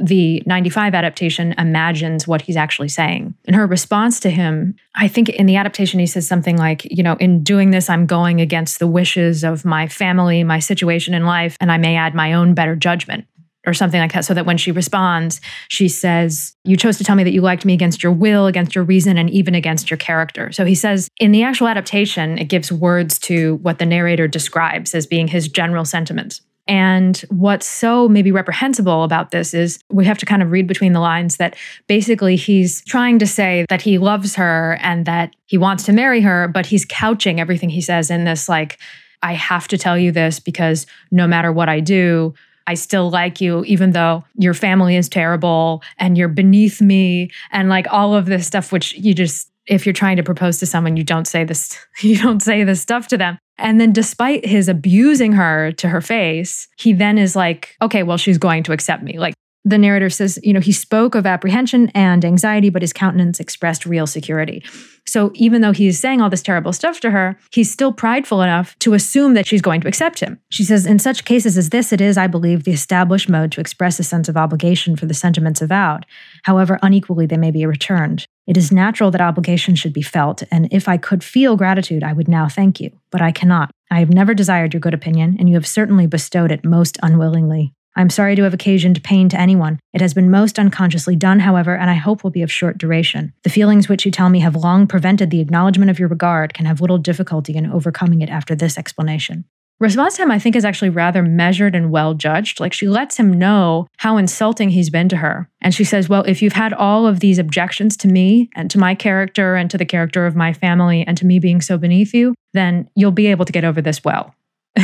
the 0.00 0.42
95 0.44 0.94
adaptation 0.94 1.54
imagines 1.56 2.28
what 2.28 2.42
he's 2.42 2.56
actually 2.56 2.88
saying. 2.88 3.34
In 3.44 3.54
her 3.54 3.66
response 3.66 4.20
to 4.20 4.30
him, 4.30 4.76
I 4.94 5.08
think 5.08 5.30
in 5.30 5.46
the 5.46 5.56
adaptation, 5.56 5.98
he 5.98 6.06
says 6.06 6.26
something 6.26 6.58
like, 6.58 6.84
you 6.84 7.02
know, 7.02 7.14
in 7.14 7.42
doing 7.42 7.70
this, 7.70 7.88
I'm 7.88 8.06
going 8.06 8.40
against 8.40 8.78
the 8.78 8.86
wishes 8.86 9.44
of 9.44 9.64
my 9.64 9.88
family, 9.88 10.44
my 10.44 10.58
situation 10.58 11.14
in 11.14 11.24
life, 11.24 11.56
and 11.60 11.72
I 11.72 11.78
may 11.78 11.96
add 11.96 12.14
my 12.14 12.34
own 12.34 12.52
better 12.54 12.76
judgment 12.76 13.26
or 13.66 13.74
something 13.74 14.00
like 14.00 14.12
that. 14.12 14.24
So 14.24 14.34
that 14.34 14.46
when 14.46 14.58
she 14.58 14.72
responds, 14.72 15.40
she 15.68 15.88
says, 15.88 16.54
You 16.64 16.76
chose 16.76 16.98
to 16.98 17.04
tell 17.04 17.16
me 17.16 17.24
that 17.24 17.32
you 17.32 17.40
liked 17.40 17.64
me 17.64 17.74
against 17.74 18.02
your 18.02 18.12
will, 18.12 18.46
against 18.46 18.74
your 18.74 18.84
reason, 18.84 19.16
and 19.18 19.30
even 19.30 19.54
against 19.54 19.90
your 19.90 19.98
character. 19.98 20.52
So 20.52 20.64
he 20.64 20.74
says, 20.74 21.08
in 21.18 21.32
the 21.32 21.42
actual 21.42 21.68
adaptation, 21.68 22.38
it 22.38 22.46
gives 22.46 22.70
words 22.70 23.18
to 23.20 23.56
what 23.56 23.78
the 23.78 23.86
narrator 23.86 24.28
describes 24.28 24.94
as 24.94 25.06
being 25.06 25.28
his 25.28 25.48
general 25.48 25.84
sentiments. 25.84 26.40
And 26.68 27.16
what's 27.30 27.66
so 27.66 28.08
maybe 28.08 28.30
reprehensible 28.30 29.02
about 29.02 29.30
this 29.30 29.54
is 29.54 29.78
we 29.88 30.04
have 30.04 30.18
to 30.18 30.26
kind 30.26 30.42
of 30.42 30.50
read 30.50 30.66
between 30.66 30.92
the 30.92 31.00
lines 31.00 31.38
that 31.38 31.56
basically 31.86 32.36
he's 32.36 32.84
trying 32.84 33.18
to 33.20 33.26
say 33.26 33.64
that 33.70 33.80
he 33.80 33.96
loves 33.96 34.34
her 34.36 34.78
and 34.82 35.06
that 35.06 35.34
he 35.46 35.56
wants 35.56 35.84
to 35.84 35.92
marry 35.92 36.20
her, 36.20 36.46
but 36.46 36.66
he's 36.66 36.84
couching 36.84 37.40
everything 37.40 37.70
he 37.70 37.80
says 37.80 38.10
in 38.10 38.24
this 38.24 38.48
like, 38.48 38.78
I 39.22 39.32
have 39.32 39.66
to 39.68 39.78
tell 39.78 39.98
you 39.98 40.12
this 40.12 40.38
because 40.38 40.86
no 41.10 41.26
matter 41.26 41.50
what 41.50 41.70
I 41.70 41.80
do, 41.80 42.34
I 42.66 42.74
still 42.74 43.10
like 43.10 43.40
you, 43.40 43.64
even 43.64 43.92
though 43.92 44.24
your 44.36 44.52
family 44.52 44.94
is 44.94 45.08
terrible 45.08 45.82
and 45.98 46.18
you're 46.18 46.28
beneath 46.28 46.82
me, 46.82 47.30
and 47.50 47.70
like 47.70 47.86
all 47.90 48.14
of 48.14 48.26
this 48.26 48.46
stuff, 48.46 48.72
which 48.72 48.92
you 48.92 49.14
just 49.14 49.50
if 49.68 49.86
you're 49.86 49.92
trying 49.92 50.16
to 50.16 50.22
propose 50.22 50.58
to 50.58 50.66
someone, 50.66 50.96
you 50.96 51.04
don't 51.04 51.26
say 51.26 51.44
this, 51.44 51.78
you 52.00 52.18
don't 52.18 52.40
say 52.40 52.64
this 52.64 52.80
stuff 52.80 53.08
to 53.08 53.18
them. 53.18 53.38
And 53.58 53.80
then, 53.80 53.92
despite 53.92 54.46
his 54.46 54.68
abusing 54.68 55.32
her 55.32 55.72
to 55.72 55.88
her 55.88 56.00
face, 56.00 56.68
he 56.78 56.92
then 56.92 57.18
is 57.18 57.34
like, 57.34 57.76
okay, 57.82 58.04
well, 58.04 58.16
she's 58.16 58.38
going 58.38 58.62
to 58.64 58.72
accept 58.72 59.02
me. 59.02 59.18
Like, 59.18 59.34
the 59.64 59.78
narrator 59.78 60.08
says, 60.08 60.38
you 60.42 60.52
know, 60.52 60.60
he 60.60 60.72
spoke 60.72 61.14
of 61.14 61.26
apprehension 61.26 61.90
and 61.94 62.24
anxiety, 62.24 62.70
but 62.70 62.82
his 62.82 62.92
countenance 62.92 63.40
expressed 63.40 63.84
real 63.84 64.06
security. 64.06 64.62
So 65.06 65.30
even 65.34 65.62
though 65.62 65.72
he's 65.72 65.98
saying 65.98 66.20
all 66.20 66.30
this 66.30 66.42
terrible 66.42 66.72
stuff 66.72 67.00
to 67.00 67.10
her, 67.10 67.38
he's 67.50 67.70
still 67.70 67.92
prideful 67.92 68.42
enough 68.42 68.78
to 68.80 68.94
assume 68.94 69.34
that 69.34 69.46
she's 69.46 69.62
going 69.62 69.80
to 69.80 69.88
accept 69.88 70.20
him. 70.20 70.38
She 70.50 70.64
says, 70.64 70.86
in 70.86 70.98
such 70.98 71.24
cases 71.24 71.56
as 71.56 71.70
this, 71.70 71.92
it 71.92 72.00
is, 72.00 72.18
I 72.18 72.26
believe, 72.26 72.64
the 72.64 72.72
established 72.72 73.28
mode 73.28 73.50
to 73.52 73.60
express 73.60 73.98
a 73.98 74.04
sense 74.04 74.28
of 74.28 74.36
obligation 74.36 74.96
for 74.96 75.06
the 75.06 75.14
sentiments 75.14 75.62
avowed. 75.62 76.06
However 76.44 76.78
unequally 76.82 77.26
they 77.26 77.38
may 77.38 77.50
be 77.50 77.66
returned. 77.66 78.26
It 78.46 78.56
is 78.56 78.72
natural 78.72 79.10
that 79.10 79.20
obligation 79.20 79.74
should 79.74 79.92
be 79.92 80.00
felt, 80.00 80.42
and 80.50 80.72
if 80.72 80.88
I 80.88 80.96
could 80.96 81.22
feel 81.22 81.56
gratitude, 81.56 82.02
I 82.02 82.14
would 82.14 82.28
now 82.28 82.48
thank 82.48 82.80
you. 82.80 82.90
But 83.10 83.20
I 83.20 83.30
cannot. 83.30 83.70
I 83.90 83.98
have 83.98 84.08
never 84.08 84.32
desired 84.32 84.72
your 84.72 84.80
good 84.80 84.94
opinion, 84.94 85.36
and 85.38 85.50
you 85.50 85.54
have 85.56 85.66
certainly 85.66 86.06
bestowed 86.06 86.50
it 86.50 86.64
most 86.64 86.96
unwillingly. 87.02 87.74
I 87.98 88.00
am 88.00 88.10
sorry 88.10 88.36
to 88.36 88.44
have 88.44 88.54
occasioned 88.54 89.02
pain 89.02 89.28
to 89.30 89.40
anyone. 89.40 89.80
It 89.92 90.00
has 90.00 90.14
been 90.14 90.30
most 90.30 90.56
unconsciously 90.56 91.16
done, 91.16 91.40
however, 91.40 91.74
and 91.74 91.90
I 91.90 91.94
hope 91.94 92.22
will 92.22 92.30
be 92.30 92.42
of 92.42 92.52
short 92.52 92.78
duration. 92.78 93.32
The 93.42 93.50
feelings 93.50 93.88
which 93.88 94.06
you 94.06 94.12
tell 94.12 94.30
me 94.30 94.38
have 94.38 94.54
long 94.54 94.86
prevented 94.86 95.30
the 95.30 95.40
acknowledgement 95.40 95.90
of 95.90 95.98
your 95.98 96.08
regard 96.08 96.54
can 96.54 96.64
have 96.64 96.80
little 96.80 96.98
difficulty 96.98 97.56
in 97.56 97.66
overcoming 97.66 98.20
it 98.20 98.30
after 98.30 98.54
this 98.54 98.78
explanation. 98.78 99.46
Response 99.80 100.16
time, 100.16 100.30
I 100.30 100.38
think, 100.38 100.54
is 100.54 100.64
actually 100.64 100.90
rather 100.90 101.24
measured 101.24 101.74
and 101.74 101.90
well 101.90 102.14
judged. 102.14 102.60
Like 102.60 102.72
she 102.72 102.86
lets 102.86 103.16
him 103.16 103.36
know 103.36 103.88
how 103.96 104.16
insulting 104.16 104.70
he's 104.70 104.90
been 104.90 105.08
to 105.08 105.16
her. 105.16 105.50
And 105.60 105.74
she 105.74 105.82
says, 105.82 106.08
Well, 106.08 106.22
if 106.22 106.40
you've 106.40 106.52
had 106.52 106.72
all 106.72 107.04
of 107.04 107.18
these 107.18 107.40
objections 107.40 107.96
to 107.96 108.06
me 108.06 108.48
and 108.54 108.70
to 108.70 108.78
my 108.78 108.94
character 108.94 109.56
and 109.56 109.68
to 109.72 109.78
the 109.78 109.84
character 109.84 110.24
of 110.24 110.36
my 110.36 110.52
family 110.52 111.04
and 111.04 111.16
to 111.18 111.26
me 111.26 111.40
being 111.40 111.60
so 111.60 111.76
beneath 111.76 112.14
you, 112.14 112.36
then 112.54 112.88
you'll 112.94 113.10
be 113.10 113.26
able 113.26 113.44
to 113.44 113.52
get 113.52 113.64
over 113.64 113.82
this 113.82 114.04
well. 114.04 114.36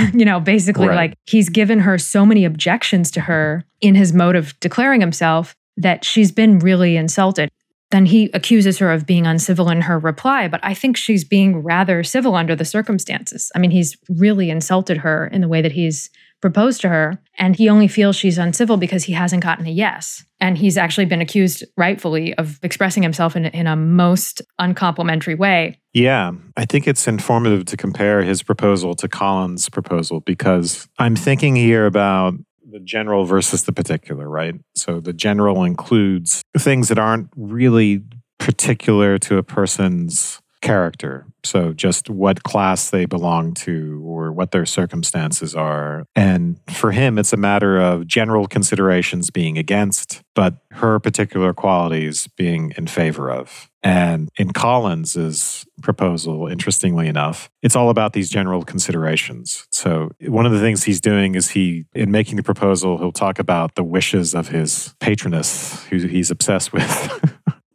you 0.14 0.24
know, 0.24 0.40
basically, 0.40 0.88
right. 0.88 0.96
like 0.96 1.14
he's 1.26 1.48
given 1.48 1.80
her 1.80 1.98
so 1.98 2.26
many 2.26 2.44
objections 2.44 3.10
to 3.12 3.20
her 3.22 3.64
in 3.80 3.94
his 3.94 4.12
mode 4.12 4.36
of 4.36 4.58
declaring 4.60 5.00
himself 5.00 5.54
that 5.76 6.04
she's 6.04 6.32
been 6.32 6.58
really 6.58 6.96
insulted. 6.96 7.50
Then 7.90 8.06
he 8.06 8.30
accuses 8.34 8.78
her 8.78 8.90
of 8.90 9.06
being 9.06 9.26
uncivil 9.26 9.68
in 9.70 9.82
her 9.82 9.98
reply, 9.98 10.48
but 10.48 10.60
I 10.64 10.74
think 10.74 10.96
she's 10.96 11.24
being 11.24 11.58
rather 11.58 12.02
civil 12.02 12.34
under 12.34 12.56
the 12.56 12.64
circumstances. 12.64 13.52
I 13.54 13.58
mean, 13.58 13.70
he's 13.70 13.96
really 14.08 14.50
insulted 14.50 14.98
her 14.98 15.28
in 15.28 15.40
the 15.40 15.48
way 15.48 15.62
that 15.62 15.72
he's 15.72 16.10
proposed 16.44 16.82
to 16.82 16.90
her, 16.90 17.18
and 17.38 17.56
he 17.56 17.70
only 17.70 17.88
feels 17.88 18.14
she's 18.14 18.36
uncivil 18.36 18.76
because 18.76 19.04
he 19.04 19.14
hasn't 19.14 19.42
gotten 19.42 19.66
a 19.66 19.70
yes. 19.70 20.26
And 20.42 20.58
he's 20.58 20.76
actually 20.76 21.06
been 21.06 21.22
accused, 21.22 21.64
rightfully, 21.78 22.34
of 22.34 22.60
expressing 22.62 23.02
himself 23.02 23.34
in, 23.34 23.46
in 23.46 23.66
a 23.66 23.74
most 23.74 24.42
uncomplimentary 24.58 25.36
way. 25.36 25.80
Yeah, 25.94 26.32
I 26.54 26.66
think 26.66 26.86
it's 26.86 27.08
informative 27.08 27.64
to 27.64 27.78
compare 27.78 28.22
his 28.22 28.42
proposal 28.42 28.94
to 28.96 29.08
Collins' 29.08 29.70
proposal 29.70 30.20
because 30.20 30.86
I'm 30.98 31.16
thinking 31.16 31.56
here 31.56 31.86
about 31.86 32.34
the 32.70 32.80
general 32.80 33.24
versus 33.24 33.64
the 33.64 33.72
particular, 33.72 34.28
right? 34.28 34.54
So 34.74 35.00
the 35.00 35.14
general 35.14 35.64
includes 35.64 36.42
things 36.58 36.88
that 36.90 36.98
aren't 36.98 37.30
really 37.36 38.02
particular 38.38 39.16
to 39.16 39.38
a 39.38 39.42
person's 39.42 40.42
character. 40.64 41.26
So, 41.44 41.74
just 41.74 42.08
what 42.08 42.42
class 42.42 42.88
they 42.88 43.04
belong 43.04 43.52
to 43.54 44.02
or 44.02 44.32
what 44.32 44.50
their 44.50 44.64
circumstances 44.64 45.54
are. 45.54 46.06
And 46.16 46.58
for 46.70 46.90
him, 46.90 47.18
it's 47.18 47.34
a 47.34 47.36
matter 47.36 47.78
of 47.78 48.06
general 48.06 48.46
considerations 48.46 49.30
being 49.30 49.58
against, 49.58 50.22
but 50.34 50.54
her 50.72 50.98
particular 50.98 51.52
qualities 51.52 52.26
being 52.28 52.72
in 52.78 52.86
favor 52.86 53.30
of. 53.30 53.68
And 53.82 54.30
in 54.38 54.54
Collins's 54.54 55.66
proposal, 55.82 56.48
interestingly 56.48 57.06
enough, 57.08 57.50
it's 57.62 57.76
all 57.76 57.90
about 57.90 58.14
these 58.14 58.30
general 58.30 58.62
considerations. 58.62 59.66
So 59.70 60.12
one 60.22 60.46
of 60.46 60.52
the 60.52 60.60
things 60.60 60.84
he's 60.84 61.02
doing 61.02 61.34
is 61.34 61.50
he, 61.50 61.84
in 61.94 62.10
making 62.10 62.36
the 62.36 62.42
proposal, 62.42 62.96
he'll 62.96 63.12
talk 63.12 63.38
about 63.38 63.74
the 63.74 63.84
wishes 63.84 64.34
of 64.34 64.48
his 64.48 64.94
patroness, 65.00 65.84
who 65.88 65.98
he's 65.98 66.30
obsessed 66.30 66.72
with. 66.72 67.30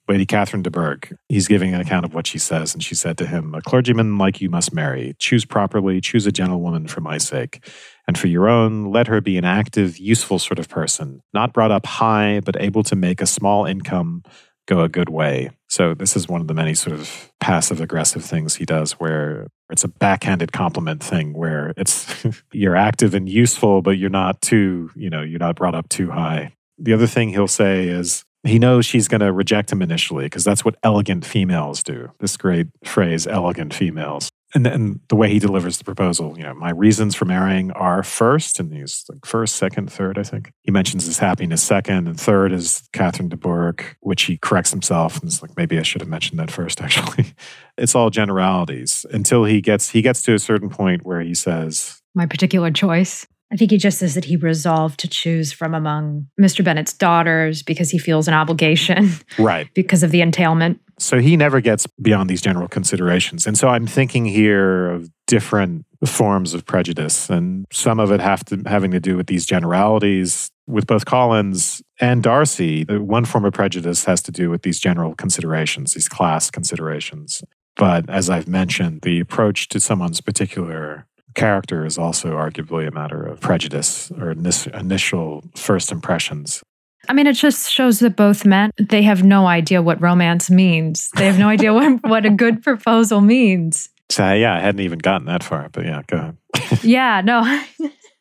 Lady 0.10 0.26
Catherine 0.26 0.64
de 0.64 0.72
Bourgh. 0.72 1.16
He's 1.30 1.47
giving 1.47 1.76
an 1.76 1.80
account 1.80 2.03
of 2.03 2.16
what 2.16 2.26
she 2.26 2.39
says, 2.39 2.74
and 2.74 2.84
she 2.84 2.95
said 2.95 3.16
to 3.20 3.28
him, 3.28 3.53
A 3.53 3.62
clergyman 3.62 4.18
like 4.18 4.41
you 4.41 4.49
must 4.49 4.74
marry. 4.74 5.16
Choose 5.20 5.45
properly, 5.45 6.01
choose 6.01 6.26
a 6.26 6.32
gentlewoman 6.32 6.88
for 6.88 6.99
my 6.99 7.20
sake. 7.20 7.64
And 8.07 8.18
for 8.18 8.26
your 8.26 8.49
own, 8.49 8.91
let 8.91 9.05
her 9.05 9.22
be 9.22 9.38
an 9.38 9.45
active, 9.45 9.99
useful 9.99 10.39
sort 10.39 10.57
of 10.57 10.68
person, 10.68 11.22
not 11.32 11.53
brought 11.53 11.70
up 11.70 11.86
high, 11.86 12.41
but 12.43 12.60
able 12.60 12.82
to 12.84 12.95
make 12.95 13.22
a 13.22 13.28
small 13.28 13.66
income 13.66 14.24
go 14.68 14.82
a 14.82 14.89
good 14.89 15.10
way. 15.10 15.51
So, 15.68 15.93
this 15.93 16.16
is 16.16 16.28
one 16.28 16.41
of 16.41 16.47
the 16.47 16.55
many 16.55 16.74
sort 16.74 16.99
of 16.99 17.32
passive 17.39 17.80
aggressive 17.80 18.26
things 18.26 18.55
he 18.55 18.66
does 18.66 18.93
where 18.93 19.47
it's 19.70 19.84
a 19.84 19.88
backhanded 19.88 20.51
compliment 20.51 21.03
thing 21.03 21.34
where 21.34 21.72
it's 21.78 22.26
you're 22.51 22.76
active 22.76 23.14
and 23.14 23.30
useful, 23.30 23.84
but 23.84 23.99
you're 23.99 24.10
not 24.10 24.41
too, 24.41 24.89
you 24.95 25.12
know, 25.12 25.22
you're 25.22 25.38
not 25.38 25.55
brought 25.55 25.76
up 25.76 25.88
too 25.88 26.10
high. 26.10 26.51
The 26.80 26.93
other 26.93 27.07
thing 27.07 27.30
he'll 27.30 27.47
say 27.47 27.88
is, 27.88 28.24
he 28.44 28.60
knows 28.60 28.86
she's 28.86 29.08
going 29.08 29.22
to 29.22 29.32
reject 29.32 29.72
him 29.72 29.82
initially 29.82 30.26
because 30.26 30.44
that's 30.44 30.64
what 30.64 30.76
elegant 30.84 31.26
females 31.26 31.84
do. 31.84 32.12
This 32.20 32.38
great 32.38 32.68
phrase, 32.84 33.28
elegant 33.28 33.74
females. 33.74 34.30
And 34.56 34.66
then 34.66 35.00
the 35.10 35.16
way 35.16 35.30
he 35.30 35.38
delivers 35.38 35.78
the 35.78 35.84
proposal, 35.84 36.36
you 36.36 36.44
know, 36.44 36.56
my 36.56 36.72
reasons 36.72 37.14
for 37.14 37.26
marrying 37.26 37.72
are 37.74 38.02
first, 38.02 38.60
and 38.60 38.74
he's 38.74 39.06
like 39.08 39.24
first, 39.24 39.58
second, 39.58 39.92
third, 39.92 40.18
I 40.18 40.24
think. 40.24 40.52
He 40.64 40.72
mentions 40.72 41.06
his 41.06 41.20
happiness 41.20 41.62
second, 41.62 42.08
and 42.08 42.20
third 42.20 42.52
is 42.52 42.90
Catherine 42.92 43.30
de 43.30 43.38
Bourgh, 43.38 43.84
which 44.00 44.24
he 44.24 44.38
corrects 44.38 44.72
himself 44.72 45.20
and 45.20 45.28
is 45.28 45.44
like, 45.44 45.56
maybe 45.56 45.78
I 45.78 45.84
should 45.84 46.02
have 46.02 46.10
mentioned 46.10 46.40
that 46.40 46.50
first, 46.50 46.82
actually. 46.82 47.34
it's 47.78 47.94
all 47.94 48.10
generalities 48.10 49.06
until 49.12 49.44
he 49.44 49.62
gets 49.62 49.90
he 49.90 50.02
gets 50.02 50.24
to 50.24 50.34
a 50.34 50.40
certain 50.40 50.70
point 50.70 51.06
where 51.06 51.22
he 51.22 51.36
says, 51.36 52.02
My 52.16 52.26
particular 52.26 52.72
choice. 52.72 53.28
I 53.52 53.56
think 53.56 53.72
he 53.72 53.78
just 53.78 53.97
says 53.97 54.14
that 54.14 54.26
he 54.26 54.36
resolved 54.36 55.00
to 55.00 55.08
choose 55.08 55.52
from 55.52 55.74
among 55.74 56.28
Mr. 56.39 56.64
Bennet's 56.64 56.93
daughters 56.93 57.64
because 57.64 57.89
he 57.89 57.97
feels 57.97 58.28
an 58.28 58.34
obligation. 58.34 59.10
Right. 59.39 59.68
because 59.74 60.04
of 60.04 60.12
the 60.12 60.22
entailment. 60.22 60.82
So 60.97 61.20
he 61.20 61.38
never 61.38 61.62
gets 61.62 61.88
beyond 62.02 62.30
these 62.30 62.41
general 62.41 62.68
considerations. 62.68 63.47
And 63.47 63.58
so 63.58 63.70
I'm 63.70 63.88
thinking 63.88 64.26
here 64.26 64.89
of 64.89 65.10
different 65.28 65.86
forms 66.06 66.54
of 66.54 66.66
prejudice 66.66 67.30
and 67.30 67.66
some 67.72 68.00
of 68.00 68.12
it 68.12 68.20
have 68.20 68.43
to 68.45 68.62
having 68.66 68.91
to 68.91 69.00
do 69.00 69.16
with 69.16 69.28
these 69.28 69.45
generalities 69.45 70.50
with 70.68 70.88
both 70.88 71.06
Collins 71.06 71.82
and 72.00 72.22
Darcy. 72.22 72.84
One 72.84 73.26
form 73.26 73.45
of 73.45 73.54
prejudice 73.54 74.06
has 74.06 74.22
to 74.24 74.32
do 74.32 74.50
with 74.50 74.64
these 74.64 74.80
general 74.80 75.16
considerations, 75.16 75.93
these 75.93 76.10
class 76.10 76.52
considerations. 76.52 77.43
But 77.76 78.10
as 78.10 78.30
I've 78.30 78.47
mentioned, 78.47 79.02
the 79.02 79.20
approach 79.20 79.70
to 79.70 79.80
someone's 79.80 80.22
particular 80.22 81.06
character 81.36 81.86
is 81.86 81.97
also 81.97 82.34
arguably 82.34 82.88
a 82.88 82.91
matter 82.91 83.25
of 83.25 83.39
prejudice 83.39 84.11
or 84.11 84.32
initial 84.32 85.43
first 85.55 85.91
impressions. 85.91 86.61
I 87.07 87.13
mean, 87.13 87.27
it 87.27 87.34
just 87.34 87.71
shows 87.71 87.99
that 87.99 88.15
both 88.15 88.45
men, 88.45 88.71
they 88.77 89.03
have 89.03 89.23
no 89.23 89.47
idea 89.47 89.82
what 89.82 90.01
romance 90.01 90.49
means. 90.49 91.09
They 91.15 91.25
have 91.25 91.39
no 91.39 91.47
idea 91.55 91.73
what, 91.73 92.03
what 92.03 92.25
a 92.25 92.30
good 92.30 92.61
proposal 92.61 93.21
means. 93.21 93.89
So, 94.09 94.34
yeah, 94.34 94.55
I 94.55 94.59
hadn't 94.59 94.82
even 94.82 94.99
gotten 94.99 95.27
that 95.27 95.43
far, 95.43 95.69
but 95.69 95.86
yeah, 95.86 96.01
go 96.07 96.17
ahead. 96.17 96.38
yeah, 96.84 97.21
no. 97.21 97.61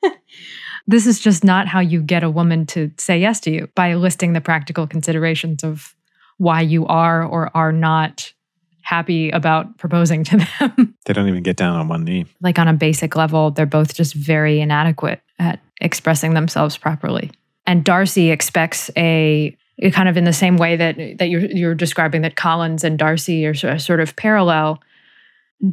this 0.86 1.06
is 1.06 1.20
just 1.20 1.44
not 1.44 1.66
how 1.66 1.80
you 1.80 2.02
get 2.02 2.22
a 2.22 2.30
woman 2.30 2.66
to 2.66 2.90
say 2.98 3.18
yes 3.18 3.40
to 3.40 3.50
you 3.50 3.68
by 3.74 3.94
listing 3.94 4.32
the 4.32 4.40
practical 4.40 4.86
considerations 4.86 5.64
of 5.64 5.94
why 6.36 6.60
you 6.60 6.86
are 6.86 7.24
or 7.24 7.50
are 7.56 7.72
not 7.72 8.32
happy 8.88 9.28
about 9.30 9.76
proposing 9.76 10.24
to 10.24 10.38
them. 10.60 10.94
They 11.04 11.12
don't 11.12 11.28
even 11.28 11.42
get 11.42 11.56
down 11.56 11.76
on 11.76 11.88
one 11.88 12.04
knee. 12.04 12.24
Like 12.40 12.58
on 12.58 12.68
a 12.68 12.72
basic 12.72 13.16
level, 13.16 13.50
they're 13.50 13.66
both 13.66 13.94
just 13.94 14.14
very 14.14 14.60
inadequate 14.60 15.20
at 15.38 15.60
expressing 15.82 16.32
themselves 16.32 16.78
properly. 16.78 17.30
And 17.66 17.84
Darcy 17.84 18.30
expects 18.30 18.90
a 18.96 19.54
kind 19.92 20.08
of 20.08 20.16
in 20.16 20.24
the 20.24 20.32
same 20.32 20.56
way 20.56 20.76
that 20.76 20.96
that 21.18 21.28
you're 21.28 21.44
you're 21.44 21.74
describing 21.74 22.22
that 22.22 22.36
Collins 22.36 22.82
and 22.82 22.98
Darcy 22.98 23.44
are 23.46 23.78
sort 23.78 24.00
of 24.00 24.16
parallel. 24.16 24.80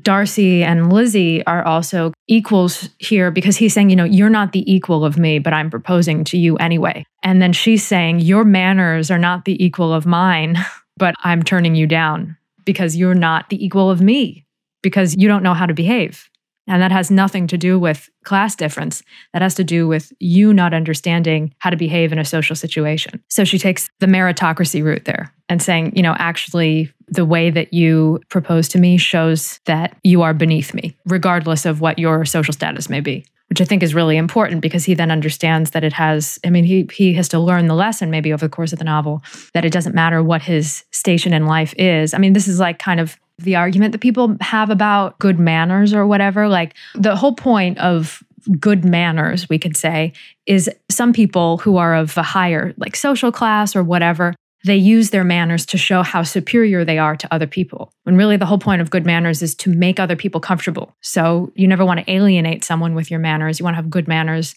Darcy 0.02 0.64
and 0.64 0.92
Lizzie 0.92 1.46
are 1.46 1.64
also 1.64 2.12
equals 2.28 2.90
here 2.98 3.32
because 3.32 3.56
he's 3.56 3.74
saying, 3.74 3.92
you 3.92 3.96
know, 3.96 4.04
you're 4.04 4.30
not 4.30 4.52
the 4.52 4.70
equal 4.72 5.06
of 5.06 5.18
me, 5.18 5.40
but 5.40 5.54
I'm 5.54 5.70
proposing 5.70 6.24
to 6.26 6.38
you 6.38 6.58
anyway. 6.58 7.06
And 7.22 7.40
then 7.40 7.54
she's 7.54 7.86
saying, 7.86 8.20
your 8.20 8.44
manners 8.44 9.12
are 9.12 9.20
not 9.20 9.46
the 9.46 9.64
equal 9.64 9.94
of 9.94 10.08
mine, 10.08 10.58
but 10.98 11.14
I'm 11.24 11.44
turning 11.44 11.76
you 11.76 11.86
down 11.88 12.36
because 12.66 12.96
you're 12.96 13.16
not 13.16 13.50
the 13.50 13.64
equal 13.64 13.90
of 13.90 14.02
me, 14.02 14.46
because 14.82 15.16
you 15.16 15.28
don't 15.28 15.44
know 15.44 15.54
how 15.54 15.66
to 15.66 15.74
behave. 15.74 16.30
And 16.68 16.82
that 16.82 16.92
has 16.92 17.12
nothing 17.12 17.46
to 17.48 17.58
do 17.58 17.78
with 17.78 18.10
class 18.24 18.56
difference. 18.56 19.04
That 19.34 19.44
has 19.44 19.54
to 19.56 19.64
do 19.64 19.88
with 19.88 20.12
you 20.20 20.52
not 20.52 20.74
understanding 20.74 21.54
how 21.60 21.70
to 21.70 21.78
behave 21.78 22.12
in 22.12 22.18
a 22.18 22.26
social 22.26 22.56
situation. 22.56 23.24
So 23.30 23.44
she 23.44 23.60
takes 23.60 23.90
the 24.00 24.08
meritocracy 24.08 24.84
route 24.84 25.06
there 25.06 25.32
and 25.48 25.62
saying, 25.62 25.96
you 25.96 26.02
know, 26.02 26.16
actually, 26.18 26.92
the 27.08 27.26
way 27.26 27.52
that 27.52 27.72
you 27.72 28.20
propose 28.30 28.68
to 28.70 28.80
me 28.80 28.98
shows 28.98 29.60
that 29.66 29.96
you 30.04 30.24
are 30.24 30.34
beneath 30.34 30.74
me, 30.74 30.98
regardless 31.06 31.68
of 31.68 31.82
what 31.82 32.00
your 32.00 32.26
social 32.26 32.54
status 32.54 32.90
may 32.90 33.00
be 33.00 33.26
which 33.56 33.62
I 33.62 33.64
think 33.70 33.84
is 33.84 33.96
really 33.96 34.18
important 34.18 34.60
because 34.60 34.84
he 34.84 34.96
then 34.96 35.12
understands 35.12 35.72
that 35.72 35.86
it 35.86 35.94
has, 35.94 36.38
I 36.46 36.50
mean, 36.50 36.66
he, 36.66 36.90
he 36.92 37.14
has 37.14 37.30
to 37.30 37.40
learn 37.40 37.68
the 37.68 37.74
lesson 37.74 38.10
maybe 38.10 38.34
over 38.34 38.46
the 38.46 38.54
course 38.54 38.74
of 38.74 38.80
the 38.80 38.84
novel 38.84 39.24
that 39.54 39.64
it 39.64 39.72
doesn't 39.72 39.96
matter 39.96 40.22
what 40.22 40.42
his 40.42 40.84
station 40.92 41.32
in 41.32 41.46
life 41.46 41.74
is. 41.78 42.14
I 42.14 42.18
mean, 42.18 42.34
this 42.34 42.50
is 42.50 42.60
like 42.60 42.80
kind 42.80 43.00
of 43.00 43.18
the 43.38 43.56
argument 43.56 43.94
that 43.94 44.00
people 44.00 44.36
have 44.42 44.70
about 44.70 45.18
good 45.20 45.40
manners 45.40 45.94
or 45.94 46.06
whatever. 46.06 46.50
Like 46.50 46.74
the 46.96 47.16
whole 47.16 47.34
point 47.34 47.78
of 47.78 48.22
good 48.60 48.84
manners, 48.84 49.48
we 49.48 49.58
could 49.58 49.78
say, 49.78 50.12
is 50.46 50.70
some 50.90 51.14
people 51.14 51.58
who 51.60 51.78
are 51.78 51.96
of 51.96 52.18
a 52.18 52.24
higher, 52.24 52.74
like 52.76 52.98
social 52.98 53.32
class 53.32 53.74
or 53.74 53.86
whatever, 53.86 54.36
they 54.66 54.76
use 54.76 55.12
their 55.12 55.24
manners 55.24 55.64
to 55.68 55.78
show 55.78 56.02
how 56.02 56.24
superior 56.24 56.84
they 56.84 56.98
are 56.98 57.16
to 57.16 57.32
other 57.32 57.46
people. 57.46 57.94
When 58.04 58.18
really 58.18 58.36
the 58.36 58.48
whole 58.48 58.58
point 58.58 58.82
of 58.82 58.90
good 58.90 59.06
manners 59.06 59.44
is 59.44 59.54
to 59.56 59.70
make 59.70 60.00
other 60.00 60.16
people 60.16 60.42
comfortable. 60.42 60.96
So 61.02 61.52
you 61.54 61.68
never 61.68 61.86
want 61.86 62.00
to 62.00 62.12
alienate 62.12 62.64
someone 62.64 62.96
with 62.96 63.12
your 63.12 63.20
manners. 63.20 63.60
You 63.60 63.64
want 63.64 63.76
to 63.76 63.82
have 63.82 63.92
good 63.92 64.08
manners. 64.08 64.56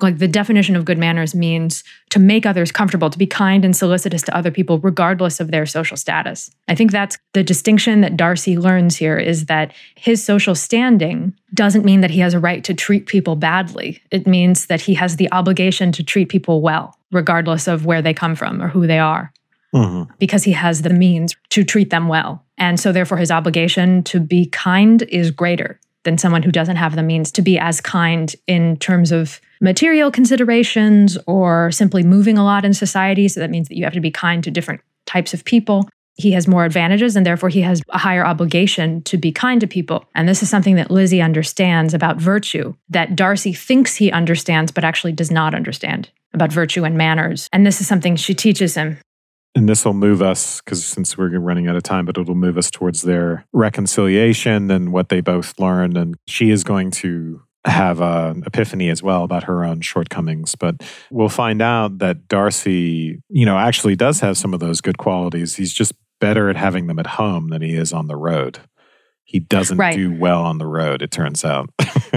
Like 0.00 0.16
the 0.16 0.26
definition 0.26 0.74
of 0.74 0.86
good 0.86 0.96
manners 0.96 1.34
means 1.34 1.84
to 2.08 2.18
make 2.18 2.46
others 2.46 2.72
comfortable, 2.72 3.10
to 3.10 3.18
be 3.18 3.26
kind 3.26 3.62
and 3.62 3.76
solicitous 3.76 4.22
to 4.22 4.34
other 4.34 4.50
people, 4.50 4.78
regardless 4.78 5.38
of 5.38 5.50
their 5.50 5.66
social 5.66 5.98
status. 5.98 6.50
I 6.66 6.74
think 6.74 6.90
that's 6.90 7.18
the 7.34 7.44
distinction 7.44 8.00
that 8.00 8.16
Darcy 8.16 8.56
learns 8.56 8.96
here 8.96 9.18
is 9.18 9.46
that 9.46 9.74
his 9.96 10.24
social 10.24 10.54
standing 10.54 11.34
doesn't 11.52 11.84
mean 11.84 12.00
that 12.00 12.10
he 12.10 12.20
has 12.20 12.32
a 12.32 12.40
right 12.40 12.64
to 12.64 12.72
treat 12.72 13.04
people 13.04 13.36
badly. 13.36 14.02
It 14.10 14.26
means 14.26 14.64
that 14.66 14.80
he 14.80 14.94
has 14.94 15.16
the 15.16 15.30
obligation 15.30 15.92
to 15.92 16.02
treat 16.02 16.30
people 16.30 16.62
well, 16.62 16.96
regardless 17.10 17.68
of 17.68 17.84
where 17.84 18.00
they 18.00 18.14
come 18.14 18.34
from 18.34 18.62
or 18.62 18.68
who 18.68 18.86
they 18.86 18.98
are 18.98 19.30
mm-hmm. 19.74 20.12
because 20.18 20.44
he 20.44 20.52
has 20.52 20.82
the 20.82 20.90
means 20.90 21.36
to 21.50 21.64
treat 21.64 21.90
them 21.90 22.08
well. 22.08 22.44
And 22.58 22.78
so, 22.78 22.92
therefore, 22.92 23.18
his 23.18 23.30
obligation 23.30 24.02
to 24.04 24.20
be 24.20 24.46
kind 24.46 25.02
is 25.02 25.30
greater 25.30 25.80
than 26.04 26.18
someone 26.18 26.42
who 26.42 26.52
doesn't 26.52 26.76
have 26.76 26.96
the 26.96 27.02
means 27.02 27.30
to 27.32 27.42
be 27.42 27.58
as 27.58 27.80
kind 27.80 28.34
in 28.46 28.76
terms 28.78 29.12
of 29.12 29.40
material 29.60 30.10
considerations 30.10 31.16
or 31.26 31.70
simply 31.70 32.02
moving 32.02 32.36
a 32.38 32.44
lot 32.44 32.64
in 32.64 32.74
society. 32.74 33.28
So, 33.28 33.40
that 33.40 33.50
means 33.50 33.68
that 33.68 33.76
you 33.76 33.84
have 33.84 33.94
to 33.94 34.00
be 34.00 34.10
kind 34.10 34.44
to 34.44 34.50
different 34.50 34.80
types 35.06 35.34
of 35.34 35.44
people. 35.44 35.88
He 36.14 36.32
has 36.32 36.46
more 36.46 36.64
advantages 36.64 37.16
and 37.16 37.24
therefore 37.24 37.48
he 37.48 37.62
has 37.62 37.80
a 37.88 37.98
higher 37.98 38.24
obligation 38.24 39.02
to 39.04 39.16
be 39.16 39.32
kind 39.32 39.60
to 39.62 39.66
people. 39.66 40.04
And 40.14 40.28
this 40.28 40.42
is 40.42 40.50
something 40.50 40.74
that 40.74 40.90
Lizzie 40.90 41.22
understands 41.22 41.94
about 41.94 42.18
virtue 42.18 42.74
that 42.90 43.16
Darcy 43.16 43.54
thinks 43.54 43.96
he 43.96 44.12
understands, 44.12 44.70
but 44.70 44.84
actually 44.84 45.12
does 45.12 45.30
not 45.30 45.54
understand 45.54 46.10
about 46.34 46.52
virtue 46.52 46.84
and 46.84 46.98
manners. 46.98 47.48
And 47.50 47.66
this 47.66 47.80
is 47.80 47.86
something 47.86 48.16
she 48.16 48.34
teaches 48.34 48.74
him 48.74 48.98
and 49.54 49.68
this 49.68 49.84
will 49.84 49.94
move 49.94 50.22
us, 50.22 50.60
because 50.60 50.84
since 50.84 51.16
we're 51.16 51.38
running 51.38 51.68
out 51.68 51.76
of 51.76 51.82
time, 51.82 52.06
but 52.06 52.16
it'll 52.16 52.34
move 52.34 52.56
us 52.56 52.70
towards 52.70 53.02
their 53.02 53.46
reconciliation 53.52 54.70
and 54.70 54.92
what 54.92 55.08
they 55.08 55.20
both 55.20 55.58
learned. 55.58 55.96
And 55.96 56.16
she 56.26 56.50
is 56.50 56.64
going 56.64 56.90
to 56.92 57.42
have 57.64 58.00
an 58.00 58.42
epiphany 58.46 58.88
as 58.88 59.02
well 59.02 59.22
about 59.22 59.44
her 59.44 59.64
own 59.64 59.80
shortcomings. 59.80 60.54
But 60.54 60.76
we'll 61.10 61.28
find 61.28 61.62
out 61.62 61.98
that 61.98 62.28
Darcy, 62.28 63.20
you 63.28 63.46
know, 63.46 63.58
actually 63.58 63.94
does 63.94 64.20
have 64.20 64.36
some 64.36 64.54
of 64.54 64.60
those 64.60 64.80
good 64.80 64.98
qualities. 64.98 65.54
He's 65.56 65.72
just 65.72 65.92
better 66.20 66.48
at 66.48 66.56
having 66.56 66.86
them 66.86 66.98
at 66.98 67.06
home 67.06 67.48
than 67.48 67.62
he 67.62 67.74
is 67.74 67.92
on 67.92 68.06
the 68.06 68.16
road. 68.16 68.58
He 69.24 69.40
doesn't 69.40 69.78
right. 69.78 69.94
do 69.94 70.12
well 70.12 70.42
on 70.42 70.58
the 70.58 70.66
road, 70.66 71.02
it 71.02 71.10
turns 71.10 71.44
out. 71.44 71.70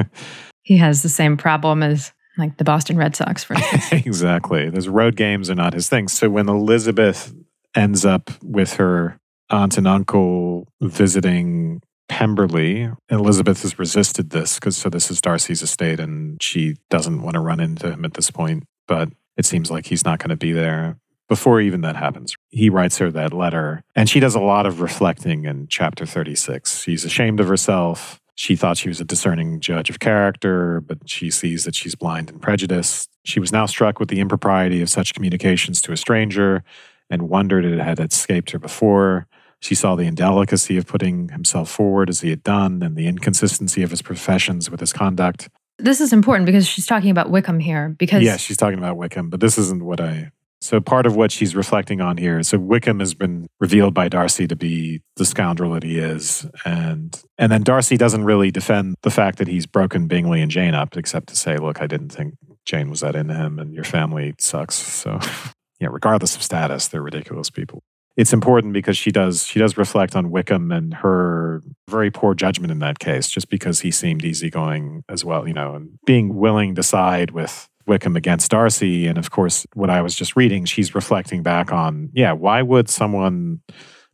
he 0.61 0.77
has 0.77 1.03
the 1.03 1.09
same 1.09 1.37
problem 1.37 1.83
as 1.83 2.11
like 2.37 2.57
the 2.57 2.63
Boston 2.63 2.97
Red 2.97 3.15
Sox, 3.15 3.43
for 3.43 3.53
instance. 3.55 3.91
exactly. 4.05 4.69
Those 4.69 4.87
road 4.87 5.15
games 5.15 5.49
are 5.49 5.55
not 5.55 5.73
his 5.73 5.89
thing. 5.89 6.07
So 6.07 6.29
when 6.29 6.49
Elizabeth 6.49 7.33
ends 7.75 8.05
up 8.05 8.31
with 8.43 8.73
her 8.75 9.19
aunt 9.49 9.77
and 9.77 9.87
uncle 9.87 10.67
visiting 10.81 11.81
Pemberley, 12.07 12.89
Elizabeth 13.09 13.61
has 13.63 13.79
resisted 13.79 14.29
this 14.29 14.55
because 14.55 14.77
so 14.77 14.89
this 14.89 15.09
is 15.09 15.21
Darcy's 15.21 15.61
estate 15.61 15.99
and 15.99 16.41
she 16.41 16.75
doesn't 16.89 17.21
want 17.21 17.33
to 17.35 17.39
run 17.39 17.59
into 17.59 17.91
him 17.91 18.05
at 18.05 18.13
this 18.13 18.31
point. 18.31 18.63
But 18.87 19.09
it 19.37 19.45
seems 19.45 19.71
like 19.71 19.87
he's 19.87 20.05
not 20.05 20.19
going 20.19 20.29
to 20.29 20.35
be 20.35 20.51
there 20.51 20.97
before 21.27 21.59
even 21.59 21.81
that 21.81 21.95
happens. 21.95 22.35
He 22.49 22.69
writes 22.69 22.99
her 22.99 23.11
that 23.11 23.33
letter 23.33 23.83
and 23.95 24.09
she 24.09 24.19
does 24.19 24.35
a 24.35 24.39
lot 24.39 24.65
of 24.65 24.81
reflecting 24.81 25.45
in 25.45 25.67
chapter 25.67 26.05
36. 26.05 26.81
She's 26.81 27.05
ashamed 27.05 27.39
of 27.39 27.47
herself. 27.47 28.21
She 28.35 28.55
thought 28.57 28.77
she 28.77 28.89
was 28.89 28.99
a 28.99 29.05
discerning 29.05 29.61
judge 29.61 29.89
of 29.89 29.99
character, 29.99 30.81
but 30.81 31.09
she 31.09 31.31
sees 31.31 31.63
that 31.63 31.73
she's 31.73 31.95
blind 31.95 32.29
and 32.29 32.41
prejudiced. 32.41 33.09
She 33.23 33.39
was 33.39 33.51
now 33.51 33.65
struck 33.65 33.99
with 33.99 34.09
the 34.09 34.19
impropriety 34.19 34.81
of 34.81 34.89
such 34.89 35.13
communications 35.13 35.81
to 35.83 35.93
a 35.93 35.97
stranger 35.97 36.63
and 37.09 37.29
wondered 37.29 37.63
it 37.63 37.79
had 37.79 37.99
escaped 37.99 38.51
her 38.51 38.59
before. 38.59 39.27
She 39.61 39.73
saw 39.73 39.95
the 39.95 40.03
indelicacy 40.03 40.77
of 40.77 40.85
putting 40.85 41.29
himself 41.29 41.69
forward 41.69 42.09
as 42.09 42.21
he 42.21 42.29
had 42.29 42.43
done 42.43 42.83
and 42.83 42.95
the 42.95 43.07
inconsistency 43.07 43.83
of 43.83 43.89
his 43.89 44.01
professions 44.01 44.69
with 44.69 44.81
his 44.81 44.91
conduct. 44.91 45.49
This 45.77 46.01
is 46.01 46.13
important 46.13 46.45
because 46.45 46.67
she's 46.67 46.85
talking 46.85 47.11
about 47.11 47.29
Wickham 47.29 47.59
here. 47.59 47.95
Because 47.97 48.21
yeah, 48.21 48.37
she's 48.37 48.57
talking 48.57 48.77
about 48.77 48.97
Wickham, 48.97 49.29
but 49.29 49.39
this 49.39 49.57
isn't 49.57 49.83
what 49.83 50.01
I 50.01 50.31
so 50.65 50.81
part 50.81 51.05
of 51.05 51.15
what 51.15 51.31
she's 51.31 51.55
reflecting 51.55 52.01
on 52.01 52.17
here. 52.17 52.41
So 52.43 52.57
Wickham 52.57 52.99
has 52.99 53.13
been 53.13 53.47
revealed 53.59 53.93
by 53.93 54.09
Darcy 54.09 54.47
to 54.47 54.55
be 54.55 55.01
the 55.15 55.25
scoundrel 55.25 55.73
that 55.73 55.83
he 55.83 55.99
is, 55.99 56.47
and 56.65 57.21
and 57.37 57.51
then 57.51 57.61
Darcy 57.61 57.97
doesn't 57.97 58.23
really 58.23 58.51
defend 58.51 58.95
the 59.03 59.11
fact 59.11 59.37
that 59.37 59.47
he's 59.47 59.65
broken 59.65 60.07
Bingley 60.07 60.41
and 60.41 60.49
Jane 60.49 60.73
up, 60.73 60.97
except 60.97 61.27
to 61.27 61.35
say, 61.35 61.57
look, 61.57 61.81
I 61.81 61.87
didn't 61.87 62.09
think 62.09 62.35
Jane 62.65 62.89
was 62.89 63.01
that 63.01 63.15
into 63.15 63.35
him, 63.35 63.59
and 63.59 63.73
your 63.73 63.83
family 63.83 64.33
sucks. 64.39 64.75
So 64.75 65.19
yeah, 65.79 65.89
regardless 65.91 66.35
of 66.35 66.43
status, 66.43 66.87
they're 66.87 67.01
ridiculous 67.01 67.49
people. 67.49 67.83
It's 68.17 68.31
important 68.31 68.73
because 68.73 68.97
she 68.97 69.11
does 69.11 69.45
she 69.45 69.59
does 69.59 69.77
reflect 69.77 70.15
on 70.15 70.31
Wickham 70.31 70.71
and 70.71 70.93
her 70.95 71.61
very 71.89 72.09
poor 72.09 72.33
judgment 72.33 72.71
in 72.71 72.79
that 72.79 72.99
case, 72.99 73.29
just 73.29 73.49
because 73.49 73.81
he 73.81 73.91
seemed 73.91 74.23
easygoing 74.23 75.03
as 75.09 75.25
well, 75.25 75.47
you 75.47 75.53
know, 75.53 75.75
and 75.75 75.99
being 76.05 76.35
willing 76.35 76.75
to 76.75 76.83
side 76.83 77.31
with 77.31 77.69
Wickham 77.87 78.15
against 78.15 78.51
Darcy. 78.51 79.07
And 79.07 79.17
of 79.17 79.31
course, 79.31 79.65
what 79.73 79.89
I 79.89 80.01
was 80.01 80.15
just 80.15 80.35
reading, 80.35 80.65
she's 80.65 80.95
reflecting 80.95 81.43
back 81.43 81.71
on, 81.71 82.09
yeah, 82.13 82.31
why 82.31 82.61
would 82.61 82.89
someone 82.89 83.61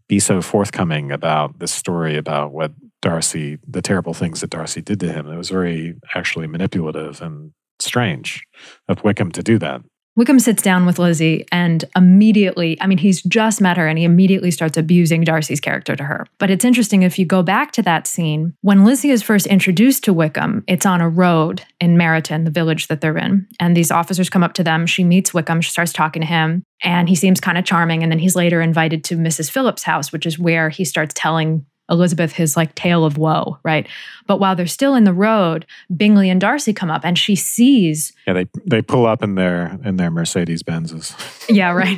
be 0.08 0.20
so 0.20 0.42
forthcoming 0.42 1.12
about 1.12 1.60
this 1.60 1.72
story 1.72 2.18
about 2.18 2.52
what 2.52 2.74
Darcy, 3.02 3.58
the 3.68 3.82
terrible 3.82 4.14
things 4.14 4.42
that 4.42 4.50
Darcy 4.50 4.82
did 4.82 5.00
to 5.00 5.12
him? 5.12 5.28
It 5.28 5.38
was 5.38 5.50
very 5.50 5.96
actually 6.16 6.48
manipulative 6.48 7.22
and 7.22 7.54
strange 7.80 8.44
of 8.88 9.04
Wickham 9.04 9.32
to 9.32 9.44
do 9.44 9.58
that. 9.60 9.82
Wickham 10.18 10.40
sits 10.40 10.62
down 10.62 10.86
with 10.86 11.00
Lizzie 11.00 11.46
and 11.54 11.86
immediately, 11.96 12.78
I 12.82 12.88
mean, 12.88 12.98
he's 12.98 13.22
just 13.22 13.62
met 13.62 13.78
her 13.78 13.88
and 13.88 13.98
he 13.98 14.04
immediately 14.04 14.52
starts 14.52 14.76
abusing 14.76 15.24
Darcy's 15.24 15.62
character 15.62 15.96
to 15.96 16.04
her. 16.04 16.28
But 16.38 16.50
it's 16.50 16.66
interesting 16.66 17.04
if 17.04 17.18
you 17.18 17.26
go 17.26 17.42
back 17.42 17.72
to 17.74 17.82
that 17.84 18.08
scene, 18.08 18.54
when 18.62 18.84
Lizzie 18.84 19.12
is 19.12 19.24
first 19.24 19.48
introduced 19.48 20.04
to 20.04 20.14
Wickham, 20.14 20.66
it's 20.68 20.86
on 20.86 21.00
a 21.00 21.08
road 21.08 21.64
in 21.80 21.96
Meryton, 21.96 22.44
the 22.44 22.52
village 22.52 22.88
that 22.88 23.00
they're 23.00 23.18
in. 23.18 23.48
And 23.60 23.76
these 23.76 23.90
officers 23.90 24.30
come 24.30 24.44
up 24.44 24.54
to 24.54 24.64
them. 24.64 24.86
She 24.86 25.06
meets 25.06 25.34
Wickham, 25.34 25.62
she 25.62 25.72
starts 25.72 25.94
talking 25.94 26.22
to 26.22 26.28
him, 26.28 26.64
and 26.84 27.08
he 27.08 27.16
seems 27.16 27.40
kind 27.40 27.58
of 27.58 27.64
charming. 27.64 28.04
And 28.04 28.12
then 28.12 28.20
he's 28.20 28.36
later 28.36 28.60
invited 28.60 29.06
to 29.06 29.16
Mrs. 29.16 29.50
Phillips' 29.50 29.84
house, 29.84 30.12
which 30.12 30.26
is 30.26 30.38
where 30.38 30.70
he 30.70 30.84
starts 30.84 31.14
telling 31.16 31.66
Elizabeth 31.92 32.32
his 32.32 32.58
like 32.58 32.74
tale 32.74 33.06
of 33.06 33.18
woe, 33.18 33.60
right? 33.64 33.88
But 34.26 34.40
while 34.40 34.56
they're 34.56 34.66
still 34.66 34.96
in 34.96 35.04
the 35.04 35.14
road, 35.14 35.66
Bingley 35.96 36.30
and 36.30 36.42
Darcy 36.42 36.74
come 36.74 36.90
up 36.90 37.06
and 37.06 37.18
she 37.18 37.36
sees 37.36 38.14
Yeah, 38.26 38.34
they 38.34 38.48
they 38.66 38.82
pull 38.82 39.06
up 39.06 39.22
in 39.22 39.36
their 39.36 39.78
in 39.84 39.98
their 39.98 40.10
Mercedes 40.10 40.64
Benzes. 40.64 41.16
Yeah, 41.50 41.72
right. 41.72 41.98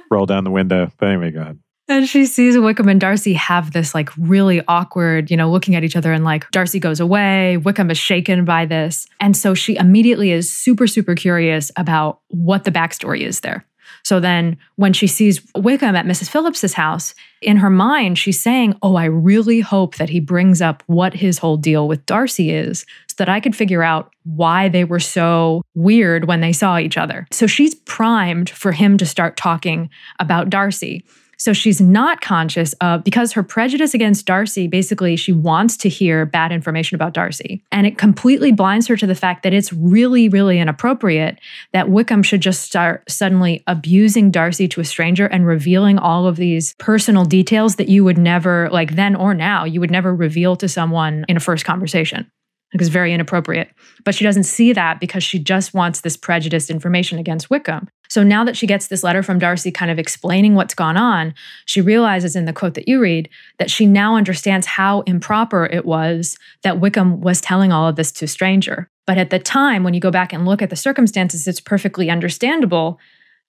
Roll 0.10 0.26
down 0.26 0.44
the 0.44 0.50
window. 0.50 0.92
But 0.98 1.08
anyway, 1.08 1.30
go 1.30 1.40
ahead. 1.40 1.58
And 1.88 2.08
she 2.08 2.26
sees 2.26 2.58
Wickham 2.58 2.88
and 2.88 3.00
Darcy 3.00 3.34
have 3.34 3.72
this 3.72 3.94
like 3.94 4.10
really 4.18 4.60
awkward, 4.66 5.30
you 5.30 5.36
know, 5.36 5.50
looking 5.50 5.76
at 5.76 5.84
each 5.84 5.94
other 5.94 6.12
and 6.12 6.24
like 6.24 6.50
Darcy 6.50 6.80
goes 6.80 6.98
away. 6.98 7.58
Wickham 7.58 7.90
is 7.92 7.98
shaken 7.98 8.44
by 8.44 8.66
this. 8.66 9.06
And 9.20 9.36
so 9.36 9.54
she 9.54 9.76
immediately 9.76 10.32
is 10.32 10.52
super, 10.52 10.88
super 10.88 11.14
curious 11.14 11.70
about 11.76 12.20
what 12.28 12.64
the 12.64 12.72
backstory 12.72 13.20
is 13.20 13.40
there. 13.40 13.64
So 14.06 14.20
then 14.20 14.56
when 14.76 14.92
she 14.92 15.08
sees 15.08 15.44
Wickham 15.56 15.96
at 15.96 16.06
Mrs. 16.06 16.30
Phillips's 16.30 16.74
house, 16.74 17.12
in 17.42 17.56
her 17.56 17.68
mind, 17.68 18.20
she's 18.20 18.40
saying, 18.40 18.78
Oh, 18.80 18.94
I 18.94 19.06
really 19.06 19.58
hope 19.58 19.96
that 19.96 20.10
he 20.10 20.20
brings 20.20 20.62
up 20.62 20.84
what 20.86 21.12
his 21.12 21.38
whole 21.38 21.56
deal 21.56 21.88
with 21.88 22.06
Darcy 22.06 22.52
is 22.52 22.86
so 23.08 23.14
that 23.18 23.28
I 23.28 23.40
could 23.40 23.56
figure 23.56 23.82
out 23.82 24.14
why 24.22 24.68
they 24.68 24.84
were 24.84 25.00
so 25.00 25.62
weird 25.74 26.28
when 26.28 26.40
they 26.40 26.52
saw 26.52 26.78
each 26.78 26.96
other. 26.96 27.26
So 27.32 27.48
she's 27.48 27.74
primed 27.74 28.48
for 28.48 28.70
him 28.70 28.96
to 28.98 29.06
start 29.06 29.36
talking 29.36 29.90
about 30.20 30.50
Darcy. 30.50 31.04
So 31.38 31.52
she's 31.52 31.80
not 31.80 32.20
conscious 32.20 32.72
of, 32.74 33.04
because 33.04 33.32
her 33.32 33.42
prejudice 33.42 33.94
against 33.94 34.26
Darcy, 34.26 34.68
basically, 34.68 35.16
she 35.16 35.32
wants 35.32 35.76
to 35.78 35.88
hear 35.88 36.24
bad 36.24 36.52
information 36.52 36.94
about 36.94 37.12
Darcy. 37.12 37.62
And 37.70 37.86
it 37.86 37.98
completely 37.98 38.52
blinds 38.52 38.86
her 38.86 38.96
to 38.96 39.06
the 39.06 39.14
fact 39.14 39.42
that 39.42 39.52
it's 39.52 39.72
really, 39.72 40.28
really 40.28 40.58
inappropriate 40.58 41.38
that 41.72 41.90
Wickham 41.90 42.22
should 42.22 42.40
just 42.40 42.62
start 42.62 43.10
suddenly 43.10 43.62
abusing 43.66 44.30
Darcy 44.30 44.66
to 44.68 44.80
a 44.80 44.84
stranger 44.84 45.26
and 45.26 45.46
revealing 45.46 45.98
all 45.98 46.26
of 46.26 46.36
these 46.36 46.74
personal 46.78 47.24
details 47.24 47.76
that 47.76 47.88
you 47.88 48.02
would 48.04 48.18
never, 48.18 48.68
like 48.70 48.96
then 48.96 49.14
or 49.14 49.34
now, 49.34 49.64
you 49.64 49.80
would 49.80 49.90
never 49.90 50.14
reveal 50.14 50.56
to 50.56 50.68
someone 50.68 51.24
in 51.28 51.36
a 51.36 51.40
first 51.40 51.64
conversation 51.64 52.30
because 52.72 52.88
very 52.88 53.14
inappropriate. 53.14 53.70
But 54.04 54.14
she 54.14 54.24
doesn't 54.24 54.44
see 54.44 54.72
that 54.72 55.00
because 55.00 55.22
she 55.22 55.38
just 55.38 55.72
wants 55.72 56.00
this 56.00 56.16
prejudiced 56.16 56.70
information 56.70 57.18
against 57.18 57.48
Wickham. 57.48 57.88
So 58.08 58.22
now 58.22 58.44
that 58.44 58.56
she 58.56 58.66
gets 58.66 58.86
this 58.86 59.02
letter 59.02 59.22
from 59.22 59.38
Darcy 59.38 59.70
kind 59.70 59.90
of 59.90 59.98
explaining 59.98 60.54
what's 60.54 60.74
gone 60.74 60.96
on, 60.96 61.34
she 61.64 61.80
realizes 61.80 62.36
in 62.36 62.44
the 62.44 62.52
quote 62.52 62.74
that 62.74 62.88
you 62.88 63.00
read 63.00 63.28
that 63.58 63.70
she 63.70 63.86
now 63.86 64.16
understands 64.16 64.66
how 64.66 65.02
improper 65.02 65.66
it 65.66 65.84
was 65.84 66.36
that 66.62 66.80
Wickham 66.80 67.20
was 67.20 67.40
telling 67.40 67.72
all 67.72 67.88
of 67.88 67.96
this 67.96 68.12
to 68.12 68.24
a 68.24 68.28
stranger. 68.28 68.90
But 69.06 69.18
at 69.18 69.30
the 69.30 69.38
time, 69.38 69.84
when 69.84 69.94
you 69.94 70.00
go 70.00 70.10
back 70.10 70.32
and 70.32 70.46
look 70.46 70.60
at 70.62 70.70
the 70.70 70.76
circumstances, 70.76 71.46
it's 71.46 71.60
perfectly 71.60 72.10
understandable 72.10 72.98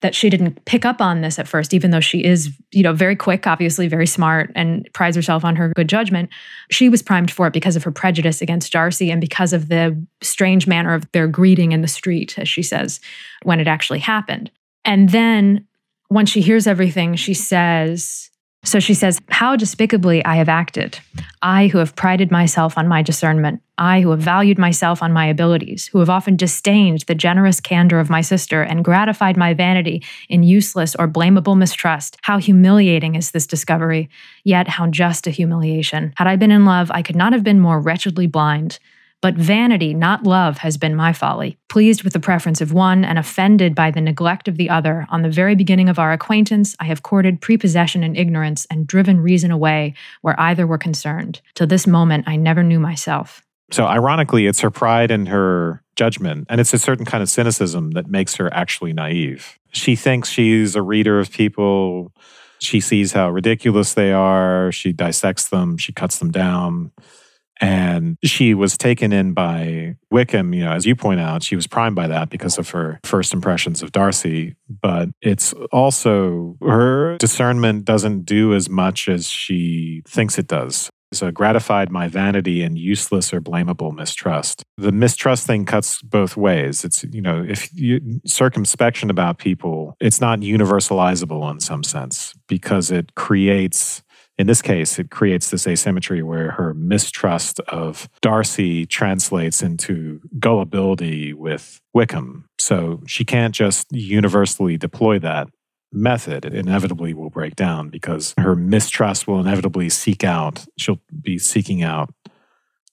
that 0.02 0.14
she 0.14 0.30
didn't 0.30 0.64
pick 0.66 0.86
up 0.86 1.02
on 1.02 1.22
this 1.22 1.39
at 1.39 1.48
first, 1.48 1.74
even 1.74 1.89
though 1.89 2.00
she 2.00 2.24
is, 2.24 2.52
you 2.72 2.84
know, 2.84 2.93
very 2.93 3.16
quick, 3.16 3.48
obviously 3.48 3.88
very 3.88 4.06
smart, 4.06 4.52
and 4.54 4.88
prides 4.93 5.16
herself 5.16 5.43
on 5.43 5.56
her 5.56 5.74
good 5.76 5.89
judgment. 5.89 6.30
She 6.70 6.88
was 6.88 7.02
primed 7.02 7.32
for 7.32 7.48
it 7.48 7.54
because 7.54 7.76
of 7.76 7.84
her 7.84 7.91
prejudice 7.91 8.41
against 8.41 8.72
Darcy 8.72 9.10
and 9.10 9.20
because 9.20 9.54
of 9.54 9.70
the 9.70 10.00
strange 10.22 10.68
manner 10.68 10.93
of 10.93 11.12
their 11.14 11.28
greeting 11.28 11.72
in 11.72 11.82
the 11.82 11.88
street, 11.88 12.38
as 12.38 12.48
she 12.48 12.62
says, 12.62 13.00
when 13.43 13.60
it 13.60 13.68
actually 13.68 14.00
happened. 14.00 14.52
And 14.86 15.10
then 15.10 15.66
when 16.10 16.26
she 16.26 16.41
hears 16.41 16.68
everything, 16.68 17.16
she 17.16 17.34
says, 17.34 18.30
so 18.68 18.80
she 18.80 18.93
says, 18.93 19.22
How 19.30 19.55
despicably 19.55 20.24
I 20.26 20.36
have 20.36 20.49
acted. 20.49 20.99
I 21.41 21.68
who 21.68 21.78
have 21.78 21.95
prided 21.95 22.32
myself 22.32 22.78
on 22.78 22.88
my 22.88 23.01
discernment, 23.01 23.61
I 23.78 24.01
who 24.01 24.09
have 24.09 24.20
valued 24.20 24.57
myself 24.57 25.01
on 25.01 25.13
my 25.13 25.26
abilities, 25.28 25.88
who 25.88 25.99
have 25.99 26.09
often 26.09 26.36
disdained 26.36 27.01
the 27.07 27.15
generous 27.15 27.61
candor 27.61 27.99
of 27.99 28.09
my 28.09 28.22
sister 28.22 28.61
and 28.63 28.84
gratified 28.84 29.38
my 29.38 29.53
vanity 29.53 30.03
in 30.28 30.43
useless 30.43 30.95
or 30.95 31.07
blamable 31.07 31.57
mistrust. 31.57 32.18
How 32.24 32.39
humiliating 32.39 33.15
is 33.15 33.32
this 33.32 33.47
discovery, 33.47 34.09
yet 34.43 34.68
how 34.68 34.88
just 34.88 35.28
a 35.28 35.32
humiliation. 35.32 36.13
Had 36.18 36.28
I 36.28 36.36
been 36.36 36.51
in 36.51 36.65
love, 36.65 36.91
I 36.93 37.03
could 37.03 37.15
not 37.15 37.34
have 37.34 37.43
been 37.43 37.59
more 37.59 37.80
wretchedly 37.80 38.28
blind. 38.28 38.80
But 39.22 39.36
vanity, 39.36 39.95
not 39.95 40.24
love, 40.24 40.59
has 40.59 40.78
been 40.78 40.95
my 40.95 41.11
folly. 41.11 41.57
Pleased 41.70 42.03
with 42.03 42.13
the 42.13 42.20
preference 42.20 42.61
of 42.61 42.72
one 42.72 43.03
and 43.03 43.18
offended 43.18 43.74
by 43.74 43.89
the 43.89 44.01
neglect 44.01 44.47
of 44.47 44.57
the 44.57 44.70
other, 44.70 45.07
on 45.09 45.24
the 45.24 45.30
very 45.30 45.55
beginning 45.55 45.89
of 45.89 45.97
our 45.97 46.13
acquaintance, 46.13 46.76
I 46.80 46.86
have 46.86 47.01
courted 47.01 47.41
prepossession 47.41 48.03
and 48.03 48.15
ignorance 48.15 48.68
and 48.70 48.86
driven 48.86 49.20
reason 49.20 49.49
away 49.49 49.95
where 50.22 50.39
either 50.39 50.68
were 50.68 50.78
concerned. 50.78 51.41
To 51.55 51.65
this 51.65 51.88
moment, 51.88 52.28
I 52.28 52.36
never 52.36 52.61
knew 52.61 52.80
myself. 52.80 53.41
So, 53.72 53.86
ironically, 53.86 54.45
it's 54.45 54.61
her 54.61 54.70
pride 54.72 55.11
and 55.11 55.28
her 55.28 55.84
judgment, 55.95 56.45
and 56.49 56.61
it's 56.61 56.74
a 56.74 56.80
certain 56.80 57.03
kind 57.03 57.24
of 57.24 57.30
cynicism 57.30 57.91
that 57.91 58.07
makes 58.07 58.36
her 58.36 58.53
actually 58.53 58.93
naive. 58.93 59.57
She 59.72 59.95
thinks 59.95 60.30
she's 60.30 60.76
a 60.76 60.82
reader 60.82 61.20
of 61.20 61.32
people. 61.32 62.13
She 62.59 62.80
sees 62.80 63.13
how 63.13 63.32
ridiculous 63.32 63.93
they 63.95 64.11
are. 64.11 64.72
She 64.72 64.93
dissects 64.93 65.49
them. 65.49 65.78
She 65.78 65.91
cuts 65.91 66.20
them 66.20 66.32
down. 66.32 66.91
And 67.60 68.18
she 68.24 68.53
was 68.53 68.78
taken 68.78 69.12
in 69.12 69.34
by 69.34 69.95
Wickham, 70.12 70.53
you 70.53 70.64
know, 70.64 70.72
as 70.72 70.86
you 70.86 70.95
point 70.95 71.20
out, 71.20 71.43
she 71.43 71.55
was 71.55 71.68
primed 71.68 71.95
by 71.95 72.08
that 72.08 72.30
because 72.30 72.58
of 72.58 72.70
her 72.70 72.99
first 73.03 73.34
impressions 73.34 73.82
of 73.82 73.91
Darcy. 73.91 74.55
But 74.70 75.10
it's 75.22 75.53
also 75.72 76.58
her 76.62 77.18
discernment 77.18 77.86
doesn't 77.86 78.26
do 78.26 78.53
as 78.53 78.70
much 78.70 79.10
as 79.10 79.30
she 79.30 80.03
thinks 80.08 80.38
it 80.38 80.47
does. 80.47 80.89
So 81.14 81.32
gratified 81.32 81.89
my 81.89 82.10
vanity 82.10 82.62
and 82.64 82.78
useless 82.78 83.34
or 83.34 83.39
blamable 83.39 83.95
mistrust. 83.95 84.64
The 84.78 84.91
mistrust 84.91 85.47
thing 85.47 85.66
cuts 85.66 86.01
both 86.01 86.36
ways. 86.36 86.84
It's, 86.84 87.03
you 87.05 87.22
know, 87.22 87.45
if 87.47 87.70
you 87.74 88.20
circumspection 88.26 89.10
about 89.10 89.38
people, 89.38 89.95
it's 90.01 90.20
not 90.20 90.39
universalizable 90.39 91.49
in 91.49 91.62
some 91.62 91.84
sense 91.84 92.34
because 92.47 92.91
it 92.91 93.16
creates 93.16 94.03
in 94.38 94.46
this 94.46 94.62
case, 94.62 95.00
it 95.00 95.10
creates 95.10 95.50
this 95.50 95.66
asymmetry 95.66 96.22
where 96.22 96.52
her 96.52 96.74
mistrust 96.74 97.60
of 97.62 98.08
Darcy 98.22 98.86
translates 98.86 99.64
into 99.64 100.22
gullibility 100.40 101.34
with 101.34 101.82
Wickham. 101.94 102.48
So 102.60 103.02
she 103.08 103.26
can't 103.26 103.56
just 103.56 103.88
universally 103.92 104.78
deploy 104.78 105.18
that 105.20 105.48
method. 105.92 106.46
It 106.46 106.54
inevitably 106.54 107.14
will 107.16 107.32
break 107.32 107.56
down 107.56 107.90
because 107.90 108.36
her 108.38 108.56
mistrust 108.56 109.28
will 109.28 109.40
inevitably 109.40 109.90
seek 109.90 110.24
out, 110.24 110.66
she'll 110.78 111.02
be 111.22 111.40
seeking 111.40 111.82
out 111.82 112.14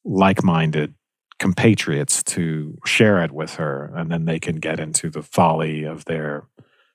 like 0.05 0.43
minded 0.43 0.95
compatriots 1.39 2.23
to 2.23 2.79
share 2.87 3.23
it 3.23 3.33
with 3.33 3.57
her, 3.57 3.93
and 3.97 4.11
then 4.11 4.25
they 4.25 4.39
can 4.39 4.57
get 4.57 4.79
into 4.81 5.11
the 5.11 5.23
folly 5.23 5.83
of 5.83 6.05
their 6.05 6.47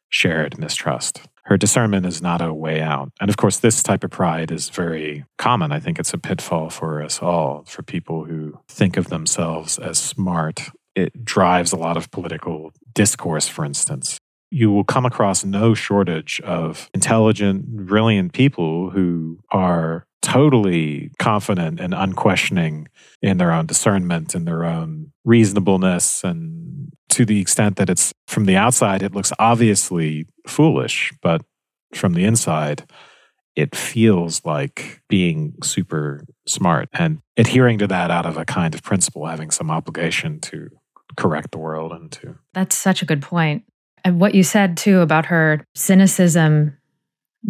shared 0.09 0.57
mistrust 0.57 1.27
her 1.49 1.57
discernment 1.57 2.05
is 2.05 2.21
not 2.21 2.41
a 2.41 2.53
way 2.53 2.79
out. 2.79 3.11
And 3.19 3.27
of 3.27 3.37
course, 3.37 3.57
this 3.57 3.81
type 3.81 4.03
of 4.03 4.11
pride 4.11 4.51
is 4.51 4.69
very 4.69 5.25
common. 5.39 5.71
I 5.71 5.79
think 5.79 5.97
it's 5.97 6.13
a 6.13 6.19
pitfall 6.19 6.69
for 6.69 7.01
us 7.01 7.23
all, 7.23 7.63
for 7.67 7.81
people 7.81 8.25
who 8.25 8.59
think 8.69 8.97
of 8.97 9.09
themselves 9.09 9.79
as 9.79 9.97
smart. 9.97 10.69
It 10.95 11.25
drives 11.25 11.71
a 11.71 11.77
lot 11.77 11.97
of 11.97 12.11
political 12.11 12.71
discourse, 12.93 13.47
for 13.47 13.65
instance. 13.65 14.19
You 14.51 14.71
will 14.71 14.83
come 14.83 15.07
across 15.07 15.43
no 15.43 15.73
shortage 15.73 16.39
of 16.41 16.87
intelligent, 16.93 17.65
brilliant 17.67 18.33
people 18.33 18.91
who 18.91 19.39
are 19.49 20.05
totally 20.21 21.11
confident 21.17 21.79
and 21.79 21.95
unquestioning 21.95 22.87
in 23.23 23.37
their 23.37 23.51
own 23.51 23.65
discernment 23.65 24.35
and 24.35 24.47
their 24.47 24.65
own 24.65 25.11
reasonableness 25.25 26.23
and 26.23 26.91
to 27.09 27.25
the 27.25 27.39
extent 27.39 27.75
that 27.77 27.89
it's 27.89 28.13
from 28.27 28.45
the 28.45 28.55
outside 28.55 29.03
it 29.03 29.13
looks 29.13 29.31
obviously 29.39 30.25
foolish 30.47 31.11
but 31.21 31.41
from 31.93 32.13
the 32.13 32.25
inside 32.25 32.83
it 33.55 33.75
feels 33.75 34.45
like 34.45 35.01
being 35.09 35.53
super 35.63 36.23
smart 36.47 36.87
and 36.93 37.19
adhering 37.35 37.77
to 37.77 37.87
that 37.87 38.11
out 38.11 38.25
of 38.25 38.37
a 38.37 38.45
kind 38.45 38.73
of 38.73 38.83
principle 38.83 39.25
having 39.25 39.51
some 39.51 39.69
obligation 39.69 40.39
to 40.39 40.69
correct 41.17 41.51
the 41.51 41.57
world 41.57 41.91
and 41.91 42.11
to 42.11 42.35
that's 42.53 42.77
such 42.77 43.01
a 43.01 43.05
good 43.05 43.21
point 43.21 43.63
and 44.03 44.19
what 44.19 44.35
you 44.35 44.43
said 44.43 44.77
too 44.77 44.99
about 44.99 45.25
her 45.25 45.65
cynicism 45.75 46.77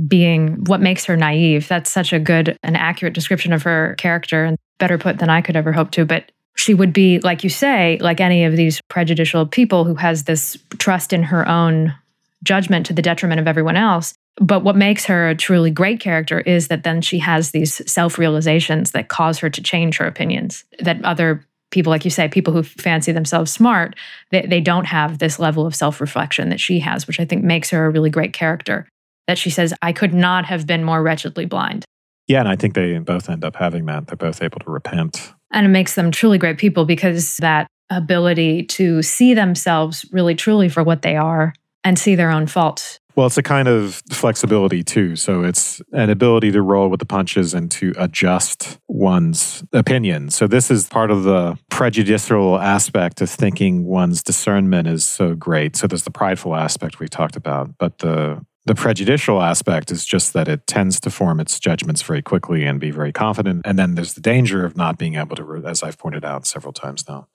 being 0.07 0.63
what 0.65 0.81
makes 0.81 1.05
her 1.05 1.17
naive. 1.17 1.67
That's 1.67 1.91
such 1.91 2.13
a 2.13 2.19
good 2.19 2.57
and 2.63 2.77
accurate 2.77 3.13
description 3.13 3.53
of 3.53 3.63
her 3.63 3.95
character 3.97 4.45
and 4.45 4.57
better 4.77 4.97
put 4.97 5.17
than 5.17 5.29
I 5.29 5.41
could 5.41 5.55
ever 5.55 5.71
hope 5.71 5.91
to. 5.91 6.05
But 6.05 6.31
she 6.59 6.73
would 6.73 6.91
be, 6.91 7.19
like 7.19 7.45
you 7.45 7.49
say, 7.49 7.97
like 8.01 8.19
any 8.19 8.43
of 8.43 8.57
these 8.57 8.81
prejudicial 8.89 9.45
people 9.45 9.85
who 9.85 9.95
has 9.95 10.25
this 10.25 10.57
trust 10.77 11.13
in 11.13 11.23
her 11.23 11.47
own 11.47 11.95
judgment 12.43 12.85
to 12.85 12.93
the 12.93 13.01
detriment 13.01 13.39
of 13.39 13.47
everyone 13.47 13.77
else. 13.77 14.13
But 14.41 14.61
what 14.61 14.75
makes 14.75 15.05
her 15.05 15.29
a 15.29 15.35
truly 15.35 15.71
great 15.71 16.01
character 16.01 16.41
is 16.41 16.67
that 16.67 16.83
then 16.83 17.01
she 17.01 17.19
has 17.19 17.51
these 17.51 17.89
self 17.89 18.17
realizations 18.17 18.91
that 18.91 19.07
cause 19.07 19.39
her 19.39 19.49
to 19.49 19.63
change 19.63 19.97
her 19.97 20.05
opinions 20.05 20.65
that 20.79 21.03
other 21.05 21.45
people, 21.71 21.91
like 21.91 22.03
you 22.03 22.11
say, 22.11 22.27
people 22.27 22.51
who 22.51 22.63
fancy 22.63 23.13
themselves 23.13 23.53
smart, 23.53 23.95
they, 24.31 24.45
they 24.45 24.59
don't 24.59 24.85
have 24.85 25.19
this 25.19 25.39
level 25.39 25.65
of 25.65 25.73
self 25.73 26.01
reflection 26.01 26.49
that 26.49 26.59
she 26.59 26.79
has, 26.79 27.07
which 27.07 27.21
I 27.21 27.25
think 27.25 27.41
makes 27.41 27.69
her 27.69 27.85
a 27.85 27.89
really 27.89 28.09
great 28.09 28.33
character 28.33 28.85
that 29.27 29.37
she 29.37 29.49
says, 29.49 29.73
I 29.81 29.93
could 29.93 30.13
not 30.13 30.43
have 30.43 30.67
been 30.67 30.83
more 30.83 31.01
wretchedly 31.01 31.45
blind. 31.45 31.85
Yeah, 32.27 32.41
and 32.41 32.49
I 32.49 32.57
think 32.57 32.73
they 32.73 32.97
both 32.97 33.29
end 33.29 33.45
up 33.45 33.55
having 33.55 33.85
that. 33.85 34.07
They're 34.07 34.17
both 34.17 34.41
able 34.41 34.59
to 34.59 34.69
repent. 34.71 35.33
And 35.51 35.65
it 35.65 35.69
makes 35.69 35.95
them 35.95 36.11
truly 36.11 36.37
great 36.37 36.57
people 36.57 36.85
because 36.85 37.37
that 37.37 37.67
ability 37.89 38.63
to 38.63 39.01
see 39.01 39.33
themselves 39.33 40.05
really 40.11 40.35
truly 40.35 40.69
for 40.69 40.83
what 40.83 41.01
they 41.01 41.15
are 41.15 41.53
and 41.83 41.97
see 41.97 42.15
their 42.15 42.29
own 42.29 42.45
faults. 42.45 42.99
Well, 43.15 43.27
it's 43.27 43.37
a 43.37 43.43
kind 43.43 43.67
of 43.67 44.01
flexibility 44.11 44.81
too. 44.81 45.17
So 45.17 45.43
it's 45.43 45.81
an 45.91 46.09
ability 46.09 46.51
to 46.51 46.61
roll 46.61 46.87
with 46.87 47.01
the 47.01 47.05
punches 47.05 47.53
and 47.53 47.69
to 47.71 47.93
adjust 47.97 48.79
one's 48.87 49.61
opinion. 49.73 50.29
So 50.29 50.47
this 50.47 50.71
is 50.71 50.87
part 50.87 51.11
of 51.11 51.23
the 51.23 51.57
prejudicial 51.69 52.57
aspect 52.59 53.19
of 53.19 53.29
thinking 53.29 53.83
one's 53.85 54.23
discernment 54.23 54.87
is 54.87 55.05
so 55.05 55.35
great. 55.35 55.75
So 55.75 55.85
there's 55.85 56.03
the 56.03 56.11
prideful 56.11 56.55
aspect 56.55 56.99
we 56.99 57.09
talked 57.09 57.35
about, 57.35 57.77
but 57.77 57.97
the 57.97 58.41
the 58.69 58.75
prejudicial 58.75 59.41
aspect 59.41 59.89
is 59.89 60.05
just 60.05 60.33
that 60.33 60.47
it 60.47 60.67
tends 60.67 60.99
to 60.99 61.09
form 61.09 61.39
its 61.39 61.59
judgments 61.59 62.03
very 62.03 62.21
quickly 62.21 62.65
and 62.65 62.79
be 62.79 62.91
very 62.91 63.11
confident. 63.11 63.63
And 63.65 63.79
then 63.79 63.95
there's 63.95 64.13
the 64.13 64.21
danger 64.21 64.63
of 64.63 64.77
not 64.77 64.99
being 64.99 65.15
able 65.15 65.35
to, 65.37 65.63
as 65.65 65.81
I've 65.81 65.97
pointed 65.97 66.23
out 66.23 66.45
several 66.45 66.71
times 66.71 67.09
now, 67.09 67.27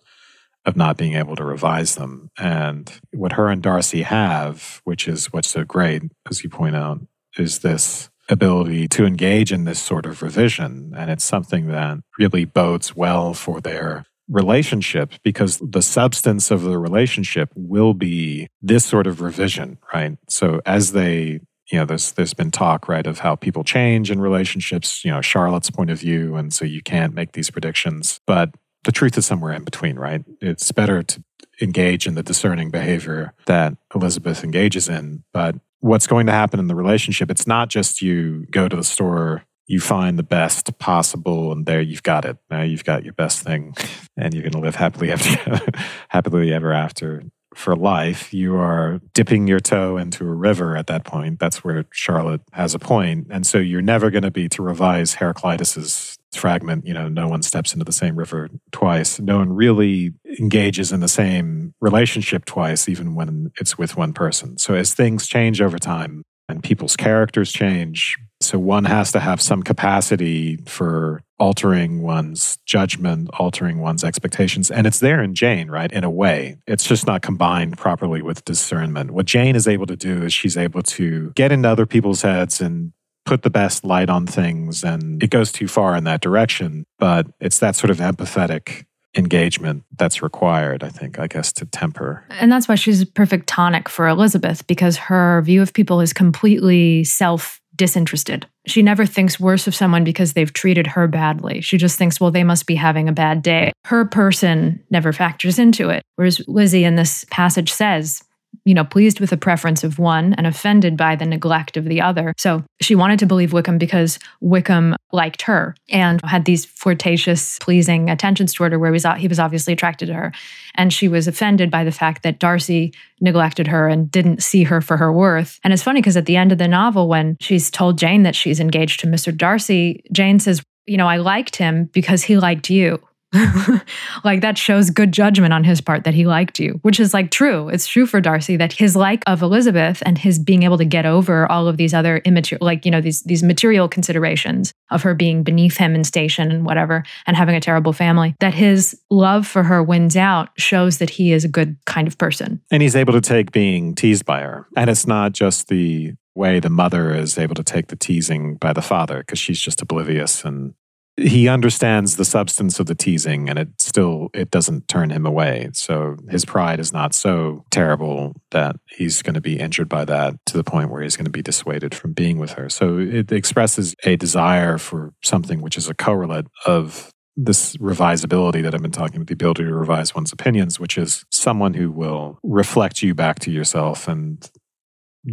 of 0.64 0.76
not 0.76 0.96
being 0.96 1.14
able 1.14 1.34
to 1.34 1.42
revise 1.42 1.96
them. 1.96 2.30
And 2.38 3.00
what 3.10 3.32
her 3.32 3.48
and 3.48 3.60
Darcy 3.60 4.02
have, 4.02 4.80
which 4.84 5.08
is 5.08 5.32
what's 5.32 5.48
so 5.48 5.64
great, 5.64 6.04
as 6.30 6.44
you 6.44 6.50
point 6.50 6.76
out, 6.76 7.00
is 7.36 7.58
this 7.58 8.10
ability 8.28 8.86
to 8.90 9.04
engage 9.04 9.50
in 9.50 9.64
this 9.64 9.80
sort 9.80 10.06
of 10.06 10.22
revision. 10.22 10.94
And 10.96 11.10
it's 11.10 11.24
something 11.24 11.66
that 11.66 11.98
really 12.16 12.44
bodes 12.44 12.94
well 12.94 13.34
for 13.34 13.60
their 13.60 14.06
relationship 14.28 15.12
because 15.22 15.58
the 15.58 15.82
substance 15.82 16.50
of 16.50 16.62
the 16.62 16.78
relationship 16.78 17.50
will 17.54 17.94
be 17.94 18.48
this 18.62 18.84
sort 18.84 19.06
of 19.06 19.20
revision, 19.20 19.78
right? 19.92 20.16
So 20.28 20.60
as 20.64 20.92
they 20.92 21.40
you 21.70 21.78
know, 21.78 21.86
there's 21.86 22.12
there's 22.12 22.34
been 22.34 22.50
talk, 22.50 22.88
right, 22.88 23.06
of 23.06 23.20
how 23.20 23.36
people 23.36 23.64
change 23.64 24.10
in 24.10 24.20
relationships, 24.20 25.04
you 25.04 25.10
know, 25.10 25.20
Charlotte's 25.22 25.70
point 25.70 25.90
of 25.90 25.98
view, 25.98 26.36
and 26.36 26.52
so 26.52 26.64
you 26.64 26.82
can't 26.82 27.14
make 27.14 27.32
these 27.32 27.50
predictions. 27.50 28.20
But 28.26 28.50
the 28.84 28.92
truth 28.92 29.16
is 29.16 29.24
somewhere 29.26 29.52
in 29.54 29.64
between, 29.64 29.96
right? 29.96 30.22
It's 30.40 30.70
better 30.72 31.02
to 31.02 31.24
engage 31.60 32.06
in 32.06 32.14
the 32.14 32.22
discerning 32.22 32.70
behavior 32.70 33.32
that 33.46 33.76
Elizabeth 33.94 34.44
engages 34.44 34.88
in. 34.88 35.24
But 35.32 35.56
what's 35.80 36.06
going 36.06 36.26
to 36.26 36.32
happen 36.32 36.60
in 36.60 36.68
the 36.68 36.74
relationship, 36.74 37.30
it's 37.30 37.46
not 37.46 37.70
just 37.70 38.02
you 38.02 38.46
go 38.50 38.68
to 38.68 38.76
the 38.76 38.84
store 38.84 39.44
you 39.66 39.80
find 39.80 40.18
the 40.18 40.22
best 40.22 40.78
possible 40.78 41.52
and 41.52 41.66
there 41.66 41.80
you've 41.80 42.02
got 42.02 42.24
it 42.24 42.36
now 42.50 42.62
you've 42.62 42.84
got 42.84 43.04
your 43.04 43.14
best 43.14 43.40
thing 43.40 43.74
and 44.16 44.34
you're 44.34 44.42
going 44.42 44.52
to 44.52 44.58
live 44.58 44.76
happily 44.76 45.10
ever 45.10 45.60
happily 46.08 46.52
ever 46.52 46.72
after 46.72 47.22
for 47.54 47.76
life. 47.76 48.34
You 48.34 48.56
are 48.56 49.00
dipping 49.12 49.46
your 49.46 49.60
toe 49.60 49.96
into 49.96 50.24
a 50.24 50.34
river 50.34 50.76
at 50.76 50.86
that 50.88 51.04
point. 51.04 51.38
That's 51.38 51.64
where 51.64 51.84
Charlotte 51.92 52.42
has 52.52 52.74
a. 52.74 52.78
And 52.94 53.46
so 53.46 53.58
you're 53.58 53.82
never 53.82 54.10
going 54.10 54.22
to 54.22 54.30
be, 54.30 54.48
to 54.50 54.62
revise 54.62 55.14
Heraclitus's 55.14 56.18
fragment, 56.34 56.86
you 56.86 56.92
know, 56.92 57.08
no 57.08 57.28
one 57.28 57.42
steps 57.42 57.72
into 57.72 57.84
the 57.84 57.92
same 57.92 58.16
river 58.16 58.50
twice. 58.72 59.18
No 59.18 59.38
one 59.38 59.52
really 59.52 60.12
engages 60.38 60.92
in 60.92 61.00
the 61.00 61.08
same 61.08 61.74
relationship 61.80 62.44
twice, 62.44 62.88
even 62.88 63.14
when 63.14 63.52
it's 63.58 63.78
with 63.78 63.96
one 63.96 64.12
person. 64.12 64.58
So 64.58 64.74
as 64.74 64.94
things 64.94 65.26
change 65.26 65.62
over 65.62 65.78
time 65.78 66.22
and 66.48 66.62
people's 66.62 66.96
characters 66.96 67.52
change, 67.52 68.16
so 68.40 68.58
one 68.58 68.84
has 68.84 69.12
to 69.12 69.20
have 69.20 69.40
some 69.40 69.62
capacity 69.62 70.56
for 70.66 71.22
altering 71.38 72.02
one's 72.02 72.58
judgment, 72.66 73.28
altering 73.38 73.80
one's 73.80 74.04
expectations. 74.04 74.70
And 74.70 74.86
it's 74.86 75.00
there 75.00 75.22
in 75.22 75.34
Jane, 75.34 75.70
right? 75.70 75.90
In 75.90 76.04
a 76.04 76.10
way, 76.10 76.58
it's 76.66 76.84
just 76.84 77.06
not 77.06 77.22
combined 77.22 77.78
properly 77.78 78.22
with 78.22 78.44
discernment. 78.44 79.10
What 79.10 79.26
Jane 79.26 79.56
is 79.56 79.66
able 79.66 79.86
to 79.86 79.96
do 79.96 80.22
is 80.22 80.32
she's 80.32 80.56
able 80.56 80.82
to 80.82 81.30
get 81.34 81.52
into 81.52 81.68
other 81.68 81.86
people's 81.86 82.22
heads 82.22 82.60
and 82.60 82.92
put 83.24 83.42
the 83.42 83.50
best 83.50 83.84
light 83.84 84.10
on 84.10 84.26
things. 84.26 84.84
And 84.84 85.22
it 85.22 85.30
goes 85.30 85.50
too 85.50 85.66
far 85.66 85.96
in 85.96 86.04
that 86.04 86.20
direction. 86.20 86.84
But 86.98 87.26
it's 87.40 87.58
that 87.60 87.76
sort 87.76 87.90
of 87.90 87.98
empathetic 87.98 88.84
engagement 89.16 89.84
that's 89.96 90.22
required, 90.22 90.82
I 90.82 90.88
think, 90.88 91.18
I 91.18 91.26
guess, 91.26 91.52
to 91.54 91.66
temper. 91.66 92.24
And 92.30 92.50
that's 92.50 92.68
why 92.68 92.74
she's 92.74 93.02
a 93.02 93.06
perfect 93.06 93.46
tonic 93.46 93.88
for 93.88 94.08
Elizabeth 94.08 94.66
because 94.66 94.96
her 94.96 95.40
view 95.42 95.62
of 95.62 95.72
people 95.72 96.00
is 96.00 96.12
completely 96.12 97.04
self 97.04 97.60
disinterested. 97.76 98.46
She 98.66 98.82
never 98.82 99.04
thinks 99.04 99.38
worse 99.38 99.66
of 99.66 99.74
someone 99.74 100.04
because 100.04 100.32
they've 100.32 100.52
treated 100.52 100.86
her 100.86 101.06
badly. 101.06 101.60
She 101.60 101.76
just 101.76 101.98
thinks, 101.98 102.20
well, 102.20 102.30
they 102.30 102.44
must 102.44 102.66
be 102.66 102.74
having 102.74 103.08
a 103.08 103.12
bad 103.12 103.42
day. 103.42 103.72
Her 103.84 104.04
person 104.04 104.82
never 104.90 105.12
factors 105.12 105.58
into 105.58 105.90
it. 105.90 106.02
Whereas 106.16 106.40
Lizzie 106.48 106.84
in 106.84 106.96
this 106.96 107.24
passage 107.30 107.72
says, 107.72 108.22
you 108.64 108.72
know, 108.74 108.84
pleased 108.84 109.20
with 109.20 109.30
the 109.30 109.36
preference 109.36 109.84
of 109.84 109.98
one 109.98 110.32
and 110.34 110.46
offended 110.46 110.96
by 110.96 111.14
the 111.16 111.26
neglect 111.26 111.76
of 111.76 111.84
the 111.84 112.00
other. 112.00 112.32
So 112.38 112.64
she 112.80 112.94
wanted 112.94 113.18
to 113.18 113.26
believe 113.26 113.52
Wickham 113.52 113.78
because 113.78 114.18
Wickham 114.40 114.96
liked 115.12 115.42
her 115.42 115.76
and 115.90 116.20
had 116.24 116.46
these 116.46 116.64
flirtatious, 116.64 117.58
pleasing 117.58 118.08
attentions 118.08 118.54
toward 118.54 118.72
her, 118.72 118.78
where 118.78 118.90
he 118.90 118.94
was, 118.94 119.06
he 119.18 119.28
was 119.28 119.38
obviously 119.38 119.72
attracted 119.72 120.06
to 120.06 120.14
her. 120.14 120.32
And 120.74 120.92
she 120.92 121.08
was 121.08 121.28
offended 121.28 121.70
by 121.70 121.84
the 121.84 121.92
fact 121.92 122.22
that 122.22 122.38
Darcy 122.38 122.92
neglected 123.20 123.66
her 123.66 123.86
and 123.88 124.10
didn't 124.10 124.42
see 124.42 124.64
her 124.64 124.80
for 124.80 124.96
her 124.96 125.12
worth. 125.12 125.60
And 125.62 125.72
it's 125.72 125.82
funny 125.82 126.00
because 126.00 126.16
at 126.16 126.26
the 126.26 126.36
end 126.36 126.50
of 126.50 126.58
the 126.58 126.68
novel, 126.68 127.08
when 127.08 127.36
she's 127.40 127.70
told 127.70 127.98
Jane 127.98 128.22
that 128.22 128.34
she's 128.34 128.60
engaged 128.60 129.00
to 129.00 129.06
Mr. 129.06 129.36
Darcy, 129.36 130.02
Jane 130.10 130.40
says, 130.40 130.62
You 130.86 130.96
know, 130.96 131.06
I 131.06 131.18
liked 131.18 131.56
him 131.56 131.84
because 131.92 132.22
he 132.22 132.38
liked 132.38 132.70
you. 132.70 133.00
like 134.24 134.40
that 134.40 134.56
shows 134.56 134.90
good 134.90 135.12
judgment 135.12 135.52
on 135.52 135.64
his 135.64 135.80
part 135.80 136.04
that 136.04 136.14
he 136.14 136.26
liked 136.26 136.58
you, 136.58 136.78
which 136.82 137.00
is 137.00 137.12
like 137.12 137.30
true. 137.30 137.68
It's 137.68 137.86
true 137.86 138.06
for 138.06 138.20
Darcy 138.20 138.56
that 138.56 138.72
his 138.72 138.94
like 138.94 139.22
of 139.26 139.42
Elizabeth 139.42 140.02
and 140.06 140.16
his 140.18 140.38
being 140.38 140.62
able 140.62 140.78
to 140.78 140.84
get 140.84 141.06
over 141.06 141.50
all 141.50 141.68
of 141.68 141.76
these 141.76 141.94
other 141.94 142.18
immaterial, 142.18 142.64
like, 142.64 142.84
you 142.84 142.90
know, 142.90 143.00
these, 143.00 143.22
these 143.22 143.42
material 143.42 143.88
considerations 143.88 144.72
of 144.90 145.02
her 145.02 145.14
being 145.14 145.42
beneath 145.42 145.76
him 145.76 145.94
in 145.94 146.04
station 146.04 146.50
and 146.50 146.64
whatever 146.64 147.02
and 147.26 147.36
having 147.36 147.54
a 147.54 147.60
terrible 147.60 147.92
family, 147.92 148.34
that 148.40 148.54
his 148.54 148.98
love 149.10 149.46
for 149.46 149.62
her 149.62 149.82
wins 149.82 150.16
out 150.16 150.48
shows 150.56 150.98
that 150.98 151.10
he 151.10 151.32
is 151.32 151.44
a 151.44 151.48
good 151.48 151.76
kind 151.86 152.06
of 152.06 152.16
person. 152.18 152.60
And 152.70 152.82
he's 152.82 152.96
able 152.96 153.12
to 153.14 153.20
take 153.20 153.52
being 153.52 153.94
teased 153.94 154.24
by 154.24 154.40
her. 154.40 154.66
And 154.76 154.88
it's 154.88 155.06
not 155.06 155.32
just 155.32 155.68
the 155.68 156.14
way 156.34 156.60
the 156.60 156.70
mother 156.70 157.14
is 157.14 157.38
able 157.38 157.54
to 157.54 157.62
take 157.62 157.88
the 157.88 157.96
teasing 157.96 158.56
by 158.56 158.72
the 158.72 158.82
father 158.82 159.18
because 159.18 159.38
she's 159.38 159.60
just 159.60 159.80
oblivious 159.80 160.44
and 160.44 160.74
he 161.16 161.48
understands 161.48 162.16
the 162.16 162.24
substance 162.24 162.80
of 162.80 162.86
the 162.86 162.94
teasing 162.94 163.48
and 163.48 163.58
it 163.58 163.68
still 163.78 164.30
it 164.34 164.50
doesn't 164.50 164.88
turn 164.88 165.10
him 165.10 165.24
away. 165.24 165.70
So 165.72 166.16
his 166.28 166.44
pride 166.44 166.80
is 166.80 166.92
not 166.92 167.14
so 167.14 167.64
terrible 167.70 168.34
that 168.50 168.76
he's 168.88 169.22
going 169.22 169.34
to 169.34 169.40
be 169.40 169.58
injured 169.58 169.88
by 169.88 170.04
that 170.06 170.34
to 170.46 170.56
the 170.56 170.64
point 170.64 170.90
where 170.90 171.02
he's 171.02 171.16
going 171.16 171.26
to 171.26 171.30
be 171.30 171.42
dissuaded 171.42 171.94
from 171.94 172.12
being 172.12 172.38
with 172.38 172.52
her. 172.52 172.68
So 172.68 172.98
it 172.98 173.30
expresses 173.30 173.94
a 174.04 174.16
desire 174.16 174.76
for 174.76 175.12
something 175.22 175.62
which 175.62 175.76
is 175.76 175.88
a 175.88 175.94
correlate 175.94 176.46
of 176.66 177.10
this 177.36 177.76
revisability 177.76 178.62
that 178.62 178.74
I've 178.74 178.82
been 178.82 178.90
talking 178.90 179.16
about, 179.16 179.26
the 179.26 179.34
ability 179.34 179.64
to 179.64 179.74
revise 179.74 180.14
one's 180.14 180.32
opinions, 180.32 180.78
which 180.78 180.96
is 180.96 181.24
someone 181.30 181.74
who 181.74 181.90
will 181.90 182.38
reflect 182.42 183.02
you 183.02 183.14
back 183.14 183.40
to 183.40 183.50
yourself 183.50 184.06
and 184.08 184.48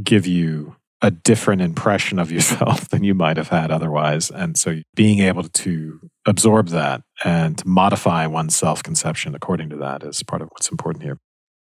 give 0.04 0.26
you 0.26 0.76
a 1.02 1.12
different 1.12 1.62
impression 1.62 2.20
of 2.20 2.32
yourself 2.32 2.88
than 2.90 3.04
you 3.04 3.14
might 3.14 3.38
have 3.38 3.50
had 3.50 3.72
otherwise. 3.72 4.30
And 4.30 4.58
so 4.58 4.82
being 4.96 5.20
able 5.20 5.44
to 5.44 6.00
absorb 6.26 6.70
that 6.70 7.02
and 7.24 7.64
modify 7.66 8.28
one's 8.28 8.56
self 8.56 8.84
conception 8.84 9.36
according 9.36 9.70
to 9.70 9.78
that 9.78 10.04
is 10.04 10.22
part 10.24 10.42
of 10.42 10.50
what's 10.52 10.70
important 10.70 11.04
here. 11.04 11.18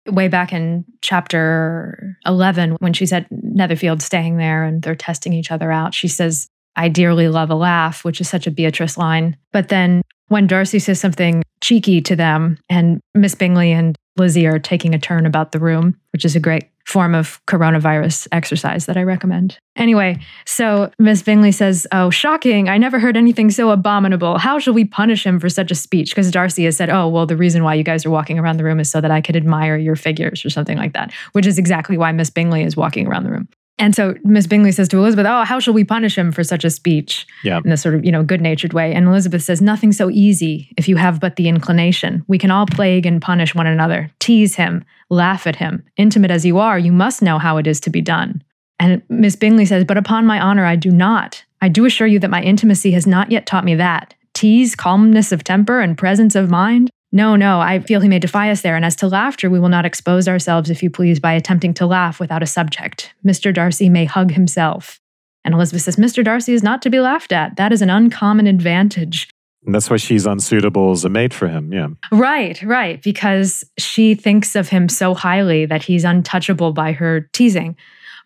Way 0.07 0.29
back 0.29 0.53
in 0.53 0.85
chapter 1.03 2.17
11, 2.25 2.77
when 2.81 2.93
she's 2.95 3.13
at 3.13 3.27
Netherfield 3.31 4.01
staying 4.01 4.39
there 4.39 4.65
and 4.65 4.83
they're 4.83 4.95
testing 4.95 5.35
each 5.35 5.51
other 5.51 5.71
out, 5.71 5.93
she 5.93 6.09
says, 6.09 6.49
I 6.77 6.89
dearly 6.89 7.29
love 7.29 7.51
a 7.51 7.55
laugh, 7.55 8.05
which 8.05 8.21
is 8.21 8.29
such 8.29 8.47
a 8.47 8.51
Beatrice 8.51 8.97
line. 8.97 9.37
But 9.53 9.69
then 9.69 10.03
when 10.29 10.47
Darcy 10.47 10.79
says 10.79 11.01
something 11.01 11.43
cheeky 11.61 12.01
to 12.03 12.17
them 12.17 12.59
and 12.71 13.01
Miss 13.15 13.35
Bingley 13.35 13.73
and 13.73 13.97
Lizzie 14.19 14.47
are 14.47 14.59
taking 14.59 14.95
a 14.95 14.99
turn 14.99 15.27
about 15.27 15.53
the 15.53 15.59
room, 15.59 15.99
which 16.13 16.25
is 16.25 16.37
a 16.37 16.41
great 16.41 16.71
form 16.89 17.15
of 17.15 17.45
coronavirus 17.47 18.27
exercise 18.33 18.87
that 18.87 18.97
I 18.97 19.03
recommend. 19.03 19.59
Anyway, 19.77 20.19
so 20.47 20.91
Miss 20.99 21.23
Bingley 21.23 21.53
says, 21.53 21.87
Oh, 21.93 22.09
shocking. 22.09 22.71
I 22.71 22.79
never 22.79 22.99
heard 22.99 23.17
anything 23.17 23.51
so 23.51 23.71
abominable. 23.71 24.39
How 24.39 24.59
shall 24.59 24.73
we 24.73 24.87
punish 24.87 25.25
him 25.25 25.39
for 25.39 25.51
such 25.51 25.71
a 25.71 25.75
speech? 25.75 26.11
Because 26.11 26.31
Darcy 26.31 26.65
has 26.65 26.79
said, 26.79 26.89
Oh, 26.89 27.07
well, 27.07 27.27
the 27.27 27.37
reason 27.37 27.63
why 27.63 27.75
you 27.75 27.85
guys 27.85 28.07
are 28.07 28.11
walking 28.11 28.39
around 28.39 28.57
the 28.57 28.65
room 28.65 28.81
is 28.81 28.91
so 28.91 29.03
that 29.03 29.11
I 29.11 29.21
could 29.21 29.37
admire 29.37 29.77
your 29.77 29.97
figures 29.97 30.45
or 30.47 30.51
something 30.51 30.79
like 30.79 30.95
that, 30.95 31.13
which 31.33 31.47
is 31.47 31.59
exactly 31.59 31.99
why 31.99 32.11
Miss 32.13 32.31
Bingley 32.31 32.63
is 32.63 32.77
walking 32.77 33.07
around 33.07 33.25
the 33.25 33.33
room. 33.33 33.49
And 33.79 33.95
so 33.95 34.15
Miss 34.25 34.47
Bingley 34.47 34.73
says 34.73 34.89
to 34.89 34.99
Elizabeth, 34.99 35.27
Oh, 35.29 35.45
how 35.45 35.61
shall 35.61 35.75
we 35.75 35.85
punish 35.85 36.19
him 36.19 36.33
for 36.33 36.43
such 36.43 36.65
a 36.65 36.71
speech? 36.71 37.27
Yeah. 37.45 37.59
In 37.59 37.71
this 37.71 37.83
sort 37.83 37.95
of, 37.95 38.05
you 38.05 38.11
know, 38.11 38.23
good 38.23 38.41
natured 38.41 38.73
way. 38.73 38.93
And 38.93 39.07
Elizabeth 39.07 39.43
says, 39.43 39.61
Nothing 39.61 39.93
so 39.93 40.11
easy 40.11 40.73
if 40.77 40.89
you 40.89 40.97
have 40.97 41.21
but 41.21 41.37
the 41.37 41.49
inclination. 41.49 42.25
We 42.27 42.39
can 42.39 42.51
all 42.51 42.67
plague 42.67 43.07
and 43.07 43.23
punish 43.23 43.55
one 43.55 43.67
another, 43.67 44.11
tease 44.19 44.57
him, 44.57 44.85
laugh 45.11 45.47
at 45.47 45.57
him. 45.57 45.85
Intimate 45.97 46.31
as 46.31 46.45
you 46.45 46.59
are, 46.59 46.79
you 46.79 46.93
must 46.93 47.23
know 47.23 47.39
how 47.39 47.57
it 47.57 47.67
is 47.67 47.81
to 47.81 47.91
be 47.91 48.01
done. 48.01 48.43
And 48.81 49.03
Miss 49.09 49.37
Bingley 49.37 49.67
says, 49.67 49.85
But 49.85 49.97
upon 49.97 50.27
my 50.27 50.41
honor, 50.41 50.65
I 50.65 50.77
do 50.77 50.91
not. 50.91 51.45
I 51.61 51.69
do 51.69 51.85
assure 51.85 52.07
you 52.07 52.19
that 52.21 52.31
my 52.31 52.43
intimacy 52.43 52.93
has 52.93 53.07
not 53.07 53.31
yet 53.31 53.47
taught 53.47 53.65
me 53.65 53.75
that. 53.77 54.15
Tease, 54.35 54.77
calmness 54.77 55.33
of 55.33 55.43
temper, 55.43 55.81
and 55.81 55.99
presence 55.99 56.35
of 56.35 56.51
mind? 56.51 56.91
No, 57.11 57.37
no, 57.37 57.61
I 57.61 57.81
feel 57.81 58.01
he 58.01 58.09
may 58.09 58.19
defy 58.19 58.51
us 58.51 58.61
there. 58.61 58.77
And 58.77 58.85
as 58.85 58.97
to 58.97 59.09
laughter, 59.09 59.49
we 59.49 59.59
will 59.59 59.71
not 59.71 59.87
expose 59.87 60.29
ourselves, 60.29 60.69
if 60.69 60.83
you 60.83 60.91
please, 60.91 61.19
by 61.19 61.33
attempting 61.33 61.73
to 61.75 61.87
laugh 61.87 62.21
without 62.21 62.43
a 62.43 62.47
subject. 62.47 63.15
Mr. 63.27 63.53
Darcy 63.53 63.89
may 63.89 64.05
hug 64.05 64.33
himself. 64.33 65.01
And 65.45 65.55
Elizabeth 65.55 65.83
says, 65.83 65.97
Mr. 65.97 66.23
Darcy 66.23 66.53
is 66.53 66.63
not 66.63 66.83
to 66.83 66.91
be 66.91 67.01
laughed 67.01 67.33
at. 67.33 67.57
That 67.57 67.73
is 67.73 67.81
an 67.81 67.89
uncommon 67.89 68.47
advantage. 68.47 69.31
And 69.65 69.75
that's 69.75 69.89
why 69.89 69.97
she's 69.97 70.27
unsuitable 70.27 70.91
as 70.91 71.05
a 71.05 71.09
mate 71.09 71.33
for 71.33 71.49
him. 71.49 71.73
Yeah. 71.73 71.89
Right, 72.13 72.63
right. 72.63 73.03
Because 73.03 73.65
she 73.79 74.15
thinks 74.15 74.55
of 74.55 74.69
him 74.69 74.89
so 74.89 75.15
highly 75.15 75.65
that 75.67 75.83
he's 75.83 76.05
untouchable 76.05 76.73
by 76.73 76.93
her 76.93 77.29
teasing. 77.33 77.77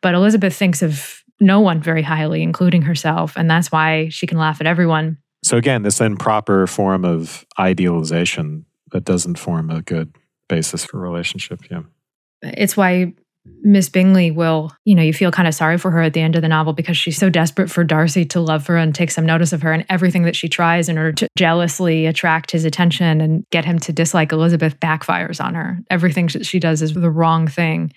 But 0.00 0.14
Elizabeth 0.14 0.54
thinks 0.54 0.82
of 0.82 1.22
no 1.40 1.60
one 1.60 1.80
very 1.80 2.02
highly, 2.02 2.42
including 2.42 2.82
herself. 2.82 3.36
And 3.36 3.48
that's 3.48 3.70
why 3.70 4.08
she 4.08 4.26
can 4.26 4.38
laugh 4.38 4.60
at 4.60 4.66
everyone. 4.66 5.18
So, 5.44 5.56
again, 5.56 5.82
this 5.82 6.00
improper 6.00 6.66
form 6.66 7.04
of 7.04 7.44
idealization 7.58 8.64
that 8.92 9.04
doesn't 9.04 9.38
form 9.38 9.70
a 9.70 9.82
good 9.82 10.14
basis 10.48 10.84
for 10.84 10.98
relationship. 10.98 11.60
Yeah. 11.70 11.82
It's 12.42 12.76
why 12.76 13.14
Miss 13.62 13.88
Bingley 13.88 14.30
will, 14.30 14.72
you 14.84 14.94
know, 14.94 15.02
you 15.02 15.12
feel 15.12 15.32
kind 15.32 15.48
of 15.48 15.54
sorry 15.54 15.78
for 15.78 15.90
her 15.90 16.02
at 16.02 16.12
the 16.12 16.20
end 16.20 16.36
of 16.36 16.42
the 16.42 16.48
novel 16.48 16.72
because 16.72 16.96
she's 16.96 17.16
so 17.16 17.28
desperate 17.28 17.70
for 17.70 17.82
Darcy 17.82 18.24
to 18.26 18.40
love 18.40 18.66
her 18.68 18.76
and 18.76 18.94
take 18.94 19.10
some 19.10 19.26
notice 19.26 19.52
of 19.52 19.62
her 19.62 19.72
and 19.72 19.84
everything 19.88 20.22
that 20.22 20.36
she 20.36 20.48
tries 20.48 20.88
in 20.88 20.96
order 20.96 21.12
to 21.12 21.28
jealously 21.36 22.06
attract 22.06 22.50
his 22.52 22.64
attention 22.64 23.20
and 23.20 23.44
get 23.50 23.64
him 23.64 23.78
to 23.80 23.92
dislike 23.92 24.30
Elizabeth 24.30 24.78
backfires 24.78 25.42
on 25.42 25.54
her. 25.54 25.78
Everything 25.90 26.28
she 26.28 26.60
does 26.60 26.82
is 26.82 26.94
the 26.94 27.10
wrong 27.10 27.48
thing. 27.48 27.92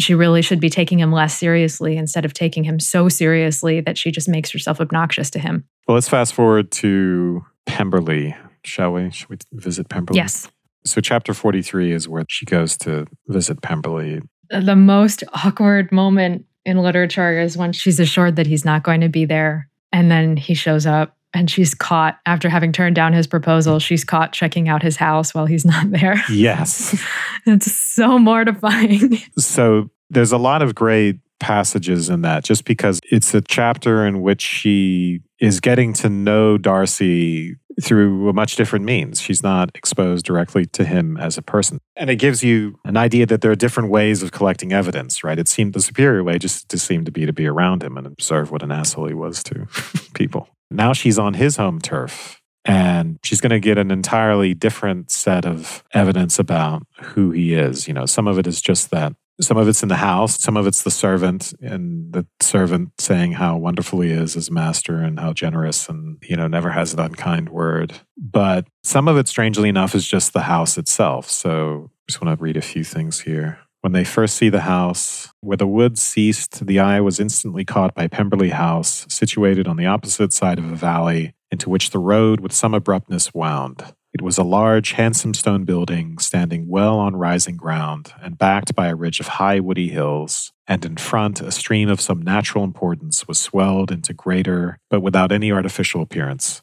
She 0.00 0.14
really 0.14 0.42
should 0.42 0.60
be 0.60 0.70
taking 0.70 0.98
him 0.98 1.12
less 1.12 1.38
seriously 1.38 1.96
instead 1.96 2.24
of 2.24 2.34
taking 2.34 2.64
him 2.64 2.80
so 2.80 3.08
seriously 3.08 3.80
that 3.80 3.96
she 3.96 4.10
just 4.10 4.28
makes 4.28 4.50
herself 4.50 4.80
obnoxious 4.80 5.30
to 5.30 5.38
him. 5.38 5.64
Well, 5.86 5.94
let's 5.94 6.08
fast 6.08 6.34
forward 6.34 6.70
to 6.72 7.44
Pemberley, 7.64 8.34
shall 8.64 8.92
we? 8.92 9.10
Shall 9.10 9.28
we 9.30 9.38
visit 9.52 9.88
Pemberley? 9.88 10.18
Yes. 10.18 10.48
So, 10.86 11.00
chapter 11.00 11.32
43 11.32 11.92
is 11.92 12.08
where 12.08 12.24
she 12.28 12.44
goes 12.44 12.76
to 12.78 13.06
visit 13.28 13.62
Pemberley. 13.62 14.20
The 14.50 14.76
most 14.76 15.24
awkward 15.32 15.90
moment 15.90 16.44
in 16.64 16.78
literature 16.78 17.40
is 17.40 17.56
when 17.56 17.72
she's 17.72 17.98
assured 17.98 18.36
that 18.36 18.46
he's 18.46 18.64
not 18.64 18.82
going 18.82 19.00
to 19.00 19.08
be 19.08 19.24
there. 19.24 19.68
And 19.92 20.10
then 20.10 20.36
he 20.36 20.54
shows 20.54 20.86
up 20.86 21.16
and 21.32 21.50
she's 21.50 21.74
caught 21.74 22.18
after 22.26 22.48
having 22.48 22.72
turned 22.72 22.96
down 22.96 23.12
his 23.12 23.26
proposal. 23.26 23.78
She's 23.78 24.04
caught 24.04 24.32
checking 24.32 24.68
out 24.68 24.82
his 24.82 24.96
house 24.96 25.34
while 25.34 25.46
he's 25.46 25.64
not 25.64 25.90
there. 25.90 26.22
Yes. 26.30 27.02
it's 27.46 27.72
so 27.72 28.18
mortifying. 28.18 29.16
So, 29.38 29.90
there's 30.10 30.32
a 30.32 30.38
lot 30.38 30.62
of 30.62 30.74
great 30.74 31.18
passages 31.40 32.08
in 32.08 32.22
that 32.22 32.44
just 32.44 32.64
because 32.64 33.00
it's 33.10 33.34
a 33.34 33.40
chapter 33.40 34.06
in 34.06 34.22
which 34.22 34.40
she 34.40 35.20
is 35.40 35.60
getting 35.60 35.92
to 35.92 36.08
know 36.08 36.56
Darcy 36.56 37.56
through 37.82 38.28
a 38.28 38.32
much 38.32 38.56
different 38.56 38.84
means. 38.84 39.20
She's 39.20 39.42
not 39.42 39.70
exposed 39.74 40.24
directly 40.24 40.64
to 40.66 40.84
him 40.84 41.16
as 41.16 41.36
a 41.38 41.42
person. 41.42 41.78
And 41.96 42.10
it 42.10 42.16
gives 42.16 42.42
you 42.42 42.78
an 42.84 42.96
idea 42.96 43.26
that 43.26 43.40
there 43.40 43.50
are 43.50 43.56
different 43.56 43.90
ways 43.90 44.22
of 44.22 44.32
collecting 44.32 44.72
evidence, 44.72 45.24
right? 45.24 45.38
It 45.38 45.48
seemed 45.48 45.72
the 45.72 45.80
superior 45.80 46.22
way 46.22 46.38
just, 46.38 46.68
to 46.68 46.78
seem 46.78 47.04
to 47.04 47.12
be 47.12 47.26
to 47.26 47.32
be 47.32 47.46
around 47.46 47.82
him 47.82 47.96
and 47.96 48.06
observe 48.06 48.50
what 48.50 48.62
an 48.62 48.72
asshole 48.72 49.06
he 49.06 49.14
was 49.14 49.42
to 49.44 49.66
people. 50.14 50.48
Now 50.70 50.92
she's 50.92 51.18
on 51.18 51.34
his 51.34 51.56
home 51.56 51.80
turf 51.80 52.40
and 52.64 53.18
she's 53.22 53.40
going 53.40 53.50
to 53.50 53.60
get 53.60 53.78
an 53.78 53.90
entirely 53.90 54.54
different 54.54 55.10
set 55.10 55.44
of 55.44 55.84
evidence 55.92 56.38
about 56.38 56.82
who 57.00 57.30
he 57.30 57.54
is. 57.54 57.86
You 57.86 57.94
know, 57.94 58.06
some 58.06 58.26
of 58.26 58.38
it 58.38 58.46
is 58.46 58.60
just 58.60 58.90
that 58.90 59.14
some 59.40 59.56
of 59.56 59.68
it's 59.68 59.82
in 59.82 59.88
the 59.88 59.96
house, 59.96 60.40
some 60.40 60.56
of 60.56 60.66
it's 60.66 60.82
the 60.82 60.90
servant, 60.90 61.52
and 61.60 62.12
the 62.12 62.26
servant 62.40 62.92
saying 63.00 63.32
how 63.32 63.56
wonderful 63.56 64.00
he 64.00 64.10
is 64.10 64.36
as 64.36 64.50
master 64.50 64.98
and 64.98 65.18
how 65.18 65.32
generous 65.32 65.88
and, 65.88 66.22
you 66.22 66.36
know, 66.36 66.46
never 66.46 66.70
has 66.70 66.94
an 66.94 67.00
unkind 67.00 67.48
word. 67.48 67.94
But 68.16 68.68
some 68.82 69.08
of 69.08 69.16
it, 69.16 69.28
strangely 69.28 69.68
enough, 69.68 69.94
is 69.94 70.06
just 70.06 70.32
the 70.32 70.42
house 70.42 70.78
itself. 70.78 71.28
So 71.30 71.90
just 72.08 72.22
want 72.22 72.38
to 72.38 72.42
read 72.42 72.56
a 72.56 72.62
few 72.62 72.84
things 72.84 73.20
here. 73.20 73.58
When 73.80 73.92
they 73.92 74.04
first 74.04 74.36
see 74.36 74.48
the 74.48 74.62
house, 74.62 75.32
where 75.40 75.58
the 75.58 75.66
wood 75.66 75.98
ceased, 75.98 76.66
the 76.66 76.80
eye 76.80 77.00
was 77.00 77.20
instantly 77.20 77.64
caught 77.64 77.94
by 77.94 78.06
Pemberley 78.06 78.50
House, 78.50 79.04
situated 79.10 79.66
on 79.66 79.76
the 79.76 79.86
opposite 79.86 80.32
side 80.32 80.58
of 80.58 80.70
a 80.70 80.74
valley 80.74 81.34
into 81.50 81.68
which 81.68 81.90
the 81.90 81.98
road 81.98 82.40
with 82.40 82.52
some 82.52 82.72
abruptness 82.72 83.34
wound. 83.34 83.84
It 84.14 84.22
was 84.22 84.38
a 84.38 84.44
large, 84.44 84.92
handsome 84.92 85.34
stone 85.34 85.64
building 85.64 86.18
standing 86.18 86.68
well 86.68 87.00
on 87.00 87.16
rising 87.16 87.56
ground 87.56 88.12
and 88.22 88.38
backed 88.38 88.76
by 88.76 88.86
a 88.86 88.94
ridge 88.94 89.18
of 89.18 89.26
high 89.26 89.58
woody 89.58 89.88
hills, 89.88 90.52
and 90.68 90.84
in 90.84 90.96
front 90.96 91.40
a 91.40 91.50
stream 91.50 91.88
of 91.88 92.00
some 92.00 92.22
natural 92.22 92.62
importance 92.62 93.26
was 93.26 93.40
swelled 93.40 93.90
into 93.90 94.14
greater, 94.14 94.78
but 94.88 95.00
without 95.00 95.32
any 95.32 95.50
artificial 95.50 96.00
appearance. 96.00 96.62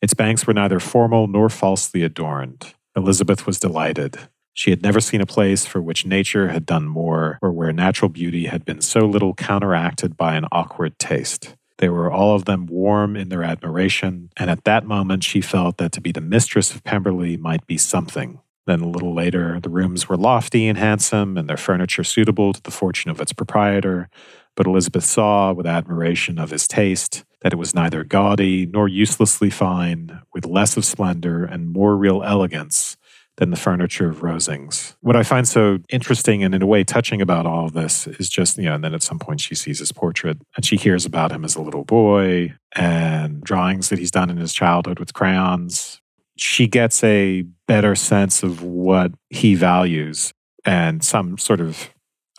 Its 0.00 0.14
banks 0.14 0.46
were 0.46 0.54
neither 0.54 0.78
formal 0.78 1.26
nor 1.26 1.48
falsely 1.48 2.04
adorned. 2.04 2.72
Elizabeth 2.94 3.48
was 3.48 3.58
delighted. 3.58 4.16
She 4.54 4.70
had 4.70 4.82
never 4.82 5.00
seen 5.00 5.20
a 5.20 5.26
place 5.26 5.66
for 5.66 5.82
which 5.82 6.06
nature 6.06 6.48
had 6.50 6.64
done 6.64 6.86
more, 6.86 7.40
or 7.42 7.50
where 7.50 7.72
natural 7.72 8.10
beauty 8.10 8.46
had 8.46 8.64
been 8.64 8.80
so 8.80 9.00
little 9.00 9.34
counteracted 9.34 10.16
by 10.16 10.36
an 10.36 10.46
awkward 10.52 11.00
taste. 11.00 11.56
They 11.82 11.88
were 11.88 12.12
all 12.12 12.36
of 12.36 12.44
them 12.44 12.66
warm 12.66 13.16
in 13.16 13.28
their 13.28 13.42
admiration, 13.42 14.30
and 14.36 14.48
at 14.48 14.62
that 14.62 14.86
moment 14.86 15.24
she 15.24 15.40
felt 15.40 15.78
that 15.78 15.90
to 15.90 16.00
be 16.00 16.12
the 16.12 16.20
mistress 16.20 16.72
of 16.72 16.84
Pemberley 16.84 17.36
might 17.36 17.66
be 17.66 17.76
something. 17.76 18.38
Then 18.68 18.82
a 18.82 18.88
little 18.88 19.12
later, 19.12 19.58
the 19.58 19.68
rooms 19.68 20.08
were 20.08 20.16
lofty 20.16 20.68
and 20.68 20.78
handsome, 20.78 21.36
and 21.36 21.48
their 21.48 21.56
furniture 21.56 22.04
suitable 22.04 22.52
to 22.52 22.62
the 22.62 22.70
fortune 22.70 23.10
of 23.10 23.20
its 23.20 23.32
proprietor. 23.32 24.08
But 24.54 24.68
Elizabeth 24.68 25.02
saw, 25.02 25.52
with 25.52 25.66
admiration 25.66 26.38
of 26.38 26.50
his 26.50 26.68
taste, 26.68 27.24
that 27.40 27.52
it 27.52 27.58
was 27.58 27.74
neither 27.74 28.04
gaudy 28.04 28.64
nor 28.64 28.86
uselessly 28.86 29.50
fine, 29.50 30.20
with 30.32 30.46
less 30.46 30.76
of 30.76 30.84
splendor 30.84 31.44
and 31.44 31.68
more 31.68 31.96
real 31.96 32.22
elegance 32.22 32.96
than 33.36 33.50
the 33.50 33.56
furniture 33.56 34.08
of 34.08 34.20
Rosings. 34.20 34.94
What 35.00 35.16
I 35.16 35.22
find 35.22 35.48
so 35.48 35.78
interesting 35.88 36.44
and 36.44 36.54
in 36.54 36.62
a 36.62 36.66
way 36.66 36.84
touching 36.84 37.22
about 37.22 37.46
all 37.46 37.64
of 37.64 37.72
this 37.72 38.06
is 38.06 38.28
just, 38.28 38.58
you 38.58 38.64
know, 38.64 38.74
and 38.74 38.84
then 38.84 38.94
at 38.94 39.02
some 39.02 39.18
point 39.18 39.40
she 39.40 39.54
sees 39.54 39.78
his 39.78 39.92
portrait 39.92 40.38
and 40.54 40.64
she 40.64 40.76
hears 40.76 41.06
about 41.06 41.32
him 41.32 41.44
as 41.44 41.56
a 41.56 41.62
little 41.62 41.84
boy 41.84 42.54
and 42.76 43.42
drawings 43.42 43.88
that 43.88 43.98
he's 43.98 44.10
done 44.10 44.30
in 44.30 44.36
his 44.36 44.52
childhood 44.52 44.98
with 44.98 45.14
crayons. 45.14 46.00
She 46.36 46.66
gets 46.66 47.02
a 47.04 47.42
better 47.66 47.94
sense 47.94 48.42
of 48.42 48.62
what 48.62 49.12
he 49.30 49.54
values 49.54 50.32
and 50.64 51.02
some 51.02 51.38
sort 51.38 51.60
of 51.60 51.90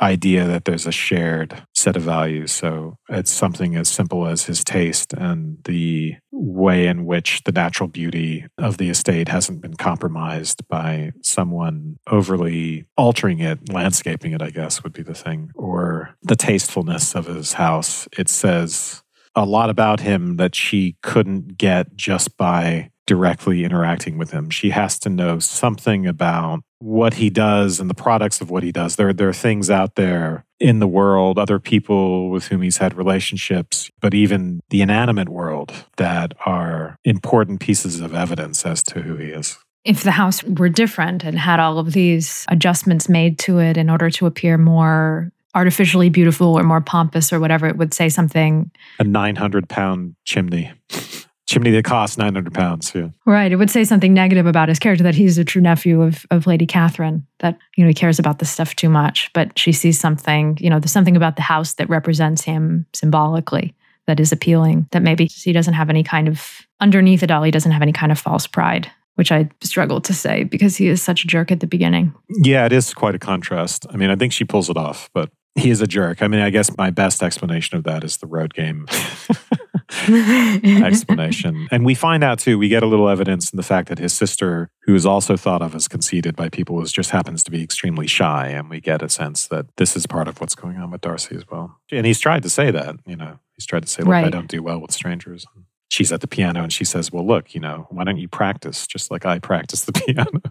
idea 0.01 0.45
that 0.45 0.65
there's 0.65 0.87
a 0.87 0.91
shared 0.91 1.65
set 1.73 1.95
of 1.95 2.03
values. 2.03 2.51
So 2.51 2.97
it's 3.09 3.31
something 3.31 3.75
as 3.75 3.87
simple 3.87 4.25
as 4.27 4.45
his 4.45 4.63
taste 4.63 5.13
and 5.13 5.57
the 5.65 6.15
way 6.31 6.87
in 6.87 7.05
which 7.05 7.43
the 7.43 7.51
natural 7.51 7.87
beauty 7.87 8.45
of 8.57 8.77
the 8.77 8.89
estate 8.89 9.27
hasn't 9.27 9.61
been 9.61 9.75
compromised 9.75 10.67
by 10.67 11.11
someone 11.21 11.97
overly 12.09 12.85
altering 12.97 13.39
it, 13.39 13.71
landscaping 13.71 14.33
it, 14.33 14.41
I 14.41 14.49
guess 14.49 14.83
would 14.83 14.93
be 14.93 15.03
the 15.03 15.13
thing, 15.13 15.51
or 15.55 16.15
the 16.23 16.35
tastefulness 16.35 17.15
of 17.15 17.27
his 17.27 17.53
house. 17.53 18.07
It 18.17 18.29
says 18.29 19.03
a 19.35 19.45
lot 19.45 19.69
about 19.69 19.99
him 19.99 20.37
that 20.37 20.55
she 20.55 20.95
couldn't 21.01 21.57
get 21.57 21.95
just 21.95 22.37
by 22.37 22.91
directly 23.05 23.63
interacting 23.63 24.17
with 24.17 24.31
him. 24.31 24.49
She 24.49 24.69
has 24.69 24.97
to 24.99 25.09
know 25.09 25.39
something 25.39 26.07
about 26.07 26.61
what 26.79 27.15
he 27.15 27.29
does 27.29 27.79
and 27.79 27.89
the 27.89 27.95
products 27.95 28.41
of 28.41 28.49
what 28.49 28.63
he 28.63 28.71
does. 28.71 28.95
There, 28.95 29.13
there 29.13 29.29
are 29.29 29.33
things 29.33 29.69
out 29.69 29.95
there 29.95 30.45
in 30.59 30.79
the 30.79 30.87
world, 30.87 31.39
other 31.39 31.59
people 31.59 32.29
with 32.29 32.47
whom 32.47 32.61
he's 32.61 32.77
had 32.77 32.95
relationships, 32.95 33.89
but 34.01 34.13
even 34.13 34.61
the 34.69 34.81
inanimate 34.81 35.29
world 35.29 35.73
that 35.97 36.33
are 36.45 36.97
important 37.03 37.59
pieces 37.59 37.99
of 37.99 38.13
evidence 38.13 38.65
as 38.65 38.83
to 38.83 39.01
who 39.01 39.15
he 39.15 39.27
is. 39.27 39.57
If 39.85 40.03
the 40.03 40.11
house 40.11 40.43
were 40.43 40.69
different 40.69 41.23
and 41.23 41.37
had 41.37 41.59
all 41.59 41.77
of 41.77 41.91
these 41.91 42.45
adjustments 42.47 43.09
made 43.09 43.37
to 43.39 43.59
it 43.59 43.77
in 43.77 43.89
order 43.89 44.09
to 44.11 44.25
appear 44.25 44.57
more 44.57 45.31
artificially 45.55 46.09
beautiful 46.09 46.57
or 46.57 46.63
more 46.63 46.81
pompous 46.81 47.31
or 47.31 47.39
whatever, 47.39 47.67
it 47.67 47.77
would 47.77 47.93
say 47.93 48.09
something. 48.09 48.71
A 48.99 49.03
900 49.03 49.69
pound 49.69 50.15
chimney 50.25 50.71
chimney 51.53 51.71
that 51.71 51.85
costs 51.85 52.17
900 52.17 52.53
pounds. 52.53 52.91
Yeah. 52.95 53.09
Right. 53.25 53.51
It 53.51 53.57
would 53.57 53.69
say 53.69 53.83
something 53.83 54.13
negative 54.13 54.45
about 54.45 54.69
his 54.69 54.79
character 54.79 55.03
that 55.03 55.15
he's 55.15 55.37
a 55.37 55.45
true 55.45 55.61
nephew 55.61 56.01
of, 56.01 56.25
of 56.31 56.47
Lady 56.47 56.65
Catherine, 56.65 57.25
that, 57.39 57.57
you 57.75 57.83
know, 57.83 57.87
he 57.89 57.93
cares 57.93 58.19
about 58.19 58.39
this 58.39 58.49
stuff 58.49 58.75
too 58.75 58.89
much. 58.89 59.29
But 59.33 59.57
she 59.57 59.71
sees 59.71 59.99
something, 59.99 60.57
you 60.59 60.69
know, 60.69 60.79
there's 60.79 60.91
something 60.91 61.15
about 61.15 61.35
the 61.35 61.43
house 61.43 61.73
that 61.75 61.89
represents 61.89 62.43
him 62.43 62.85
symbolically 62.93 63.75
that 64.07 64.19
is 64.19 64.31
appealing, 64.31 64.87
that 64.91 65.01
maybe 65.01 65.25
he 65.25 65.53
doesn't 65.53 65.75
have 65.75 65.89
any 65.89 66.03
kind 66.03 66.27
of, 66.27 66.61
underneath 66.81 67.23
it 67.23 67.31
all, 67.31 67.43
he 67.43 67.51
doesn't 67.51 67.71
have 67.71 67.81
any 67.81 67.93
kind 67.93 68.11
of 68.11 68.19
false 68.19 68.47
pride. 68.47 68.91
Which 69.15 69.31
I 69.31 69.47
struggle 69.61 70.01
to 70.01 70.11
say 70.13 70.43
because 70.43 70.75
he 70.75 70.87
is 70.87 70.99
such 70.99 71.23
a 71.23 71.27
jerk 71.27 71.51
at 71.51 71.59
the 71.59 71.67
beginning. 71.67 72.15
Yeah, 72.29 72.65
it 72.65 72.73
is 72.73 72.95
quite 72.95 73.13
a 73.13 73.19
contrast. 73.19 73.85
I 73.91 73.95
mean, 73.95 74.09
I 74.09 74.15
think 74.15 74.33
she 74.33 74.43
pulls 74.43 74.71
it 74.71 74.75
off, 74.75 75.07
but 75.13 75.29
he 75.53 75.69
is 75.69 75.81
a 75.81 75.87
jerk. 75.87 76.23
I 76.23 76.27
mean, 76.27 76.41
I 76.41 76.49
guess 76.49 76.75
my 76.79 76.89
best 76.89 77.21
explanation 77.21 77.77
of 77.77 77.83
that 77.83 78.03
is 78.03 78.17
the 78.17 78.25
road 78.25 78.55
game. 78.55 78.87
explanation. 80.85 81.67
And 81.71 81.85
we 81.85 81.95
find 81.95 82.23
out 82.23 82.39
too, 82.39 82.57
we 82.57 82.67
get 82.67 82.83
a 82.83 82.87
little 82.87 83.09
evidence 83.09 83.51
in 83.51 83.57
the 83.57 83.63
fact 83.63 83.89
that 83.89 83.99
his 83.99 84.13
sister, 84.13 84.69
who 84.83 84.95
is 84.95 85.05
also 85.05 85.37
thought 85.37 85.61
of 85.61 85.75
as 85.75 85.87
conceited 85.87 86.35
by 86.35 86.49
people, 86.49 86.81
is 86.81 86.91
just 86.91 87.11
happens 87.11 87.43
to 87.43 87.51
be 87.51 87.63
extremely 87.63 88.07
shy. 88.07 88.47
And 88.47 88.69
we 88.69 88.79
get 88.79 89.01
a 89.01 89.09
sense 89.09 89.47
that 89.47 89.65
this 89.77 89.95
is 89.95 90.05
part 90.05 90.27
of 90.27 90.39
what's 90.41 90.55
going 90.55 90.77
on 90.77 90.91
with 90.91 91.01
Darcy 91.01 91.35
as 91.35 91.43
well. 91.49 91.79
And 91.91 92.05
he's 92.05 92.19
tried 92.19 92.43
to 92.43 92.49
say 92.49 92.71
that, 92.71 92.95
you 93.05 93.15
know, 93.15 93.39
he's 93.55 93.65
tried 93.65 93.83
to 93.83 93.89
say, 93.89 94.03
look, 94.03 94.11
right. 94.11 94.25
I 94.25 94.29
don't 94.29 94.49
do 94.49 94.63
well 94.63 94.79
with 94.79 94.91
strangers. 94.91 95.45
She's 95.89 96.11
at 96.11 96.21
the 96.21 96.27
piano 96.27 96.63
and 96.63 96.73
she 96.73 96.85
says, 96.85 97.11
Well, 97.11 97.23
look, 97.23 97.53
you 97.53 97.61
know, 97.61 97.85
why 97.91 98.03
don't 98.03 98.17
you 98.17 98.27
practice 98.27 98.87
just 98.87 99.11
like 99.11 99.27
I 99.27 99.37
practice 99.37 99.85
the 99.85 99.91
piano? 99.93 100.41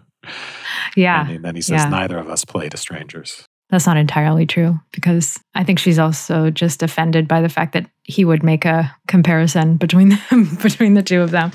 Yeah. 0.95 1.27
And 1.27 1.43
then 1.43 1.55
he 1.55 1.61
says, 1.61 1.81
yeah. 1.83 1.89
Neither 1.89 2.17
of 2.17 2.29
us 2.29 2.45
play 2.45 2.69
to 2.69 2.77
strangers. 2.77 3.45
That's 3.73 3.87
not 3.87 3.97
entirely 3.97 4.45
true 4.45 4.79
because 4.91 5.39
I 5.55 5.63
think 5.63 5.79
she's 5.79 5.97
also 5.97 6.51
just 6.51 6.83
offended 6.83 7.27
by 7.27 7.41
the 7.41 7.49
fact 7.49 7.73
that 7.73 7.89
he 8.03 8.23
would 8.23 8.43
make 8.43 8.65
a 8.65 8.95
comparison 9.07 9.77
between 9.77 10.09
them, 10.29 10.55
between 10.61 10.93
the 10.93 11.01
two 11.01 11.21
of 11.21 11.31
them 11.31 11.51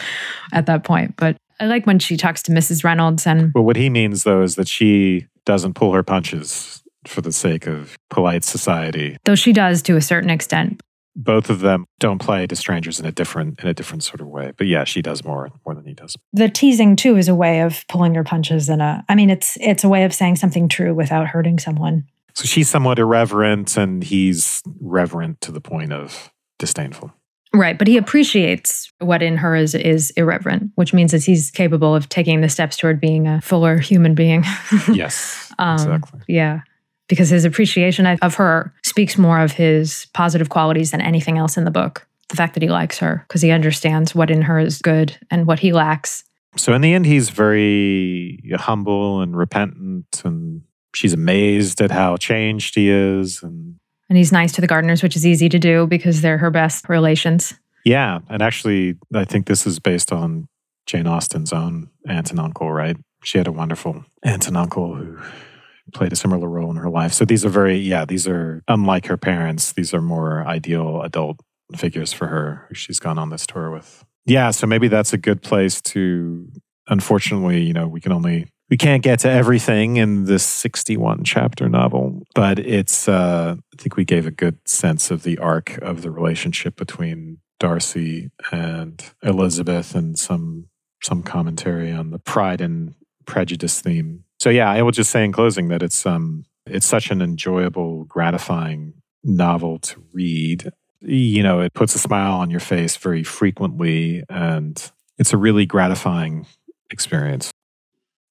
at 0.52 0.66
that 0.66 0.82
point. 0.82 1.14
But 1.16 1.36
I 1.60 1.66
like 1.66 1.86
when 1.86 2.00
she 2.00 2.16
talks 2.16 2.42
to 2.42 2.50
Mrs. 2.50 2.82
Reynolds 2.82 3.24
and 3.24 3.52
Well, 3.54 3.62
what 3.62 3.76
he 3.76 3.88
means 3.88 4.24
though 4.24 4.42
is 4.42 4.56
that 4.56 4.66
she 4.66 5.28
doesn't 5.44 5.74
pull 5.74 5.92
her 5.92 6.02
punches 6.02 6.82
for 7.06 7.20
the 7.20 7.30
sake 7.30 7.68
of 7.68 7.96
polite 8.10 8.42
society. 8.42 9.16
Though 9.24 9.36
she 9.36 9.52
does 9.52 9.80
to 9.82 9.94
a 9.94 10.00
certain 10.00 10.28
extent 10.28 10.80
both 11.18 11.50
of 11.50 11.60
them 11.60 11.84
don't 11.98 12.20
play 12.20 12.46
to 12.46 12.54
strangers 12.54 13.00
in 13.00 13.04
a 13.04 13.10
different 13.10 13.60
in 13.60 13.68
a 13.68 13.74
different 13.74 14.04
sort 14.04 14.20
of 14.20 14.28
way. 14.28 14.52
But 14.56 14.68
yeah, 14.68 14.84
she 14.84 15.02
does 15.02 15.24
more 15.24 15.50
more 15.66 15.74
than 15.74 15.84
he 15.84 15.92
does. 15.92 16.16
The 16.32 16.48
teasing 16.48 16.94
too 16.94 17.16
is 17.16 17.28
a 17.28 17.34
way 17.34 17.60
of 17.60 17.84
pulling 17.88 18.14
your 18.14 18.24
punches 18.24 18.68
in 18.68 18.80
a 18.80 19.04
I 19.08 19.16
mean 19.16 19.28
it's 19.28 19.58
it's 19.60 19.82
a 19.82 19.88
way 19.88 20.04
of 20.04 20.14
saying 20.14 20.36
something 20.36 20.68
true 20.68 20.94
without 20.94 21.26
hurting 21.26 21.58
someone. 21.58 22.06
So 22.34 22.44
she's 22.44 22.68
somewhat 22.68 23.00
irreverent 23.00 23.76
and 23.76 24.02
he's 24.02 24.62
reverent 24.80 25.40
to 25.40 25.52
the 25.52 25.60
point 25.60 25.92
of 25.92 26.32
disdainful. 26.58 27.12
Right, 27.54 27.78
but 27.78 27.88
he 27.88 27.96
appreciates 27.96 28.92
what 28.98 29.22
in 29.22 29.38
her 29.38 29.56
is 29.56 29.74
is 29.74 30.10
irreverent, 30.12 30.70
which 30.76 30.94
means 30.94 31.12
that 31.12 31.24
he's 31.24 31.50
capable 31.50 31.94
of 31.94 32.08
taking 32.08 32.42
the 32.42 32.48
steps 32.48 32.76
toward 32.76 33.00
being 33.00 33.26
a 33.26 33.40
fuller 33.40 33.78
human 33.78 34.14
being. 34.14 34.44
yes, 34.92 35.52
um, 35.58 35.74
exactly. 35.74 36.20
Yeah, 36.28 36.60
because 37.08 37.30
his 37.30 37.44
appreciation 37.44 38.06
of 38.06 38.34
her 38.34 38.72
speaks 38.84 39.18
more 39.18 39.40
of 39.40 39.52
his 39.52 40.06
positive 40.12 40.48
qualities 40.48 40.90
than 40.90 41.00
anything 41.00 41.38
else 41.38 41.56
in 41.56 41.64
the 41.64 41.70
book. 41.70 42.06
The 42.28 42.36
fact 42.36 42.54
that 42.54 42.62
he 42.62 42.68
likes 42.68 42.98
her 42.98 43.24
because 43.26 43.40
he 43.40 43.50
understands 43.50 44.14
what 44.14 44.30
in 44.30 44.42
her 44.42 44.58
is 44.58 44.82
good 44.82 45.18
and 45.30 45.46
what 45.46 45.60
he 45.60 45.72
lacks. 45.72 46.24
So 46.56 46.74
in 46.74 46.82
the 46.82 46.92
end, 46.92 47.06
he's 47.06 47.30
very 47.30 48.42
humble 48.56 49.20
and 49.22 49.36
repentant, 49.36 50.22
and 50.24 50.62
she's 50.94 51.12
amazed 51.12 51.80
at 51.80 51.90
how 51.90 52.16
changed 52.16 52.74
he 52.74 52.90
is. 52.90 53.42
And 53.42 53.76
and 54.08 54.18
he's 54.18 54.32
nice 54.32 54.52
to 54.52 54.60
the 54.60 54.66
Gardiners, 54.66 55.02
which 55.02 55.16
is 55.16 55.26
easy 55.26 55.48
to 55.48 55.58
do 55.58 55.86
because 55.86 56.20
they're 56.20 56.38
her 56.38 56.50
best 56.50 56.88
relations. 56.88 57.54
Yeah, 57.84 58.20
and 58.28 58.42
actually, 58.42 58.96
I 59.14 59.24
think 59.24 59.46
this 59.46 59.66
is 59.66 59.78
based 59.78 60.12
on 60.12 60.48
Jane 60.86 61.06
Austen's 61.06 61.52
own 61.52 61.90
aunt 62.06 62.30
and 62.30 62.40
uncle, 62.40 62.72
right? 62.72 62.96
She 63.22 63.38
had 63.38 63.46
a 63.46 63.52
wonderful 63.52 64.04
aunt 64.22 64.48
and 64.48 64.56
uncle 64.56 64.94
who 64.94 65.18
played 65.94 66.12
a 66.12 66.16
similar 66.16 66.48
role 66.48 66.70
in 66.70 66.76
her 66.76 66.90
life. 66.90 67.12
So 67.12 67.24
these 67.24 67.44
are 67.44 67.48
very, 67.48 67.78
yeah, 67.78 68.04
these 68.04 68.26
are 68.26 68.62
unlike 68.68 69.06
her 69.06 69.16
parents. 69.16 69.72
These 69.72 69.94
are 69.94 70.02
more 70.02 70.46
ideal 70.46 71.02
adult 71.02 71.40
figures 71.76 72.12
for 72.12 72.26
her 72.28 72.66
who 72.68 72.74
she's 72.74 72.98
gone 72.98 73.18
on 73.18 73.30
this 73.30 73.46
tour 73.46 73.70
with. 73.70 74.04
Yeah, 74.24 74.50
so 74.50 74.66
maybe 74.66 74.88
that's 74.88 75.12
a 75.12 75.18
good 75.18 75.42
place 75.42 75.80
to 75.82 76.48
unfortunately, 76.88 77.62
you 77.62 77.72
know, 77.72 77.86
we 77.86 78.00
can 78.00 78.12
only 78.12 78.46
we 78.70 78.76
can't 78.76 79.02
get 79.02 79.20
to 79.20 79.30
everything 79.30 79.96
in 79.96 80.24
this 80.24 80.44
61 80.44 81.24
chapter 81.24 81.68
novel, 81.68 82.22
but 82.34 82.58
it's 82.58 83.08
uh 83.08 83.56
I 83.58 83.76
think 83.82 83.96
we 83.96 84.04
gave 84.04 84.26
a 84.26 84.30
good 84.30 84.58
sense 84.66 85.10
of 85.10 85.22
the 85.22 85.38
arc 85.38 85.78
of 85.78 86.02
the 86.02 86.10
relationship 86.10 86.76
between 86.76 87.38
Darcy 87.58 88.30
and 88.52 89.02
Elizabeth 89.22 89.94
and 89.94 90.18
some 90.18 90.66
some 91.02 91.22
commentary 91.22 91.92
on 91.92 92.10
the 92.10 92.18
pride 92.18 92.60
and 92.60 92.94
prejudice 93.26 93.80
theme. 93.80 94.24
So 94.38 94.50
yeah, 94.50 94.70
I 94.70 94.82
will 94.82 94.92
just 94.92 95.10
say 95.10 95.24
in 95.24 95.32
closing 95.32 95.68
that 95.68 95.82
it's 95.82 96.06
um 96.06 96.44
it's 96.66 96.86
such 96.86 97.10
an 97.10 97.22
enjoyable, 97.22 98.04
gratifying 98.04 98.94
novel 99.24 99.78
to 99.80 100.02
read. 100.12 100.70
You 101.00 101.42
know, 101.42 101.60
it 101.60 101.74
puts 101.74 101.94
a 101.94 101.98
smile 101.98 102.34
on 102.34 102.50
your 102.50 102.60
face 102.60 102.96
very 102.96 103.22
frequently 103.22 104.22
and 104.28 104.90
it's 105.18 105.32
a 105.32 105.36
really 105.36 105.66
gratifying 105.66 106.46
experience. 106.90 107.50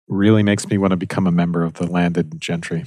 Really 0.07 0.43
makes 0.43 0.67
me 0.67 0.77
want 0.77 0.91
to 0.91 0.97
become 0.97 1.27
a 1.27 1.31
member 1.31 1.63
of 1.63 1.73
the 1.73 1.89
landed 1.89 2.39
gentry. 2.39 2.85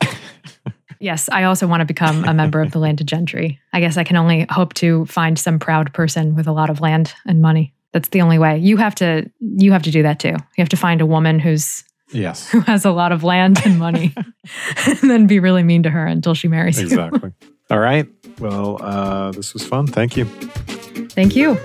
yes, 1.00 1.28
I 1.30 1.44
also 1.44 1.66
want 1.66 1.80
to 1.80 1.84
become 1.84 2.24
a 2.24 2.34
member 2.34 2.60
of 2.60 2.70
the 2.70 2.78
landed 2.78 3.08
gentry. 3.08 3.58
I 3.72 3.80
guess 3.80 3.96
I 3.96 4.04
can 4.04 4.16
only 4.16 4.46
hope 4.50 4.74
to 4.74 5.06
find 5.06 5.38
some 5.38 5.58
proud 5.58 5.92
person 5.92 6.36
with 6.36 6.46
a 6.46 6.52
lot 6.52 6.70
of 6.70 6.80
land 6.80 7.12
and 7.26 7.42
money. 7.42 7.74
That's 7.92 8.10
the 8.10 8.20
only 8.20 8.38
way. 8.38 8.58
You 8.58 8.76
have 8.76 8.94
to 8.96 9.28
you 9.40 9.72
have 9.72 9.82
to 9.82 9.90
do 9.90 10.04
that 10.04 10.20
too. 10.20 10.28
You 10.28 10.58
have 10.58 10.68
to 10.68 10.76
find 10.76 11.00
a 11.00 11.06
woman 11.06 11.40
who's 11.40 11.82
yes 12.12 12.48
who 12.50 12.60
has 12.60 12.84
a 12.84 12.90
lot 12.90 13.12
of 13.12 13.22
land 13.22 13.58
and 13.64 13.78
money 13.78 14.14
and 14.86 14.96
then 15.02 15.26
be 15.26 15.38
really 15.38 15.62
mean 15.62 15.82
to 15.82 15.90
her 15.90 16.06
until 16.06 16.34
she 16.34 16.48
marries 16.48 16.78
you. 16.78 16.86
Exactly. 16.86 17.32
All 17.70 17.78
right. 17.78 18.06
Well, 18.38 18.82
uh, 18.82 19.30
this 19.32 19.52
was 19.52 19.64
fun. 19.64 19.86
Thank 19.86 20.16
you. 20.16 20.24
Thank 20.24 21.36
you. 21.36 21.56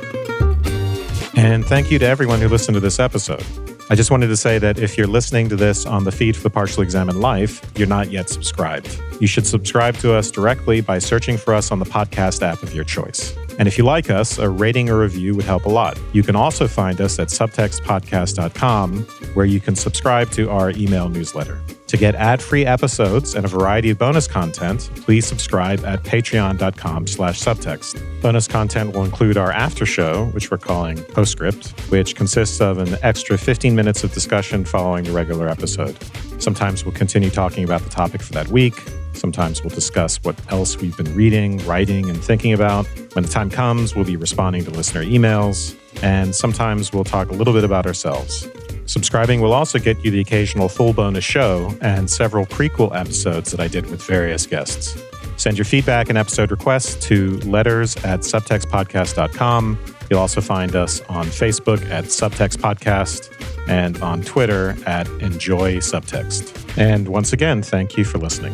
And 1.36 1.66
thank 1.66 1.92
you 1.92 2.00
to 2.00 2.06
everyone 2.06 2.40
who 2.40 2.48
listened 2.48 2.76
to 2.76 2.80
this 2.80 3.00
episode. 3.00 3.44
I 3.90 3.96
just 3.96 4.10
wanted 4.10 4.28
to 4.28 4.38
say 4.38 4.58
that 4.60 4.80
if 4.80 4.98
you're 4.98 5.08
listening 5.08 5.50
to 5.50 5.56
this 5.56 5.86
on 5.86 6.06
the 6.06 6.12
feed 6.12 6.36
for 6.36 6.44
the 6.44 6.50
Partially 6.50 6.84
Examined 6.84 7.20
Life, 7.20 7.62
you're 7.78 7.88
not 7.88 8.12
yet 8.12 8.30
subscribed. 8.30 9.00
You 9.20 9.28
should 9.28 9.46
subscribe 9.46 9.96
to 9.98 10.14
us 10.14 10.32
directly 10.32 10.82
by 10.82 11.00
searching 11.00 11.38
for 11.38 11.54
us 11.54 11.72
on 11.72 11.80
the 11.80 11.86
podcast 11.86 12.42
app 12.42 12.64
of 12.64 12.74
your 12.74 12.84
choice. 12.84 13.36
And 13.57 13.68
if 13.68 13.77
you 13.77 13.84
like 13.84 14.10
us, 14.10 14.38
a 14.38 14.49
rating 14.49 14.90
or 14.90 14.99
review 14.99 15.36
would 15.36 15.45
help 15.45 15.65
a 15.65 15.69
lot. 15.69 15.98
You 16.14 16.23
can 16.23 16.36
also 16.36 16.68
find 16.68 16.99
us 16.99 17.19
at 17.19 17.30
subtextpodcast.com, 17.30 19.03
where 19.34 19.45
you 19.45 19.60
can 19.60 19.76
subscribe 19.76 20.32
to 20.32 20.49
our 20.49 20.72
email 20.72 21.10
newsletter. 21.10 21.61
To 21.88 21.98
get 21.98 22.16
ad-free 22.16 22.66
episodes 22.66 23.36
and 23.36 23.45
a 23.45 23.48
variety 23.48 23.91
of 23.91 23.99
bonus 23.99 24.28
content, 24.28 24.90
please 24.95 25.26
subscribe 25.26 25.86
at 25.86 26.02
patreon.com 26.03 27.06
slash 27.06 27.40
subtext. 27.40 28.02
Bonus 28.22 28.48
content 28.48 28.95
will 28.95 29.06
include 29.06 29.38
our 29.38 29.52
after 29.52 29.86
show, 29.86 30.26
which 30.28 30.49
we're 30.49 30.57
calling 30.57 30.98
Postscript, 30.98 31.80
which 31.91 32.16
consists 32.16 32.60
of 32.60 32.80
an 32.80 32.98
extra 33.03 33.38
15 33.38 33.76
minutes 33.76 34.03
of 34.03 34.12
discussion 34.14 34.66
following 34.66 35.03
the 35.03 35.12
regular 35.12 35.48
episode. 35.48 35.95
Sometimes 36.40 36.84
we'll 36.84 36.95
continue 36.95 37.30
talking 37.30 37.64
about 37.64 37.82
the 37.82 37.90
topic 37.90 38.22
for 38.24 38.34
that 38.34 38.48
week. 38.48 38.74
Sometimes 39.14 39.64
we'll 39.64 39.74
discuss 39.74 40.18
what 40.24 40.36
else 40.52 40.78
we've 40.78 40.98
been 40.98 41.14
reading, 41.16 41.66
writing, 41.68 42.10
and 42.10 42.22
thinking 42.22 42.53
about. 42.53 42.88
When 43.14 43.24
the 43.24 43.32
time 43.32 43.49
comes, 43.49 43.95
we'll 43.95 44.06
be 44.06 44.18
responding 44.18 44.66
to 44.66 44.72
listener 44.72 45.03
emails. 45.03 45.78
And 46.02 46.36
sometimes 46.36 46.91
we'll 46.91 47.06
talk 47.06 47.30
a 47.30 47.34
little 47.34 47.53
bit 47.53 47.64
about 47.64 47.86
ourselves. 47.86 48.48
Subscribing 48.86 49.41
will 49.41 49.53
also 49.53 49.80
get 49.80 50.03
you 50.06 50.12
the 50.12 50.20
occasional 50.20 50.70
full 50.70 50.94
bonus 50.94 51.24
show 51.24 51.76
and 51.82 52.10
several 52.10 52.45
prequel 52.45 52.95
episodes 52.95 53.52
that 53.52 53.60
I 53.60 53.68
did 53.68 53.90
with 53.90 54.03
various 54.03 54.45
guests. 54.45 55.02
Send 55.38 55.57
your 55.57 55.66
feedback 55.66 56.10
and 56.10 56.18
episode 56.18 56.52
requests 56.52 56.95
to 57.07 57.38
letters 57.40 57.95
at 57.98 58.22
subtextpodcast.com. 58.22 59.78
You'll 60.10 60.20
also 60.20 60.41
find 60.41 60.76
us 60.76 61.02
on 61.10 61.26
Facebook 61.28 61.84
at 61.90 62.06
Subtext 62.06 62.57
Podcast 62.57 63.32
and 63.68 63.98
on 64.02 64.22
Twitter 64.22 64.78
at 64.86 65.07
Enjoy 65.22 65.78
Subtext. 65.78 66.78
And 66.78 67.07
once 67.07 67.34
again, 67.34 67.64
thank 67.64 67.98
you 67.98 68.06
for 68.06 68.18
listening. 68.18 68.53